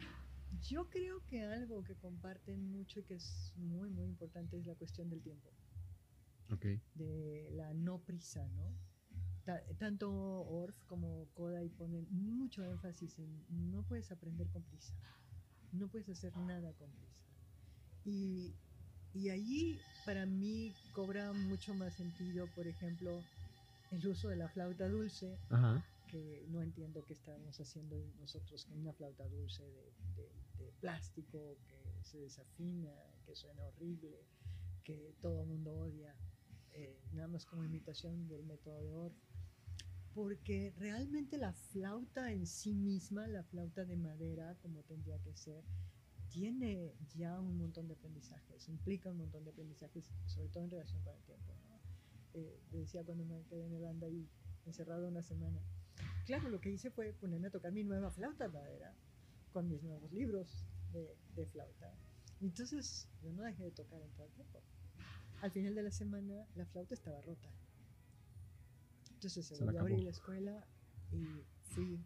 Yo 0.63 0.89
creo 0.89 1.23
que 1.27 1.43
algo 1.45 1.85
que 1.85 1.95
comparten 1.95 2.73
mucho 2.73 3.01
y 3.01 3.05
que 3.05 3.15
es 3.17 3.53
muy, 3.57 3.91
muy 3.91 4.07
importante 4.07 4.57
es 4.57 4.65
la 4.67 4.75
cuestión 4.77 5.11
del 5.11 5.21
tiempo. 5.23 5.53
Ok. 6.51 6.67
de 6.95 7.51
la 7.53 7.75
no 7.75 7.99
prisa, 8.01 8.47
¿no? 8.49 8.73
Ta- 9.45 9.63
tanto 9.79 10.11
Orff 10.13 10.77
como 10.87 11.29
Kodai 11.35 11.69
ponen 11.71 12.07
mucho 12.11 12.65
énfasis 12.65 13.19
en 13.19 13.45
no 13.71 13.83
puedes 13.85 14.11
aprender 14.11 14.49
con 14.51 14.63
prisa, 14.65 14.95
no 15.73 15.89
puedes 15.89 16.09
hacer 16.09 16.37
nada 16.37 16.73
con 16.75 16.91
prisa. 16.93 17.23
Y, 18.05 18.57
y 19.13 19.29
allí 19.31 19.81
para 20.05 20.27
mí 20.27 20.75
cobra 20.93 21.33
mucho 21.33 21.75
más 21.75 21.95
sentido, 21.95 22.49
por 22.49 22.67
ejemplo, 22.67 23.25
el 23.91 24.07
uso 24.07 24.29
de 24.29 24.37
la 24.37 24.49
flauta 24.49 24.89
dulce, 24.89 25.39
Ajá. 25.49 25.85
que 26.09 26.45
no 26.49 26.63
entiendo 26.63 27.05
qué 27.05 27.13
estamos 27.15 27.59
haciendo 27.61 27.97
nosotros 28.19 28.65
con 28.65 28.79
una 28.79 28.93
flauta 28.93 29.29
dulce 29.29 29.63
de, 29.65 29.93
de- 30.17 30.33
de 30.65 30.73
plástico 30.81 31.59
que 31.69 31.99
se 32.03 32.19
desafina, 32.19 32.93
que 33.25 33.35
suena 33.35 33.63
horrible, 33.65 34.25
que 34.85 35.15
todo 35.21 35.43
el 35.43 35.49
mundo 35.49 35.73
odia, 35.77 36.17
eh, 36.77 36.99
nada 37.13 37.29
más 37.29 37.45
como 37.47 37.65
imitación 37.65 38.29
del 38.29 38.45
método 38.45 38.83
de 38.83 38.95
Orff. 38.95 39.17
Porque 40.15 40.73
realmente 40.79 41.37
la 41.37 41.53
flauta 41.53 42.33
en 42.33 42.47
sí 42.47 42.73
misma, 42.73 43.27
la 43.27 43.43
flauta 43.45 43.85
de 43.85 43.97
madera, 43.97 44.57
como 44.63 44.83
tendría 44.83 45.19
que 45.19 45.35
ser, 45.35 45.63
tiene 46.31 46.95
ya 47.15 47.39
un 47.41 47.59
montón 47.59 47.87
de 47.87 47.95
aprendizajes, 47.95 48.69
implica 48.69 49.11
un 49.11 49.19
montón 49.19 49.45
de 49.45 49.51
aprendizajes, 49.51 50.11
sobre 50.27 50.49
todo 50.49 50.65
en 50.65 50.71
relación 50.71 51.03
con 51.03 51.15
el 51.15 51.23
tiempo. 51.23 51.53
¿no? 51.69 51.81
Eh, 52.35 52.61
decía 52.73 53.05
cuando 53.05 53.25
me 53.25 53.45
quedé 53.45 53.67
en 53.67 53.75
Holanda 53.75 54.09
y 54.09 54.27
encerrado 54.65 55.09
una 55.09 55.23
semana, 55.23 55.61
Claro, 56.27 56.49
lo 56.49 56.61
que 56.61 56.71
hice 56.71 56.91
fue 56.91 57.13
ponerme 57.13 57.47
a 57.47 57.51
tocar 57.51 57.73
mi 57.73 57.85
nueva 57.85 58.11
flauta 58.11 58.49
de 58.49 58.53
madera 58.53 58.93
con 59.53 59.69
mis 59.69 59.83
nuevos 59.85 60.11
libros 60.13 60.67
de, 60.93 61.17
de 61.37 61.47
flauta. 61.47 61.95
Entonces, 62.41 63.09
yo 63.23 63.33
no 63.33 63.45
dejé 63.45 63.63
de 63.63 63.71
tocar 63.71 64.03
en 64.03 64.11
todo 64.11 64.27
el 64.27 64.33
tiempo. 64.33 64.61
Al 65.43 65.51
final 65.51 65.75
de 65.75 65.83
la 65.83 65.91
semana, 65.91 66.47
la 66.55 66.67
flauta 66.67 66.95
estaba 66.95 67.21
rota. 67.21 67.49
Entonces, 69.15 69.47
se 69.47 69.55
Se 69.55 69.61
la 69.61 69.67
volvió 69.67 69.81
a 69.81 69.83
abrir 69.83 70.05
la 70.05 70.11
escuela 70.11 70.67
y 71.13 71.45
fui 71.75 72.05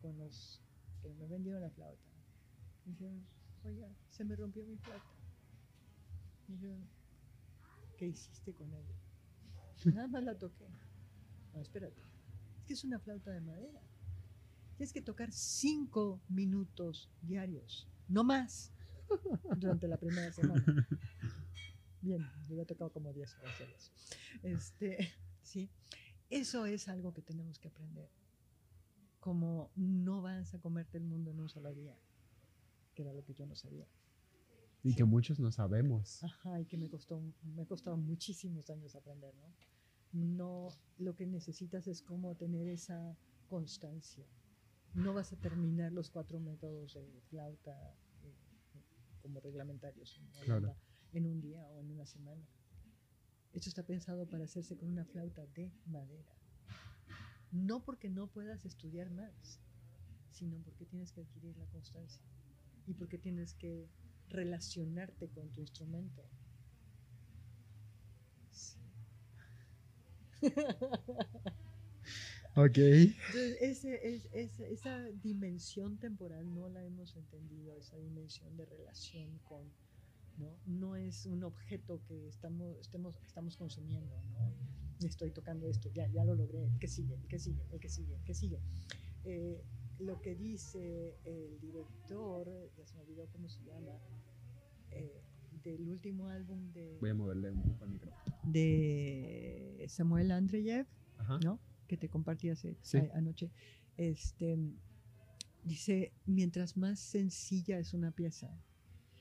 con 0.00 0.18
los 0.18 0.62
que 1.02 1.12
me 1.14 1.26
vendieron 1.26 1.62
la 1.62 1.70
flauta. 1.70 2.02
Me 2.84 2.92
dijeron, 2.92 3.26
oiga, 3.64 3.88
se 4.10 4.24
me 4.24 4.36
rompió 4.36 4.64
mi 4.64 4.76
flauta. 4.76 5.04
Me 6.48 6.54
dijeron, 6.54 6.88
¿qué 7.96 8.06
hiciste 8.06 8.52
con 8.52 8.72
ella? 8.72 8.94
Nada 9.84 10.08
más 10.08 10.24
la 10.24 10.38
toqué. 10.38 10.66
No, 11.54 11.60
espérate. 11.60 12.00
Es 12.58 12.64
que 12.64 12.72
es 12.74 12.84
una 12.84 12.98
flauta 12.98 13.30
de 13.30 13.40
madera. 13.40 13.80
Tienes 14.76 14.92
que 14.92 15.02
tocar 15.02 15.32
cinco 15.32 16.20
minutos 16.28 17.08
diarios, 17.22 17.88
no 18.08 18.24
más, 18.24 18.72
durante 19.56 19.88
la 19.88 19.96
primera 19.96 20.30
semana. 20.32 20.64
Bien, 22.06 22.24
yo 22.46 22.54
había 22.54 22.64
tocado 22.64 22.92
como 22.92 23.12
10 23.12 23.34
horas 23.34 23.58
diarias. 23.58 23.90
Este, 24.44 24.96
sí, 25.42 25.68
eso 26.30 26.64
es 26.64 26.86
algo 26.86 27.12
que 27.12 27.20
tenemos 27.20 27.58
que 27.58 27.66
aprender. 27.66 28.08
Como 29.18 29.72
no 29.74 30.22
vas 30.22 30.54
a 30.54 30.60
comerte 30.60 30.98
el 30.98 31.04
mundo 31.04 31.32
en 31.32 31.40
un 31.40 31.48
solo 31.48 31.74
día, 31.74 31.98
que 32.94 33.02
era 33.02 33.12
lo 33.12 33.24
que 33.24 33.34
yo 33.34 33.44
no 33.44 33.56
sabía. 33.56 33.88
Y 34.84 34.94
que 34.94 35.02
muchos 35.02 35.40
no 35.40 35.50
sabemos. 35.50 36.22
Ajá, 36.22 36.60
y 36.60 36.66
que 36.66 36.76
me 36.76 36.88
costó, 36.88 37.20
me 37.42 37.66
costado 37.66 37.96
muchísimos 37.96 38.70
años 38.70 38.94
aprender, 38.94 39.34
¿no? 39.34 39.52
No, 40.12 40.68
lo 40.98 41.16
que 41.16 41.26
necesitas 41.26 41.88
es 41.88 42.02
como 42.02 42.36
tener 42.36 42.68
esa 42.68 43.16
constancia. 43.48 44.24
No 44.94 45.12
vas 45.12 45.32
a 45.32 45.36
terminar 45.36 45.90
los 45.90 46.08
cuatro 46.10 46.38
métodos 46.38 46.94
de 46.94 47.20
flauta 47.30 47.98
eh, 48.22 48.32
como 49.22 49.40
reglamentarios 49.40 50.16
en, 50.18 50.44
Claro. 50.44 50.76
En 51.16 51.26
un 51.26 51.40
día 51.40 51.66
o 51.72 51.80
en 51.80 51.90
una 51.90 52.06
semana. 52.06 52.46
Esto 53.52 53.68
está 53.70 53.82
pensado 53.82 54.28
para 54.28 54.44
hacerse 54.44 54.76
con 54.76 54.88
una 54.90 55.04
flauta 55.04 55.44
de 55.46 55.72
madera. 55.86 56.32
No 57.50 57.84
porque 57.84 58.08
no 58.08 58.28
puedas 58.28 58.64
estudiar 58.64 59.10
más, 59.10 59.60
sino 60.30 60.58
porque 60.62 60.84
tienes 60.86 61.12
que 61.12 61.22
adquirir 61.22 61.56
la 61.56 61.66
constancia 61.66 62.22
y 62.86 62.94
porque 62.94 63.18
tienes 63.18 63.54
que 63.54 63.88
relacionarte 64.28 65.28
con 65.30 65.50
tu 65.52 65.60
instrumento. 65.60 66.22
Sí. 68.50 68.78
Ok. 72.54 72.78
Entonces, 72.78 73.56
ese, 73.60 74.14
es, 74.14 74.28
ese- 74.32 74.72
esa 74.72 75.04
dimensión 75.22 75.98
temporal 75.98 76.54
no 76.54 76.68
la 76.68 76.84
hemos 76.84 77.16
entendido, 77.16 77.76
esa 77.76 77.96
dimensión 77.98 78.56
de 78.56 78.66
relación 78.66 79.38
con, 79.40 79.72
¿no? 80.38 80.56
No 80.66 80.96
es 80.96 81.26
un 81.26 81.42
objeto 81.44 82.02
que 82.06 82.28
estamos, 82.28 82.76
estemos, 82.78 83.18
estamos 83.26 83.56
consumiendo, 83.56 84.14
¿no? 84.32 85.06
Estoy 85.06 85.30
tocando 85.30 85.68
esto, 85.68 85.90
ya, 85.92 86.06
ya 86.08 86.24
lo 86.24 86.34
logré, 86.34 86.64
el 86.64 86.78
que 86.78 86.88
sigue, 86.88 87.14
el 87.16 87.26
que 87.28 87.38
sigue, 87.38 87.62
el 87.72 87.80
que 87.80 87.88
sigue, 87.88 88.14
el 88.16 88.24
que 88.24 88.34
sigue. 88.34 88.60
Eh, 89.24 89.62
lo 89.98 90.20
que 90.20 90.34
dice 90.34 91.16
el 91.24 91.58
director, 91.60 92.46
ya 92.76 92.86
se 92.86 92.94
me 92.96 93.02
olvidó 93.02 93.26
cómo 93.32 93.48
se 93.48 93.62
llama, 93.64 93.98
eh, 94.90 95.22
del 95.64 95.88
último 95.88 96.28
álbum 96.28 96.72
de, 96.72 96.96
Voy 97.00 97.10
a 97.10 97.14
moverle 97.14 97.50
un 97.50 97.62
poco 97.62 97.84
al 97.84 97.90
micrófono. 97.90 98.36
de 98.44 99.84
Samuel 99.88 100.30
Andreyev, 100.30 100.86
Ajá. 101.18 101.38
¿no? 101.44 101.58
Que 101.88 101.96
te 101.96 102.08
compartí 102.08 102.48
hace 102.50 102.76
Sí. 102.82 102.98
a- 102.98 103.10
anoche. 103.16 103.50
Este 103.96 104.58
dice, 105.64 106.12
mientras 106.26 106.76
más 106.76 107.00
sencilla 107.00 107.78
es 107.78 107.92
una 107.94 108.12
pieza, 108.12 108.56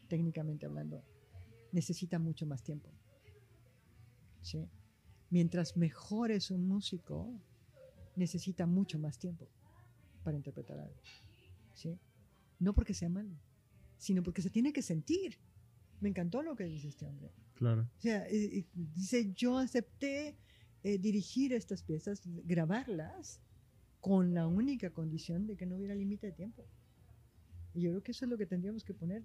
técnicamente 0.08 0.66
hablando, 0.66 1.04
necesita 1.72 2.20
mucho 2.20 2.46
más 2.46 2.64
tiempo. 2.64 2.90
¿Sí? 4.42 4.70
Mientras 5.30 5.76
mejor 5.76 6.32
es 6.32 6.52
un 6.52 6.68
músico, 6.68 7.42
necesita 8.16 8.66
mucho 8.66 9.00
más 9.00 9.18
tiempo 9.18 9.48
para 10.24 10.38
interpretar 10.38 10.80
algo. 10.80 11.02
¿Sí? 11.74 12.00
No 12.60 12.74
porque 12.74 12.94
sea 12.94 13.10
malo, 13.10 13.36
sino 13.98 14.24
porque 14.24 14.42
se 14.42 14.50
tiene 14.50 14.72
que 14.72 14.82
sentir. 14.82 15.38
Me 16.00 16.10
encantó 16.10 16.42
lo 16.42 16.56
que 16.56 16.66
dice 16.66 16.88
este 16.88 17.06
hombre. 17.06 17.32
Claro. 17.56 17.90
O 17.98 18.02
sea, 18.02 18.28
eh, 18.28 18.60
eh, 18.60 18.66
dice, 18.74 19.34
yo 19.34 19.58
acepté 19.58 20.38
eh, 20.84 20.98
dirigir 20.98 21.54
estas 21.54 21.84
piezas, 21.84 22.22
grabarlas, 22.46 23.42
con 24.00 24.36
la 24.36 24.46
única 24.46 24.92
condición 24.92 25.48
de 25.48 25.58
que 25.58 25.66
no 25.66 25.78
hubiera 25.78 25.96
límite 25.96 26.28
de 26.28 26.34
tiempo. 26.34 26.64
Y 27.74 27.82
yo 27.82 27.90
creo 27.90 28.04
que 28.04 28.12
eso 28.12 28.26
es 28.26 28.30
lo 28.30 28.38
que 28.38 28.46
tendríamos 28.46 28.84
que 28.84 28.94
poner 28.94 29.24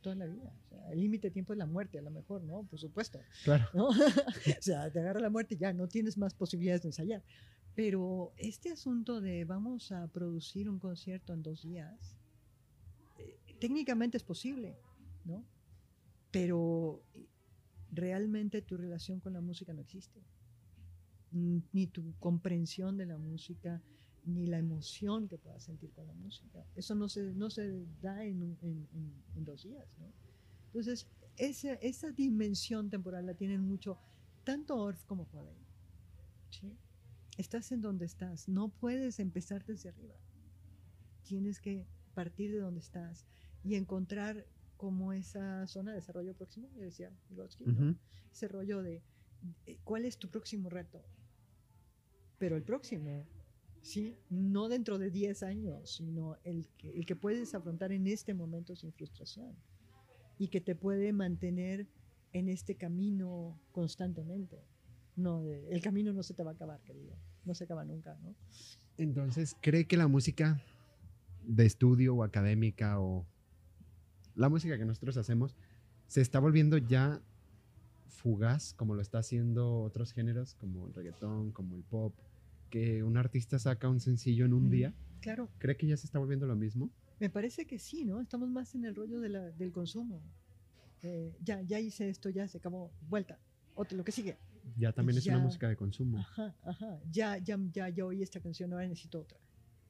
toda 0.00 0.14
la 0.16 0.26
vida. 0.26 0.52
O 0.64 0.68
sea, 0.68 0.92
el 0.92 1.00
límite 1.00 1.28
de 1.28 1.32
tiempo 1.32 1.52
es 1.52 1.58
la 1.58 1.66
muerte, 1.66 1.98
a 1.98 2.02
lo 2.02 2.10
mejor, 2.10 2.42
¿no? 2.42 2.64
Por 2.64 2.78
supuesto. 2.78 3.20
Claro. 3.44 3.66
¿no? 3.74 3.88
o 4.58 4.62
sea, 4.62 4.90
te 4.90 5.00
agarra 5.00 5.20
la 5.20 5.30
muerte 5.30 5.54
y 5.54 5.58
ya, 5.58 5.72
no 5.72 5.88
tienes 5.88 6.18
más 6.18 6.34
posibilidades 6.34 6.82
de 6.82 6.88
ensayar. 6.88 7.22
Pero 7.74 8.32
este 8.36 8.70
asunto 8.70 9.20
de 9.20 9.44
vamos 9.44 9.92
a 9.92 10.06
producir 10.08 10.68
un 10.68 10.78
concierto 10.78 11.32
en 11.32 11.42
dos 11.42 11.62
días, 11.62 12.16
eh, 13.18 13.38
técnicamente 13.60 14.16
es 14.16 14.24
posible, 14.24 14.76
¿no? 15.24 15.44
Pero 16.30 17.02
eh, 17.14 17.26
realmente 17.92 18.62
tu 18.62 18.76
relación 18.76 19.20
con 19.20 19.32
la 19.32 19.40
música 19.40 19.72
no 19.72 19.80
existe. 19.80 20.20
Ni 21.32 21.86
tu 21.86 22.12
comprensión 22.18 22.96
de 22.96 23.06
la 23.06 23.16
música, 23.16 23.80
ni 24.24 24.46
la 24.46 24.58
emoción 24.58 25.28
que 25.28 25.38
puedas 25.38 25.62
sentir 25.64 25.90
con 25.92 26.06
la 26.06 26.14
música. 26.14 26.64
Eso 26.76 26.94
no 26.94 27.08
se, 27.08 27.32
no 27.34 27.50
se 27.50 27.84
da 28.02 28.24
en, 28.24 28.42
en- 28.62 28.88
en- 28.92 29.22
en 29.36 29.44
dos 29.44 29.62
días, 29.64 29.86
¿no? 29.98 30.12
Entonces, 30.66 31.06
esa, 31.36 31.72
esa 31.74 32.10
dimensión 32.12 32.90
temporal 32.90 33.26
la 33.26 33.34
tienen 33.34 33.62
mucho 33.62 33.98
tanto 34.44 34.76
Orff 34.76 35.04
como. 35.04 35.26
¿sí? 36.50 36.76
Estás 37.38 37.72
en 37.72 37.80
donde 37.80 38.04
estás, 38.06 38.48
no 38.48 38.68
puedes 38.68 39.18
empezar 39.20 39.64
desde 39.64 39.88
arriba. 39.88 40.14
Tienes 41.24 41.60
que 41.60 41.86
partir 42.14 42.50
de 42.52 42.58
donde 42.58 42.80
estás 42.80 43.26
y 43.64 43.74
encontrar 43.76 44.44
como 44.76 45.12
esa 45.12 45.66
zona 45.66 45.90
de 45.92 45.96
desarrollo 45.98 46.34
próximo, 46.34 46.68
que 46.74 46.80
decía 46.80 47.10
Vygotsky, 47.28 47.64
¿no? 47.66 47.72
Ese 48.32 48.48
rollo 48.48 48.82
de 48.82 49.02
eh, 49.66 49.78
cuál 49.84 50.04
es 50.04 50.18
tu 50.18 50.28
próximo 50.28 50.68
reto. 50.70 51.02
Pero 52.38 52.56
el 52.56 52.62
próximo, 52.62 53.26
¿sí? 53.82 54.16
No 54.28 54.68
dentro 54.68 54.98
de 54.98 55.10
10 55.10 55.42
años, 55.42 55.90
sino 55.96 56.36
el 56.44 56.68
que, 56.76 56.90
el 56.90 57.06
que 57.06 57.16
puedes 57.16 57.54
afrontar 57.54 57.92
en 57.92 58.06
este 58.06 58.34
momento 58.34 58.74
sin 58.76 58.92
frustración 58.92 59.54
y 60.38 60.48
que 60.48 60.60
te 60.60 60.74
puede 60.74 61.12
mantener 61.12 61.86
en 62.32 62.48
este 62.48 62.76
camino 62.76 63.60
constantemente. 63.72 64.62
No, 65.16 65.42
de- 65.42 65.68
el 65.70 65.80
camino 65.82 66.12
no 66.12 66.22
se 66.22 66.34
te 66.34 66.42
va 66.42 66.52
a 66.52 66.54
acabar, 66.54 66.80
querido. 66.82 67.14
No 67.44 67.54
se 67.54 67.64
acaba 67.64 67.84
nunca, 67.84 68.16
¿no? 68.22 68.34
Entonces, 68.96 69.56
¿cree 69.60 69.86
que 69.86 69.96
la 69.96 70.08
música 70.08 70.62
de 71.42 71.66
estudio 71.66 72.14
o 72.14 72.22
académica 72.22 73.00
o 73.00 73.26
la 74.34 74.48
música 74.48 74.78
que 74.78 74.84
nosotros 74.84 75.16
hacemos 75.16 75.56
se 76.06 76.20
está 76.20 76.38
volviendo 76.38 76.76
ya 76.78 77.20
fugaz, 78.08 78.74
como 78.74 78.94
lo 78.94 79.00
está 79.02 79.18
haciendo 79.18 79.80
otros 79.82 80.12
géneros, 80.12 80.54
como 80.54 80.86
el 80.86 80.94
reggaetón, 80.94 81.52
como 81.52 81.76
el 81.76 81.82
pop, 81.82 82.14
que 82.70 83.02
un 83.02 83.16
artista 83.16 83.58
saca 83.58 83.88
un 83.88 84.00
sencillo 84.00 84.46
en 84.46 84.52
un 84.54 84.62
Ujú. 84.64 84.70
día? 84.70 84.94
Claro, 85.20 85.50
¿Cree 85.58 85.76
que 85.76 85.86
ya 85.86 85.96
se 85.96 86.06
está 86.06 86.18
volviendo 86.18 86.46
lo 86.46 86.56
mismo? 86.56 86.90
me 87.18 87.28
parece 87.28 87.66
que 87.66 87.78
sí, 87.78 88.06
¿no? 88.06 88.18
Estamos 88.22 88.48
más 88.48 88.74
en 88.74 88.86
el 88.86 88.94
rollo 88.94 89.20
de 89.20 89.28
la- 89.28 89.50
del 89.50 89.72
consumo. 89.72 90.22
Eh, 91.02 91.36
ya, 91.42 91.60
ya 91.60 91.78
hice 91.78 92.08
esto, 92.08 92.30
ya 92.30 92.48
se 92.48 92.56
acabó, 92.56 92.94
vuelta, 93.02 93.38
otro, 93.74 93.98
lo 93.98 94.04
que 94.04 94.12
sigue. 94.12 94.38
Ya 94.78 94.90
también 94.92 95.18
es 95.18 95.26
una 95.26 95.36
Ya. 95.36 95.44
música 95.44 95.68
de 95.68 95.76
consumo. 95.76 96.18
Ajá, 96.18 96.56
ajá. 96.62 96.98
Ya, 97.10 97.36
ya, 97.36 97.58
ya, 97.72 97.90
ya 97.90 98.06
oí 98.06 98.22
esta 98.22 98.40
canción, 98.40 98.72
ahora 98.72 98.88
necesito 98.88 99.20
otra, 99.20 99.38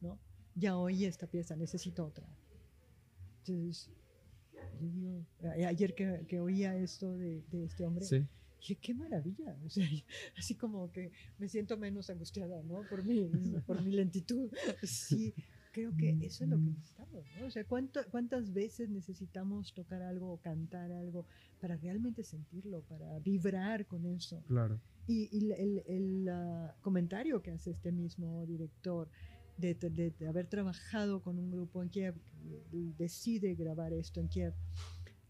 ¿no? 0.01 0.19
Ya 0.57 0.77
oí 0.77 1.05
esta 1.05 1.29
pieza, 1.29 1.55
necesito 1.55 2.05
otra. 2.05 2.27
Entonces, 3.47 3.91
yo 4.81 4.89
digo, 4.91 5.27
ayer 5.69 5.95
que, 5.95 6.25
que 6.29 6.41
oía 6.41 6.77
esto 6.77 7.17
de, 7.17 7.43
de 7.51 7.65
este 7.65 7.85
hombre, 7.85 8.05
Sí, 8.05 8.27
dije, 8.61 8.77
qué 8.77 8.95
maravilla. 8.95 9.57
O 9.65 9.69
sea, 9.71 9.87
así 10.37 10.55
como 10.55 10.91
que 10.93 11.11
me 11.39 11.49
siento 11.49 11.77
menos 11.77 12.09
angustiada, 12.11 12.63
¿no? 12.63 12.83
Por 12.89 13.05
mi, 13.05 13.29
por 13.67 13.83
mi 13.83 13.91
lentitud. 13.93 14.51
Sí, 14.83 15.35
creo 15.73 15.97
que 15.97 16.17
eso 16.23 16.45
es 16.45 16.51
lo 16.51 16.57
que 16.57 16.71
necesitamos, 16.71 17.25
¿no? 17.41 17.47
O 17.47 17.51
sea, 17.51 17.65
¿cuánto- 17.65 18.01
¿cuántas 18.11 18.53
veces 18.53 18.89
necesitamos 18.91 19.73
tocar 19.75 20.03
algo 20.03 20.33
o 20.33 20.37
cantar 20.39 20.91
algo 20.93 21.27
para 21.61 21.77
realmente 21.77 22.23
sentirlo, 22.25 22.83
para 22.83 23.19
vibrar 23.21 23.87
con 23.87 24.05
eso? 24.07 24.43
claro. 24.47 24.81
Y, 25.07 25.29
y 25.33 25.51
el, 25.53 25.83
el, 25.87 26.29
ah, 26.29 26.77
comentario 26.83 27.43
que 27.43 27.51
hace 27.51 27.71
este 27.73 27.91
mismo 27.91 28.47
director 28.47 29.09
de, 29.57 29.75
de- 29.75 30.11
de 30.13 30.29
haber 30.29 30.47
trabajado 30.47 31.21
con 31.21 31.39
un 31.39 31.51
grupo 31.51 31.83
en 31.83 31.89
Kiev, 31.89 32.15
decide 32.97 33.55
grabar 33.55 33.93
esto 33.93 34.21
en 34.21 34.29
Kiev, 34.29 34.55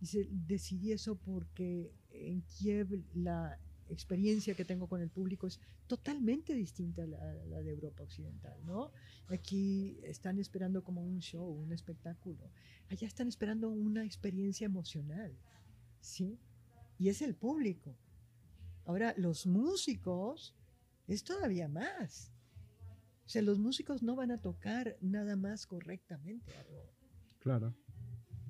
dice, 0.00 0.28
decidí 0.30 0.92
eso 0.92 1.16
porque 1.16 1.92
en 2.12 2.42
Kiev 2.42 3.02
la 3.14 3.58
experiencia 3.88 4.54
que 4.54 4.64
tengo 4.64 4.88
con 4.88 5.00
el 5.00 5.10
público 5.10 5.46
es 5.46 5.60
totalmente 5.86 6.54
distinta 6.54 7.02
a 7.02 7.06
la, 7.06 7.18
a 7.18 7.46
la 7.46 7.62
de 7.62 7.70
Europa 7.70 8.04
Occidental, 8.04 8.56
¿no? 8.64 8.92
Aquí 9.28 9.98
están 10.02 10.38
esperando 10.38 10.84
como 10.84 11.02
un 11.02 11.18
show, 11.18 11.44
un 11.44 11.72
espectáculo. 11.72 12.50
Allá 12.88 13.06
están 13.06 13.28
esperando 13.28 13.68
una 13.68 14.04
experiencia 14.04 14.64
emocional, 14.64 15.36
¿sí? 16.00 16.38
Y 16.98 17.08
es 17.08 17.22
el 17.22 17.34
público. 17.34 17.96
Ahora, 18.84 19.14
los 19.16 19.46
músicos 19.46 20.54
es 21.06 21.24
todavía 21.24 21.68
más. 21.68 22.30
O 23.24 23.28
sea, 23.28 23.42
los 23.42 23.58
músicos 23.58 24.02
no 24.02 24.16
van 24.16 24.32
a 24.32 24.40
tocar 24.40 24.96
nada 25.00 25.36
más 25.36 25.66
correctamente 25.66 26.52
algo. 26.56 26.90
Claro. 27.38 27.74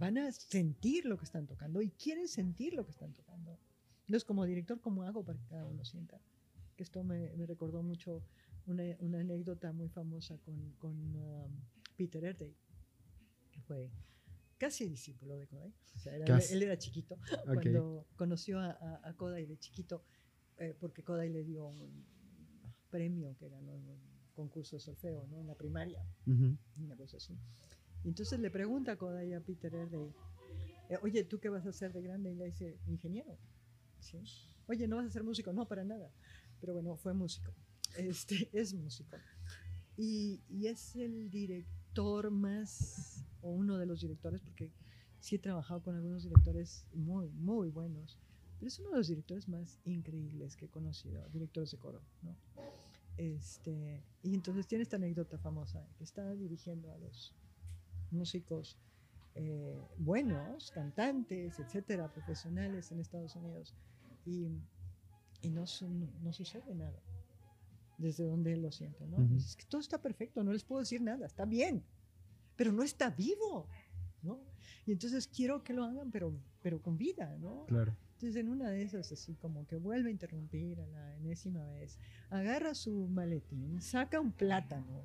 Van 0.00 0.16
a 0.16 0.32
sentir 0.32 1.04
lo 1.04 1.18
que 1.18 1.24
están 1.26 1.46
tocando 1.46 1.82
y 1.82 1.90
quieren 1.90 2.26
sentir 2.26 2.72
lo 2.72 2.84
que 2.86 2.90
están 2.90 3.12
tocando. 3.12 3.58
Entonces, 4.06 4.24
como 4.24 4.46
director, 4.46 4.80
¿cómo 4.80 5.02
hago 5.02 5.22
para 5.22 5.38
que 5.38 5.44
cada 5.46 5.66
uno 5.66 5.84
sienta? 5.84 6.18
Que 6.74 6.82
esto 6.84 7.04
me, 7.04 7.36
me 7.36 7.44
recordó 7.46 7.82
mucho 7.82 8.24
una, 8.66 8.82
una 9.00 9.20
anécdota 9.20 9.72
muy 9.72 9.90
famosa 9.90 10.38
con, 10.38 10.72
con 10.78 11.14
um, 11.16 11.52
Peter 11.98 12.24
Erday, 12.24 12.56
que 13.52 13.60
fue 13.60 13.90
casi 14.56 14.88
discípulo 14.88 15.36
de 15.36 15.46
Kodai. 15.46 15.74
O 15.96 15.98
sea, 15.98 16.16
era- 16.16 16.38
él 16.38 16.62
era 16.62 16.78
chiquito 16.78 17.16
Ok. 17.46 17.52
cuando 17.52 18.06
conoció 18.16 18.58
a, 18.58 18.70
a, 18.70 19.00
a 19.10 19.14
Kodai 19.14 19.44
de 19.44 19.58
chiquito, 19.58 20.02
eh, 20.56 20.74
porque 20.80 21.02
Kodai 21.04 21.28
le 21.28 21.44
dio 21.44 21.66
un 21.66 22.06
premio 22.88 23.36
que 23.36 23.50
ganó 23.50 23.74
en 23.74 23.86
un 23.86 24.00
concurso 24.32 24.76
de 24.76 24.80
solfeo, 24.80 25.26
¿no? 25.26 25.38
En 25.40 25.46
la 25.46 25.54
primaria, 25.54 26.02
Ujú. 26.26 26.56
una 26.78 26.96
cosa 26.96 27.18
así. 27.18 27.38
Y 28.04 28.08
entonces 28.08 28.38
le 28.40 28.50
pregunta 28.50 28.92
a 28.92 28.94
a 28.94 29.40
Peter 29.40 29.74
Erday, 29.74 30.12
eh, 30.88 30.98
oye, 31.02 31.24
¿tú 31.24 31.38
qué 31.38 31.48
vas 31.48 31.66
a 31.66 31.70
hacer 31.70 31.92
de 31.92 32.02
grande? 32.02 32.32
Y 32.32 32.34
le 32.34 32.46
dice, 32.46 32.78
ingeniero. 32.86 33.38
¿Sí? 34.00 34.18
Oye, 34.66 34.88
¿no 34.88 34.96
vas 34.96 35.06
a 35.06 35.10
ser 35.10 35.22
músico? 35.22 35.52
No, 35.52 35.66
para 35.68 35.84
nada. 35.84 36.10
Pero 36.60 36.74
bueno, 36.74 36.96
fue 36.96 37.14
músico. 37.14 37.52
Este, 37.96 38.48
es 38.52 38.74
músico. 38.74 39.16
Y, 39.96 40.42
y 40.48 40.66
es 40.66 40.96
el 40.96 41.30
director 41.30 42.30
más, 42.30 43.24
o 43.42 43.50
uno 43.50 43.78
de 43.78 43.86
los 43.86 44.00
directores, 44.00 44.40
porque 44.40 44.72
sí 45.20 45.36
he 45.36 45.38
trabajado 45.38 45.82
con 45.82 45.94
algunos 45.94 46.22
directores 46.22 46.86
muy, 46.94 47.28
muy 47.30 47.68
buenos, 47.68 48.18
pero 48.58 48.68
es 48.68 48.78
uno 48.78 48.90
de 48.90 48.96
los 48.96 49.08
directores 49.08 49.48
más 49.48 49.78
increíbles 49.84 50.56
que 50.56 50.66
he 50.66 50.68
conocido, 50.68 51.28
directores 51.28 51.70
de 51.70 51.78
coro, 51.78 52.02
¿no? 52.22 52.36
Este, 53.16 54.02
y 54.22 54.34
entonces 54.34 54.66
tiene 54.66 54.82
esta 54.82 54.96
anécdota 54.96 55.38
famosa, 55.38 55.86
que 55.98 56.04
está 56.04 56.34
dirigiendo 56.34 56.90
a 56.90 56.98
los 56.98 57.34
músicos 58.12 58.78
eh, 59.34 59.80
buenos, 59.98 60.70
cantantes, 60.72 61.58
etcétera, 61.58 62.12
profesionales 62.12 62.90
en 62.92 63.00
Estados 63.00 63.36
Unidos, 63.36 63.74
y, 64.26 64.48
y 65.42 65.50
no, 65.50 65.66
su- 65.66 65.88
no 66.22 66.32
sucede 66.32 66.74
nada 66.74 67.00
desde 67.98 68.24
donde 68.24 68.52
él 68.54 68.62
lo 68.62 68.72
siente, 68.72 69.06
¿no? 69.06 69.18
Ujú. 69.18 69.36
Es 69.36 69.56
que 69.56 69.64
todo 69.66 69.80
está 69.80 70.00
perfecto, 70.00 70.42
no 70.42 70.52
les 70.52 70.64
puedo 70.64 70.80
decir 70.80 71.02
nada, 71.02 71.26
está 71.26 71.44
bien, 71.44 71.84
pero 72.56 72.72
no 72.72 72.82
está 72.82 73.10
vivo, 73.10 73.68
¿no? 74.22 74.40
Y 74.86 74.92
entonces 74.92 75.28
quiero 75.28 75.62
que 75.62 75.72
lo 75.74 75.84
hagan, 75.84 76.10
pero, 76.10 76.32
pero 76.62 76.80
con 76.80 76.96
vida, 76.96 77.36
¿no? 77.38 77.66
Claro. 77.66 77.94
Entonces 78.14 78.36
en 78.36 78.48
una 78.48 78.70
de 78.70 78.82
esas, 78.82 79.12
así 79.12 79.34
como 79.34 79.66
que 79.66 79.76
vuelve 79.76 80.08
a 80.08 80.12
interrumpir 80.12 80.80
a 80.80 80.86
la 80.86 81.16
enésima 81.16 81.64
vez, 81.72 81.98
agarra 82.30 82.74
su 82.74 83.06
maletín, 83.08 83.80
saca 83.80 84.18
un 84.20 84.32
plátano 84.32 85.04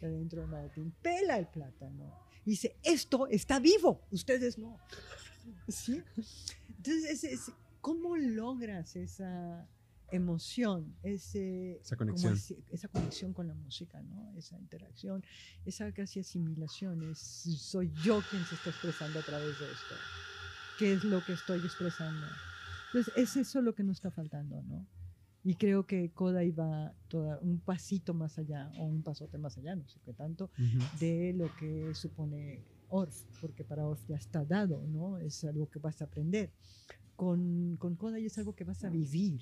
de 0.00 0.10
dentro 0.10 0.40
del 0.40 0.50
maletín, 0.50 0.92
pela 1.02 1.36
el 1.38 1.46
plátano 1.48 2.12
y 2.46 2.50
dice, 2.50 2.76
esto 2.82 3.26
está 3.26 3.58
vivo, 3.60 4.00
ustedes 4.10 4.56
no. 4.56 4.78
¿Sí? 5.68 6.02
Entonces, 6.78 7.04
es- 7.10 7.24
es- 7.24 7.52
¿cómo 7.82 8.16
logras 8.16 8.96
esa 8.96 9.68
emoción, 10.12 10.94
ese, 11.02 11.80
Esa 11.82 11.96
conexión. 11.96 12.34
ese- 12.34 12.62
esa 12.70 12.88
conexión 12.88 13.32
con 13.34 13.48
la 13.48 13.54
música, 13.54 14.00
¿no? 14.02 14.32
esa 14.38 14.56
interacción, 14.58 15.24
esa 15.64 15.90
casi 15.92 16.20
asimilación? 16.20 17.02
Es, 17.10 17.18
soy 17.18 17.92
yo 18.02 18.22
quien 18.30 18.44
se 18.46 18.54
está 18.54 18.70
expresando 18.70 19.18
a 19.18 19.22
través 19.22 19.58
de 19.58 19.66
esto. 19.66 19.94
¿Qué 20.78 20.92
es 20.92 21.04
lo 21.04 21.24
que 21.24 21.32
estoy 21.32 21.58
expresando? 21.60 22.26
Entonces, 22.92 23.12
es 23.16 23.36
eso 23.36 23.60
lo 23.60 23.74
que 23.74 23.82
nos 23.82 23.96
está 23.96 24.10
faltando, 24.12 24.62
¿no? 24.62 24.86
Y 25.46 25.54
creo 25.54 25.86
que 25.86 26.10
Kodai 26.10 26.50
va 26.50 26.92
toda, 27.06 27.38
un 27.38 27.60
pasito 27.60 28.12
más 28.14 28.36
allá, 28.36 28.68
o 28.74 28.84
un 28.84 29.04
pasote 29.04 29.38
más 29.38 29.56
allá, 29.56 29.76
no 29.76 29.86
sé 29.86 30.00
qué 30.04 30.12
tanto, 30.12 30.50
Ujú. 30.58 30.84
de 30.98 31.34
lo 31.34 31.54
que 31.54 31.94
supone 31.94 32.64
ORF, 32.88 33.14
porque 33.40 33.62
para 33.62 33.86
ORF 33.86 34.08
ya 34.08 34.16
está 34.16 34.44
dado, 34.44 34.84
¿no? 34.88 35.18
Es 35.18 35.44
algo 35.44 35.70
que 35.70 35.78
vas 35.78 36.02
a 36.02 36.06
aprender. 36.06 36.52
Con, 37.14 37.76
con 37.76 37.94
Kodai 37.94 38.26
es 38.26 38.36
algo 38.38 38.56
que 38.56 38.64
vas 38.64 38.82
a 38.82 38.90
vivir. 38.90 39.40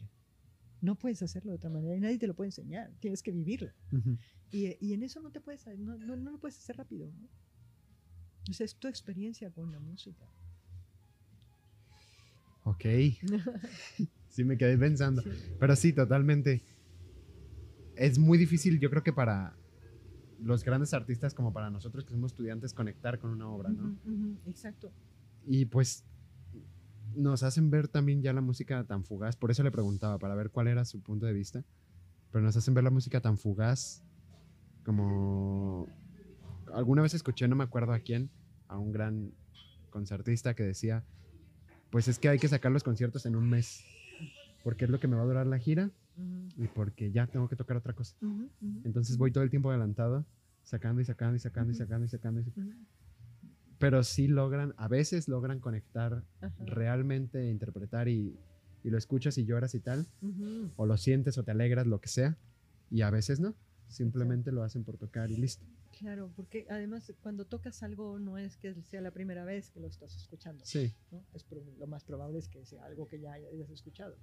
No 0.82 0.94
puedes 0.94 1.22
hacerlo 1.22 1.52
de 1.52 1.56
otra 1.56 1.70
manera 1.70 1.96
y 1.96 2.00
nadie 2.00 2.18
te 2.18 2.26
lo 2.26 2.34
puede 2.34 2.48
enseñar, 2.48 2.92
tienes 3.00 3.22
que 3.22 3.32
vivirlo. 3.32 3.72
Ujú. 3.90 4.18
Y, 4.50 4.76
y 4.86 4.92
en 4.92 5.04
eso 5.04 5.20
no 5.22 5.30
te 5.30 5.40
puedes, 5.40 5.66
no, 5.78 5.96
no, 5.96 6.16
no 6.16 6.32
lo 6.32 6.38
puedes 6.38 6.58
hacer 6.58 6.76
rápido, 6.76 7.10
¿no? 7.12 7.30
O 8.50 8.52
sea, 8.52 8.66
es 8.66 8.76
tu 8.76 8.88
experiencia 8.88 9.50
con 9.50 9.72
la 9.72 9.80
música. 9.80 10.28
Ok. 12.64 12.84
Sí, 14.34 14.42
me 14.42 14.58
quedé 14.58 14.76
pensando. 14.76 15.22
Sí. 15.22 15.28
Pero 15.60 15.76
sí, 15.76 15.92
totalmente. 15.92 16.60
Es 17.94 18.18
muy 18.18 18.36
difícil, 18.36 18.80
yo 18.80 18.90
creo 18.90 19.04
que 19.04 19.12
para 19.12 19.56
los 20.38 20.64
grandes 20.64 20.92
artistas 20.92 21.32
como 21.34 21.52
para 21.52 21.70
nosotros 21.70 22.04
que 22.04 22.12
somos 22.12 22.32
estudiantes 22.32 22.74
conectar 22.74 23.20
con 23.20 23.30
una 23.30 23.48
obra, 23.48 23.70
¿no? 23.70 23.96
Ujú, 24.04 24.36
exacto. 24.46 24.92
Y 25.46 25.66
pues 25.66 26.04
nos 27.14 27.44
hacen 27.44 27.70
ver 27.70 27.86
también 27.86 28.22
ya 28.22 28.32
la 28.32 28.40
música 28.40 28.82
tan 28.82 29.04
fugaz, 29.04 29.36
por 29.36 29.52
eso 29.52 29.62
le 29.62 29.70
preguntaba, 29.70 30.18
para 30.18 30.34
ver 30.34 30.50
cuál 30.50 30.66
era 30.66 30.84
su 30.84 31.00
punto 31.00 31.26
de 31.26 31.32
vista, 31.32 31.62
pero 32.32 32.42
nos 32.42 32.56
hacen 32.56 32.74
ver 32.74 32.82
la 32.82 32.90
música 32.90 33.20
tan 33.20 33.38
fugaz 33.38 34.02
como 34.82 35.86
alguna 36.72 37.02
vez 37.02 37.14
escuché, 37.14 37.46
no 37.46 37.54
me 37.54 37.62
acuerdo 37.62 37.92
a 37.92 38.00
quién, 38.00 38.32
a 38.66 38.78
un 38.78 38.90
gran 38.90 39.32
concertista 39.90 40.54
que 40.54 40.64
decía, 40.64 41.04
pues 41.90 42.08
es 42.08 42.18
que 42.18 42.28
hay 42.28 42.40
que 42.40 42.48
sacar 42.48 42.72
los 42.72 42.82
conciertos 42.82 43.26
en 43.26 43.36
un 43.36 43.48
mes, 43.48 43.93
porque 44.64 44.86
es 44.86 44.90
lo 44.90 44.98
que 44.98 45.06
me 45.06 45.14
va 45.14 45.22
a 45.22 45.26
durar 45.26 45.46
la 45.46 45.58
gira 45.58 45.92
Ujú, 46.16 46.48
y 46.56 46.66
porque 46.68 47.12
ya 47.12 47.26
tengo 47.28 47.48
que 47.48 47.54
tocar 47.54 47.76
otra 47.76 47.92
cosa. 47.92 48.16
ujú, 48.20 48.50
ujú, 48.60 48.80
Entonces 48.84 49.16
voy 49.18 49.30
todo 49.30 49.44
el 49.44 49.50
tiempo 49.50 49.70
adelantado, 49.70 50.26
sacando 50.64 51.00
y 51.00 51.04
sacando 51.04 51.36
y 51.36 51.38
sacando 51.38 51.72
y 51.72 51.74
sacando 51.76 52.06
y 52.06 52.08
sacando. 52.08 52.40
y-. 52.40 52.52
Pero 53.78 54.02
sí 54.02 54.26
logran, 54.26 54.74
a 54.76 54.88
veces 54.88 55.28
logran 55.28 55.60
conectar 55.60 56.24
realmente 56.58 57.50
interpretar 57.50 58.08
y, 58.08 58.38
y 58.82 58.90
lo 58.90 58.96
escuchas 58.98 59.36
y 59.38 59.44
lloras 59.44 59.74
y 59.74 59.80
tal, 59.80 60.06
o 60.76 60.86
lo 60.86 60.96
sientes 60.96 61.36
o 61.38 61.44
te 61.44 61.50
alegras, 61.50 61.86
lo 61.86 62.00
que 62.00 62.08
sea, 62.08 62.38
y 62.90 63.02
a 63.02 63.10
veces 63.10 63.40
no, 63.40 63.54
simplemente 63.88 64.52
lo 64.52 64.62
hacen 64.62 64.84
por 64.84 64.96
tocar 64.96 65.30
y 65.30 65.36
listo. 65.36 65.66
Claro, 65.98 66.32
porque 66.34 66.66
además 66.70 67.12
cuando 67.22 67.44
tocas 67.44 67.82
algo 67.82 68.18
no 68.18 68.36
es 68.38 68.56
que 68.56 68.74
sea 68.82 69.00
la 69.00 69.10
primera 69.12 69.44
vez 69.44 69.70
que 69.70 69.80
lo 69.80 69.86
estás 69.86 70.14
escuchando. 70.16 70.64
Sí, 70.64 70.92
¿no? 71.10 71.24
Es 71.34 71.46
lo 71.78 71.86
más 71.86 72.04
probable 72.04 72.38
es 72.38 72.48
que 72.48 72.64
sea 72.64 72.84
algo 72.84 73.06
que 73.06 73.20
ya 73.20 73.32
hayas 73.34 73.70
escuchado. 73.70 74.16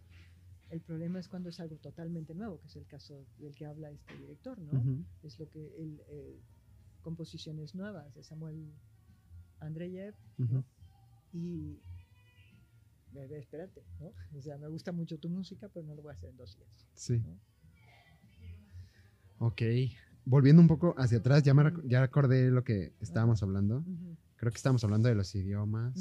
El 0.72 0.82
problema 0.82 1.20
es 1.20 1.28
cuando 1.28 1.50
es 1.50 1.60
algo 1.60 1.76
totalmente 1.78 2.34
nuevo, 2.34 2.60
que 2.62 2.68
es 2.68 2.76
el 2.78 2.86
caso 2.88 3.26
del 3.38 3.54
que 3.56 3.66
habla 3.66 3.92
este 3.92 4.16
director, 4.18 4.58
¿no? 4.60 4.72
Es 5.22 5.38
lo 5.38 5.48
que 5.50 5.60
él, 5.78 6.02
eh, 6.08 6.40
composiciones 7.02 7.76
nuevas 7.76 8.14
de 8.16 8.24
Samuel 8.24 8.74
Andreyev, 9.60 10.16
¿no? 10.38 10.66
Y 11.34 11.80
ve, 13.12 13.38
espérate, 13.40 13.84
¿no? 14.00 14.14
O 14.38 14.42
sea, 14.42 14.58
me 14.58 14.68
gusta 14.70 14.92
mucho 14.94 15.18
tu 15.20 15.30
música, 15.30 15.68
pero 15.74 15.86
no 15.86 15.94
lo 15.94 16.02
voy 16.04 16.12
a 16.12 16.14
hacer 16.14 16.30
en 16.30 16.38
dos 16.38 16.56
días. 16.58 16.88
sí. 16.96 17.20
¿no? 17.20 17.38
Ok, 19.40 19.62
volviendo 20.24 20.62
un 20.62 20.68
poco 20.68 20.94
hacia 20.98 21.18
atrás, 21.18 21.44
ya, 21.44 21.54
me 21.54 21.64
rec- 21.64 21.82
ya 21.88 22.00
recordé 22.02 22.52
lo 22.52 22.64
que 22.64 22.94
estábamos 23.00 23.42
hablando, 23.44 23.84
creo 24.38 24.52
que 24.52 24.58
estábamos 24.58 24.84
hablando 24.84 25.10
de 25.10 25.16
los 25.16 25.34
idiomas 25.36 25.98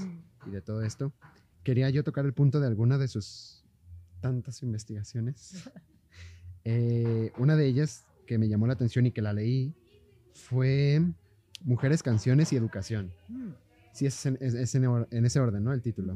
y 0.46 0.50
de 0.50 0.60
todo 0.62 0.82
esto. 0.82 1.12
Quería 1.64 1.88
yo 1.90 2.04
tocar 2.04 2.24
el 2.26 2.34
punto 2.34 2.60
de 2.60 2.66
alguna 2.66 2.98
de 2.98 3.08
sus 3.08 3.59
tantas 4.20 4.62
investigaciones. 4.62 5.64
Eh, 6.62 7.32
una 7.38 7.56
de 7.56 7.66
ellas 7.66 8.04
que 8.26 8.36
me 8.36 8.46
llamó 8.46 8.66
la 8.66 8.74
atención 8.74 9.06
y 9.06 9.12
que 9.12 9.22
la 9.22 9.32
leí 9.32 9.72
fue 10.34 11.00
Mujeres, 11.62 12.02
Canciones 12.02 12.52
y 12.52 12.56
Educación. 12.56 13.12
Mm, 13.28 13.48
Sí, 13.94 14.04
es 14.06 14.26
en, 14.26 14.36
es- 14.42 14.74
en 14.74 14.84
or- 14.86 15.08
en 15.10 15.24
ese 15.24 15.40
orden, 15.40 15.64
¿no? 15.64 15.72
El 15.72 15.80
título. 15.80 16.14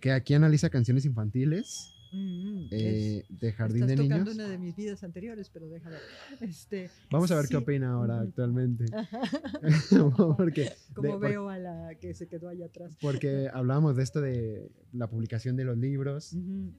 Que 0.00 0.12
aquí 0.12 0.34
analiza 0.34 0.70
canciones 0.70 1.04
infantiles 1.04 1.92
Mm, 2.16 2.18
mm, 2.64 2.68
eh, 2.70 3.24
de 3.28 3.52
Jardín 3.52 3.82
Estás 3.82 3.88
de 3.98 4.02
tocando 4.04 4.24
Niños. 4.30 4.34
una 4.36 4.48
de 4.48 4.58
mis 4.58 4.76
vidas 4.76 5.02
anteriores, 5.02 5.50
pero 5.52 5.68
déjame. 5.68 5.96
Este, 6.42 6.88
Vamos 7.10 7.28
a 7.32 7.34
ver 7.34 7.46
sí. 7.46 7.50
qué 7.50 7.56
opina 7.56 7.90
ahora 7.92 8.20
actualmente. 8.20 8.84
porque, 10.36 10.70
Como 10.94 11.08
de- 11.08 11.12
por- 11.14 11.20
veo 11.20 11.48
a 11.48 11.58
la 11.58 11.94
que 12.00 12.14
se 12.14 12.28
quedó 12.28 12.48
allá 12.48 12.66
atrás. 12.66 12.96
porque 13.00 13.48
hablábamos 13.52 13.96
de 13.96 14.02
esto 14.04 14.20
de 14.20 14.70
la 14.92 15.08
publicación 15.08 15.56
de 15.56 15.64
los 15.64 15.76
libros 15.76 16.36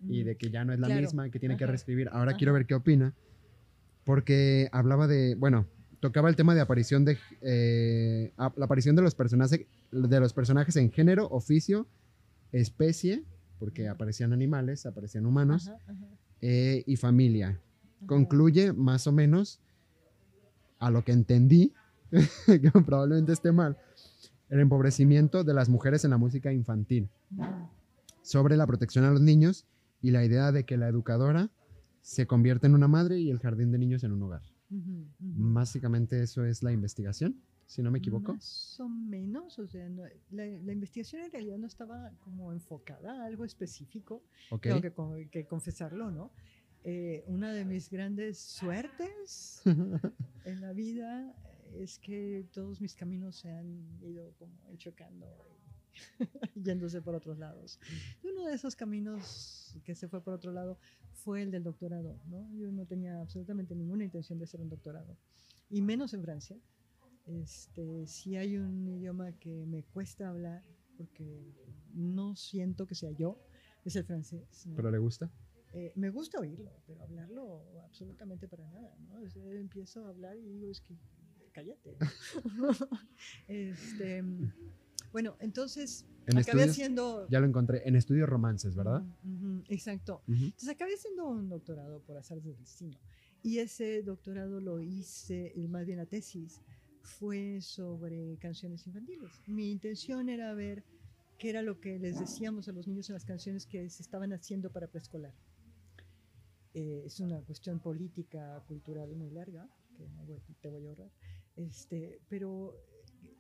y 0.08 0.24
de 0.24 0.38
que 0.38 0.50
ya 0.50 0.64
no 0.64 0.72
es 0.74 0.80
la 0.80 0.88
Claro. 0.88 1.02
misma, 1.02 1.30
que 1.30 1.40
tiene 1.40 1.58
que 1.58 1.66
Ajá. 1.66 1.72
reescribir. 1.72 2.08
Ahora 2.14 2.32
Ajá. 2.32 2.38
quiero 2.38 2.54
ver 2.54 2.66
qué 2.66 2.76
opina. 2.76 3.14
Porque 4.06 4.70
hablaba 4.72 5.08
de, 5.08 5.36
bueno, 5.36 5.68
tocaba 6.00 6.30
el 6.30 6.36
tema 6.36 6.54
de 6.56 6.62
aparición 6.62 7.04
de 7.04 7.18
eh, 7.42 8.32
la 8.38 8.66
aparición 8.66 8.96
de 8.96 9.02
los 9.02 9.16
personajes 9.16 9.66
de 9.92 10.20
los 10.20 10.32
personajes 10.34 10.76
en 10.76 10.92
género, 10.92 11.28
oficio, 11.30 11.88
especie, 12.52 13.24
porque 13.60 13.88
aparecían 13.88 14.34
animales, 14.34 14.86
aparecían 14.86 15.26
humanos 15.26 15.68
Ajá, 15.68 15.80
ajá, 15.88 16.06
eh, 16.42 16.84
y 16.86 16.96
familia. 16.96 17.60
Concluye 18.06 18.74
más 18.74 19.08
o 19.08 19.12
menos 19.12 19.60
a 20.80 20.92
lo 20.92 21.04
que 21.04 21.12
entendí, 21.12 21.74
que 22.46 22.72
probablemente 22.86 23.34
esté 23.34 23.52
mal, 23.52 23.78
el 24.50 24.60
empobrecimiento 24.60 25.44
de 25.44 25.54
las 25.54 25.70
mujeres 25.70 26.04
en 26.06 26.12
la 26.12 26.18
música 26.18 26.54
infantil. 26.54 27.10
Sobre 28.22 28.58
la 28.58 28.68
protección 28.68 29.06
a 29.06 29.12
los 29.12 29.22
niños 29.22 29.66
y 30.02 30.12
la 30.12 30.24
idea 30.24 30.52
de 30.52 30.66
que 30.66 30.78
la 30.78 30.88
educadora 30.88 31.50
se 32.02 32.28
convierte 32.28 32.68
en 32.68 32.76
una 32.76 32.88
madre 32.88 33.20
y 33.20 33.32
el 33.32 33.40
jardín 33.40 33.72
de 33.72 33.80
niños 33.80 34.04
en 34.04 34.12
un 34.12 34.22
hogar. 34.24 34.44
Básicamente 35.20 36.22
eso 36.22 36.46
es 36.46 36.62
la 36.62 36.72
investigación, 36.72 37.42
si 37.66 37.82
no 37.82 37.92
me 37.92 38.00
equivoco. 38.00 38.34
Más 38.34 38.80
o 38.80 38.88
menos, 38.88 39.58
o 39.60 39.68
sea, 39.68 39.88
no- 39.90 40.04
la, 40.32 40.46
la 40.46 40.72
investigación 40.74 41.24
en 41.24 41.32
realidad 41.32 41.58
no 41.58 41.68
estaba 41.68 42.12
como 42.20 42.52
enfocada 42.52 43.24
a 43.24 43.26
algo 43.26 43.44
específico, 43.46 44.24
Ok. 44.52 44.62
tengo 44.64 44.82
que, 44.82 44.92
con- 44.92 45.30
que 45.30 45.46
confesarlo, 45.46 46.12
¿no? 46.12 46.32
Eh, 46.84 47.24
una 47.28 47.52
de 47.54 47.66
mis 47.66 47.90
grandes 47.90 48.38
suertes 48.40 49.62
en 50.46 50.62
la 50.62 50.72
vida 50.74 51.36
es 51.74 51.98
que 51.98 52.46
todos 52.54 52.80
mis 52.80 52.96
caminos 52.96 53.38
se 53.38 53.50
han 53.50 54.00
ido 54.04 54.32
como 54.38 54.54
enchocando 54.70 55.26
y 56.54 56.62
yéndose 56.64 57.02
por 57.02 57.16
otros 57.16 57.40
lados. 57.40 57.80
Y 58.24 58.28
uno 58.28 58.46
de 58.46 58.54
esos 58.54 58.76
caminos 58.76 59.76
que 59.84 59.96
se 59.96 60.08
fue 60.08 60.22
por 60.22 60.34
otro 60.36 60.52
lado 60.52 60.78
fue 61.14 61.42
el 61.42 61.50
del 61.52 61.64
doctorado, 61.64 62.20
¿no? 62.28 62.48
Yo 62.54 62.72
no 62.72 62.86
tenía 62.86 63.20
absolutamente 63.22 63.74
ninguna 63.76 64.04
intención 64.04 64.38
de 64.38 64.44
hacer 64.46 64.62
un 64.62 64.70
doctorado, 64.70 65.18
y 65.70 65.82
menos 65.82 66.14
en 66.14 66.22
Francia. 66.22 66.58
Este, 67.26 68.06
si 68.08 68.36
hay 68.36 68.58
un 68.58 68.88
idioma 68.88 69.32
que 69.34 69.66
me 69.66 69.84
cuesta 69.84 70.30
hablar, 70.30 70.64
porque 70.98 71.54
no 71.94 72.36
siento 72.36 72.86
que 72.86 72.96
sea 72.96 73.12
yo, 73.12 73.40
es 73.84 73.96
el 73.96 74.04
francés. 74.06 74.66
¿no? 74.68 74.76
¿Pero 74.76 74.92
le 74.92 74.98
gusta? 75.00 75.32
Eh, 75.74 75.92
me 75.96 76.10
gusta 76.10 76.40
oírlo, 76.40 76.72
pero 76.86 77.02
hablarlo 77.04 77.66
absolutamente 77.84 78.48
para 78.48 78.66
nada, 78.72 78.96
¿no? 79.10 79.20
Empiezo 79.52 80.06
a 80.06 80.10
hablar 80.10 80.38
y 80.38 80.48
digo, 80.48 80.72
es 80.72 80.82
que 80.82 80.96
cállate. 81.52 81.98
¿no? 82.56 82.70
este, 83.48 84.24
bueno, 85.12 85.36
En 85.40 85.48
entonces 85.48 86.06
acabé 86.28 86.42
estudios, 86.42 86.70
haciendo... 86.70 87.28
ya 87.30 87.40
lo 87.40 87.48
encontré, 87.48 87.88
en 87.88 87.96
estudios 87.96 88.30
romances, 88.30 88.76
¿verdad? 88.76 89.04
Exacto. 89.68 90.22
Ujú. 90.28 90.46
Entonces 90.46 90.70
acabé 90.70 90.94
haciendo 90.94 91.26
un 91.26 91.50
doctorado 91.50 92.02
por 92.02 92.18
azar 92.18 92.42
del 92.42 92.58
destino. 92.58 92.98
Y 93.42 93.60
ese 93.60 94.02
doctorado 94.02 94.60
lo 94.60 94.80
hice, 94.80 95.54
más 95.70 95.86
bien 95.86 96.00
la 96.00 96.06
tesis, 96.06 96.62
fue 97.06 97.62
sobre 97.62 98.38
canciones 98.38 98.86
infantiles. 98.88 99.32
Mi 99.48 99.72
intención 99.72 100.30
era 100.30 100.54
ver 100.54 100.84
qué 101.38 101.50
era 101.50 101.62
lo 101.62 101.80
que 101.80 102.00
les 102.00 102.20
decíamos 102.20 102.68
a 102.68 102.72
los 102.72 102.88
niños 102.88 103.10
en 103.10 103.14
las 103.14 103.26
canciones 103.26 103.66
que 103.66 103.90
se 103.90 104.02
estaban 104.02 104.34
haciendo 104.34 104.72
para 104.72 104.88
preescolar. 104.88 105.34
Eh, 106.74 107.04
es 107.06 107.20
una 107.20 107.42
cuestión 107.42 107.80
política, 107.80 108.62
cultural 108.68 109.16
muy 109.16 109.30
larga, 109.32 109.68
que 109.98 110.54
te 110.62 110.70
voy 110.70 110.86
a 110.86 110.90
ahorrar. 110.90 111.12
Este, 111.56 112.20
pero 112.28 112.76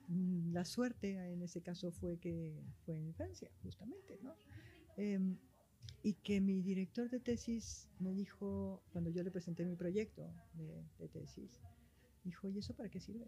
mm, 0.07 0.53
la 0.53 0.63
suerte 0.63 1.11
en 1.33 1.41
ese 1.41 1.61
caso 1.61 1.91
fue 1.91 2.17
que 2.17 2.63
fue 2.85 2.95
en 2.95 3.13
Francia, 3.13 3.51
justamente, 3.61 4.17
¿no? 4.21 4.35
Em, 4.95 5.37
y 6.01 6.13
que 6.13 6.39
mi 6.39 6.61
director 6.61 7.09
de 7.09 7.19
tesis 7.19 7.89
me 7.99 8.13
dijo, 8.13 8.81
cuando 8.91 9.09
yo 9.09 9.23
le 9.23 9.31
presenté 9.31 9.65
mi 9.65 9.75
proyecto 9.75 10.31
de, 10.53 10.83
de 10.99 11.07
tesis, 11.09 11.59
dijo, 12.23 12.47
¿y 12.47 12.59
eso 12.59 12.73
para 12.73 12.89
qué 12.89 12.99
sirve? 12.99 13.27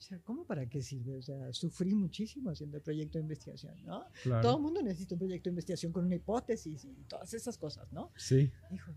O 0.00 0.02
sea, 0.02 0.18
¿cómo 0.20 0.46
para 0.46 0.66
qué 0.66 0.80
sirve? 0.80 1.18
O 1.18 1.22
sea, 1.22 1.52
sufrí 1.52 1.94
muchísimo 1.94 2.50
haciendo 2.50 2.78
el 2.78 2.82
proyecto 2.82 3.18
de 3.18 3.22
investigación, 3.22 3.74
¿no? 3.84 4.06
Claro. 4.22 4.40
Todo 4.40 4.56
el 4.56 4.62
mundo 4.62 4.82
necesita 4.82 5.14
un 5.14 5.18
proyecto 5.18 5.44
de 5.44 5.50
investigación 5.50 5.92
con 5.92 6.06
una 6.06 6.14
hipótesis 6.14 6.86
y 6.86 7.04
todas 7.06 7.34
esas 7.34 7.58
cosas, 7.58 7.92
¿no? 7.92 8.10
Sí, 8.16 8.50
Dijo, 8.70 8.92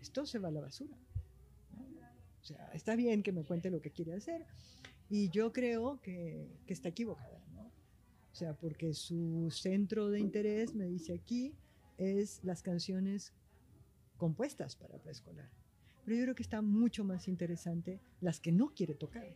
esto 0.00 0.26
se 0.26 0.38
va 0.38 0.48
a 0.48 0.50
la 0.50 0.60
basura. 0.60 0.94
O 2.42 2.44
sea, 2.46 2.70
está 2.74 2.94
bien 2.94 3.22
que 3.22 3.32
me 3.32 3.42
cuente 3.42 3.70
lo 3.70 3.80
que 3.80 3.90
quiere 3.90 4.12
hacer 4.12 4.44
y 5.08 5.30
yo 5.30 5.50
creo 5.50 5.98
que, 6.02 6.46
que 6.66 6.74
está 6.74 6.90
equivocada, 6.90 7.42
¿no? 7.54 7.62
O 7.62 8.34
sea, 8.34 8.52
porque 8.52 8.92
su 8.92 9.48
centro 9.50 10.10
de 10.10 10.20
interés, 10.20 10.74
me 10.74 10.84
dice 10.84 11.14
aquí, 11.14 11.54
es 11.96 12.44
las 12.44 12.62
canciones 12.62 13.32
compuestas 14.18 14.76
para 14.76 14.98
preescolar. 14.98 15.48
Pero 16.04 16.18
yo 16.18 16.22
creo 16.24 16.34
que 16.34 16.42
está 16.42 16.60
mucho 16.60 17.02
más 17.02 17.28
interesante 17.28 17.98
las 18.20 18.40
que 18.40 18.52
no 18.52 18.74
quiere 18.74 18.94
tocar, 18.94 19.26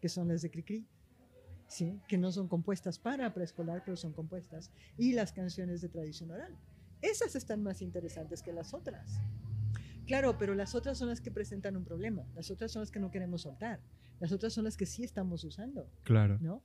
que 0.00 0.08
son 0.08 0.28
las 0.28 0.42
de 0.42 0.50
Cricri, 0.50 0.86
¿sí? 1.66 2.00
que 2.08 2.18
no 2.18 2.32
son 2.32 2.48
compuestas 2.48 2.98
para 2.98 3.32
preescolar, 3.32 3.82
pero 3.84 3.96
son 3.96 4.12
compuestas, 4.12 4.70
y 4.96 5.12
las 5.12 5.32
canciones 5.32 5.80
de 5.80 5.88
tradición 5.88 6.30
oral. 6.30 6.56
Esas 7.00 7.36
están 7.36 7.62
más 7.62 7.82
interesantes 7.82 8.42
que 8.42 8.52
las 8.52 8.74
otras. 8.74 9.20
Claro, 10.06 10.38
pero 10.38 10.54
las 10.54 10.74
otras 10.74 10.96
son 10.96 11.08
las 11.08 11.20
que 11.20 11.30
presentan 11.30 11.76
un 11.76 11.84
problema, 11.84 12.26
las 12.34 12.50
otras 12.50 12.72
son 12.72 12.80
las 12.80 12.90
que 12.90 12.98
no 12.98 13.10
queremos 13.10 13.42
soltar, 13.42 13.80
las 14.20 14.32
otras 14.32 14.52
son 14.52 14.64
las 14.64 14.76
que 14.76 14.86
sí 14.86 15.04
estamos 15.04 15.44
usando, 15.44 15.90
claro. 16.02 16.38
¿no? 16.40 16.62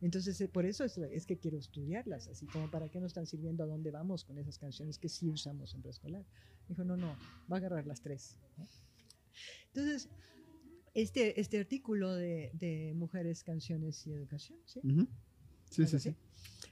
Entonces, 0.00 0.40
eh, 0.40 0.48
por 0.48 0.64
eso 0.64 0.84
es, 0.84 0.96
es 0.98 1.26
que 1.26 1.38
quiero 1.38 1.58
estudiarlas, 1.58 2.28
así 2.28 2.46
como 2.46 2.70
para 2.70 2.88
qué 2.88 3.00
nos 3.00 3.08
están 3.08 3.26
sirviendo, 3.26 3.64
a 3.64 3.66
dónde 3.66 3.90
vamos 3.90 4.24
con 4.24 4.38
esas 4.38 4.58
canciones 4.58 4.98
que 4.98 5.08
sí 5.08 5.28
usamos 5.28 5.74
en 5.74 5.82
preescolar. 5.82 6.24
Dijo, 6.68 6.84
no, 6.84 6.96
no, 6.96 7.16
va 7.50 7.56
a 7.56 7.58
agarrar 7.58 7.86
las 7.86 8.00
tres. 8.00 8.38
¿no? 8.56 8.66
Entonces, 9.68 10.08
este, 10.94 11.40
este 11.40 11.58
artículo 11.58 12.14
de, 12.14 12.50
de 12.54 12.92
Mujeres, 12.94 13.42
Canciones 13.42 14.06
y 14.06 14.12
Educación, 14.12 14.58
¿sí? 14.64 14.80
Sí, 14.82 14.88
Algo 14.90 15.06
sí, 15.70 15.82
así. 15.82 15.98
sí. 15.98 16.16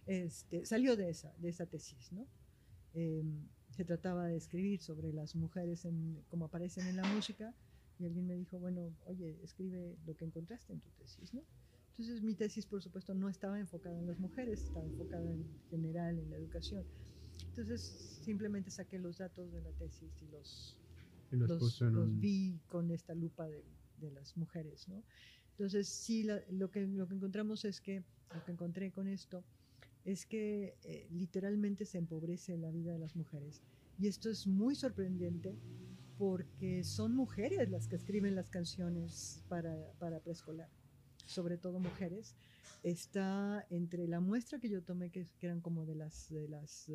Este, 0.07 0.65
salió 0.65 0.97
de 0.97 1.11
esa, 1.11 1.35
de 1.39 1.49
esa 1.49 1.67
tesis, 1.67 2.13
¿no? 2.13 2.27
Eh, 2.95 3.23
se 3.71 3.85
trataba 3.85 4.27
de 4.27 4.37
escribir 4.37 4.81
sobre 4.81 5.13
las 5.13 5.35
mujeres 5.35 5.85
en, 5.85 6.23
como 6.29 6.45
aparecen 6.47 6.87
en 6.87 6.97
la 6.97 7.05
música 7.15 7.55
y 7.99 8.05
alguien 8.05 8.27
me 8.27 8.35
dijo, 8.35 8.59
bueno, 8.59 8.95
oye, 9.07 9.39
escribe 9.43 9.97
lo 10.07 10.15
que 10.17 10.25
encontraste 10.25 10.73
en 10.73 10.81
tu 10.81 10.91
tesis, 10.91 11.33
¿no? 11.35 11.43
Entonces 11.91 12.23
mi 12.23 12.35
tesis, 12.35 12.67
por 12.67 12.83
supuesto, 12.83 13.15
no 13.15 13.29
estaba 13.29 13.59
enfocada 13.59 13.99
en 13.99 14.07
las 14.07 14.19
mujeres, 14.19 14.63
estaba 14.65 14.85
enfocada 14.87 15.31
en 15.31 15.45
general 15.71 16.19
en 16.19 16.31
la 16.31 16.37
educación. 16.37 16.85
Entonces 17.49 17.81
simplemente 18.25 18.71
saqué 18.71 18.99
los 18.99 19.19
datos 19.19 19.53
de 19.53 19.61
la 19.61 19.71
tesis 19.73 20.11
y 20.23 20.27
los, 20.33 20.79
Y 21.31 21.37
los, 21.37 21.49
los, 21.49 21.81
los 21.81 22.21
vi 22.21 22.61
con 22.69 22.91
esta 22.91 23.15
lupa 23.15 23.47
de, 23.47 23.63
de 24.03 24.11
las 24.13 24.37
mujeres, 24.37 24.89
¿no? 24.89 25.03
Entonces, 25.53 25.89
sí, 25.89 26.25
la- 26.25 26.43
lo, 26.51 26.71
que, 26.71 26.87
lo 26.87 27.07
que 27.09 27.15
encontramos 27.15 27.65
es 27.65 27.81
que, 27.81 28.05
lo 28.35 28.45
que 28.45 28.53
encontré 28.53 28.91
con 28.93 29.09
esto, 29.09 29.45
es 30.05 30.27
que 30.27 30.77
eh, 30.85 31.07
literalmente 31.11 31.85
se 31.87 31.99
empobrece 31.99 32.57
la 32.59 32.71
vida 32.71 32.93
de 32.93 32.99
las 32.99 33.15
mujeres. 33.17 33.63
Y 33.99 34.09
esto 34.09 34.31
es 34.31 34.47
muy 34.47 34.75
sorprendente 34.75 35.57
porque 36.19 36.85
son 36.85 37.15
mujeres 37.15 37.69
las 37.71 37.89
que 37.89 37.97
escriben 37.97 38.35
las 38.35 38.51
canciones 38.51 39.45
para, 39.49 39.93
para 39.99 40.21
preescolar, 40.21 40.69
sobre 41.27 41.57
todo 41.59 41.79
mujeres. 41.81 42.37
Está 42.83 43.65
entre 43.71 44.09
la 44.09 44.21
muestra 44.21 44.59
que 44.59 44.69
yo 44.69 44.83
tomé, 44.83 45.11
que, 45.11 45.29
que 45.39 45.47
eran 45.47 45.61
como 45.61 45.85
de 45.87 45.95
las, 45.95 46.29
de 46.31 46.49
las 46.49 46.89
eh, 46.89 46.95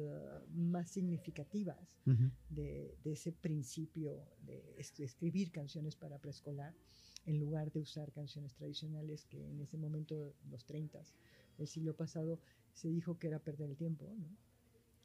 más 0.54 0.90
significativas, 0.92 1.98
de, 2.50 2.98
de 3.04 3.12
ese 3.14 3.32
principio 3.32 4.28
de 4.46 4.74
es- 4.78 5.00
escribir 5.00 5.52
canciones 5.52 5.96
para 5.96 6.20
preescolar 6.20 6.74
en 7.26 7.40
lugar 7.40 7.72
de 7.72 7.80
usar 7.80 8.12
canciones 8.12 8.54
tradicionales 8.56 9.26
que 9.26 9.50
en 9.50 9.62
ese 9.62 9.78
momento, 9.78 10.34
los 10.50 10.66
30 10.66 11.02
del 11.58 11.68
siglo 11.68 11.96
pasado, 11.96 12.40
se 12.74 12.90
dijo 12.90 13.18
que 13.18 13.28
era 13.28 13.40
perder 13.40 13.70
el 13.70 13.78
tiempo, 13.78 14.14
¿no? 14.18 14.28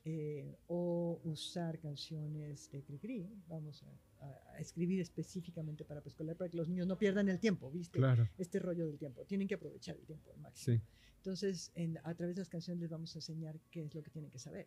Eh, 0.05 0.57
o 0.67 1.21
usar 1.23 1.79
canciones 1.79 2.69
de 2.73 2.83
Cricri, 2.83 3.25
vamos 3.47 3.85
a, 3.85 4.25
a- 4.25 4.55
a 4.55 4.59
escribir 4.59 5.01
específicamente 5.01 5.85
para 5.85 6.01
preescolar 6.01 6.37
para 6.37 6.51
que 6.51 6.57
los 6.57 6.69
niños 6.69 6.89
no 6.89 6.99
pierdan 6.99 7.29
el 7.29 7.39
tiempo, 7.39 7.71
¿viste? 7.71 7.99
Claro, 8.01 8.29
Este 8.37 8.59
rollo 8.59 8.87
del 8.89 8.99
tiempo, 8.99 9.25
tienen 9.27 9.47
que 9.47 9.55
aprovechar 9.55 9.97
el 9.97 10.05
tiempo 10.05 10.33
al 10.33 10.41
máximo. 10.41 10.77
sí. 10.79 10.83
Entonces, 11.19 11.71
en- 11.77 11.99
a 12.03 12.15
través 12.17 12.35
de 12.35 12.41
las 12.41 12.49
canciones 12.49 12.81
les 12.81 12.91
vamos 12.91 13.15
a 13.15 13.19
enseñar 13.19 13.61
qué 13.71 13.85
es 13.85 13.95
lo 13.95 14.03
que 14.03 14.11
tienen 14.11 14.29
que 14.33 14.41
saber. 14.41 14.67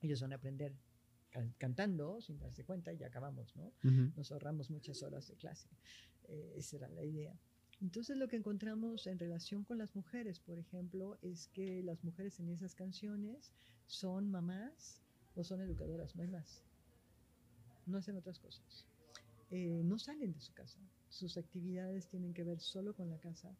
Ellos 0.00 0.22
van 0.22 0.32
a 0.32 0.36
aprender 0.36 0.72
can- 1.28 1.54
cantando 1.58 2.22
sin 2.22 2.38
darse 2.38 2.64
cuenta 2.64 2.94
y 2.94 2.96
ya 2.96 3.08
acabamos, 3.08 3.54
¿no? 3.56 3.66
Ujú. 3.84 4.10
Nos 4.16 4.32
ahorramos 4.32 4.70
muchas 4.70 5.02
horas 5.02 5.28
de 5.28 5.34
clase. 5.36 5.68
Eh, 6.28 6.54
esa 6.56 6.76
era 6.76 6.88
la 6.88 7.04
idea. 7.04 7.38
Entonces, 7.82 8.16
lo 8.16 8.26
que 8.26 8.36
encontramos 8.36 9.06
en 9.06 9.18
relación 9.18 9.64
con 9.64 9.76
las 9.76 9.94
mujeres, 9.94 10.40
por 10.40 10.58
ejemplo, 10.58 11.18
es 11.20 11.48
que 11.48 11.82
las 11.82 12.02
mujeres 12.04 12.40
en 12.40 12.48
esas 12.48 12.74
canciones 12.74 13.52
son 13.90 14.30
mamás 14.30 15.00
o 15.34 15.42
son 15.44 15.60
educadoras, 15.60 16.14
no 16.14 16.22
hay 16.22 16.28
más. 16.28 16.62
No 17.86 17.98
hacen 17.98 18.16
otras 18.16 18.38
cosas. 18.38 18.86
Eh, 19.50 19.82
no 19.84 19.98
salen 19.98 20.32
de 20.32 20.40
su 20.40 20.52
casa. 20.52 20.78
Sus 21.08 21.36
actividades 21.36 22.06
tienen 22.08 22.32
que 22.32 22.44
ver 22.44 22.60
solo 22.60 22.94
con 22.94 23.10
la 23.10 23.18
casa 23.18 23.52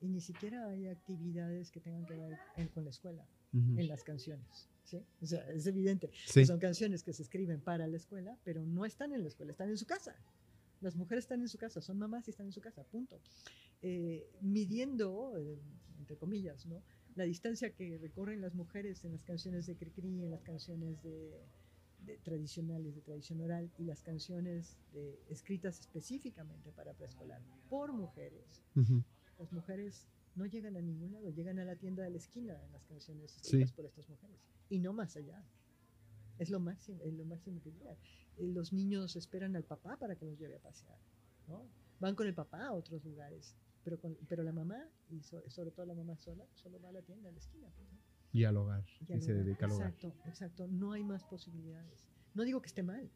y 0.00 0.08
ni 0.08 0.20
siquiera 0.20 0.68
hay 0.68 0.88
actividades 0.88 1.70
que 1.70 1.80
tengan 1.80 2.04
que 2.06 2.14
ver 2.16 2.38
en- 2.56 2.68
con 2.68 2.84
la 2.84 2.90
escuela 2.90 3.26
Ujú. 3.54 3.78
en 3.80 3.88
las 3.88 4.04
canciones. 4.04 4.68
¿sí? 4.84 5.02
O 5.22 5.26
sea, 5.26 5.48
es 5.50 5.66
evidente. 5.66 6.10
Sí. 6.26 6.44
Son 6.44 6.58
canciones 6.58 7.02
que 7.02 7.12
se 7.14 7.22
escriben 7.22 7.60
para 7.60 7.86
la 7.86 7.96
escuela, 7.96 8.36
pero 8.44 8.64
no 8.66 8.84
están 8.84 9.12
en 9.12 9.22
la 9.22 9.28
escuela, 9.28 9.52
están 9.52 9.70
en 9.70 9.78
su 9.78 9.86
casa. 9.86 10.14
Las 10.82 10.96
mujeres 10.96 11.24
están 11.24 11.40
en 11.40 11.48
su 11.48 11.56
casa, 11.58 11.80
son 11.80 11.98
mamás 11.98 12.28
y 12.28 12.30
están 12.30 12.46
en 12.46 12.52
su 12.52 12.60
casa, 12.60 12.84
punto. 12.84 13.18
Eh, 13.82 14.28
midiendo, 14.42 15.36
eh, 15.38 15.58
entre 15.98 16.16
comillas, 16.16 16.66
¿no? 16.66 16.82
La 17.18 17.24
distancia 17.24 17.70
que 17.74 17.98
recorren 17.98 18.40
las 18.40 18.54
mujeres 18.54 19.04
en 19.04 19.12
las 19.12 19.24
canciones 19.24 19.66
de 19.66 19.76
Cricri, 19.76 20.22
en 20.22 20.30
las 20.30 20.42
canciones 20.42 21.02
de, 21.02 21.42
de 22.06 22.16
tradicionales, 22.18 22.94
de 22.94 23.02
tradición 23.02 23.40
oral, 23.40 23.70
y 23.76 23.84
las 23.84 24.02
canciones 24.02 24.78
de- 24.92 25.18
escritas 25.28 25.80
específicamente 25.80 26.70
para 26.72 26.94
preescolar 26.94 27.42
por 27.68 27.92
mujeres. 27.92 28.62
Ujú. 28.76 29.02
Las 29.38 29.52
mujeres 29.52 30.06
no 30.36 30.46
llegan 30.46 30.76
a 30.76 30.80
ningún 30.80 31.12
lado, 31.12 31.28
llegan 31.30 31.58
a 31.58 31.64
la 31.64 31.74
tienda 31.76 32.04
de 32.04 32.10
la 32.10 32.18
esquina 32.18 32.54
en 32.64 32.72
las 32.72 32.84
canciones 32.84 33.36
escritas 33.36 33.70
Sí. 33.70 33.74
por 33.74 33.84
estas 33.84 34.08
mujeres, 34.08 34.38
y 34.70 34.78
no 34.78 34.92
más 34.92 35.16
allá. 35.16 35.42
Es 36.38 36.50
lo 36.50 36.60
máximo, 36.60 37.02
es 37.02 37.14
lo 37.14 37.24
máximo 37.24 37.60
que 37.60 37.72
llegan. 37.72 37.96
Eh, 38.36 38.46
Los 38.46 38.72
niños 38.72 39.16
esperan 39.16 39.56
al 39.56 39.64
papá 39.64 39.96
para 39.98 40.14
que 40.14 40.24
los 40.24 40.38
lleve 40.38 40.54
a 40.54 40.60
pasear, 40.60 40.98
¿no? 41.48 41.66
Van 41.98 42.14
con 42.14 42.28
el 42.28 42.34
papá 42.34 42.66
a 42.66 42.72
otros 42.72 43.04
lugares, 43.04 43.56
pero, 43.88 44.00
con- 44.00 44.18
pero 44.28 44.42
la 44.42 44.52
mamá, 44.52 44.86
y 45.08 45.22
so- 45.22 45.48
sobre 45.48 45.70
todo 45.70 45.86
la 45.86 45.94
mamá 45.94 46.14
sola, 46.18 46.44
solo 46.52 46.78
va 46.80 46.90
a 46.90 46.92
la 46.92 47.00
tienda 47.02 47.28
de 47.28 47.32
la 47.32 47.38
esquina. 47.38 47.68
pues, 47.74 47.88
¿no? 47.90 47.98
Y 48.32 48.44
al 48.44 48.56
hogar. 48.58 48.84
Y 49.00 49.10
Y, 49.10 49.14
al 49.14 49.22
se 49.22 49.32
hogar. 49.32 49.44
dedica 49.44 49.64
al 49.66 49.72
hogar. 49.72 49.88
Exacto, 49.88 50.28
exacto. 50.28 50.66
No 50.68 50.92
hay 50.92 51.02
más 51.04 51.24
posibilidades. 51.24 52.06
No 52.34 52.42
digo 52.44 52.60
que 52.60 52.66
esté 52.66 52.82
mal, 52.82 53.10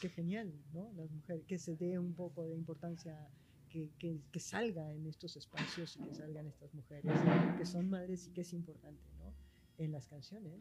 que 0.00 0.08
genial, 0.08 0.52
¿no? 0.72 0.92
Las 0.94 1.10
mujeres, 1.12 1.44
que 1.46 1.58
se 1.58 1.76
dé 1.76 1.98
un 2.00 2.14
poco 2.14 2.44
de 2.48 2.56
importancia, 2.56 3.28
que, 3.70 3.90
que, 3.98 4.20
que 4.32 4.40
salga 4.40 4.92
en 4.92 5.06
estos 5.06 5.36
espacios 5.36 5.96
y 5.96 6.00
que 6.02 6.14
salgan 6.14 6.46
estas 6.48 6.74
mujeres, 6.74 7.12
que 7.56 7.66
son 7.66 7.88
madres 7.88 8.26
y 8.26 8.32
que 8.32 8.40
es 8.40 8.52
importante, 8.52 9.02
¿no? 9.18 9.32
En 9.78 9.92
las 9.92 10.08
canciones. 10.08 10.60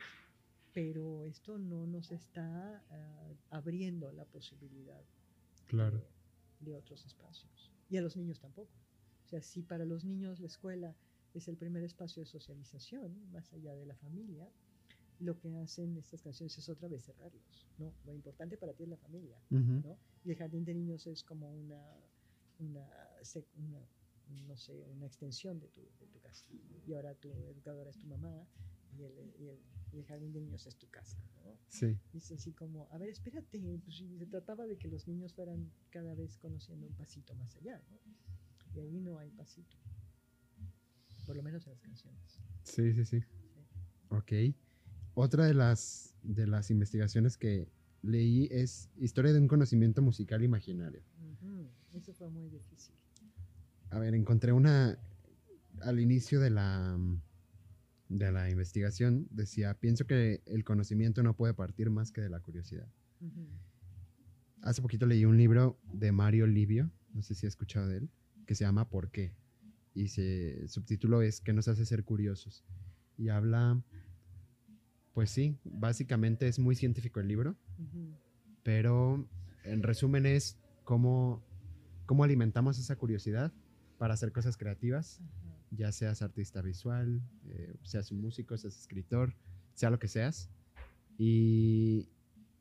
Pero 0.74 1.26
esto 1.26 1.58
no 1.58 1.86
nos 1.88 2.12
está 2.12 2.84
ah, 2.90 3.30
abriendo 3.50 4.12
la 4.12 4.26
posibilidad 4.26 5.02
Claro. 5.68 5.98
de, 6.60 6.72
de 6.72 6.76
otros 6.76 7.06
espacios. 7.06 7.72
Y 7.90 7.98
a 7.98 8.02
los 8.02 8.16
niños 8.18 8.40
tampoco. 8.40 8.72
Sea, 9.34 9.42
si 9.42 9.64
para 9.64 9.84
los 9.84 10.06
niños 10.06 10.40
la 10.40 10.46
escuela 10.46 10.96
es 11.34 11.48
el 11.48 11.58
primer 11.58 11.84
espacio 11.84 12.22
de 12.22 12.28
socialización, 12.28 13.32
más 13.32 13.52
allá 13.52 13.74
de 13.74 13.88
la 13.88 13.96
familia, 13.96 14.48
lo 15.18 15.40
que 15.40 15.58
hacen 15.58 15.98
estas 15.98 16.22
canciones 16.22 16.56
es 16.56 16.70
otra 16.70 16.88
vez 16.88 17.06
cerrarlos. 17.06 17.68
¿no? 17.80 17.96
Lo 18.06 18.14
importante 18.14 18.58
para 18.58 18.74
ti 18.74 18.84
es 18.84 18.90
la 18.90 18.98
familia. 18.98 19.36
Ujú. 19.50 19.82
¿no? 19.88 19.98
Y 20.24 20.30
el 20.30 20.38
jardín 20.38 20.64
de 20.66 20.76
niños 20.76 21.08
es 21.08 21.24
como 21.24 21.52
una, 21.52 21.84
una, 22.60 22.88
una, 23.56 23.90
no 24.46 24.56
sé, 24.56 24.86
una 24.92 25.08
extensión 25.08 25.60
de 25.60 25.68
tu, 25.70 25.82
de 25.82 26.06
tu 26.06 26.20
casa. 26.20 26.46
Y 26.86 26.94
ahora 26.94 27.16
tu 27.16 27.32
educadora 27.48 27.90
es 27.90 27.98
tu 27.98 28.06
mamá 28.06 28.48
y 28.96 29.02
el, 29.02 29.34
y 29.40 29.48
el, 29.48 29.60
y 29.94 29.98
el 29.98 30.06
jardín 30.06 30.32
de 30.32 30.42
niños 30.42 30.68
es 30.68 30.78
tu 30.78 30.88
casa. 30.92 31.18
¿no? 31.44 31.58
Sí. 31.70 31.98
Y 32.14 32.20
es 32.20 32.32
así 32.32 32.52
como, 32.54 32.88
a 32.92 33.00
ver, 33.00 33.10
espérate, 33.10 33.60
pues 33.84 33.98
se 33.98 34.28
trataba 34.28 34.68
de 34.68 34.78
que 34.78 34.90
los 34.90 35.08
niños 35.08 35.34
fueran 35.34 35.74
cada 35.90 36.14
vez 36.14 36.38
conociendo 36.38 36.86
un 36.86 36.94
pasito 36.94 37.34
más 37.34 37.56
allá, 37.56 37.82
¿no? 37.90 37.98
Y 38.76 38.80
ahí 38.80 39.00
no 39.00 39.18
hay 39.18 39.30
pasito. 39.32 39.78
Por 41.26 41.36
lo 41.36 41.44
menos 41.44 41.66
en 41.66 41.72
las 41.72 41.82
canciones. 41.82 42.40
Sí, 42.64 42.94
sí, 42.94 43.06
sí. 43.06 43.24
Ok. 44.10 44.56
Otra 45.14 45.46
de 45.46 45.54
las, 45.54 46.16
de 46.24 46.48
las 46.48 46.70
investigaciones 46.72 47.38
que 47.38 47.70
leí 48.02 48.48
es 48.52 48.90
Historia 48.98 49.32
de 49.34 49.40
un 49.40 49.48
conocimiento 49.48 50.02
musical 50.02 50.44
imaginario. 50.44 51.02
Eso 51.94 52.14
fue 52.14 52.30
muy 52.30 52.50
difícil. 52.50 52.96
A 53.92 54.00
ver, 54.00 54.16
encontré 54.16 54.52
una 54.52 54.98
al 55.82 56.00
inicio 56.00 56.40
de 56.40 56.50
la 56.50 56.98
de 58.10 58.32
la 58.32 58.50
investigación 58.50 59.28
decía, 59.32 59.74
pienso 59.80 60.06
que 60.06 60.44
el 60.46 60.64
conocimiento 60.64 61.24
no 61.24 61.36
puede 61.36 61.54
partir 61.54 61.90
más 61.90 62.12
que 62.12 62.22
de 62.22 62.30
la 62.30 62.40
curiosidad. 62.40 62.88
Hace 64.62 64.82
poquito 64.82 65.06
leí 65.06 65.26
un 65.26 65.38
libro 65.38 65.80
de 65.92 66.12
Mario 66.12 66.46
Livio, 66.48 66.92
no 67.14 67.22
sé 67.22 67.34
si 67.36 67.48
has 67.48 67.54
escuchado 67.54 67.88
de 67.88 67.98
él, 67.98 68.10
que 68.46 68.56
se 68.56 68.64
llama 68.64 68.90
¿Por 68.90 69.12
qué? 69.12 69.36
y 69.94 70.08
se 70.10 70.68
subtítulo 70.68 71.22
es 71.22 71.42
¿Qué 71.42 71.54
nos 71.54 71.68
hace 71.68 71.86
ser 71.86 72.04
curiosos? 72.04 72.64
Y 73.18 73.30
habla, 73.30 73.82
pues 75.14 75.30
sí, 75.30 75.60
básicamente 75.64 76.48
es 76.48 76.60
muy 76.60 76.76
científico 76.76 77.20
el 77.20 77.28
libro, 77.28 77.56
pero 78.64 79.28
en 79.64 79.84
resumen 79.84 80.26
es 80.26 80.58
cómo, 80.84 81.44
cómo 82.06 82.24
alimentamos 82.24 82.80
esa 82.80 82.96
curiosidad 82.96 83.54
para 84.00 84.16
hacer 84.16 84.32
cosas 84.32 84.58
creativas, 84.58 85.22
ya 85.70 85.92
seas 85.92 86.24
artista 86.24 86.62
visual, 86.62 87.22
eh, 87.50 87.76
seas 87.84 88.12
un 88.12 88.22
músico, 88.22 88.58
seas 88.58 88.80
escritor, 88.80 89.36
sea 89.76 89.92
lo 89.92 90.00
que 90.00 90.08
seas, 90.08 90.50
y, 91.20 92.10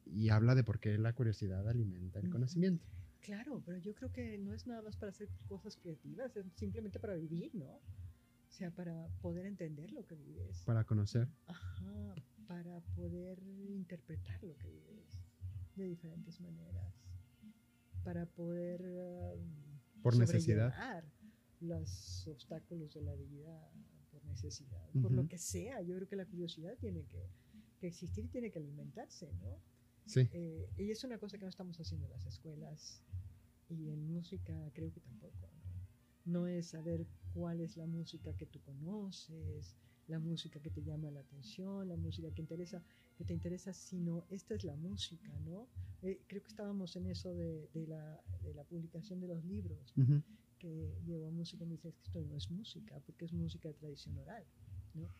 y 0.04 0.28
habla 0.28 0.54
de 0.54 0.64
por 0.64 0.80
qué 0.80 0.98
la 0.98 1.14
curiosidad 1.14 1.66
alimenta 1.66 2.20
el 2.20 2.28
conocimiento. 2.28 2.86
Claro, 3.22 3.62
pero 3.64 3.78
yo 3.78 3.94
creo 3.94 4.12
que 4.12 4.36
no 4.38 4.52
es 4.52 4.66
nada 4.66 4.82
más 4.82 4.96
para 4.96 5.10
hacer 5.10 5.28
cosas 5.48 5.76
creativas, 5.76 6.36
es 6.36 6.44
simplemente 6.56 6.98
para 6.98 7.14
vivir, 7.14 7.54
¿no? 7.54 7.66
O 7.76 8.54
sea, 8.54 8.70
para 8.70 9.08
poder 9.20 9.46
entender 9.46 9.92
lo 9.92 10.04
que 10.06 10.14
vives. 10.16 10.62
Para 10.66 10.84
conocer. 10.84 11.28
Ajá, 11.46 12.14
para 12.46 12.80
poder 12.96 13.38
interpretar 13.68 14.42
lo 14.42 14.56
que 14.58 14.68
vives 14.68 15.18
de 15.76 15.84
diferentes 15.84 16.40
maneras. 16.40 16.92
Para 18.04 18.26
poder 18.26 18.82
um, 19.36 20.02
Por 20.02 20.18
necesidad. 20.18 20.74
los 21.60 22.26
obstáculos 22.26 22.92
de 22.94 23.02
la 23.02 23.14
vida 23.14 23.70
por 24.10 24.22
necesidad, 24.24 24.90
por 25.00 25.12
lo 25.12 25.26
que 25.28 25.38
sea. 25.38 25.80
Yo 25.80 25.94
creo 25.94 26.08
que 26.08 26.16
la 26.16 26.26
curiosidad 26.26 26.76
tiene 26.78 27.04
que, 27.06 27.30
que 27.78 27.86
existir 27.86 28.24
y 28.26 28.28
tiene 28.28 28.50
que 28.50 28.58
alimentarse, 28.58 29.32
¿no? 29.34 29.56
Sí, 30.04 30.28
Eh, 30.32 30.68
y 30.76 30.90
es 30.90 31.04
una 31.04 31.16
cosa 31.18 31.38
que 31.38 31.44
no 31.44 31.48
estamos 31.48 31.78
haciendo 31.80 32.06
en 32.06 32.12
las 32.12 32.26
escuelas 32.26 33.02
y 33.72 33.90
en 33.90 34.06
música 34.06 34.70
creo 34.72 34.92
que 34.92 35.00
tampoco. 35.00 35.48
¿no? 35.52 35.62
No 36.24 36.46
es 36.46 36.68
saber 36.70 37.06
cuál 37.32 37.60
es 37.60 37.76
la 37.76 37.86
música 37.86 38.34
que 38.34 38.46
tú 38.46 38.60
conoces, 38.60 39.76
la 40.06 40.18
música 40.18 40.60
que 40.60 40.70
te 40.70 40.82
llama 40.82 41.10
la 41.10 41.20
atención, 41.20 41.88
la 41.88 41.96
música 41.96 42.30
que, 42.32 42.42
interesa, 42.42 42.82
que 43.16 43.24
te 43.24 43.32
interesa, 43.32 43.72
sino 43.72 44.24
esta 44.28 44.54
es 44.54 44.64
la 44.64 44.76
música, 44.76 45.38
¿no? 45.40 45.68
Eh, 46.02 46.20
creo 46.26 46.42
que 46.42 46.48
estábamos 46.48 46.96
en 46.96 47.06
eso 47.06 47.32
de, 47.34 47.68
de 47.72 47.86
la, 47.86 48.22
de 48.42 48.54
la 48.54 48.64
publicación 48.64 49.20
de 49.20 49.28
los 49.28 49.44
libros, 49.44 49.94
ujú, 49.96 50.22
que 50.58 50.98
llevó 51.04 51.30
música 51.30 51.64
y 51.64 51.66
me 51.66 51.74
dice, 51.74 51.88
"Es 51.88 51.96
que 51.96 52.02
esto 52.04 52.20
no 52.22 52.36
es 52.36 52.50
música, 52.50 53.00
porque 53.00 53.24
es 53.24 53.32
música 53.32 53.68
de 53.68 53.74
tradición 53.74 54.18
oral. 54.18 54.44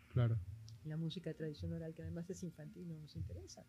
claro. 0.09 0.37
La 0.85 0.97
música 0.97 1.33
tradición 1.33 1.73
oral, 1.73 1.95
que 1.95 2.03
además 2.03 2.29
es 2.29 2.43
infantil, 2.43 2.89
no 2.89 2.97
nos 2.99 3.15
interesa. 3.15 3.65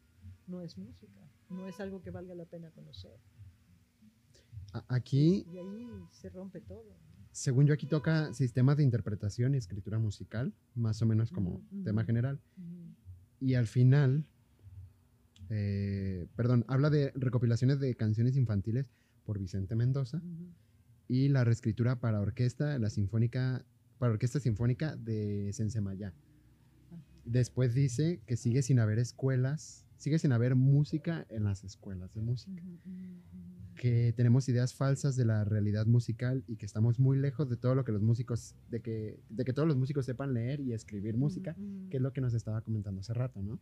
No 0.47 0.61
es 0.61 0.77
música, 0.77 1.31
no 1.49 1.67
es 1.67 1.79
algo 1.79 2.01
que 2.01 2.11
valga 2.11 2.35
la 2.35 2.45
pena 2.45 2.71
conocer. 2.71 3.19
Aquí, 4.87 5.45
Y 5.51 5.57
ahí 5.57 5.87
se 6.11 6.29
rompe 6.29 6.61
todo. 6.61 6.97
según 7.31 7.65
yo, 7.67 7.73
aquí 7.73 7.85
toca 7.85 8.33
sistemas 8.33 8.77
de 8.77 8.83
interpretación 8.83 9.53
y 9.53 9.57
escritura 9.57 9.99
musical, 9.99 10.53
más 10.75 11.01
o 11.01 11.05
menos 11.05 11.31
como 11.31 11.61
tema 11.83 12.03
general. 12.03 12.39
Y 13.39 13.55
al 13.55 13.67
final, 13.67 14.25
eh, 15.49 16.27
perdón, 16.35 16.65
habla 16.67 16.89
de 16.89 17.11
recopilaciones 17.15 17.79
de 17.79 17.95
canciones 17.95 18.37
infantiles 18.37 18.87
por 19.25 19.39
Vicente 19.39 19.75
Mendoza 19.75 20.21
y 21.07 21.29
la 21.29 21.43
reescritura 21.43 21.99
para 21.99 22.21
orquesta, 22.21 22.77
la 22.79 22.89
sinfónica, 22.89 23.65
para 23.99 24.13
orquesta 24.13 24.39
sinfónica 24.39 24.95
de 24.95 25.51
Sensemayá. 25.53 26.13
Después 27.25 27.73
dice 27.73 28.21
que 28.25 28.35
sigue 28.35 28.61
sin 28.61 28.79
haber 28.79 28.99
escuelas, 28.99 29.82
sigue 30.03 30.19
sin 30.19 30.31
haber 30.33 30.55
música 30.55 31.25
en 31.29 31.43
las 31.45 31.63
escuelas 31.63 32.13
de 32.13 32.21
música. 32.21 32.61
Que 33.75 34.13
tenemos 34.15 34.47
ideas 34.49 34.73
falsas 34.73 35.15
de 35.15 35.25
la 35.25 35.43
realidad 35.45 35.85
musical 35.87 36.43
y 36.47 36.57
que 36.57 36.65
estamos 36.65 36.99
muy 36.99 37.17
lejos 37.17 37.49
de 37.49 37.57
todo 37.57 37.73
lo 37.73 37.83
que 37.83 37.91
los 37.91 38.01
músicos, 38.01 38.55
de 38.69 38.81
que, 38.81 39.19
de 39.29 39.43
que 39.45 39.53
todos 39.53 39.67
los 39.67 39.77
músicos 39.77 40.05
sepan 40.05 40.33
leer 40.33 40.59
y 40.59 40.73
escribir 40.73 41.17
música, 41.17 41.55
que 41.89 41.97
es 41.97 42.03
lo 42.03 42.13
que 42.13 42.21
nos 42.21 42.33
estaba 42.33 42.61
comentando 42.61 42.99
hace 43.01 43.13
rato, 43.13 43.41
¿no? 43.41 43.59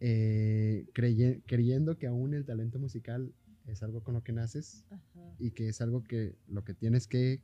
Eh, 0.00 0.86
creye- 0.94 1.42
creyendo 1.46 1.96
que 1.98 2.06
aún 2.06 2.32
el 2.34 2.44
talento 2.44 2.78
musical 2.78 3.32
es 3.66 3.82
algo 3.82 4.02
con 4.02 4.14
lo 4.14 4.22
que 4.22 4.32
naces 4.32 4.84
Ajá. 4.90 5.34
y 5.38 5.50
que 5.50 5.68
es 5.68 5.80
algo 5.80 6.02
que 6.04 6.36
lo 6.48 6.64
que 6.64 6.72
tienes 6.74 7.06
que 7.06 7.40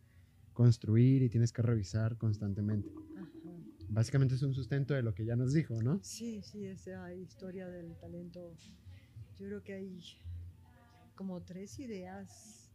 construir 0.53 1.23
y 1.23 1.29
tienes 1.29 1.53
que 1.53 1.63
revisar 1.63 2.17
constantemente. 2.17 2.89
Básicamente 3.89 4.35
es 4.35 4.43
un 4.43 4.55
sustento 4.55 4.95
de 4.95 5.03
lo 5.03 5.15
que 5.15 5.25
ya 5.25 5.37
nos 5.37 5.53
dijo, 5.53 5.81
¿no? 5.83 6.01
Sí, 6.03 6.43
sí, 6.43 6.65
esa 6.65 7.13
historia 7.15 7.69
del 7.69 7.97
talento. 7.99 8.55
Yo 9.37 9.47
creo 9.47 9.63
que 9.63 9.75
hay 9.75 10.01
como 11.15 11.41
tres 11.43 11.79
ideas 11.79 12.71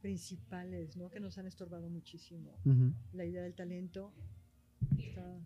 principales, 0.00 0.96
¿no? 0.96 1.10
Que 1.10 1.20
nos 1.20 1.36
han 1.38 1.46
estorbado 1.46 1.88
muchísimo. 1.90 2.50
La 3.12 3.24
idea 3.24 3.42
del 3.42 3.54
talento, 3.54 4.12
está- 4.98 5.38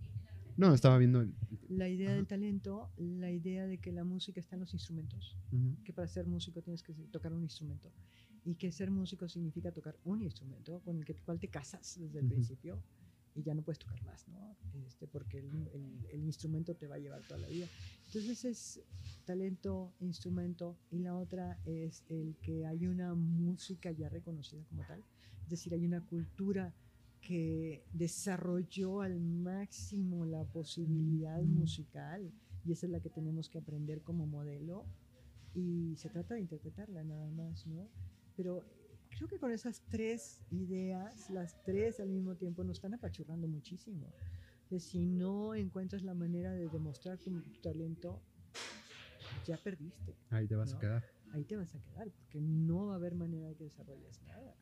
No, 0.56 0.72
estaba 0.72 0.96
viendo... 0.98 1.20
el- 1.20 1.34
la 1.68 1.88
idea 1.88 2.08
Ajá. 2.10 2.16
del 2.16 2.26
talento, 2.28 2.90
la 2.96 3.30
idea 3.32 3.66
de 3.66 3.78
que 3.78 3.90
la 3.90 4.04
música 4.04 4.38
está 4.40 4.54
en 4.54 4.60
los 4.60 4.72
instrumentos, 4.72 5.36
que 5.84 5.92
para 5.92 6.06
ser 6.06 6.26
músico 6.26 6.62
tienes 6.62 6.82
que 6.82 6.92
tocar 7.10 7.32
un 7.32 7.42
instrumento 7.42 7.90
y 8.44 8.54
que 8.54 8.70
ser 8.70 8.90
músico 8.90 9.28
significa 9.28 9.72
tocar 9.72 9.96
un 10.04 10.22
instrumento 10.22 10.80
con 10.84 10.98
el 10.98 11.04
que, 11.04 11.14
cual 11.16 11.40
te 11.40 11.48
casas 11.48 11.98
desde 11.98 12.20
el 12.20 12.26
principio 12.28 12.80
y 13.34 13.42
ya 13.42 13.54
no 13.54 13.62
puedes 13.62 13.78
tocar 13.78 14.02
más, 14.04 14.26
¿no? 14.28 14.56
Este, 14.86 15.06
porque 15.06 15.38
el, 15.38 15.68
el- 15.74 16.06
el 16.12 16.24
instrumento 16.24 16.74
te 16.74 16.86
va 16.86 16.96
a 16.96 16.98
llevar 16.98 17.22
toda 17.22 17.40
la 17.40 17.48
vida. 17.48 17.66
Entonces 18.06 18.44
es 18.44 18.80
talento, 19.24 19.92
instrumento 20.00 20.76
y 20.90 20.98
la 21.00 21.16
otra 21.16 21.58
es 21.64 22.04
el 22.08 22.36
que 22.42 22.66
hay 22.66 22.86
una 22.86 23.14
música 23.14 23.90
ya 23.90 24.08
reconocida 24.08 24.62
como 24.68 24.84
tal, 24.86 25.02
es 25.44 25.50
decir, 25.50 25.72
hay 25.74 25.84
una 25.84 26.00
cultura 26.06 26.72
que 27.20 27.82
desarrolló 27.92 29.00
al 29.00 29.18
máximo 29.20 30.26
la 30.26 30.44
posibilidad 30.44 31.42
musical 31.42 32.30
y 32.66 32.72
esa 32.72 32.86
es 32.86 32.92
la 32.92 33.00
que 33.00 33.08
tenemos 33.10 33.48
que 33.48 33.58
aprender 33.58 34.02
como 34.02 34.26
modelo 34.26 34.84
y 35.54 35.94
se 35.96 36.08
trata 36.10 36.34
de 36.34 36.40
interpretarla 36.42 37.02
nada 37.04 37.30
más, 37.30 37.66
¿no? 37.66 37.88
Pero 38.36 38.62
creo 39.16 39.28
que 39.28 39.38
con 39.38 39.52
esas 39.52 39.82
tres 39.88 40.42
ideas, 40.50 41.30
las 41.30 41.62
tres 41.64 42.00
al 42.00 42.08
mismo 42.08 42.36
tiempo 42.36 42.64
nos 42.64 42.78
están 42.78 42.94
apachurrando 42.94 43.48
muchísimo. 43.48 44.12
Que 44.68 44.80
si 44.80 45.06
no 45.06 45.54
encuentras 45.54 46.02
la 46.02 46.14
manera 46.14 46.52
de 46.52 46.68
demostrar 46.68 47.18
tu, 47.18 47.30
tu 47.42 47.60
talento, 47.60 48.22
ya 49.46 49.56
perdiste. 49.58 50.16
Ahí 50.30 50.46
te 50.46 50.56
vas 50.56 50.70
a 50.70 50.74
No. 50.74 50.80
quedar. 50.80 51.04
Ahí 51.32 51.44
te 51.44 51.56
vas 51.56 51.74
a 51.74 51.80
quedar, 51.80 52.10
porque 52.10 52.40
no 52.40 52.86
va 52.86 52.94
a 52.94 52.96
haber 52.96 53.14
manera 53.14 53.48
de 53.48 53.56
que 53.56 53.64
desarrolles 53.64 54.22
nada. 54.22 54.54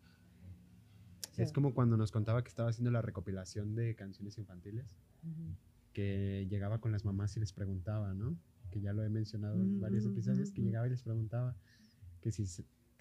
O 1.31 1.35
sea, 1.35 1.45
Es 1.45 1.53
como 1.53 1.75
cuando 1.75 1.97
nos 1.97 2.11
contaba 2.11 2.43
que 2.43 2.49
estaba 2.49 2.71
haciendo 2.71 2.91
la 2.91 3.03
recopilación 3.03 3.75
de 3.75 3.95
canciones 3.95 4.39
infantiles, 4.39 4.97
ujú, 5.23 5.55
que 5.93 6.47
llegaba 6.49 6.81
con 6.81 6.93
las 6.93 7.05
mamás 7.05 7.37
y 7.37 7.41
les 7.41 7.53
preguntaba, 7.53 8.15
¿no? 8.15 8.37
Que 8.71 8.81
ya 8.81 8.93
lo 8.93 9.05
he 9.05 9.09
mencionado 9.11 9.61
en 9.61 9.81
varios 9.81 10.05
mm, 10.05 10.09
episodios, 10.09 10.51
mm, 10.51 10.55
que 10.55 10.61
mm. 10.63 10.65
llegaba 10.65 10.87
y 10.87 10.91
les 10.91 11.03
preguntaba 11.03 11.57
que 12.21 12.33
si, 12.33 12.47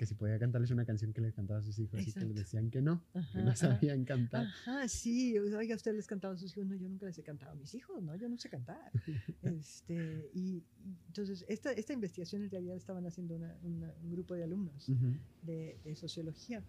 que 0.01 0.07
si 0.07 0.15
podía 0.15 0.39
cantarles 0.39 0.71
una 0.71 0.83
canción 0.83 1.13
que 1.13 1.21
les 1.21 1.31
cantaba 1.31 1.59
a 1.59 1.61
sus 1.61 1.77
hijos 1.77 1.99
y 2.01 2.05
que 2.05 2.09
Exacto. 2.09 2.27
les 2.29 2.35
decían 2.37 2.71
que 2.71 2.81
no, 2.81 3.05
que 3.13 3.19
Ajá, 3.19 3.41
no 3.43 3.51
ajá. 3.51 3.55
sabían 3.55 4.03
cantar. 4.03 4.47
Ajá, 4.47 4.87
sí, 4.87 5.37
oiga, 5.37 5.75
usted 5.75 5.93
les 5.93 6.07
cantaba 6.07 6.33
a 6.33 6.37
sus 6.37 6.51
hijos, 6.53 6.65
no, 6.65 6.73
yo 6.75 6.89
nunca 6.89 7.05
les 7.05 7.19
he 7.19 7.21
cantado 7.21 7.51
a 7.51 7.55
mis 7.55 7.71
hijos, 7.75 8.01
no, 8.01 8.15
yo 8.15 8.27
no 8.27 8.35
sé 8.35 8.49
cantar. 8.49 8.91
este, 9.43 10.31
y, 10.33 10.63
y 10.83 10.97
entonces, 11.05 11.45
esta, 11.47 11.71
esta 11.73 11.93
investigación 11.93 12.41
en 12.41 12.49
realidad 12.49 12.75
estaban 12.77 13.05
haciendo 13.05 13.35
una- 13.35 13.55
una- 13.61 13.93
un 14.01 14.11
grupo 14.11 14.33
de 14.33 14.43
alumnos 14.43 14.87
de, 15.43 15.79
de 15.83 15.95
sociología. 15.95 16.65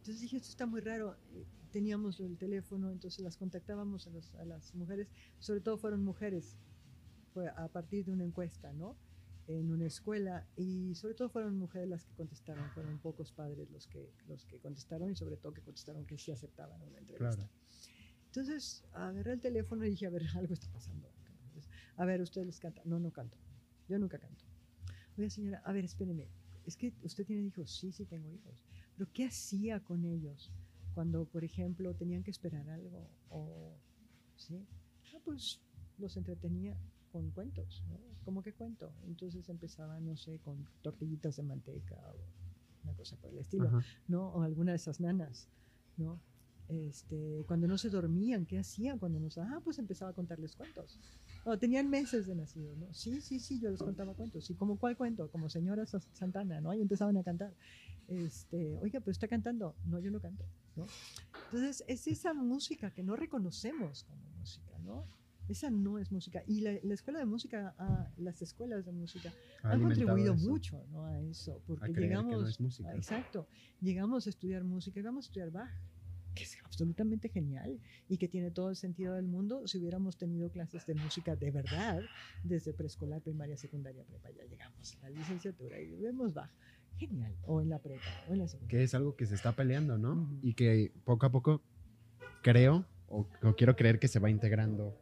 Entonces 0.00 0.20
dije, 0.20 0.36
esto 0.36 0.50
está 0.50 0.66
muy 0.66 0.82
raro. 0.82 1.16
Eh, 1.32 1.46
Teníamos 1.70 2.20
el 2.20 2.36
teléfono, 2.36 2.92
entonces 2.92 3.20
las 3.24 3.38
contactábamos 3.38 4.06
a, 4.06 4.10
los- 4.10 4.34
a 4.34 4.44
las 4.44 4.74
mujeres, 4.74 5.08
sobre 5.38 5.60
todo 5.62 5.78
fueron 5.78 6.04
mujeres, 6.04 6.58
fue 7.32 7.48
a 7.48 7.66
partir 7.68 8.04
de 8.04 8.12
una 8.12 8.24
encuesta, 8.24 8.74
¿no? 8.74 8.94
En 9.46 9.70
una 9.70 9.86
escuela, 9.86 10.48
y 10.56 10.94
sobre 10.94 11.14
todo 11.14 11.28
fueron 11.28 11.58
mujeres 11.58 11.88
las 11.88 12.04
que 12.04 12.14
contestaron, 12.14 12.70
fueron 12.70 12.98
pocos 12.98 13.30
padres 13.30 13.70
los 13.70 13.86
que, 13.86 14.10
los 14.26 14.46
que 14.46 14.58
contestaron, 14.58 15.10
y 15.10 15.16
sobre 15.16 15.36
todo 15.36 15.52
que 15.52 15.60
contestaron 15.60 16.06
que 16.06 16.16
sí 16.16 16.32
aceptaban 16.32 16.80
una 16.80 16.98
entrevista. 16.98 17.36
Claro. 17.36 17.50
Entonces 18.26 18.84
agarré 18.92 19.34
el 19.34 19.40
teléfono 19.40 19.84
y 19.84 19.90
dije, 19.90 20.06
a 20.06 20.10
ver, 20.10 20.24
algo 20.34 20.54
está 20.54 20.68
pasando. 20.72 21.08
Entonces, 21.44 21.70
a 21.96 22.04
ver, 22.04 22.20
¿ustedes 22.20 22.46
les 22.46 22.58
cantan? 22.58 22.82
No, 22.88 22.98
no 22.98 23.12
canto. 23.12 23.38
Yo 23.88 23.98
nunca 23.98 24.18
canto. 24.18 24.44
Oiga, 25.16 25.30
señora, 25.30 25.62
a 25.64 25.72
ver, 25.72 25.84
espéreme. 25.84 26.28
Es 26.66 26.76
que 26.76 26.92
usted 27.02 27.24
tiene 27.24 27.42
hijos. 27.42 27.70
Sí, 27.70 27.92
sí, 27.92 28.06
tengo 28.06 28.32
hijos. 28.32 28.64
Pero 28.96 29.10
¿qué 29.12 29.26
hacía 29.26 29.80
con 29.80 30.04
ellos 30.04 30.50
cuando, 30.94 31.26
por 31.26 31.44
ejemplo, 31.44 31.94
tenían 31.94 32.22
que 32.22 32.30
esperar 32.30 32.68
algo? 32.68 33.08
O, 33.28 33.76
¿sí? 34.36 34.66
Ah, 35.12 35.20
pues 35.24 35.60
los 35.98 36.16
entretenía 36.16 36.76
con 37.14 37.30
cuentos, 37.30 37.84
¿no? 37.88 37.96
¿Cómo 38.24 38.42
que 38.42 38.52
cuento? 38.52 38.92
Entonces 39.06 39.48
empezaba, 39.48 40.00
no 40.00 40.16
sé, 40.16 40.40
con 40.40 40.66
tortillitas 40.82 41.36
de 41.36 41.44
manteca 41.44 41.94
o 42.12 42.18
una 42.82 42.92
cosa 42.94 43.16
por 43.18 43.30
el 43.30 43.38
estilo. 43.38 43.68
Ajá. 43.68 43.84
¿no? 44.08 44.30
O 44.30 44.42
alguna 44.42 44.72
de 44.72 44.76
esas 44.78 44.98
nanas, 44.98 45.48
¿no? 45.96 46.20
Este, 46.66 47.44
cuando 47.46 47.68
no 47.68 47.78
se 47.78 47.88
dormían, 47.88 48.46
¿qué 48.46 48.58
hacían 48.58 48.98
cuando 48.98 49.20
no 49.20 49.30
se... 49.30 49.40
Ah, 49.40 49.60
pues 49.62 49.78
empezaba 49.78 50.10
a 50.10 50.14
contarles 50.14 50.56
cuentos. 50.56 50.98
No, 51.46 51.56
tenían 51.56 51.88
meses 51.88 52.26
de 52.26 52.34
nacido, 52.34 52.74
¿no? 52.74 52.92
Sí, 52.92 53.20
sí, 53.20 53.38
sí, 53.38 53.60
yo 53.60 53.70
les 53.70 53.80
contaba 53.80 54.12
cuentos. 54.14 54.50
¿Y 54.50 54.54
como 54.56 54.76
cuál 54.76 54.96
cuento? 54.96 55.30
Como 55.30 55.48
señora 55.48 55.86
Sa- 55.86 56.00
Santana, 56.00 56.60
¿no? 56.60 56.74
Y 56.74 56.80
empezaban 56.80 57.16
a 57.16 57.22
cantar. 57.22 57.54
Este, 58.08 58.76
oiga, 58.80 58.98
pero 58.98 59.12
está 59.12 59.28
cantando. 59.28 59.76
No, 59.84 60.00
yo 60.00 60.10
no 60.10 60.18
canto, 60.20 60.44
¿no? 60.74 60.86
Entonces, 61.52 61.84
es 61.86 62.08
esa 62.08 62.34
música 62.34 62.90
que 62.90 63.04
no 63.04 63.14
reconocemos 63.14 64.02
como 64.02 64.20
música, 64.40 64.76
¿no? 64.80 65.06
Esa 65.48 65.70
no 65.70 65.98
es 65.98 66.10
música. 66.10 66.42
Y 66.46 66.60
la, 66.62 66.72
la 66.82 66.94
escuela 66.94 67.18
de 67.18 67.26
música, 67.26 67.74
ah, 67.78 68.10
las 68.16 68.40
escuelas 68.42 68.84
de 68.86 68.92
música 68.92 69.32
Ha 69.62 69.72
han 69.72 69.82
contribuido 69.82 70.34
eso. 70.34 70.48
mucho 70.48 70.86
¿no? 70.90 71.04
a 71.04 71.20
eso, 71.20 71.62
porque 71.66 71.92
que 71.92 72.00
llegamos, 72.00 72.40
no 72.40 72.48
es 72.48 72.60
música. 72.60 72.88
ah, 72.90 72.96
exacto, 72.96 73.46
llegamos 73.80 74.26
a 74.26 74.30
estudiar 74.30 74.64
música 74.64 75.00
vamos 75.02 75.26
a 75.26 75.28
estudiar 75.28 75.50
Bach, 75.50 75.70
que 76.34 76.44
es 76.44 76.56
absolutamente 76.64 77.28
genial 77.28 77.78
y 78.08 78.16
que 78.16 78.26
tiene 78.26 78.50
todo 78.50 78.70
el 78.70 78.76
sentido 78.76 79.14
del 79.14 79.26
mundo 79.26 79.68
si 79.68 79.78
hubiéramos 79.78 80.16
tenido 80.16 80.50
clases 80.50 80.84
de 80.86 80.94
música 80.94 81.36
de 81.36 81.50
verdad 81.50 82.00
desde 82.42 82.72
preescolar, 82.72 83.20
primaria, 83.22 83.56
secundaria, 83.56 84.02
prepa, 84.04 84.30
ya 84.30 84.44
llegamos 84.46 84.96
a 85.02 85.10
la 85.10 85.10
licenciatura 85.10 85.78
y 85.80 85.94
vemos 86.00 86.32
Bach, 86.32 86.50
genial, 86.96 87.36
o 87.42 87.60
en 87.60 87.68
la 87.68 87.78
prepa, 87.80 88.08
o 88.28 88.32
en 88.32 88.38
la 88.40 88.48
secundaria. 88.48 88.78
Que 88.78 88.82
es 88.84 88.94
algo 88.94 89.14
que 89.14 89.26
se 89.26 89.34
está 89.34 89.52
peleando, 89.54 89.98
¿no? 89.98 90.14
Ujú. 90.14 90.38
Y 90.42 90.54
que 90.54 90.90
poco 91.04 91.26
a 91.26 91.30
poco 91.30 91.62
creo, 92.42 92.86
o, 93.08 93.28
o 93.42 93.54
quiero 93.56 93.76
creer 93.76 93.98
que 93.98 94.08
se 94.08 94.18
va 94.18 94.30
integrando 94.30 94.98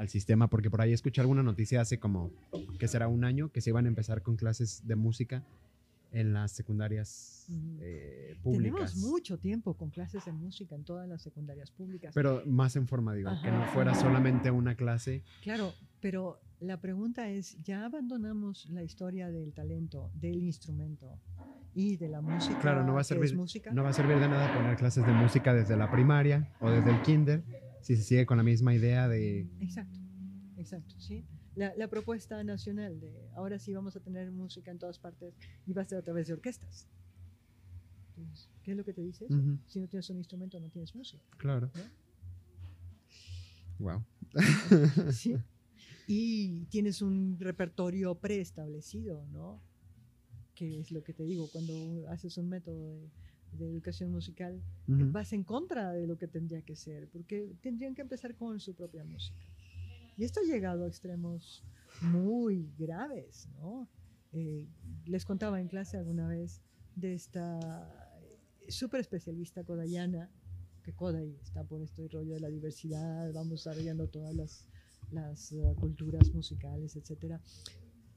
al 0.00 0.08
sistema, 0.08 0.48
porque 0.48 0.70
por 0.70 0.80
ahí 0.80 0.94
escuché 0.94 1.20
alguna 1.20 1.42
noticia 1.42 1.82
hace 1.82 1.98
como, 1.98 2.32
que 2.78 2.88
será 2.88 3.06
un 3.06 3.22
año, 3.22 3.52
que 3.52 3.60
se 3.60 3.68
iban 3.68 3.84
a 3.84 3.88
empezar 3.88 4.22
con 4.22 4.36
clases 4.36 4.86
de 4.86 4.96
música 4.96 5.44
en 6.10 6.32
las 6.32 6.52
secundarias 6.52 7.46
eh, 7.80 8.34
públicas. 8.42 8.94
Tenemos 8.94 8.96
mucho 8.96 9.38
tiempo 9.38 9.74
con 9.74 9.90
clases 9.90 10.24
de 10.24 10.32
música 10.32 10.74
en 10.74 10.84
todas 10.84 11.06
las 11.06 11.20
secundarias 11.20 11.70
públicas. 11.70 12.12
Pero 12.14 12.42
más 12.46 12.76
en 12.76 12.88
forma, 12.88 13.14
digo, 13.14 13.30
que 13.42 13.50
no 13.50 13.66
fuera 13.66 13.94
solamente 13.94 14.50
una 14.50 14.74
clase. 14.74 15.22
Claro, 15.42 15.74
pero 16.00 16.40
la 16.60 16.80
pregunta 16.80 17.28
es, 17.28 17.62
¿ya 17.62 17.84
abandonamos 17.84 18.70
la 18.70 18.82
historia 18.82 19.30
del 19.30 19.52
talento, 19.52 20.10
del 20.14 20.42
instrumento 20.42 21.20
y 21.74 21.98
de 21.98 22.08
la 22.08 22.22
música? 22.22 22.58
Claro, 22.58 22.84
no 22.84 22.94
va 22.94 23.02
a 23.02 23.04
servir, 23.04 23.36
no 23.72 23.82
va 23.82 23.90
a 23.90 23.92
servir 23.92 24.18
de 24.18 24.28
nada 24.28 24.54
poner 24.54 24.76
clases 24.76 25.04
de 25.04 25.12
música 25.12 25.52
desde 25.52 25.76
la 25.76 25.90
primaria 25.90 26.50
o 26.58 26.70
desde 26.70 26.90
el 26.90 27.02
kinder 27.02 27.44
si 27.82 27.96
se 27.96 28.02
sigue 28.02 28.26
con 28.26 28.36
la 28.36 28.42
misma 28.42 28.74
idea 28.74 29.08
de 29.08 29.48
Exacto, 29.60 29.98
exacto, 30.56 30.94
sí. 30.98 31.24
La, 31.54 31.74
la 31.76 31.88
propuesta 31.88 32.42
nacional 32.44 33.00
de 33.00 33.28
ahora 33.34 33.58
sí 33.58 33.74
vamos 33.74 33.96
a 33.96 34.00
tener 34.00 34.30
música 34.30 34.70
en 34.70 34.78
todas 34.78 34.98
partes 34.98 35.34
y 35.66 35.72
va 35.72 35.82
a 35.82 35.84
ser 35.84 35.98
a 35.98 36.02
través 36.02 36.28
de 36.28 36.34
orquestas. 36.34 36.88
Entonces, 38.16 38.50
¿Qué 38.62 38.72
es 38.72 38.76
lo 38.76 38.84
que 38.84 38.92
te 38.92 39.00
dice 39.02 39.24
eso? 39.24 39.36
Si 39.66 39.80
no 39.80 39.88
tienes 39.88 40.08
un 40.10 40.18
instrumento, 40.18 40.60
no 40.60 40.68
tienes 40.68 40.94
música. 40.94 41.24
Claro. 41.38 41.70
¿no? 41.74 41.82
Wow. 43.78 44.04
¿sí? 45.12 45.36
Y 46.06 46.66
tienes 46.66 47.00
un 47.00 47.38
repertorio 47.38 48.14
preestablecido, 48.16 49.26
¿no? 49.32 49.62
Que 50.54 50.80
es 50.80 50.90
lo 50.90 51.02
que 51.02 51.14
te 51.14 51.24
digo, 51.24 51.48
cuando 51.50 52.06
haces 52.10 52.36
un 52.36 52.48
método 52.48 52.94
de, 52.94 53.08
de 53.52 53.66
educación 53.66 54.10
musical, 54.10 54.62
Ujú. 54.88 55.10
vas 55.12 55.32
en 55.32 55.44
contra 55.44 55.92
de 55.92 56.06
lo 56.06 56.16
que 56.16 56.28
tendría 56.28 56.62
que 56.62 56.76
ser, 56.76 57.08
porque 57.08 57.54
tendrían 57.60 57.94
que 57.94 58.02
empezar 58.02 58.34
con 58.36 58.60
su 58.60 58.74
propia 58.74 59.04
música. 59.04 59.44
Y 60.16 60.24
esto 60.24 60.40
ha 60.40 60.44
llegado 60.46 60.84
a 60.84 60.88
extremos 60.88 61.64
muy 62.02 62.72
graves, 62.78 63.48
¿no? 63.58 63.88
Eh, 64.32 64.68
les 65.06 65.24
contaba 65.24 65.60
en 65.60 65.68
clase 65.68 65.96
alguna 65.96 66.28
vez 66.28 66.62
de 66.94 67.14
esta 67.14 67.58
súper 68.68 69.00
especialista 69.00 69.64
kodayana, 69.64 70.30
que 70.82 70.92
Kodai 70.92 71.36
está 71.42 71.64
por 71.64 71.82
este 71.82 72.08
rollo 72.08 72.34
de 72.34 72.40
la 72.40 72.48
diversidad, 72.48 73.32
vamos 73.32 73.64
desarrollando 73.64 74.08
todas 74.08 74.34
las, 74.34 74.66
las 75.10 75.52
eh, 75.52 75.74
culturas 75.78 76.32
musicales, 76.32 76.96
etcétera, 76.96 77.40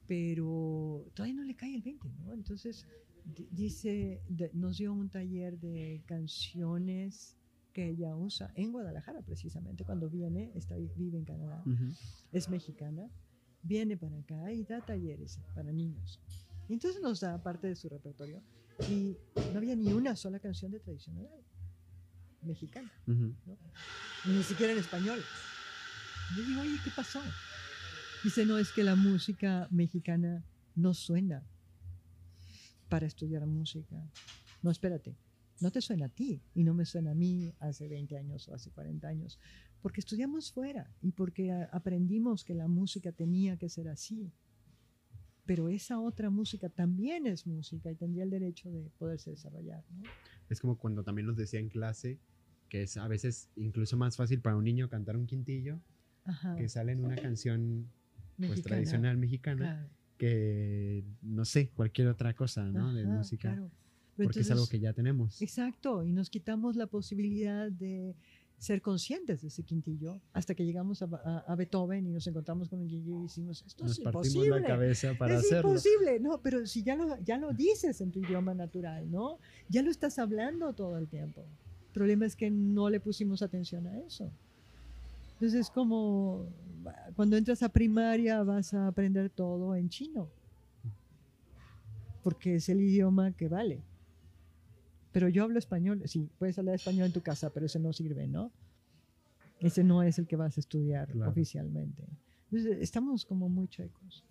pero 0.07 1.05
todavía 1.13 1.35
no 1.35 1.43
le 1.43 1.55
cae 1.55 1.75
el 1.75 1.81
20, 1.81 2.09
¿no? 2.19 2.34
Entonces, 2.34 2.85
di- 3.23 3.47
dice, 3.51 4.21
nos 4.53 4.77
dio 4.77 4.93
un 4.93 5.09
taller 5.09 5.57
de 5.59 6.03
canciones 6.05 7.38
que 7.71 7.89
ella 7.89 8.15
usa 8.15 8.51
en 8.55 8.71
Guadalajara 8.71 9.21
precisamente, 9.21 9.84
cuando 9.84 10.09
viene, 10.09 10.51
está, 10.55 10.75
vive 10.95 11.17
en 11.17 11.25
Canadá, 11.25 11.63
Ujú. 11.65 11.91
es 12.31 12.49
mexicana, 12.49 13.09
viene 13.63 13.97
para 13.97 14.19
acá 14.19 14.51
y 14.51 14.63
da 14.63 14.81
talleres 14.85 15.39
para 15.55 15.71
niños. 15.71 16.19
Entonces 16.69 17.01
nos 17.01 17.19
da 17.21 17.41
parte 17.41 17.67
de 17.67 17.75
su 17.75 17.89
repertorio 17.89 18.43
y 18.89 19.17
no 19.51 19.57
había 19.57 19.75
ni 19.75 19.91
una 19.91 20.15
sola 20.15 20.39
canción 20.39 20.71
de 20.71 20.80
tradición 20.80 21.17
oral 21.17 21.43
mexicana, 22.43 22.91
Ujú. 23.07 23.34
ni 24.25 24.43
siquiera 24.43 24.73
en 24.73 24.80
español. 24.80 25.25
Yo 26.35 26.43
digo, 26.43 26.61
oye, 26.61 26.80
¿qué 26.84 26.91
pasó? 26.91 27.23
Dice, 28.24 28.45
no, 28.45 28.58
es 28.58 28.72
que 28.72 28.84
la 28.84 28.95
música 28.95 29.68
mexicana 29.70 30.45
no 30.76 30.94
suena 30.94 31.44
para 32.88 33.06
estudiar 33.06 33.45
música. 33.45 34.02
No, 34.62 34.72
espérate, 34.72 35.18
no 35.60 35.72
te 35.72 35.82
suena 35.82 36.06
a 36.06 36.10
ti 36.10 36.41
y 36.54 36.64
no 36.64 36.74
me 36.74 36.86
suena 36.86 37.12
a 37.12 37.16
mí 37.16 37.54
hace 37.60 37.88
20 37.90 38.18
años 38.18 38.48
o 38.48 38.54
hace 38.54 38.72
40 38.72 39.08
años, 39.08 39.40
porque 39.82 40.00
estudiamos 40.00 40.54
fuera 40.54 40.90
y 41.02 41.12
porque 41.12 41.52
aprendimos 41.72 42.45
que 42.45 42.54
la 42.54 42.70
música 42.70 43.12
tenía 43.12 43.58
que 43.58 43.68
ser 43.68 43.90
así. 43.90 44.32
Pero 45.45 45.68
esa 45.68 46.00
otra 46.00 46.30
música 46.30 46.70
también 46.70 47.28
es 47.28 47.45
música 47.45 47.91
y 47.91 47.95
tendría 47.95 48.24
el 48.24 48.30
derecho 48.30 48.72
de 48.72 48.90
poderse 48.98 49.32
desarrollar. 49.32 49.84
¿no? 49.91 50.04
Es 50.50 50.62
como 50.62 50.78
cuando 50.78 51.04
también 51.04 51.28
nos 51.28 51.36
decía 51.36 51.60
en 51.60 51.68
clase 51.68 52.20
que 52.70 52.84
es 52.84 52.95
a 52.95 53.08
veces 53.10 53.50
incluso 53.58 53.98
más 53.98 54.16
fácil 54.16 54.40
para 54.40 54.56
un 54.56 54.64
niño 54.64 54.90
cantar 54.90 55.18
un 55.18 55.28
quintillo 55.28 55.82
Ajá, 56.24 56.56
que 56.56 56.70
sale 56.70 56.94
en 56.94 57.04
una 57.04 57.18
canción 57.18 57.91
pues, 58.38 58.61
tradicional 58.64 59.18
mexicana 59.18 59.57
claro. 59.76 59.89
que 60.18 61.03
no 61.22 61.45
sé, 61.45 61.69
cualquier 61.69 62.07
otra 62.07 62.34
cosa, 62.34 62.64
¿no? 62.72 62.93
de 62.93 63.05
música. 63.05 63.53
claro. 63.53 63.69
Pero 64.15 64.27
Porque 64.27 64.41
es 64.41 64.51
algo 64.51 64.68
que 64.68 64.80
ya 64.80 64.93
tenemos. 64.93 65.41
Exacto, 65.41 66.03
y 66.03 66.11
nos 66.11 66.30
quitamos 66.30 66.76
la 66.76 66.85
posibilidad 66.85 67.72
de 67.72 68.14
ser 68.60 68.80
conscientes 68.81 69.41
de 69.41 69.47
ese 69.47 69.64
quintillo 69.64 70.22
hasta 70.34 70.53
que 70.53 70.64
llegamos 70.65 71.01
a, 71.01 71.05
a- 71.05 71.39
a 71.47 71.55
Beethoven 71.55 72.05
y 72.05 72.11
nos 72.11 72.27
encontramos 72.27 72.69
con 72.69 72.80
un 72.80 72.88
quintillo 72.88 73.19
y 73.19 73.23
decimos, 73.23 73.64
esto 73.65 73.84
Nos 73.84 73.97
es 73.97 74.03
partimos 74.03 74.27
imposible. 74.27 74.60
la 74.61 74.68
cabeza 74.68 75.14
para 75.18 75.34
es 75.34 75.39
hacerlo. 75.45 75.69
imposible, 75.72 76.19
no, 76.19 76.39
pero 76.43 76.65
si 76.68 76.84
ya 76.84 76.95
lo, 76.95 77.19
ya 77.23 77.38
lo 77.39 77.51
dices 77.53 77.99
en 78.01 78.11
tu 78.11 78.19
idioma 78.19 78.53
natural, 78.53 79.10
¿no? 79.10 79.39
Ya 79.68 79.81
lo 79.81 79.89
estás 79.89 80.19
hablando 80.19 80.73
todo 80.73 80.97
el 80.99 81.07
tiempo. 81.07 81.41
El 81.88 81.93
problema 81.93 82.26
es 82.27 82.35
que 82.35 82.51
no 82.51 82.89
le 82.91 82.99
pusimos 82.99 83.41
atención 83.41 83.88
a 83.88 83.97
eso. 83.99 84.31
Entonces 85.34 85.61
es 85.61 85.69
como 85.69 86.47
cuando 87.15 87.38
entras 87.38 87.64
a 87.64 87.69
primaria 87.69 88.43
vas 88.43 88.73
a 88.73 88.88
aprender 88.88 89.30
todo 89.30 89.76
en 89.76 89.89
chino, 89.89 90.30
porque 92.23 92.55
es 92.55 92.69
el 92.69 92.81
idioma 92.81 93.31
que 93.34 93.47
vale. 93.49 93.84
Pero 95.11 95.30
yo 95.30 95.43
hablo 95.43 95.60
español, 95.60 96.01
sí, 96.05 96.30
puedes 96.39 96.57
hablar 96.57 96.76
español 96.76 97.07
en 97.07 97.14
tu 97.14 97.22
casa, 97.22 97.49
pero 97.51 97.65
ese 97.65 97.80
no 97.80 97.93
sirve, 97.93 98.27
¿no? 98.27 98.51
Ese 99.60 99.84
no 99.84 100.01
es 100.01 100.18
el 100.18 100.27
que 100.27 100.35
vas 100.35 100.57
a 100.57 100.60
estudiar 100.60 101.07
Claro. 101.11 101.31
oficialmente. 101.31 102.03
Entonces, 102.51 102.80
estamos 102.81 103.26
como 103.26 103.47
muy 103.49 103.68
chuecos. 103.68 104.23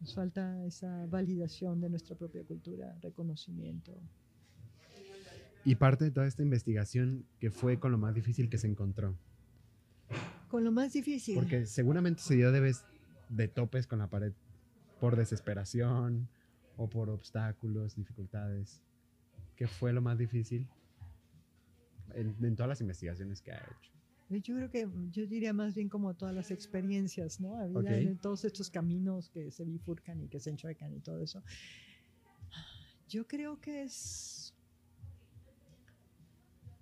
Nos 0.00 0.14
falta 0.14 0.64
esa 0.66 1.06
validación 1.06 1.80
de 1.80 1.88
nuestra 1.88 2.14
propia 2.16 2.44
cultura, 2.44 2.96
reconocimiento. 3.00 3.92
Y 5.64 5.74
parte 5.76 6.04
de 6.04 6.10
toda 6.10 6.26
esta 6.26 6.42
investigación 6.42 7.24
que 7.40 7.50
fue 7.50 7.78
con 7.78 7.90
lo 7.90 7.98
más 7.98 8.14
difícil 8.14 8.48
que 8.50 8.58
se 8.58 8.66
encontró. 8.66 9.16
Con 10.48 10.64
lo 10.64 10.72
más 10.72 10.92
difícil. 10.92 11.34
Porque 11.34 11.66
seguramente 11.66 12.22
se 12.22 12.36
dio 12.36 12.52
de, 12.52 12.60
vez 12.60 12.84
de 13.28 13.48
topes 13.48 13.86
con 13.86 13.98
la 13.98 14.08
pared 14.08 14.32
por 15.00 15.16
desesperación 15.16 16.28
o 16.76 16.88
por 16.88 17.10
obstáculos, 17.10 17.96
dificultades. 17.96 18.82
¿Qué 19.56 19.66
fue 19.66 19.92
lo 19.92 20.02
más 20.02 20.18
difícil 20.18 20.68
en, 22.14 22.36
en 22.42 22.56
todas 22.56 22.68
las 22.68 22.80
investigaciones 22.80 23.40
que 23.40 23.52
ha 23.52 23.58
hecho? 23.58 23.92
Yo 24.30 24.54
creo 24.56 24.70
que 24.70 24.88
yo 25.10 25.26
diría 25.26 25.52
más 25.52 25.74
bien 25.74 25.88
como 25.88 26.14
todas 26.14 26.34
las 26.34 26.50
experiencias, 26.50 27.40
¿no? 27.40 27.56
Había 27.56 27.78
Ok. 27.80 27.90
en 27.90 28.18
todos 28.18 28.44
estos 28.44 28.70
caminos 28.70 29.28
que 29.28 29.50
se 29.50 29.64
bifurcan 29.64 30.22
y 30.22 30.28
que 30.28 30.40
se 30.40 30.50
enchuecan 30.50 30.92
y 30.94 31.00
todo 31.00 31.20
eso. 31.22 31.42
Yo 33.08 33.26
creo 33.26 33.60
que 33.60 33.82
es 33.82 34.43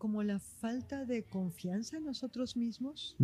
como 0.03 0.25
la 0.25 0.41
falta 0.41 1.05
de 1.05 1.23
confianza 1.23 1.97
en 1.97 2.07
nosotros 2.07 2.57
mismos, 2.57 3.17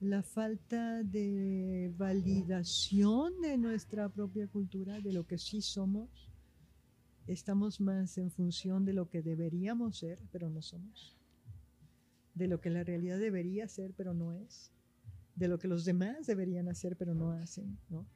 la 0.00 0.24
falta 0.24 1.04
de 1.04 1.94
validación 1.96 3.40
de 3.40 3.56
nuestra 3.56 4.08
propia 4.08 4.48
cultura, 4.48 4.98
de 4.98 5.12
lo 5.12 5.28
que 5.28 5.38
sí 5.38 5.62
somos. 5.62 6.28
Estamos 7.28 7.80
más 7.80 8.18
en 8.18 8.32
función 8.32 8.84
de 8.84 8.94
lo 8.94 9.08
que 9.10 9.22
deberíamos 9.22 9.98
ser, 9.98 10.18
pero 10.32 10.50
no 10.50 10.60
somos. 10.60 11.16
De 12.34 12.48
lo 12.48 12.60
que 12.60 12.70
la 12.70 12.82
realidad 12.82 13.20
debería 13.20 13.68
ser, 13.68 13.94
pero 13.96 14.12
no 14.12 14.32
es. 14.32 14.72
De 15.36 15.46
lo 15.46 15.60
que 15.60 15.68
los 15.68 15.84
demás 15.84 16.26
deberían 16.26 16.68
hacer, 16.68 16.96
pero 16.96 17.14
no 17.14 17.30
hacen. 17.30 17.78
¿no? 17.88 18.08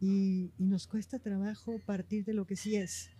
Y, 0.00 0.52
y 0.58 0.66
nos 0.68 0.86
cuesta 0.86 1.18
trabajo 1.18 1.80
partir 1.86 2.24
de 2.24 2.34
lo 2.34 2.46
que 2.46 2.54
sí 2.54 2.76
es, 2.76 3.10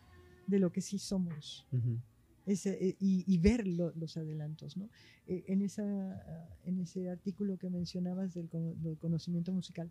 de 0.46 0.60
lo 0.60 0.70
que 0.70 0.80
sí 0.80 1.00
somos 1.00 1.66
Ujú. 1.72 1.98
Ese, 2.47 2.70
eh, 2.89 2.97
y, 3.01 3.24
y 3.27 3.39
ver 3.39 3.66
lo- 3.66 3.93
los 3.97 4.16
adelantos. 4.16 4.77
¿no? 4.77 4.89
Eh, 5.27 5.44
en, 5.48 5.62
esa, 5.62 5.82
ah, 5.85 6.48
en 6.64 6.81
ese 6.81 7.10
artículo 7.10 7.59
que 7.59 7.68
mencionabas 7.68 8.32
del, 8.35 8.48
del 8.82 8.97
conocimiento 8.98 9.52
musical, 9.52 9.90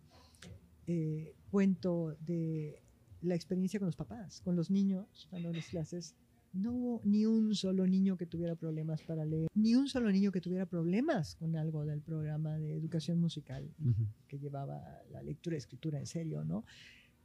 eh, 0.86 1.34
cuento 1.50 2.16
de 2.20 2.80
la 3.22 3.34
experiencia 3.34 3.78
con 3.80 3.86
los 3.86 3.96
papás, 3.96 4.40
con 4.40 4.56
los 4.56 4.70
niños, 4.70 5.26
cuando 5.30 5.52
les 5.52 5.66
clases 5.68 6.14
no 6.52 6.72
hubo 6.72 7.00
ni 7.04 7.26
un 7.26 7.54
solo 7.54 7.86
niño 7.86 8.16
que 8.16 8.24
tuviera 8.24 8.54
problemas 8.54 9.02
para 9.02 9.24
leer, 9.26 9.48
ni 9.54 9.74
un 9.74 9.88
solo 9.88 10.10
niño 10.10 10.32
que 10.32 10.40
tuviera 10.40 10.64
problemas 10.64 11.34
con 11.34 11.54
algo 11.56 11.84
del 11.84 12.00
programa 12.00 12.56
de 12.56 12.74
educación 12.74 13.20
musical 13.20 13.68
Ujú. 13.78 14.06
que 14.28 14.38
llevaba 14.38 14.80
la 15.10 15.22
lectura 15.22 15.56
y 15.56 15.58
escritura 15.58 15.98
en 15.98 16.06
serio, 16.06 16.44
¿no? 16.44 16.64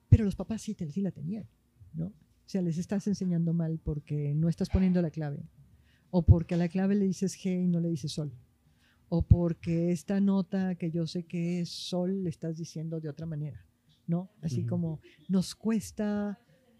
Pero 0.09 0.25
los 0.25 0.35
papás 0.35 0.61
sí, 0.63 0.75
sí 0.89 1.01
la 1.01 1.11
tenían, 1.11 1.45
¿no? 1.93 2.11
O 2.45 2.49
sea, 2.51 2.61
les 2.61 2.77
estás 2.77 3.07
enseñando 3.07 3.53
mal 3.53 3.79
porque 3.83 4.33
no 4.35 4.49
estás 4.49 4.69
poniendo 4.69 5.01
la 5.01 5.09
clave, 5.11 5.43
o 6.09 6.23
porque 6.23 6.55
a 6.55 6.57
la 6.57 6.67
clave 6.67 6.95
le 6.95 7.05
dices 7.05 7.35
G 7.37 7.63
y 7.63 7.67
no 7.67 7.79
le 7.79 7.89
dices 7.89 8.11
sol, 8.11 8.33
o 9.09 9.21
porque 9.21 9.91
esta 9.91 10.19
nota 10.19 10.75
que 10.75 10.91
yo 10.91 11.07
sé 11.07 11.23
que 11.23 11.61
es 11.61 11.69
sol 11.69 12.23
le 12.23 12.29
estás 12.29 12.57
diciendo 12.57 12.99
de 12.99 13.09
otra 13.09 13.25
manera, 13.25 13.65
¿no? 14.07 14.29
Así 14.41 14.61
Ujú. 14.61 14.69
como 14.69 14.99
nos 15.29 15.55
cuesta 15.55 16.39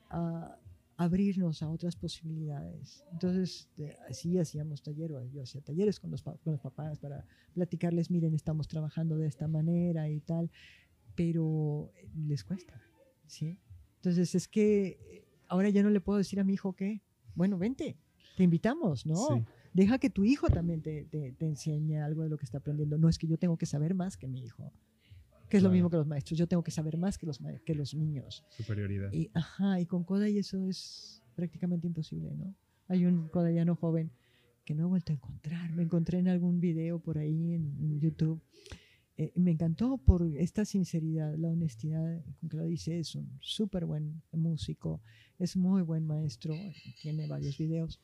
ah, 0.09 0.57
abrirnos 0.97 1.63
a 1.63 1.69
otras 1.69 1.95
posibilidades. 1.95 3.03
Entonces, 3.11 3.69
de- 3.77 3.97
así 4.09 4.37
hacíamos 4.37 4.83
talleres, 4.83 5.31
yo 5.31 5.41
hacía 5.43 5.61
talleres 5.61 5.99
con 5.99 6.11
los, 6.11 6.21
con 6.21 6.37
los 6.53 6.59
papás 6.59 6.99
para 6.99 7.25
platicarles, 7.53 8.11
miren, 8.11 8.35
estamos 8.35 8.67
trabajando 8.67 9.17
de 9.17 9.27
esta 9.27 9.47
manera 9.47 10.09
y 10.09 10.19
tal, 10.19 10.51
pero 11.15 11.91
eh, 11.95 12.09
les 12.27 12.43
cuesta, 12.43 12.81
¿sí? 13.25 13.57
Entonces, 13.97 14.35
es 14.35 14.47
que 14.47 14.97
eh, 15.09 15.27
ahora 15.51 15.69
ya 15.69 15.83
no 15.83 15.89
le 15.89 15.99
puedo 15.99 16.17
decir 16.17 16.39
a 16.39 16.45
mi 16.45 16.53
hijo 16.53 16.73
que, 16.73 17.01
bueno, 17.35 17.57
vente, 17.57 17.97
te 18.37 18.43
invitamos, 18.43 19.05
¿no? 19.05 19.15
Sí. 19.15 19.45
Deja 19.73 19.99
que 19.99 20.09
tu 20.09 20.23
hijo 20.23 20.47
también 20.47 20.81
te, 20.81 21.03
te, 21.05 21.33
te 21.33 21.45
enseñe 21.45 21.97
algo 21.97 22.23
de 22.23 22.29
lo 22.29 22.37
que 22.37 22.45
está 22.45 22.59
aprendiendo. 22.59 22.97
No 22.97 23.09
es 23.09 23.17
que 23.17 23.27
yo 23.27 23.37
tengo 23.37 23.57
que 23.57 23.65
saber 23.65 23.93
más 23.93 24.15
que 24.15 24.27
mi 24.27 24.41
hijo, 24.43 24.71
que 25.49 25.57
es 25.57 25.63
lo 25.63 25.69
mismo 25.69 25.89
que 25.89 25.97
los 25.97 26.07
maestros. 26.07 26.39
Yo 26.39 26.47
tengo 26.47 26.63
que 26.63 26.71
saber 26.71 26.97
más 26.97 27.17
que 27.17 27.25
los, 27.25 27.39
que 27.65 27.75
los 27.75 27.93
niños. 27.93 28.45
Superioridad. 28.49 29.11
Y, 29.11 29.29
ajá, 29.33 29.81
y 29.81 29.85
con 29.85 30.05
Kodai 30.05 30.37
eso 30.37 30.65
es 30.67 31.21
prácticamente 31.35 31.85
imposible, 31.85 32.33
¿no? 32.33 32.55
Hay 32.87 33.05
un 33.05 33.27
kodayano 33.27 33.75
joven 33.75 34.11
que 34.63 34.73
no 34.73 34.83
he 34.83 34.87
vuelto 34.87 35.11
a 35.11 35.15
encontrar. 35.15 35.71
Me 35.73 35.83
encontré 35.83 36.19
en 36.19 36.29
algún 36.29 36.61
video 36.61 36.99
por 36.99 37.17
ahí 37.17 37.53
en, 37.53 37.75
en 37.81 37.99
YouTube. 37.99 38.41
Eh, 39.17 39.31
me 39.35 39.51
encantó 39.51 39.97
por 39.97 40.23
esta 40.37 40.65
sinceridad, 40.65 41.35
la 41.37 41.49
honestidad 41.49 42.23
con 42.39 42.49
que 42.49 42.57
lo 42.57 42.65
dice. 42.65 42.99
Es 42.99 43.15
un 43.15 43.37
súper 43.41 43.85
buen 43.85 44.21
músico, 44.31 45.01
es 45.37 45.55
muy 45.55 45.81
buen 45.81 46.05
maestro, 46.07 46.55
tiene 47.01 47.27
varios 47.27 47.57
videos. 47.57 47.99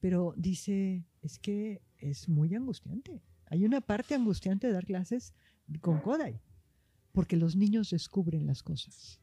Pero 0.00 0.34
dice, 0.36 1.04
es 1.22 1.38
que 1.38 1.82
es 1.98 2.28
muy 2.28 2.54
angustiante. 2.54 3.22
Hay 3.46 3.64
una 3.64 3.80
parte 3.80 4.14
angustiante 4.14 4.66
de 4.66 4.72
dar 4.72 4.86
clases 4.86 5.34
con 5.80 6.00
Kodai, 6.00 6.40
porque 7.12 7.36
los 7.36 7.56
niños 7.56 7.90
descubren 7.90 8.46
las 8.46 8.62
cosas 8.62 9.20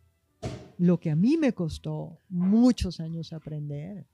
lo 0.78 1.00
que 1.00 1.12
a 1.12 1.16
mí 1.16 1.38
me 1.38 1.54
costó 1.54 2.20
muchos 2.30 3.00
años 3.00 3.34
aprender, 3.34 4.08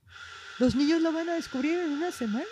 los 0.59 0.75
niños 0.75 1.01
lo 1.01 1.11
van 1.11 1.29
a 1.29 1.35
descubrir 1.35 1.79
en 1.79 1.91
una 1.91 2.11
semana. 2.11 2.45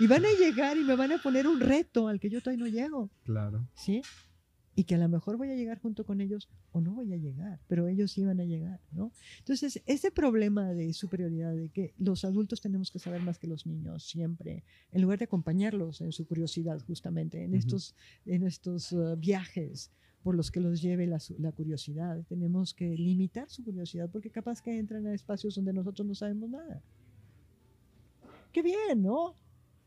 Y 0.00 0.06
van 0.06 0.24
a 0.24 0.28
llegar 0.38 0.76
y 0.76 0.84
me 0.84 0.96
van 0.96 1.12
a 1.12 1.18
poner 1.18 1.46
un 1.46 1.60
reto 1.60 2.08
al 2.08 2.20
que 2.20 2.30
yo 2.30 2.40
todavía 2.40 2.64
no 2.64 2.70
llego, 2.70 3.10
Claro. 3.24 3.68
¿sí? 3.74 4.02
Y 4.76 4.84
que 4.84 4.96
a 4.96 4.98
lo 4.98 5.08
mejor 5.08 5.36
voy 5.36 5.50
a 5.50 5.54
llegar 5.54 5.78
junto 5.80 6.04
con 6.04 6.20
ellos 6.20 6.48
o 6.72 6.80
no 6.80 6.94
voy 6.94 7.12
a 7.12 7.16
llegar, 7.16 7.60
pero 7.68 7.86
ellos 7.86 8.10
sí 8.10 8.24
van 8.24 8.40
a 8.40 8.44
llegar, 8.44 8.80
¿no? 8.90 9.12
Entonces, 9.38 9.80
ese 9.86 10.10
problema 10.10 10.72
de 10.72 10.92
superioridad, 10.92 11.54
de 11.54 11.68
que 11.68 11.94
los 11.96 12.24
adultos 12.24 12.60
tenemos 12.60 12.90
que 12.90 12.98
saber 12.98 13.22
más 13.22 13.38
que 13.38 13.46
los 13.46 13.66
niños 13.66 14.02
siempre, 14.02 14.64
en 14.90 15.02
lugar 15.02 15.18
de 15.20 15.26
acompañarlos 15.26 16.00
en 16.00 16.10
su 16.10 16.26
curiosidad, 16.26 16.80
justamente, 16.86 17.44
en 17.44 17.50
Ujú. 17.50 17.58
estos, 17.58 17.94
en 18.26 18.42
estos 18.42 18.90
uh, 18.90 19.16
viajes 19.16 19.92
por 20.24 20.34
los 20.34 20.50
que 20.50 20.58
los 20.58 20.82
lleve 20.82 21.06
la, 21.06 21.18
la 21.38 21.52
curiosidad. 21.52 22.24
Tenemos 22.28 22.74
que 22.74 22.96
limitar 22.96 23.48
su 23.50 23.62
curiosidad 23.62 24.10
porque 24.10 24.30
capaz 24.30 24.60
que 24.60 24.76
entran 24.76 25.06
a 25.06 25.14
espacios 25.14 25.54
donde 25.54 25.72
nosotros 25.72 26.08
no 26.08 26.14
sabemos 26.16 26.50
nada. 26.50 26.82
Qué 28.50 28.62
bien, 28.62 29.02
¿no? 29.02 29.36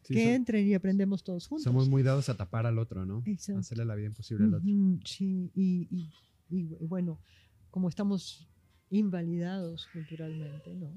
Sí, 0.08 0.14
que 0.14 0.34
entren 0.36 0.66
y 0.68 0.74
aprendemos 0.74 1.24
todos 1.24 1.48
juntos. 1.48 1.64
somos 1.64 1.90
muy 1.90 2.02
dados 2.04 2.30
a 2.30 2.36
tapar 2.38 2.66
al 2.66 2.80
otro, 2.80 3.06
¿no? 3.06 3.24
Exacto. 3.26 3.60
Hacerle 3.60 3.86
la 3.86 3.96
vida 3.96 4.08
imposible 4.08 4.46
al 4.46 4.54
otro. 4.56 4.68
Sí, 5.06 5.52
y, 5.54 5.88
y- 5.92 6.10
y 6.50 6.60
y 6.80 6.86
bueno, 6.86 7.20
como 7.72 7.90
estamos 7.90 8.48
invalidados 8.90 9.88
culturalmente, 9.94 10.74
¿no? 10.76 10.92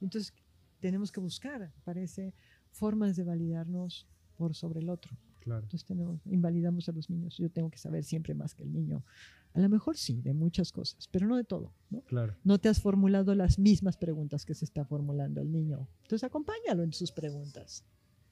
Entonces 0.00 0.32
tenemos 0.80 1.10
que 1.10 1.20
buscar, 1.20 1.72
parece, 1.84 2.34
formas 2.70 3.16
de 3.16 3.24
validarnos 3.24 4.06
por 4.36 4.54
sobre 4.54 4.80
el 4.80 4.88
otro. 4.88 5.16
Claro. 5.40 5.62
Entonces 5.62 5.86
tenemos, 5.86 6.20
invalidamos 6.26 6.88
a 6.88 6.92
los 6.92 7.08
niños. 7.08 7.36
Yo 7.38 7.50
tengo 7.50 7.70
que 7.70 7.78
saber 7.78 8.04
siempre 8.04 8.34
más 8.34 8.54
que 8.54 8.62
el 8.62 8.72
niño. 8.72 9.02
A 9.54 9.60
lo 9.60 9.68
mejor 9.68 9.96
sí, 9.96 10.20
de 10.20 10.32
muchas 10.34 10.70
cosas, 10.70 11.08
pero 11.08 11.26
no 11.26 11.36
de 11.36 11.44
todo, 11.44 11.72
¿no? 11.90 12.02
Claro. 12.02 12.36
No 12.44 12.58
te 12.58 12.68
has 12.68 12.80
formulado 12.80 13.34
las 13.34 13.58
mismas 13.58 13.96
preguntas 13.96 14.44
que 14.44 14.54
se 14.54 14.64
está 14.64 14.84
formulando 14.84 15.40
el 15.40 15.50
niño. 15.50 15.88
Entonces 16.02 16.24
acompáñalo 16.24 16.82
en 16.82 16.92
sus 16.92 17.10
preguntas. 17.10 17.84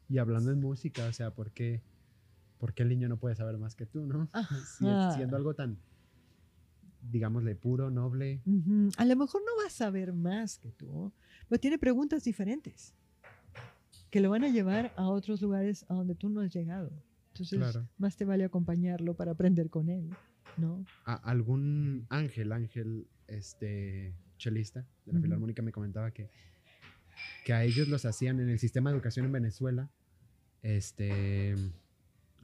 Y 0.08 0.18
hablando 0.18 0.50
en 0.50 0.60
música, 0.60 1.06
o 1.06 1.12
sea, 1.12 1.30
¿por 1.32 1.50
qué, 1.52 1.82
por 2.58 2.72
qué 2.74 2.82
el 2.82 2.88
niño 2.88 3.08
no 3.08 3.18
puede 3.18 3.34
saber 3.34 3.58
más 3.58 3.74
que 3.74 3.86
tú, 3.86 4.06
no? 4.06 4.26
Si- 4.26 4.86
Ajá. 4.86 5.12
siendo 5.14 5.36
algo 5.36 5.54
tan, 5.54 5.78
digámosle, 7.10 7.54
puro, 7.54 7.90
noble. 7.90 8.40
Ujú. 8.46 8.88
A 8.96 9.04
lo 9.04 9.16
mejor 9.16 9.42
no 9.42 9.62
va 9.62 9.66
a 9.66 9.70
saber 9.70 10.12
más 10.12 10.58
que 10.58 10.70
tú, 10.72 11.12
pero 11.48 11.60
tiene 11.60 11.78
preguntas 11.78 12.24
diferentes 12.24 12.94
que 14.10 14.20
lo 14.20 14.30
van 14.30 14.44
a 14.44 14.48
llevar 14.48 14.92
a 14.96 15.08
otros 15.08 15.42
lugares 15.42 15.84
a 15.90 15.94
donde 15.94 16.14
tú 16.14 16.30
no 16.30 16.40
has 16.40 16.52
llegado. 16.54 16.90
Entonces, 17.34 17.58
Claro. 17.58 17.86
más 17.98 18.16
te 18.16 18.24
vale 18.24 18.44
acompañarlo 18.44 19.14
para 19.14 19.32
aprender 19.32 19.68
con 19.68 19.90
él, 19.90 20.08
¿no? 20.56 20.84
A- 21.04 21.14
algún 21.30 22.06
ángel, 22.08 22.52
ángel, 22.52 23.06
este, 23.26 24.14
chelista 24.38 24.80
de 25.04 25.12
la 25.12 25.18
Ujú. 25.18 25.24
Filarmónica 25.24 25.60
me 25.62 25.70
comentaba 25.72 26.10
que, 26.10 26.30
que 27.44 27.52
a 27.52 27.62
ellos 27.64 27.88
los 27.88 28.06
hacían 28.06 28.40
en 28.40 28.48
el 28.48 28.58
sistema 28.58 28.90
de 28.90 28.96
educación 28.96 29.26
en 29.26 29.32
Venezuela, 29.32 29.90
este, 30.62 31.54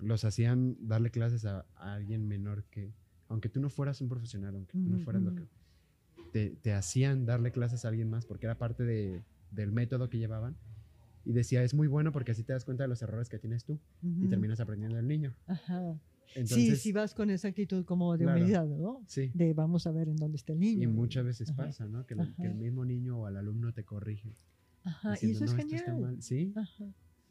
los 0.01 0.25
hacían 0.25 0.77
darle 0.81 1.11
clases 1.11 1.45
a, 1.45 1.67
a 1.77 1.95
alguien 1.95 2.27
menor 2.27 2.65
que, 2.65 2.93
aunque 3.29 3.49
tú 3.49 3.61
no 3.61 3.71
fueras 3.71 4.01
un 4.01 4.09
profesional, 4.09 4.55
aunque 4.55 4.73
tú 4.73 4.89
no 4.89 4.99
fueras 4.99 5.23
lo 5.23 5.35
que, 5.35 5.43
te, 6.33 6.51
te 6.51 6.73
hacían 6.73 7.27
darle 7.27 7.53
clases 7.53 7.85
a 7.85 7.89
alguien 7.89 8.11
más 8.11 8.27
porque 8.27 8.47
era 8.47 8.59
parte 8.59 8.85
de- 8.85 9.23
del 9.51 9.71
método 9.73 10.09
que 10.11 10.19
llevaban. 10.19 10.57
Y 11.25 11.33
decía, 11.33 11.63
es 11.63 11.73
muy 11.75 11.87
bueno 11.87 12.13
porque 12.13 12.33
así 12.33 12.43
te 12.43 12.53
das 12.53 12.65
cuenta 12.65 12.85
de 12.85 12.89
los 12.89 13.01
errores 13.01 13.29
que 13.29 13.39
tienes 13.39 13.65
tú 13.65 13.79
y 14.03 14.09
Ujú. 14.09 14.29
terminas 14.29 14.61
aprendiendo 14.61 14.97
del 14.97 15.07
niño. 15.09 15.35
Ajá. 15.47 15.99
Entonces, 16.35 16.67
sí, 16.67 16.77
si 16.77 16.93
vas 16.93 17.15
con 17.15 17.31
esa 17.31 17.49
actitud 17.49 17.85
como 17.85 18.17
de 18.17 18.25
Claro. 18.25 18.41
humildad, 18.41 18.67
¿no? 18.67 19.03
sí. 19.07 19.31
De 19.33 19.55
vamos 19.55 19.87
a 19.87 19.93
ver 19.93 20.09
en 20.09 20.17
dónde 20.17 20.37
está 20.37 20.53
el 20.53 20.59
niño. 20.61 20.83
Y 20.83 20.87
muchas 20.93 21.25
veces 21.25 21.49
Ajá. 21.51 21.67
pasa, 21.67 21.87
¿no? 21.87 22.05
Que, 22.07 22.15
el- 22.15 22.35
que 22.35 22.47
el 22.47 22.57
mismo 22.57 22.85
niño 22.85 23.19
o 23.21 23.27
al 23.27 23.37
alumno 23.37 23.73
te 23.73 23.85
corrige. 23.85 24.35
Ajá, 24.83 25.11
y 25.23 25.29
diciendo, 25.29 25.37
eso 25.37 25.45
es 25.45 25.53
"No, 25.53 25.59
esto 25.63 25.77
está 25.77 25.85
genial. 25.93 26.03
mal". 26.03 26.23
Sí, 26.23 26.53
Ajá, 26.57 26.85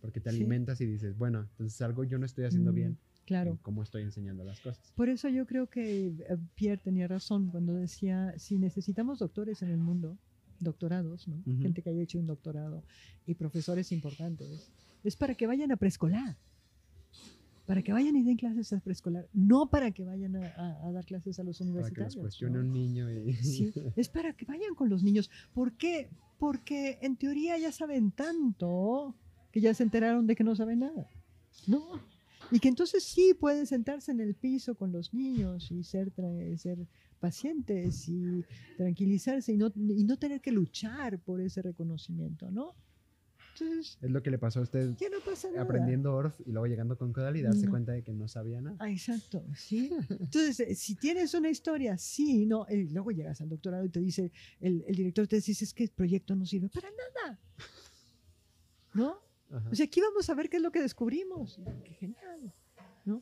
porque 0.03 0.19
te 0.19 0.29
Sí. 0.31 0.35
alimentas 0.35 0.81
y 0.81 0.85
dices, 0.85 1.17
bueno, 1.17 1.39
entonces 1.51 1.81
algo 1.81 2.03
yo 2.03 2.17
no 2.19 2.25
estoy 2.25 2.43
haciendo 2.43 2.73
Mm, 2.73 2.75
bien. 2.75 2.87
en 2.91 2.97
Claro. 3.25 3.57
cómo 3.61 3.83
estoy 3.83 4.03
enseñando 4.03 4.43
las 4.43 4.59
cosas. 4.59 4.91
Por 4.97 5.07
eso 5.07 5.29
yo 5.29 5.45
creo 5.45 5.69
que 5.69 6.07
eh, 6.07 6.13
Pierre 6.55 6.81
tenía 6.83 7.07
razón 7.07 7.47
cuando 7.47 7.73
decía, 7.75 8.33
si 8.37 8.59
necesitamos 8.59 9.19
doctores 9.19 9.61
en 9.61 9.69
el 9.69 9.77
mundo, 9.77 10.17
doctorados, 10.59 11.25
¿no? 11.29 11.37
Ujú. 11.45 11.61
gente 11.61 11.81
que 11.81 11.89
haya 11.89 12.01
hecho 12.01 12.19
un 12.19 12.27
doctorado 12.27 12.83
y 13.25 13.35
profesores 13.35 13.93
importantes, 13.93 14.73
es 15.05 15.15
para 15.15 15.35
que 15.35 15.47
vayan 15.47 15.71
a 15.71 15.77
preescolar, 15.77 16.37
para 17.65 17.81
que 17.81 17.93
vayan 17.93 18.17
y 18.17 18.23
den 18.23 18.35
clases 18.35 18.73
a 18.73 18.81
preescolar, 18.81 19.29
no 19.31 19.69
para 19.69 19.91
que 19.91 20.03
vayan 20.03 20.35
a, 20.35 20.47
a- 20.49 20.87
a 20.89 20.91
dar 20.91 21.05
clases 21.05 21.39
a 21.39 21.43
los 21.43 21.59
Para 21.59 21.69
que 21.69 21.71
universitarios. 21.71 22.15
los 22.17 22.23
cuestione 22.23 22.55
¿no? 22.55 22.59
un 22.65 22.73
niño 22.73 23.09
y... 23.09 23.33
Sí, 23.35 23.71
es 23.95 24.09
para 24.09 24.33
que 24.33 24.43
vayan 24.45 24.75
con 24.75 24.89
los 24.89 25.01
niños. 25.01 25.29
¿Por 25.53 25.77
qué? 25.77 26.09
Porque 26.39 26.99
en 27.01 27.15
teoría 27.15 27.57
ya 27.57 27.71
saben 27.71 28.11
tanto 28.11 29.15
que 29.53 29.61
ya 29.61 29.73
se 29.73 29.83
enteraron 29.83 30.25
de 30.27 30.35
que 30.35 30.43
no 30.43 30.55
saben 30.55 30.79
nada. 30.79 31.07
¿No? 31.67 32.01
Y 32.51 32.59
que 32.59 32.67
entonces 32.67 33.03
sí 33.03 33.33
pueden 33.39 33.65
sentarse 33.67 34.11
en 34.11 34.19
el 34.19 34.33
piso 34.33 34.75
con 34.75 34.91
los 34.91 35.13
niños 35.13 35.71
y 35.71 35.83
ser, 35.83 36.11
ser 36.57 36.77
pacientes 37.19 38.09
y 38.09 38.43
tranquilizarse 38.75 39.53
y 39.53 39.57
no, 39.57 39.71
y 39.75 40.03
no 40.03 40.17
tener 40.17 40.41
que 40.41 40.51
luchar 40.51 41.19
por 41.19 41.39
ese 41.39 41.61
reconocimiento, 41.61 42.51
¿no? 42.51 42.73
Entonces, 43.53 43.99
es 44.01 44.09
lo 44.09 44.23
que 44.23 44.31
le 44.31 44.39
pasó 44.39 44.59
a 44.59 44.63
usted 44.63 44.95
ya 44.97 45.09
no 45.09 45.19
pasa 45.23 45.47
nada. 45.51 45.61
aprendiendo 45.61 46.15
ORF 46.15 46.39
y 46.47 46.51
luego 46.51 46.65
llegando 46.65 46.97
con 46.97 47.13
Codal 47.13 47.37
y 47.37 47.43
darse 47.43 47.65
No. 47.65 47.69
cuenta 47.71 47.91
de 47.91 48.01
que 48.03 48.11
no 48.11 48.27
sabía 48.27 48.59
nada. 48.59 48.75
Ah, 48.79 48.89
exacto, 48.89 49.45
sí. 49.55 49.91
Entonces, 50.09 50.59
eh, 50.61 50.73
si 50.75 50.95
tienes 50.95 51.35
una 51.35 51.51
historia, 51.51 51.95
sí, 51.99 52.47
no, 52.47 52.65
eh, 52.67 52.87
luego 52.91 53.11
llegas 53.11 53.39
al 53.41 53.49
doctorado 53.49 53.85
y 53.85 53.89
te 53.89 53.99
dice, 53.99 54.31
el, 54.59 54.83
el 54.87 54.95
director 54.95 55.27
te 55.27 55.35
dice, 55.39 55.63
es 55.63 55.73
que 55.73 55.83
el 55.83 55.91
proyecto 55.91 56.35
no 56.35 56.45
sirve 56.47 56.69
para 56.69 56.89
nada. 56.89 57.39
¿No? 58.95 59.17
Ajá. 59.53 59.69
O 59.71 59.75
sea, 59.75 59.85
aquí 59.85 60.01
vamos 60.01 60.29
a 60.29 60.33
ver 60.35 60.49
qué 60.49 60.57
es 60.57 60.63
lo 60.63 60.71
que 60.71 60.81
descubrimos. 60.81 61.59
Qué 61.85 61.93
genial, 61.93 62.53
¿no? 63.05 63.21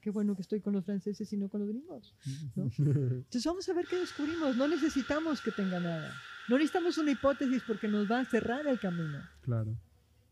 Qué 0.00 0.10
bueno 0.10 0.34
que 0.34 0.42
estoy 0.42 0.60
con 0.60 0.72
los 0.74 0.84
franceses 0.84 1.32
y 1.32 1.36
no 1.36 1.48
con 1.48 1.60
los 1.60 1.68
gringos. 1.68 2.14
¿no? 2.56 2.64
Entonces 2.78 3.44
vamos 3.44 3.68
a 3.68 3.72
ver 3.74 3.86
qué 3.86 3.96
descubrimos. 3.96 4.56
No 4.56 4.66
necesitamos 4.68 5.40
que 5.42 5.50
tenga 5.52 5.78
nada. 5.80 6.12
No 6.48 6.56
necesitamos 6.56 6.96
una 6.98 7.10
hipótesis 7.12 7.62
porque 7.66 7.86
nos 7.88 8.10
va 8.10 8.20
a 8.20 8.24
cerrar 8.24 8.66
el 8.66 8.78
camino. 8.80 9.18
claro. 9.42 9.76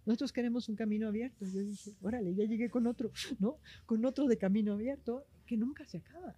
Nosotros 0.07 0.33
queremos 0.33 0.71
un 0.71 0.75
camino 0.77 1.07
abierto. 1.09 1.45
Yo 1.45 1.61
dije, 1.61 1.93
órale, 2.01 2.35
ya 2.35 2.45
llegué 2.47 2.71
con 2.71 2.87
otro, 2.87 3.11
¿no? 3.41 3.59
Con 3.85 4.07
otro 4.07 4.27
de 4.27 4.39
camino 4.39 4.73
abierto 4.73 5.27
que 5.45 5.59
nunca 5.59 5.85
se 5.85 5.99
acaba, 5.99 6.35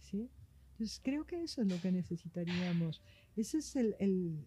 ¿sí? 0.00 0.30
Entonces 0.72 1.00
creo 1.04 1.26
que 1.26 1.42
eso 1.42 1.60
es 1.60 1.68
lo 1.70 1.78
que 1.82 1.92
necesitaríamos. 1.92 3.02
Ese 3.36 3.58
es 3.58 3.76
el, 3.76 3.94
el- 3.98 4.46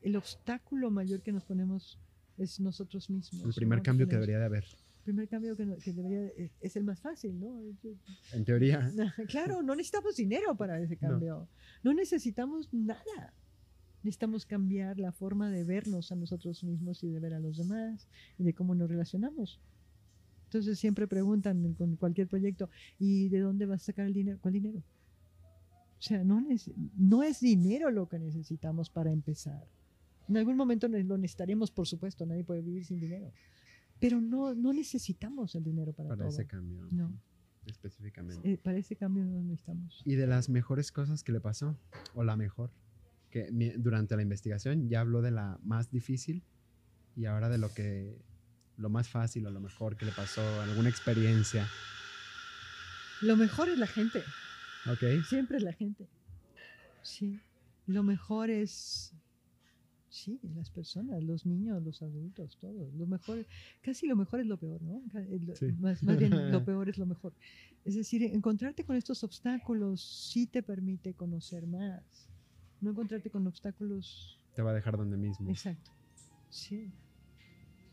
el 0.00 0.16
obstáculo 0.16 0.90
mayor 0.90 1.22
que 1.22 1.30
nos 1.30 1.44
ponemos 1.44 2.00
es 2.42 2.60
nosotros 2.60 3.08
mismos. 3.10 3.44
El 3.44 3.52
primer 3.54 3.78
¿no? 3.78 3.82
cambio 3.82 4.06
que 4.08 4.14
debería 4.14 4.38
de 4.38 4.44
haber. 4.44 4.64
El 4.64 5.02
primer 5.04 5.28
cambio 5.28 5.56
que, 5.56 5.66
no- 5.66 5.76
que 5.78 5.92
debería, 5.92 6.26
es, 6.36 6.52
es 6.60 6.76
el 6.76 6.84
más 6.84 7.00
fácil, 7.00 7.38
¿no? 7.40 7.60
En 8.32 8.44
teoría. 8.44 8.90
Claro, 9.28 9.62
no 9.62 9.74
necesitamos 9.74 10.16
dinero 10.16 10.54
para 10.56 10.80
ese 10.80 10.96
cambio. 10.96 11.48
No, 11.82 11.92
necesitamos 11.92 12.68
nada. 12.72 13.34
Necesitamos 14.04 14.46
cambiar 14.46 14.98
la 14.98 15.12
forma 15.12 15.50
de 15.50 15.64
vernos 15.64 16.10
a 16.12 16.16
nosotros 16.16 16.62
mismos 16.64 17.02
y 17.04 17.08
de 17.08 17.20
ver 17.20 17.34
a 17.34 17.40
los 17.40 17.56
demás 17.56 18.08
y 18.38 18.42
de 18.44 18.52
cómo 18.52 18.74
nos 18.74 18.88
relacionamos. 18.90 19.60
Entonces 20.44 20.78
siempre 20.78 21.06
preguntan 21.08 21.74
con 21.74 21.96
cualquier 21.96 22.28
proyecto, 22.28 22.68
¿y 22.98 23.28
de 23.28 23.40
dónde 23.40 23.64
vas 23.66 23.82
a 23.82 23.86
sacar 23.86 24.06
el 24.06 24.12
dinero? 24.12 24.38
¿Cuál 24.40 24.54
dinero? 24.54 24.80
O 25.98 26.02
sea, 26.04 26.24
no, 26.24 26.44
no 26.96 27.22
es 27.22 27.40
dinero 27.40 27.90
lo 27.90 28.08
que 28.08 28.18
necesitamos 28.18 28.90
para 28.90 29.12
empezar. 29.12 29.64
En 30.28 30.36
algún 30.36 30.56
momento 30.56 30.88
lo 30.88 31.18
necesitaremos, 31.18 31.70
por 31.70 31.86
supuesto, 31.86 32.24
nadie 32.26 32.44
puede 32.44 32.62
vivir 32.62 32.84
sin 32.84 32.98
dinero. 33.00 33.32
Pero 33.98 34.20
no, 34.20 34.54
no 34.54 34.72
necesitamos 34.72 35.54
el 35.54 35.64
dinero 35.64 35.92
para, 35.92 36.08
Para 36.10 36.18
todo. 36.24 36.28
ese 36.28 36.46
cambio. 36.46 36.86
No. 36.90 37.12
Específicamente. 37.66 38.52
Eh, 38.52 38.58
para 38.58 38.78
ese 38.78 38.96
cambio 38.96 39.24
no 39.24 39.40
necesitamos. 39.42 40.02
Y 40.04 40.16
de 40.16 40.26
las 40.26 40.48
mejores 40.48 40.90
cosas 40.90 41.22
que 41.22 41.30
le 41.32 41.40
pasó, 41.40 41.76
o 42.14 42.24
la 42.24 42.36
mejor, 42.36 42.72
que 43.30 43.48
durante 43.78 44.16
la 44.16 44.22
investigación 44.22 44.88
ya 44.88 45.00
habló 45.00 45.22
de 45.22 45.30
la 45.30 45.58
más 45.62 45.90
difícil 45.90 46.42
y 47.16 47.26
ahora 47.26 47.48
de 47.48 47.58
lo 47.58 47.72
que, 47.72 48.18
lo 48.76 48.90
más 48.90 49.08
fácil 49.08 49.46
o 49.46 49.50
lo 49.50 49.60
mejor 49.60 49.96
que 49.96 50.04
le 50.04 50.12
pasó, 50.12 50.42
alguna 50.62 50.88
experiencia. 50.88 51.66
Lo 53.20 53.36
mejor 53.36 53.68
es 53.68 53.78
la 53.78 53.86
gente, 53.86 54.22
¿Ok? 54.90 55.24
siempre 55.28 55.58
es 55.58 55.62
la 55.62 55.72
gente. 55.72 56.08
Sí, 57.02 57.40
lo 57.86 58.02
mejor 58.02 58.50
es, 58.50 59.14
sí, 60.12 60.38
las 60.54 60.70
personas, 60.70 61.22
los 61.24 61.46
niños, 61.46 61.82
los 61.82 62.02
adultos, 62.02 62.56
todos. 62.58 62.92
Lo 62.94 63.06
mejor, 63.06 63.46
casi 63.80 64.06
lo 64.06 64.14
mejor 64.14 64.40
es 64.40 64.46
lo 64.46 64.58
peor, 64.58 64.80
¿no? 64.82 65.02
Eh, 65.18 65.40
Sí. 65.54 65.72
Más, 65.80 66.02
más 66.02 66.18
bien 66.18 66.30
lo 66.52 66.64
peor 66.64 66.88
es 66.88 66.98
lo 66.98 67.06
mejor. 67.06 67.32
Es 67.84 67.94
decir, 67.94 68.22
encontrarte 68.22 68.84
con 68.84 68.94
estos 68.96 69.24
obstáculos 69.24 70.02
sí 70.30 70.46
te 70.46 70.62
permite 70.62 71.14
conocer 71.14 71.66
más. 71.66 72.28
No 72.80 72.90
encontrarte 72.90 73.30
con 73.30 73.46
obstáculos 73.46 74.38
Te 74.54 74.60
va 74.62 74.70
a 74.72 74.74
dejar 74.74 74.96
donde 74.96 75.16
mismo. 75.16 75.48
Exacto. 75.50 75.90
Sí. 76.50 76.92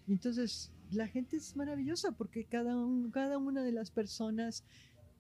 Y 0.08 0.12
entonces 0.12 0.72
la 0.92 1.08
gente 1.08 1.38
es 1.38 1.56
maravillosa 1.56 2.12
porque 2.12 2.44
cada, 2.46 2.76
un- 2.76 3.12
cada 3.12 3.38
una 3.38 3.64
de 3.64 3.72
las 3.72 3.92
personas 3.92 4.64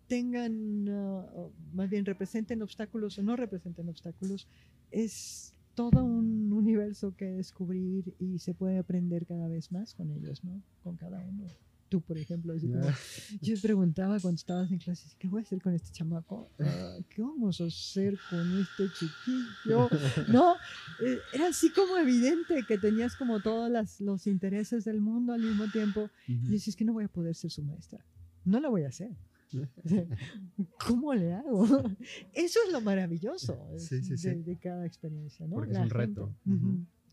tengan, 0.07 0.89
ah, 0.89 1.47
más 1.73 1.89
bien 1.89 2.03
representen 2.05 2.61
obstáculos 2.61 3.17
o 3.19 3.23
no 3.23 3.35
representen 3.35 3.87
obstáculos, 3.87 4.47
es 4.91 5.53
todo 5.75 6.03
un 6.03 6.48
universo 6.69 7.13
que 7.15 7.25
descubrir 7.25 8.15
y 8.19 8.39
se 8.39 8.53
puede 8.53 8.77
aprender 8.77 9.25
cada 9.25 9.47
vez 9.47 9.71
más 9.71 9.93
con 9.93 10.11
ellos, 10.11 10.43
¿no? 10.43 10.61
Con 10.83 10.95
cada 10.97 11.19
uno. 11.21 11.45
Tú, 11.89 12.01
por 12.01 12.19
ejemplo, 12.19 12.53
así 12.53 12.67
como, 12.69 12.83
yo 13.41 13.55
preguntaba 13.61 14.19
cuando 14.19 14.35
estabas 14.37 14.71
en 14.71 14.77
clase, 14.77 15.09
¿qué 15.17 15.27
voy 15.27 15.39
a 15.39 15.41
hacer 15.43 15.59
con 15.59 15.73
este 15.73 15.89
chamaco? 15.91 16.51
Ah, 16.59 16.97
¿Qué 17.09 17.21
vamos 17.23 17.59
a 17.61 17.65
hacer 17.65 18.15
con 18.29 18.59
este 18.61 18.83
chiquillo? 18.93 19.89
No, 20.27 20.55
eh, 21.03 21.17
era 21.33 21.47
así 21.47 21.71
como 21.71 21.97
evidente 21.97 22.63
que 22.67 22.77
tenías 22.77 23.15
como 23.15 23.39
todos 23.39 23.71
las- 23.71 23.99
los 24.01 24.27
intereses 24.27 24.85
del 24.85 25.01
mundo 25.01 25.33
al 25.33 25.41
mismo 25.41 25.65
tiempo. 25.71 26.11
Y 26.27 26.51
dices 26.51 26.75
que 26.75 26.85
no 26.85 26.93
voy 26.93 27.05
a 27.05 27.07
poder 27.07 27.33
ser 27.33 27.49
su 27.49 27.63
maestra. 27.63 28.05
No 28.45 28.59
la 28.59 28.69
voy 28.69 28.83
a 28.83 28.89
hacer. 28.89 29.09
¿Cómo 30.85 31.13
le 31.13 31.33
hago? 31.33 31.65
Eso 32.33 32.59
es 32.65 32.71
lo 32.71 32.81
maravilloso 32.81 33.57
Sí, 33.77 33.99
de, 34.01 34.43
de 34.43 34.57
cada 34.57 34.85
experiencia, 34.85 35.47
¿no? 35.47 35.55
Porque 35.55 35.73
es 35.73 35.79
un 35.79 35.89
reto. 35.89 36.33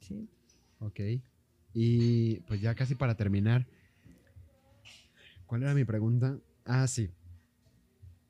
Sí. 0.00 0.28
Ok. 0.80 1.00
Y 1.72 2.40
pues 2.40 2.60
ya 2.60 2.74
casi 2.74 2.94
para 2.94 3.16
terminar. 3.16 3.66
¿Cuál 5.46 5.62
era 5.62 5.74
mi 5.74 5.84
pregunta? 5.84 6.38
Ah, 6.64 6.86
sí. 6.86 7.10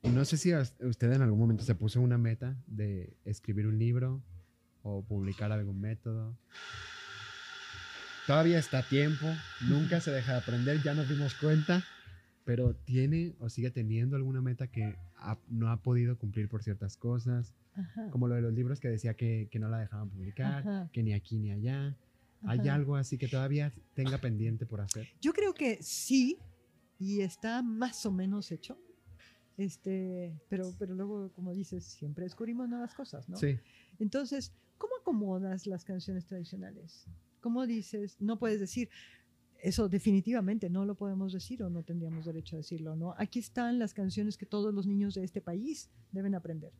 No 0.03 0.23
sé 0.25 0.37
si 0.37 0.53
usted 0.53 1.11
en 1.11 1.21
algún 1.21 1.39
momento 1.39 1.63
se 1.63 1.75
puso 1.75 1.99
una 2.01 2.17
meta 2.17 2.55
de 2.67 3.17
escribir 3.25 3.67
un 3.67 3.77
libro 3.79 4.21
o 4.83 5.03
publicar 5.03 5.51
algún 5.51 5.81
método. 5.81 6.37
Todavía 8.25 8.59
está 8.59 8.79
a 8.79 8.83
tiempo, 8.83 9.25
nunca 9.69 10.01
se 10.01 10.11
deja 10.11 10.33
de 10.33 10.37
aprender, 10.39 10.81
ya 10.83 10.93
nos 10.93 11.07
dimos 11.07 11.33
cuenta, 11.35 11.83
pero 12.47 12.73
tiene 12.73 13.35
o 13.39 13.49
sigue 13.49 13.71
teniendo 13.71 14.15
alguna 14.15 14.41
meta 14.41 14.67
que 14.67 14.95
ha- 15.17 15.37
no 15.49 15.69
ha 15.69 15.83
podido 15.83 16.17
cumplir 16.17 16.47
por 16.47 16.63
ciertas 16.63 16.95
cosas, 16.95 17.53
Ajá. 17.75 18.09
como 18.09 18.29
lo 18.29 18.35
de 18.35 18.41
los 18.41 18.53
libros 18.53 18.79
que 18.79 18.87
decía 18.87 19.15
que, 19.15 19.49
que 19.51 19.59
no 19.59 19.67
la 19.67 19.79
dejaban 19.79 20.09
publicar, 20.09 20.59
Ajá. 20.65 20.89
que 20.93 21.03
ni 21.03 21.11
aquí 21.11 21.37
ni 21.39 21.51
allá. 21.51 21.97
¿Hay 22.43 22.69
algo 22.69 22.95
así 22.95 23.17
que 23.17 23.27
todavía 23.27 23.73
tenga 23.95 24.17
pendiente 24.19 24.65
por 24.65 24.79
hacer? 24.79 25.09
Yo 25.19 25.33
creo 25.33 25.53
que 25.53 25.79
sí, 25.81 26.37
y 26.97 27.19
está 27.19 27.61
más 27.61 28.05
o 28.05 28.11
menos 28.13 28.49
hecho. 28.53 28.79
Este, 29.57 30.39
pero, 30.47 30.73
pero 30.79 30.95
luego, 30.95 31.29
como 31.33 31.51
dices, 31.53 31.83
siempre 31.83 32.23
descubrimos 32.23 32.69
nuevas 32.69 32.93
cosas, 32.93 33.27
¿no? 33.27 33.35
Sí, 33.35 33.59
Entonces, 33.99 34.53
¿cómo 34.77 34.93
acomodas 35.01 35.67
las 35.67 35.83
canciones 35.83 36.25
tradicionales? 36.25 37.07
¿Cómo 37.41 37.67
dices? 37.67 38.15
No 38.21 38.39
puedes 38.39 38.61
decir, 38.61 38.89
eso 39.67 39.89
definitivamente 39.89 40.69
no 40.69 40.85
lo 40.85 40.95
podemos 40.95 41.33
decir 41.33 41.61
o 41.63 41.69
no 41.69 41.83
tendríamos 41.83 42.25
derecho 42.25 42.55
a 42.55 42.59
decirlo, 42.59 42.95
¿no? 42.95 43.13
Aquí 43.17 43.39
están 43.39 43.79
las 43.79 43.93
canciones 43.93 44.37
que 44.37 44.45
todos 44.45 44.73
los 44.73 44.87
niños 44.87 45.13
de 45.15 45.23
este 45.23 45.41
país 45.41 45.89
deben 46.11 46.35
aprender. 46.35 46.71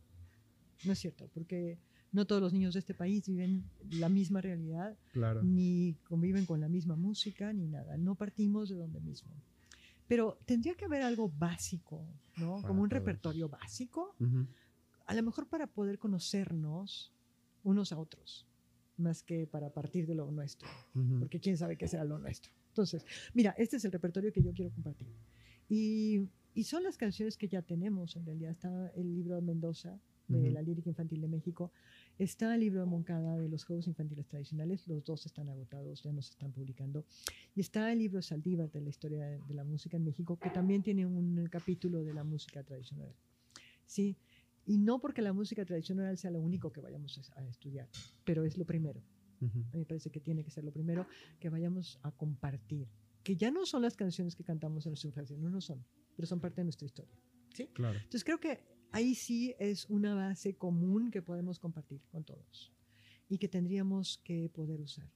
No 0.85 0.93
es 0.93 0.99
cierto, 0.99 1.29
porque 1.33 1.79
no 2.11 2.25
todos 2.25 2.41
los 2.41 2.53
niños 2.53 2.73
de 2.73 2.79
este 2.79 2.93
país 2.93 3.27
viven 3.27 3.63
la 3.91 4.09
misma 4.09 4.41
realidad, 4.41 4.97
claro. 5.11 5.43
ni 5.43 5.95
conviven 6.07 6.45
con 6.45 6.61
la 6.61 6.69
misma 6.69 6.95
música, 6.95 7.51
ni 7.51 7.67
nada. 7.67 7.97
No 7.97 8.15
partimos 8.15 8.69
de 8.69 8.75
donde 8.75 9.01
mismo. 9.01 9.31
Pero 10.07 10.37
tendría 10.45 10.75
que 10.75 10.85
haber 10.85 11.01
algo 11.01 11.29
básico, 11.37 12.05
¿no? 12.37 12.55
Para 12.57 12.67
Como 12.69 12.83
un 12.83 12.89
todos. 12.89 12.99
repertorio 12.99 13.49
básico 13.49 14.15
a 15.07 15.13
lo 15.13 15.23
mejor 15.23 15.47
para 15.47 15.67
poder 15.67 15.99
conocernos 15.99 17.13
unos 17.63 17.91
a 17.91 17.97
otros, 17.97 18.45
más 18.97 19.23
que 19.23 19.47
para 19.47 19.69
partir 19.71 20.05
de 20.05 20.15
lo 20.15 20.29
nuestro, 20.31 20.67
porque 21.19 21.39
quién 21.39 21.57
sabe 21.57 21.77
qué 21.77 21.87
será 21.87 22.03
lo 22.05 22.19
nuestro. 22.19 22.51
Entonces, 22.77 23.03
mira, 23.33 23.55
este 23.57 23.77
es 23.77 23.85
el 23.85 23.91
repertorio 23.91 24.31
que 24.31 24.43
yo 24.43 24.53
quiero 24.53 24.71
compartir. 24.71 25.07
Y, 25.67 26.29
y 26.53 26.63
son 26.63 26.83
las 26.83 26.95
canciones 26.95 27.35
que 27.35 27.47
ya 27.47 27.63
tenemos, 27.63 28.15
en 28.15 28.23
realidad. 28.23 28.51
Está 28.51 28.89
el 28.95 29.15
libro 29.15 29.33
de 29.33 29.41
Mendoza, 29.41 29.99
de 30.27 30.37
Ujú. 30.37 30.51
la 30.51 30.61
lírica 30.61 30.89
infantil 30.89 31.21
de 31.21 31.27
México. 31.27 31.71
Está 32.19 32.53
el 32.53 32.61
libro 32.61 32.81
de 32.81 32.85
Moncada, 32.85 33.35
de 33.39 33.49
los 33.49 33.63
Juegos 33.65 33.87
Infantiles 33.87 34.27
Tradicionales. 34.27 34.87
Los 34.87 35.03
dos 35.03 35.25
están 35.25 35.49
agotados, 35.49 36.03
ya 36.03 36.11
no 36.11 36.21
se 36.21 36.33
están 36.33 36.51
publicando. 36.51 37.03
Y 37.55 37.61
está 37.61 37.91
el 37.91 37.97
libro 37.97 38.21
Saldívar, 38.21 38.71
de 38.71 38.81
la 38.81 38.89
historia 38.89 39.25
de, 39.25 39.53
la 39.55 39.63
música 39.63 39.97
en 39.97 40.03
México, 40.03 40.37
que 40.37 40.51
también 40.51 40.83
tiene 40.83 41.07
un 41.07 41.47
capítulo 41.47 42.03
de 42.03 42.13
la 42.13 42.23
música 42.23 42.61
tradicional. 42.61 43.11
Sí, 43.87 44.17
y 44.67 44.77
no 44.77 44.99
porque 44.99 45.23
la 45.23 45.33
música 45.33 45.65
tradicional 45.65 46.15
sea 46.19 46.29
lo 46.29 46.41
único 46.41 46.71
que 46.71 46.81
vayamos 46.81 47.31
a 47.35 47.43
estudiar, 47.47 47.87
pero 48.23 48.43
es 48.43 48.55
lo 48.55 48.65
primero. 48.65 49.01
Ujú. 49.41 49.59
A 49.59 49.73
mí 49.73 49.79
me 49.79 49.85
parece 49.85 50.09
que 50.09 50.19
tiene 50.19 50.43
que 50.43 50.51
ser 50.51 50.63
lo 50.63 50.71
primero 50.71 51.05
que 51.39 51.49
vayamos 51.49 51.99
a 52.03 52.11
compartir. 52.11 52.87
Que 53.23 53.35
ya 53.35 53.51
no 53.51 53.65
son 53.65 53.81
las 53.81 53.95
canciones 53.95 54.35
que 54.35 54.43
cantamos 54.43 54.85
en 54.85 54.91
nuestra 54.91 55.09
infancia, 55.09 55.37
no, 55.37 55.49
no 55.49 55.61
son, 55.61 55.83
pero 56.15 56.25
son 56.27 56.39
parte 56.39 56.61
de 56.61 56.65
nuestra 56.65 56.85
historia. 56.85 57.13
¿sí? 57.53 57.67
Claro. 57.73 57.97
Entonces 57.97 58.23
creo 58.23 58.39
que 58.39 58.63
ahí 58.91 59.15
sí 59.15 59.53
es 59.59 59.85
una 59.89 60.15
base 60.15 60.55
común 60.55 61.11
que 61.11 61.21
podemos 61.21 61.59
compartir 61.59 62.01
con 62.09 62.23
todos 62.23 62.71
y 63.29 63.37
que 63.37 63.47
tendríamos 63.47 64.19
que 64.23 64.49
poder 64.49 64.79
usar. 64.79 65.09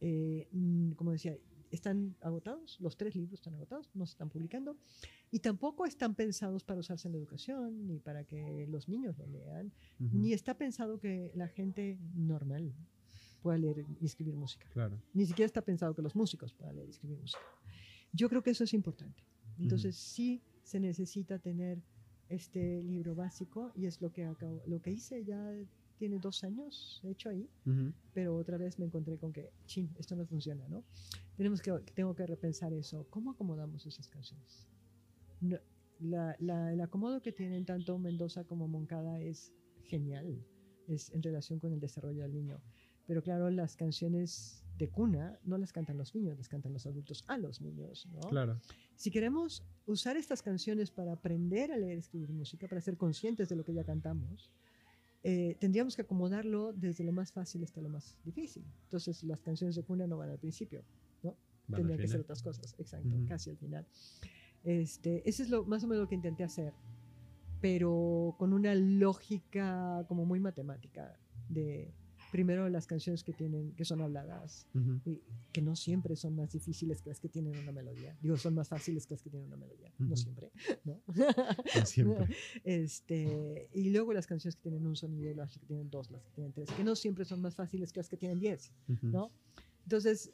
Eh, 0.00 0.48
mm, 0.52 0.92
como 0.92 1.12
decía, 1.12 1.36
están 1.70 2.16
agotados, 2.20 2.78
los 2.80 2.96
tres 2.96 3.14
libros 3.14 3.34
están 3.34 3.54
agotados, 3.54 3.90
no 3.94 4.06
se 4.06 4.12
están 4.12 4.28
publicando 4.28 4.76
y 5.30 5.38
tampoco 5.38 5.86
están 5.86 6.14
pensados 6.14 6.64
para 6.64 6.80
usarse 6.80 7.06
en 7.08 7.12
la 7.12 7.18
educación 7.18 7.86
ni 7.86 7.98
para 8.00 8.24
que 8.24 8.66
los 8.68 8.88
niños 8.88 9.16
lo 9.18 9.26
lean, 9.26 9.72
Ujú. 10.00 10.16
ni 10.16 10.32
está 10.32 10.56
pensado 10.56 10.98
que 10.98 11.30
la 11.34 11.48
gente 11.48 11.98
normal 12.14 12.74
pueda 13.40 13.58
leer 13.58 13.84
y 14.00 14.06
escribir 14.06 14.34
música. 14.36 14.66
Claro. 14.72 15.00
Ni 15.14 15.26
siquiera 15.26 15.46
está 15.46 15.62
pensado 15.62 15.94
que 15.94 16.02
los 16.02 16.14
músicos 16.14 16.52
puedan 16.52 16.76
leer 16.76 16.88
y 16.88 16.90
escribir 16.90 17.18
música. 17.18 17.40
Yo 18.12 18.28
creo 18.28 18.42
que 18.42 18.50
eso 18.50 18.64
es 18.64 18.74
importante. 18.74 19.22
Entonces 19.58 19.96
sí 19.96 20.42
se 20.62 20.80
necesita 20.80 21.38
tener 21.38 21.82
este 22.28 22.82
libro 22.82 23.14
básico 23.14 23.72
y 23.74 23.86
es 23.86 24.00
lo 24.00 24.12
que 24.12 24.24
acabo, 24.24 24.62
lo 24.66 24.80
que 24.80 24.90
hice 24.92 25.24
ya 25.24 25.52
tiene 25.98 26.18
dos 26.18 26.42
años 26.44 27.00
hecho 27.04 27.28
ahí, 27.28 27.48
Ujú. 27.66 27.92
pero 28.14 28.36
otra 28.36 28.56
vez 28.56 28.78
me 28.78 28.86
encontré 28.86 29.18
con 29.18 29.32
que, 29.32 29.50
chin, 29.66 29.90
esto 29.98 30.16
no 30.16 30.24
funciona, 30.26 30.66
¿no? 30.68 30.82
Tenemos 31.36 31.60
que, 31.60 31.72
tengo 31.94 32.14
que 32.14 32.26
repensar 32.26 32.72
eso. 32.72 33.06
¿Cómo 33.10 33.32
acomodamos 33.32 33.84
esas 33.84 34.08
canciones? 34.08 34.66
No, 35.40 35.58
la- 35.98 36.36
la- 36.38 36.72
el 36.72 36.80
acomodo 36.80 37.20
que 37.20 37.32
tienen 37.32 37.64
tanto 37.66 37.98
Mendoza 37.98 38.44
como 38.44 38.66
Moncada 38.66 39.20
es 39.20 39.52
genial, 39.84 40.42
es 40.88 41.10
en 41.10 41.22
relación 41.22 41.58
con 41.58 41.72
el 41.74 41.80
desarrollo 41.80 42.22
del 42.22 42.32
niño. 42.32 42.60
Pero 43.10 43.24
claro, 43.24 43.50
las 43.50 43.74
canciones 43.74 44.62
de 44.78 44.88
cuna 44.88 45.36
no 45.42 45.58
las 45.58 45.72
cantan 45.72 45.98
los 45.98 46.14
niños, 46.14 46.38
las 46.38 46.48
cantan 46.48 46.72
los 46.72 46.86
adultos 46.86 47.24
a 47.26 47.38
los 47.38 47.60
niños, 47.60 48.06
¿no? 48.12 48.20
Claro. 48.20 48.60
Si 48.94 49.10
queremos 49.10 49.64
usar 49.84 50.16
estas 50.16 50.42
canciones 50.42 50.92
para 50.92 51.14
aprender 51.14 51.72
a 51.72 51.76
leer 51.76 51.98
escribir 51.98 52.32
música, 52.32 52.68
para 52.68 52.80
ser 52.80 52.96
conscientes 52.96 53.48
de 53.48 53.56
lo 53.56 53.64
que 53.64 53.74
ya 53.74 53.82
cantamos, 53.82 54.52
eh, 55.24 55.56
tendríamos 55.58 55.96
que 55.96 56.02
acomodarlo 56.02 56.72
desde 56.72 57.02
lo 57.02 57.10
más 57.10 57.32
fácil 57.32 57.64
hasta 57.64 57.80
lo 57.80 57.88
más 57.88 58.16
difícil. 58.24 58.64
Entonces, 58.84 59.24
las 59.24 59.40
canciones 59.40 59.74
de 59.74 59.82
cuna 59.82 60.06
no 60.06 60.16
van 60.16 60.30
al 60.30 60.38
principio, 60.38 60.84
¿no? 61.24 61.34
Van 61.66 61.80
Tendrían 61.80 61.98
que 61.98 62.06
ser 62.06 62.20
otras 62.20 62.44
cosas, 62.44 62.76
exacto, 62.78 63.08
Ujú. 63.08 63.26
casi 63.26 63.50
al 63.50 63.56
final. 63.56 63.84
Este, 64.62 65.28
ese 65.28 65.42
es 65.42 65.50
lo, 65.50 65.64
más 65.64 65.82
o 65.82 65.88
menos 65.88 66.02
lo 66.02 66.08
que 66.08 66.14
intenté 66.14 66.44
hacer, 66.44 66.74
pero 67.60 68.36
con 68.38 68.52
una 68.52 68.72
lógica 68.76 70.04
como 70.06 70.24
muy 70.26 70.38
matemática 70.38 71.18
de 71.48 71.92
primero 72.30 72.68
las 72.68 72.86
canciones 72.86 73.24
que 73.24 73.32
tienen 73.32 73.72
que 73.74 73.84
son 73.84 74.00
habladas 74.00 74.66
Ujú. 74.74 75.00
y 75.04 75.20
que 75.52 75.62
no 75.62 75.74
siempre 75.76 76.14
son 76.16 76.36
más 76.36 76.52
difíciles 76.52 77.02
que 77.02 77.10
las 77.10 77.18
que 77.20 77.28
tienen 77.28 77.56
una 77.56 77.72
melodía. 77.72 78.16
Digo, 78.22 78.36
son 78.36 78.54
más 78.54 78.68
fáciles 78.68 79.06
que 79.06 79.14
las 79.14 79.22
que 79.22 79.30
tienen 79.30 79.48
una 79.48 79.56
melodía. 79.56 79.92
No 79.98 80.06
Ujú. 80.06 80.16
siempre, 80.16 80.50
¿no? 80.84 81.02
No 81.06 81.86
siempre. 81.86 82.26
Este, 82.64 83.68
y 83.72 83.90
luego 83.90 84.12
las 84.12 84.26
canciones 84.26 84.56
que 84.56 84.62
tienen 84.62 84.86
un 84.86 84.96
sonido, 84.96 85.34
las 85.34 85.58
que 85.58 85.66
tienen 85.66 85.90
dos, 85.90 86.10
las 86.10 86.22
que 86.24 86.30
tienen 86.32 86.52
tres, 86.52 86.70
que 86.70 86.84
no 86.84 86.94
siempre 86.96 87.24
son 87.24 87.40
más 87.40 87.54
fáciles 87.56 87.92
que 87.92 88.00
las 88.00 88.08
que 88.08 88.16
tienen 88.16 88.38
diez, 88.38 88.72
Ujú. 88.88 89.06
¿no? 89.08 89.28
Entonces, 89.84 90.30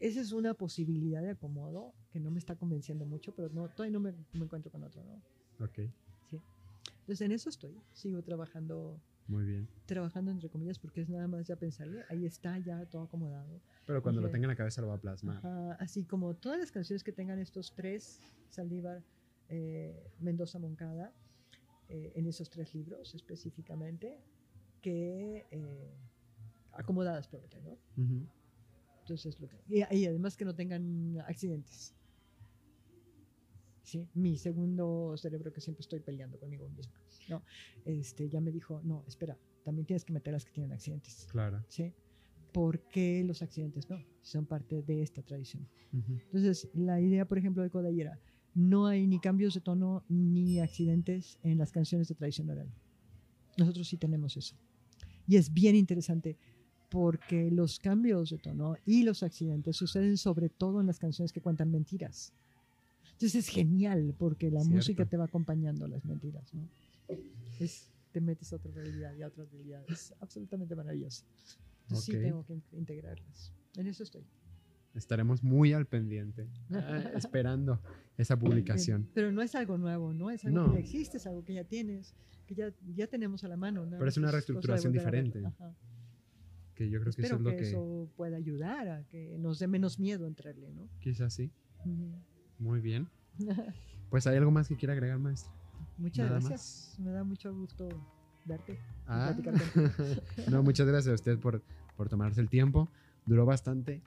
esa 0.00 0.20
es 0.20 0.32
una 0.32 0.54
posibilidad 0.54 1.22
de 1.22 1.30
acomodo 1.30 1.92
que 2.10 2.20
no 2.20 2.30
me 2.30 2.38
está 2.38 2.56
convenciendo 2.56 3.04
mucho, 3.06 3.34
pero 3.34 3.48
no, 3.50 3.68
todavía 3.68 3.92
no 3.92 4.00
me, 4.00 4.12
me 4.32 4.44
encuentro 4.44 4.70
con 4.70 4.82
otro, 4.84 5.02
¿no? 5.04 5.64
Ok, 5.64 5.78
Sí. 6.30 6.40
Entonces, 7.00 7.20
en 7.22 7.32
eso 7.32 7.48
estoy. 7.48 7.74
Sigo 7.92 8.22
trabajando, 8.22 9.00
muy 9.26 9.44
bien. 9.44 9.68
trabajando 9.86 10.30
entre 10.30 10.48
comillas, 10.48 10.78
porque 10.78 11.00
es 11.02 11.08
nada 11.08 11.26
más 11.28 11.46
ya 11.46 11.56
pensarle, 11.56 12.04
ahí 12.08 12.24
está 12.26 12.58
ya 12.58 12.84
todo 12.86 13.02
acomodado. 13.02 13.60
Pero 13.86 14.02
cuando 14.02 14.20
lo 14.20 14.26
Dije- 14.28 14.32
tenga 14.34 14.44
en 14.46 14.50
la 14.50 14.56
cabeza 14.56 14.80
lo 14.80 14.88
va 14.88 14.94
a 14.94 15.00
plasmar. 15.00 15.36
Ajá, 15.38 15.72
así 15.74 16.04
como 16.04 16.34
todas 16.34 16.58
las 16.58 16.70
canciones 16.70 17.02
que 17.04 17.12
tengan 17.12 17.38
estos 17.38 17.74
tres, 17.74 18.20
Saldívar, 18.50 19.02
eh, 19.48 20.10
Mendoza, 20.18 20.58
Moncada, 20.58 21.12
eh, 21.88 22.12
en 22.14 22.26
esos 22.26 22.48
tres 22.48 22.74
libros 22.74 23.14
específicamente, 23.14 24.18
que 24.80 25.46
eh, 25.50 25.94
acomodadas 26.72 27.28
por 27.28 27.40
orden, 27.40 27.64
¿no? 27.64 27.78
Ujú. 28.02 28.26
Entonces, 29.00 29.38
lo 29.40 29.48
que- 29.48 29.60
y, 29.68 29.82
y 29.96 30.06
además 30.06 30.36
que 30.36 30.44
no 30.44 30.54
tengan 30.54 31.18
accidentes. 31.26 31.94
Sí, 33.82 34.08
mi 34.14 34.38
segundo 34.38 35.16
cerebro 35.16 35.52
que 35.52 35.60
siempre 35.60 35.82
estoy 35.82 36.00
peleando 36.00 36.38
conmigo 36.38 36.68
misma, 36.70 36.94
¿no? 37.28 37.42
Este, 37.84 38.28
ya 38.28 38.40
me 38.40 38.50
dijo, 38.50 38.80
no, 38.84 39.04
espera, 39.06 39.36
también 39.64 39.86
tienes 39.86 40.04
que 40.04 40.12
meter 40.12 40.32
las 40.32 40.44
que 40.44 40.52
tienen 40.52 40.72
accidentes, 40.72 41.26
Claro. 41.30 41.64
¿sí? 41.68 41.92
¿Por 42.52 42.80
qué 42.88 43.24
los 43.24 43.42
accidentes 43.42 43.88
no? 43.88 43.98
Son 44.20 44.46
parte 44.46 44.82
de 44.82 45.02
esta 45.02 45.22
tradición. 45.22 45.66
Ujú. 45.92 46.12
Entonces, 46.26 46.68
la 46.74 47.00
idea, 47.00 47.26
por 47.26 47.38
ejemplo, 47.38 47.62
de 47.62 47.70
Kodai 47.70 48.00
era, 48.00 48.18
no 48.54 48.86
hay 48.86 49.06
ni 49.06 49.18
cambios 49.18 49.54
de 49.54 49.60
tono 49.60 50.04
ni 50.08 50.60
accidentes 50.60 51.38
en 51.42 51.58
las 51.58 51.72
canciones 51.72 52.08
de 52.08 52.14
tradición 52.14 52.50
oral. 52.50 52.68
Nosotros 53.56 53.88
sí 53.88 53.96
tenemos 53.96 54.36
eso. 54.36 54.56
Y 55.26 55.36
es 55.36 55.52
bien 55.52 55.76
interesante 55.76 56.36
porque 56.90 57.50
los 57.50 57.78
cambios 57.78 58.28
de 58.28 58.38
tono 58.38 58.76
y 58.84 59.02
los 59.02 59.22
accidentes 59.22 59.76
suceden 59.76 60.18
sobre 60.18 60.50
todo 60.50 60.80
en 60.80 60.86
las 60.86 60.98
canciones 60.98 61.32
que 61.32 61.40
cuentan 61.40 61.70
mentiras. 61.70 62.34
Entonces 63.12 63.34
es 63.34 63.48
genial 63.48 64.14
porque 64.18 64.50
la 64.50 64.60
Cierto. 64.60 64.76
música 64.76 65.06
te 65.06 65.16
va 65.16 65.24
acompañando 65.24 65.88
las 65.88 66.04
mentiras, 66.04 66.52
¿no? 66.52 66.68
Es, 67.60 67.90
te 68.12 68.20
metes 68.20 68.52
a 68.52 68.56
otra 68.56 68.72
realidad 68.72 69.14
y 69.14 69.22
a 69.22 69.28
otra 69.28 69.44
realidad. 69.44 69.84
Es 69.88 70.14
absolutamente 70.20 70.74
maravilloso. 70.76 71.24
Entonces 71.82 72.08
Ok. 72.08 72.14
sí 72.16 72.22
tengo 72.22 72.44
que 72.44 72.54
in- 72.54 72.62
integrarlas. 72.72 73.52
En 73.76 73.86
eso 73.86 74.02
estoy. 74.02 74.24
Estaremos 74.94 75.42
muy 75.42 75.72
al 75.72 75.86
pendiente, 75.86 76.48
ah, 76.70 77.02
esperando 77.16 77.80
esa 78.18 78.38
publicación. 78.38 79.08
Pero 79.14 79.32
no 79.32 79.40
es 79.40 79.54
algo 79.54 79.78
nuevo, 79.78 80.12
¿no? 80.12 80.30
Es 80.30 80.44
algo 80.44 80.58
No. 80.58 80.66
que 80.68 80.74
ya 80.74 80.80
existe, 80.80 81.16
es 81.16 81.26
algo 81.26 81.44
que 81.44 81.54
ya 81.54 81.64
tienes, 81.64 82.14
que 82.46 82.54
ya, 82.54 82.74
ya 82.94 83.06
tenemos 83.06 83.42
a 83.44 83.48
la 83.48 83.56
mano. 83.56 83.84
nada 83.86 83.98
Pero 83.98 84.08
es 84.10 84.16
una 84.18 84.30
reestructuración 84.30 84.92
diferente. 84.92 85.42
Ajá. 85.46 85.74
Que 86.74 86.90
yo 86.90 87.00
creo 87.00 87.12
que 87.12 87.22
eso 87.22 87.34
Espero 87.34 87.36
es 87.36 87.42
lo 87.42 87.50
que, 87.50 87.56
que, 87.56 87.68
eso 87.68 88.10
pueda 88.16 88.36
ayudar 88.36 88.88
a 88.88 89.04
que 89.08 89.36
nos 89.38 89.58
dé 89.58 89.66
menos 89.66 89.98
miedo 89.98 90.26
entrarle, 90.26 90.70
¿no? 90.72 90.88
quizás 91.00 91.32
sí. 91.34 91.50
Ujú. 91.86 92.12
Muy 92.58 92.80
bien. 92.80 93.08
Pues 94.10 94.26
hay 94.26 94.36
algo 94.36 94.50
más 94.50 94.68
que 94.68 94.76
quiera 94.76 94.92
agregar, 94.92 95.18
maestra. 95.18 95.50
Muchas 95.98 96.26
Nada 96.26 96.40
gracias. 96.40 96.96
Me 96.98 97.10
da 97.10 97.24
mucho 97.24 97.54
gusto 97.54 97.88
verte. 98.44 98.78
Ah. 99.06 99.34
no, 100.50 100.62
muchas 100.62 100.86
gracias 100.86 101.12
a 101.12 101.14
usted 101.14 101.38
por, 101.38 101.62
por 101.96 102.08
tomarse 102.08 102.40
el 102.40 102.48
tiempo. 102.48 102.88
Duró 103.26 103.46
bastante. 103.46 104.02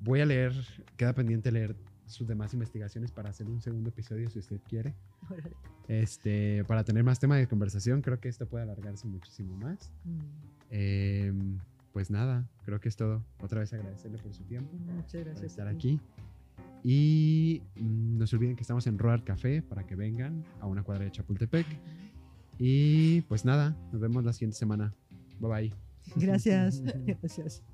Voy 0.00 0.20
a 0.20 0.26
leer, 0.26 0.52
queda 0.96 1.14
pendiente 1.14 1.50
leer 1.50 1.76
sus 2.06 2.26
demás 2.26 2.52
investigaciones 2.52 3.10
para 3.10 3.30
hacer 3.30 3.46
un 3.48 3.60
segundo 3.60 3.88
episodio 3.88 4.28
si 4.30 4.38
usted 4.38 4.60
quiere. 4.68 4.94
Órale. 5.30 5.56
Este, 5.88 6.64
para 6.64 6.84
tener 6.84 7.04
más 7.04 7.18
tema 7.18 7.36
de 7.36 7.46
conversación, 7.46 8.02
creo 8.02 8.20
que 8.20 8.28
esto 8.28 8.46
puede 8.46 8.64
alargarse 8.64 9.06
muchísimo 9.06 9.56
más. 9.56 9.90
Mm, 10.04 10.54
Em, 10.70 11.58
pues 11.92 12.10
nada, 12.10 12.48
creo 12.64 12.80
que 12.80 12.88
es 12.88 12.96
todo. 12.96 13.22
Otra 13.40 13.60
vez 13.60 13.72
agradecerle 13.72 14.18
por 14.18 14.34
su 14.34 14.42
tiempo, 14.42 14.76
Muchas 14.76 15.28
por 15.28 15.44
estar 15.44 15.68
aquí. 15.68 16.00
Y 16.84 17.62
mm, 17.76 18.18
no 18.18 18.26
se 18.26 18.36
olviden 18.36 18.56
que 18.56 18.62
estamos 18.62 18.86
en 18.86 18.98
Roar 18.98 19.24
Café 19.24 19.62
para 19.62 19.86
que 19.86 19.96
vengan 19.96 20.44
a 20.60 20.66
una 20.66 20.82
cuadra 20.84 21.04
de 21.04 21.10
Chapultepec. 21.10 21.66
Y 22.58 23.22
pues 23.22 23.44
nada, 23.44 23.76
nos 23.90 24.00
vemos 24.00 24.22
la 24.22 24.32
siguiente 24.32 24.56
semana. 24.56 24.94
Bye 25.40 25.50
bye. 25.50 25.74
Gracias. 26.16 26.82
gracias. 27.06 27.64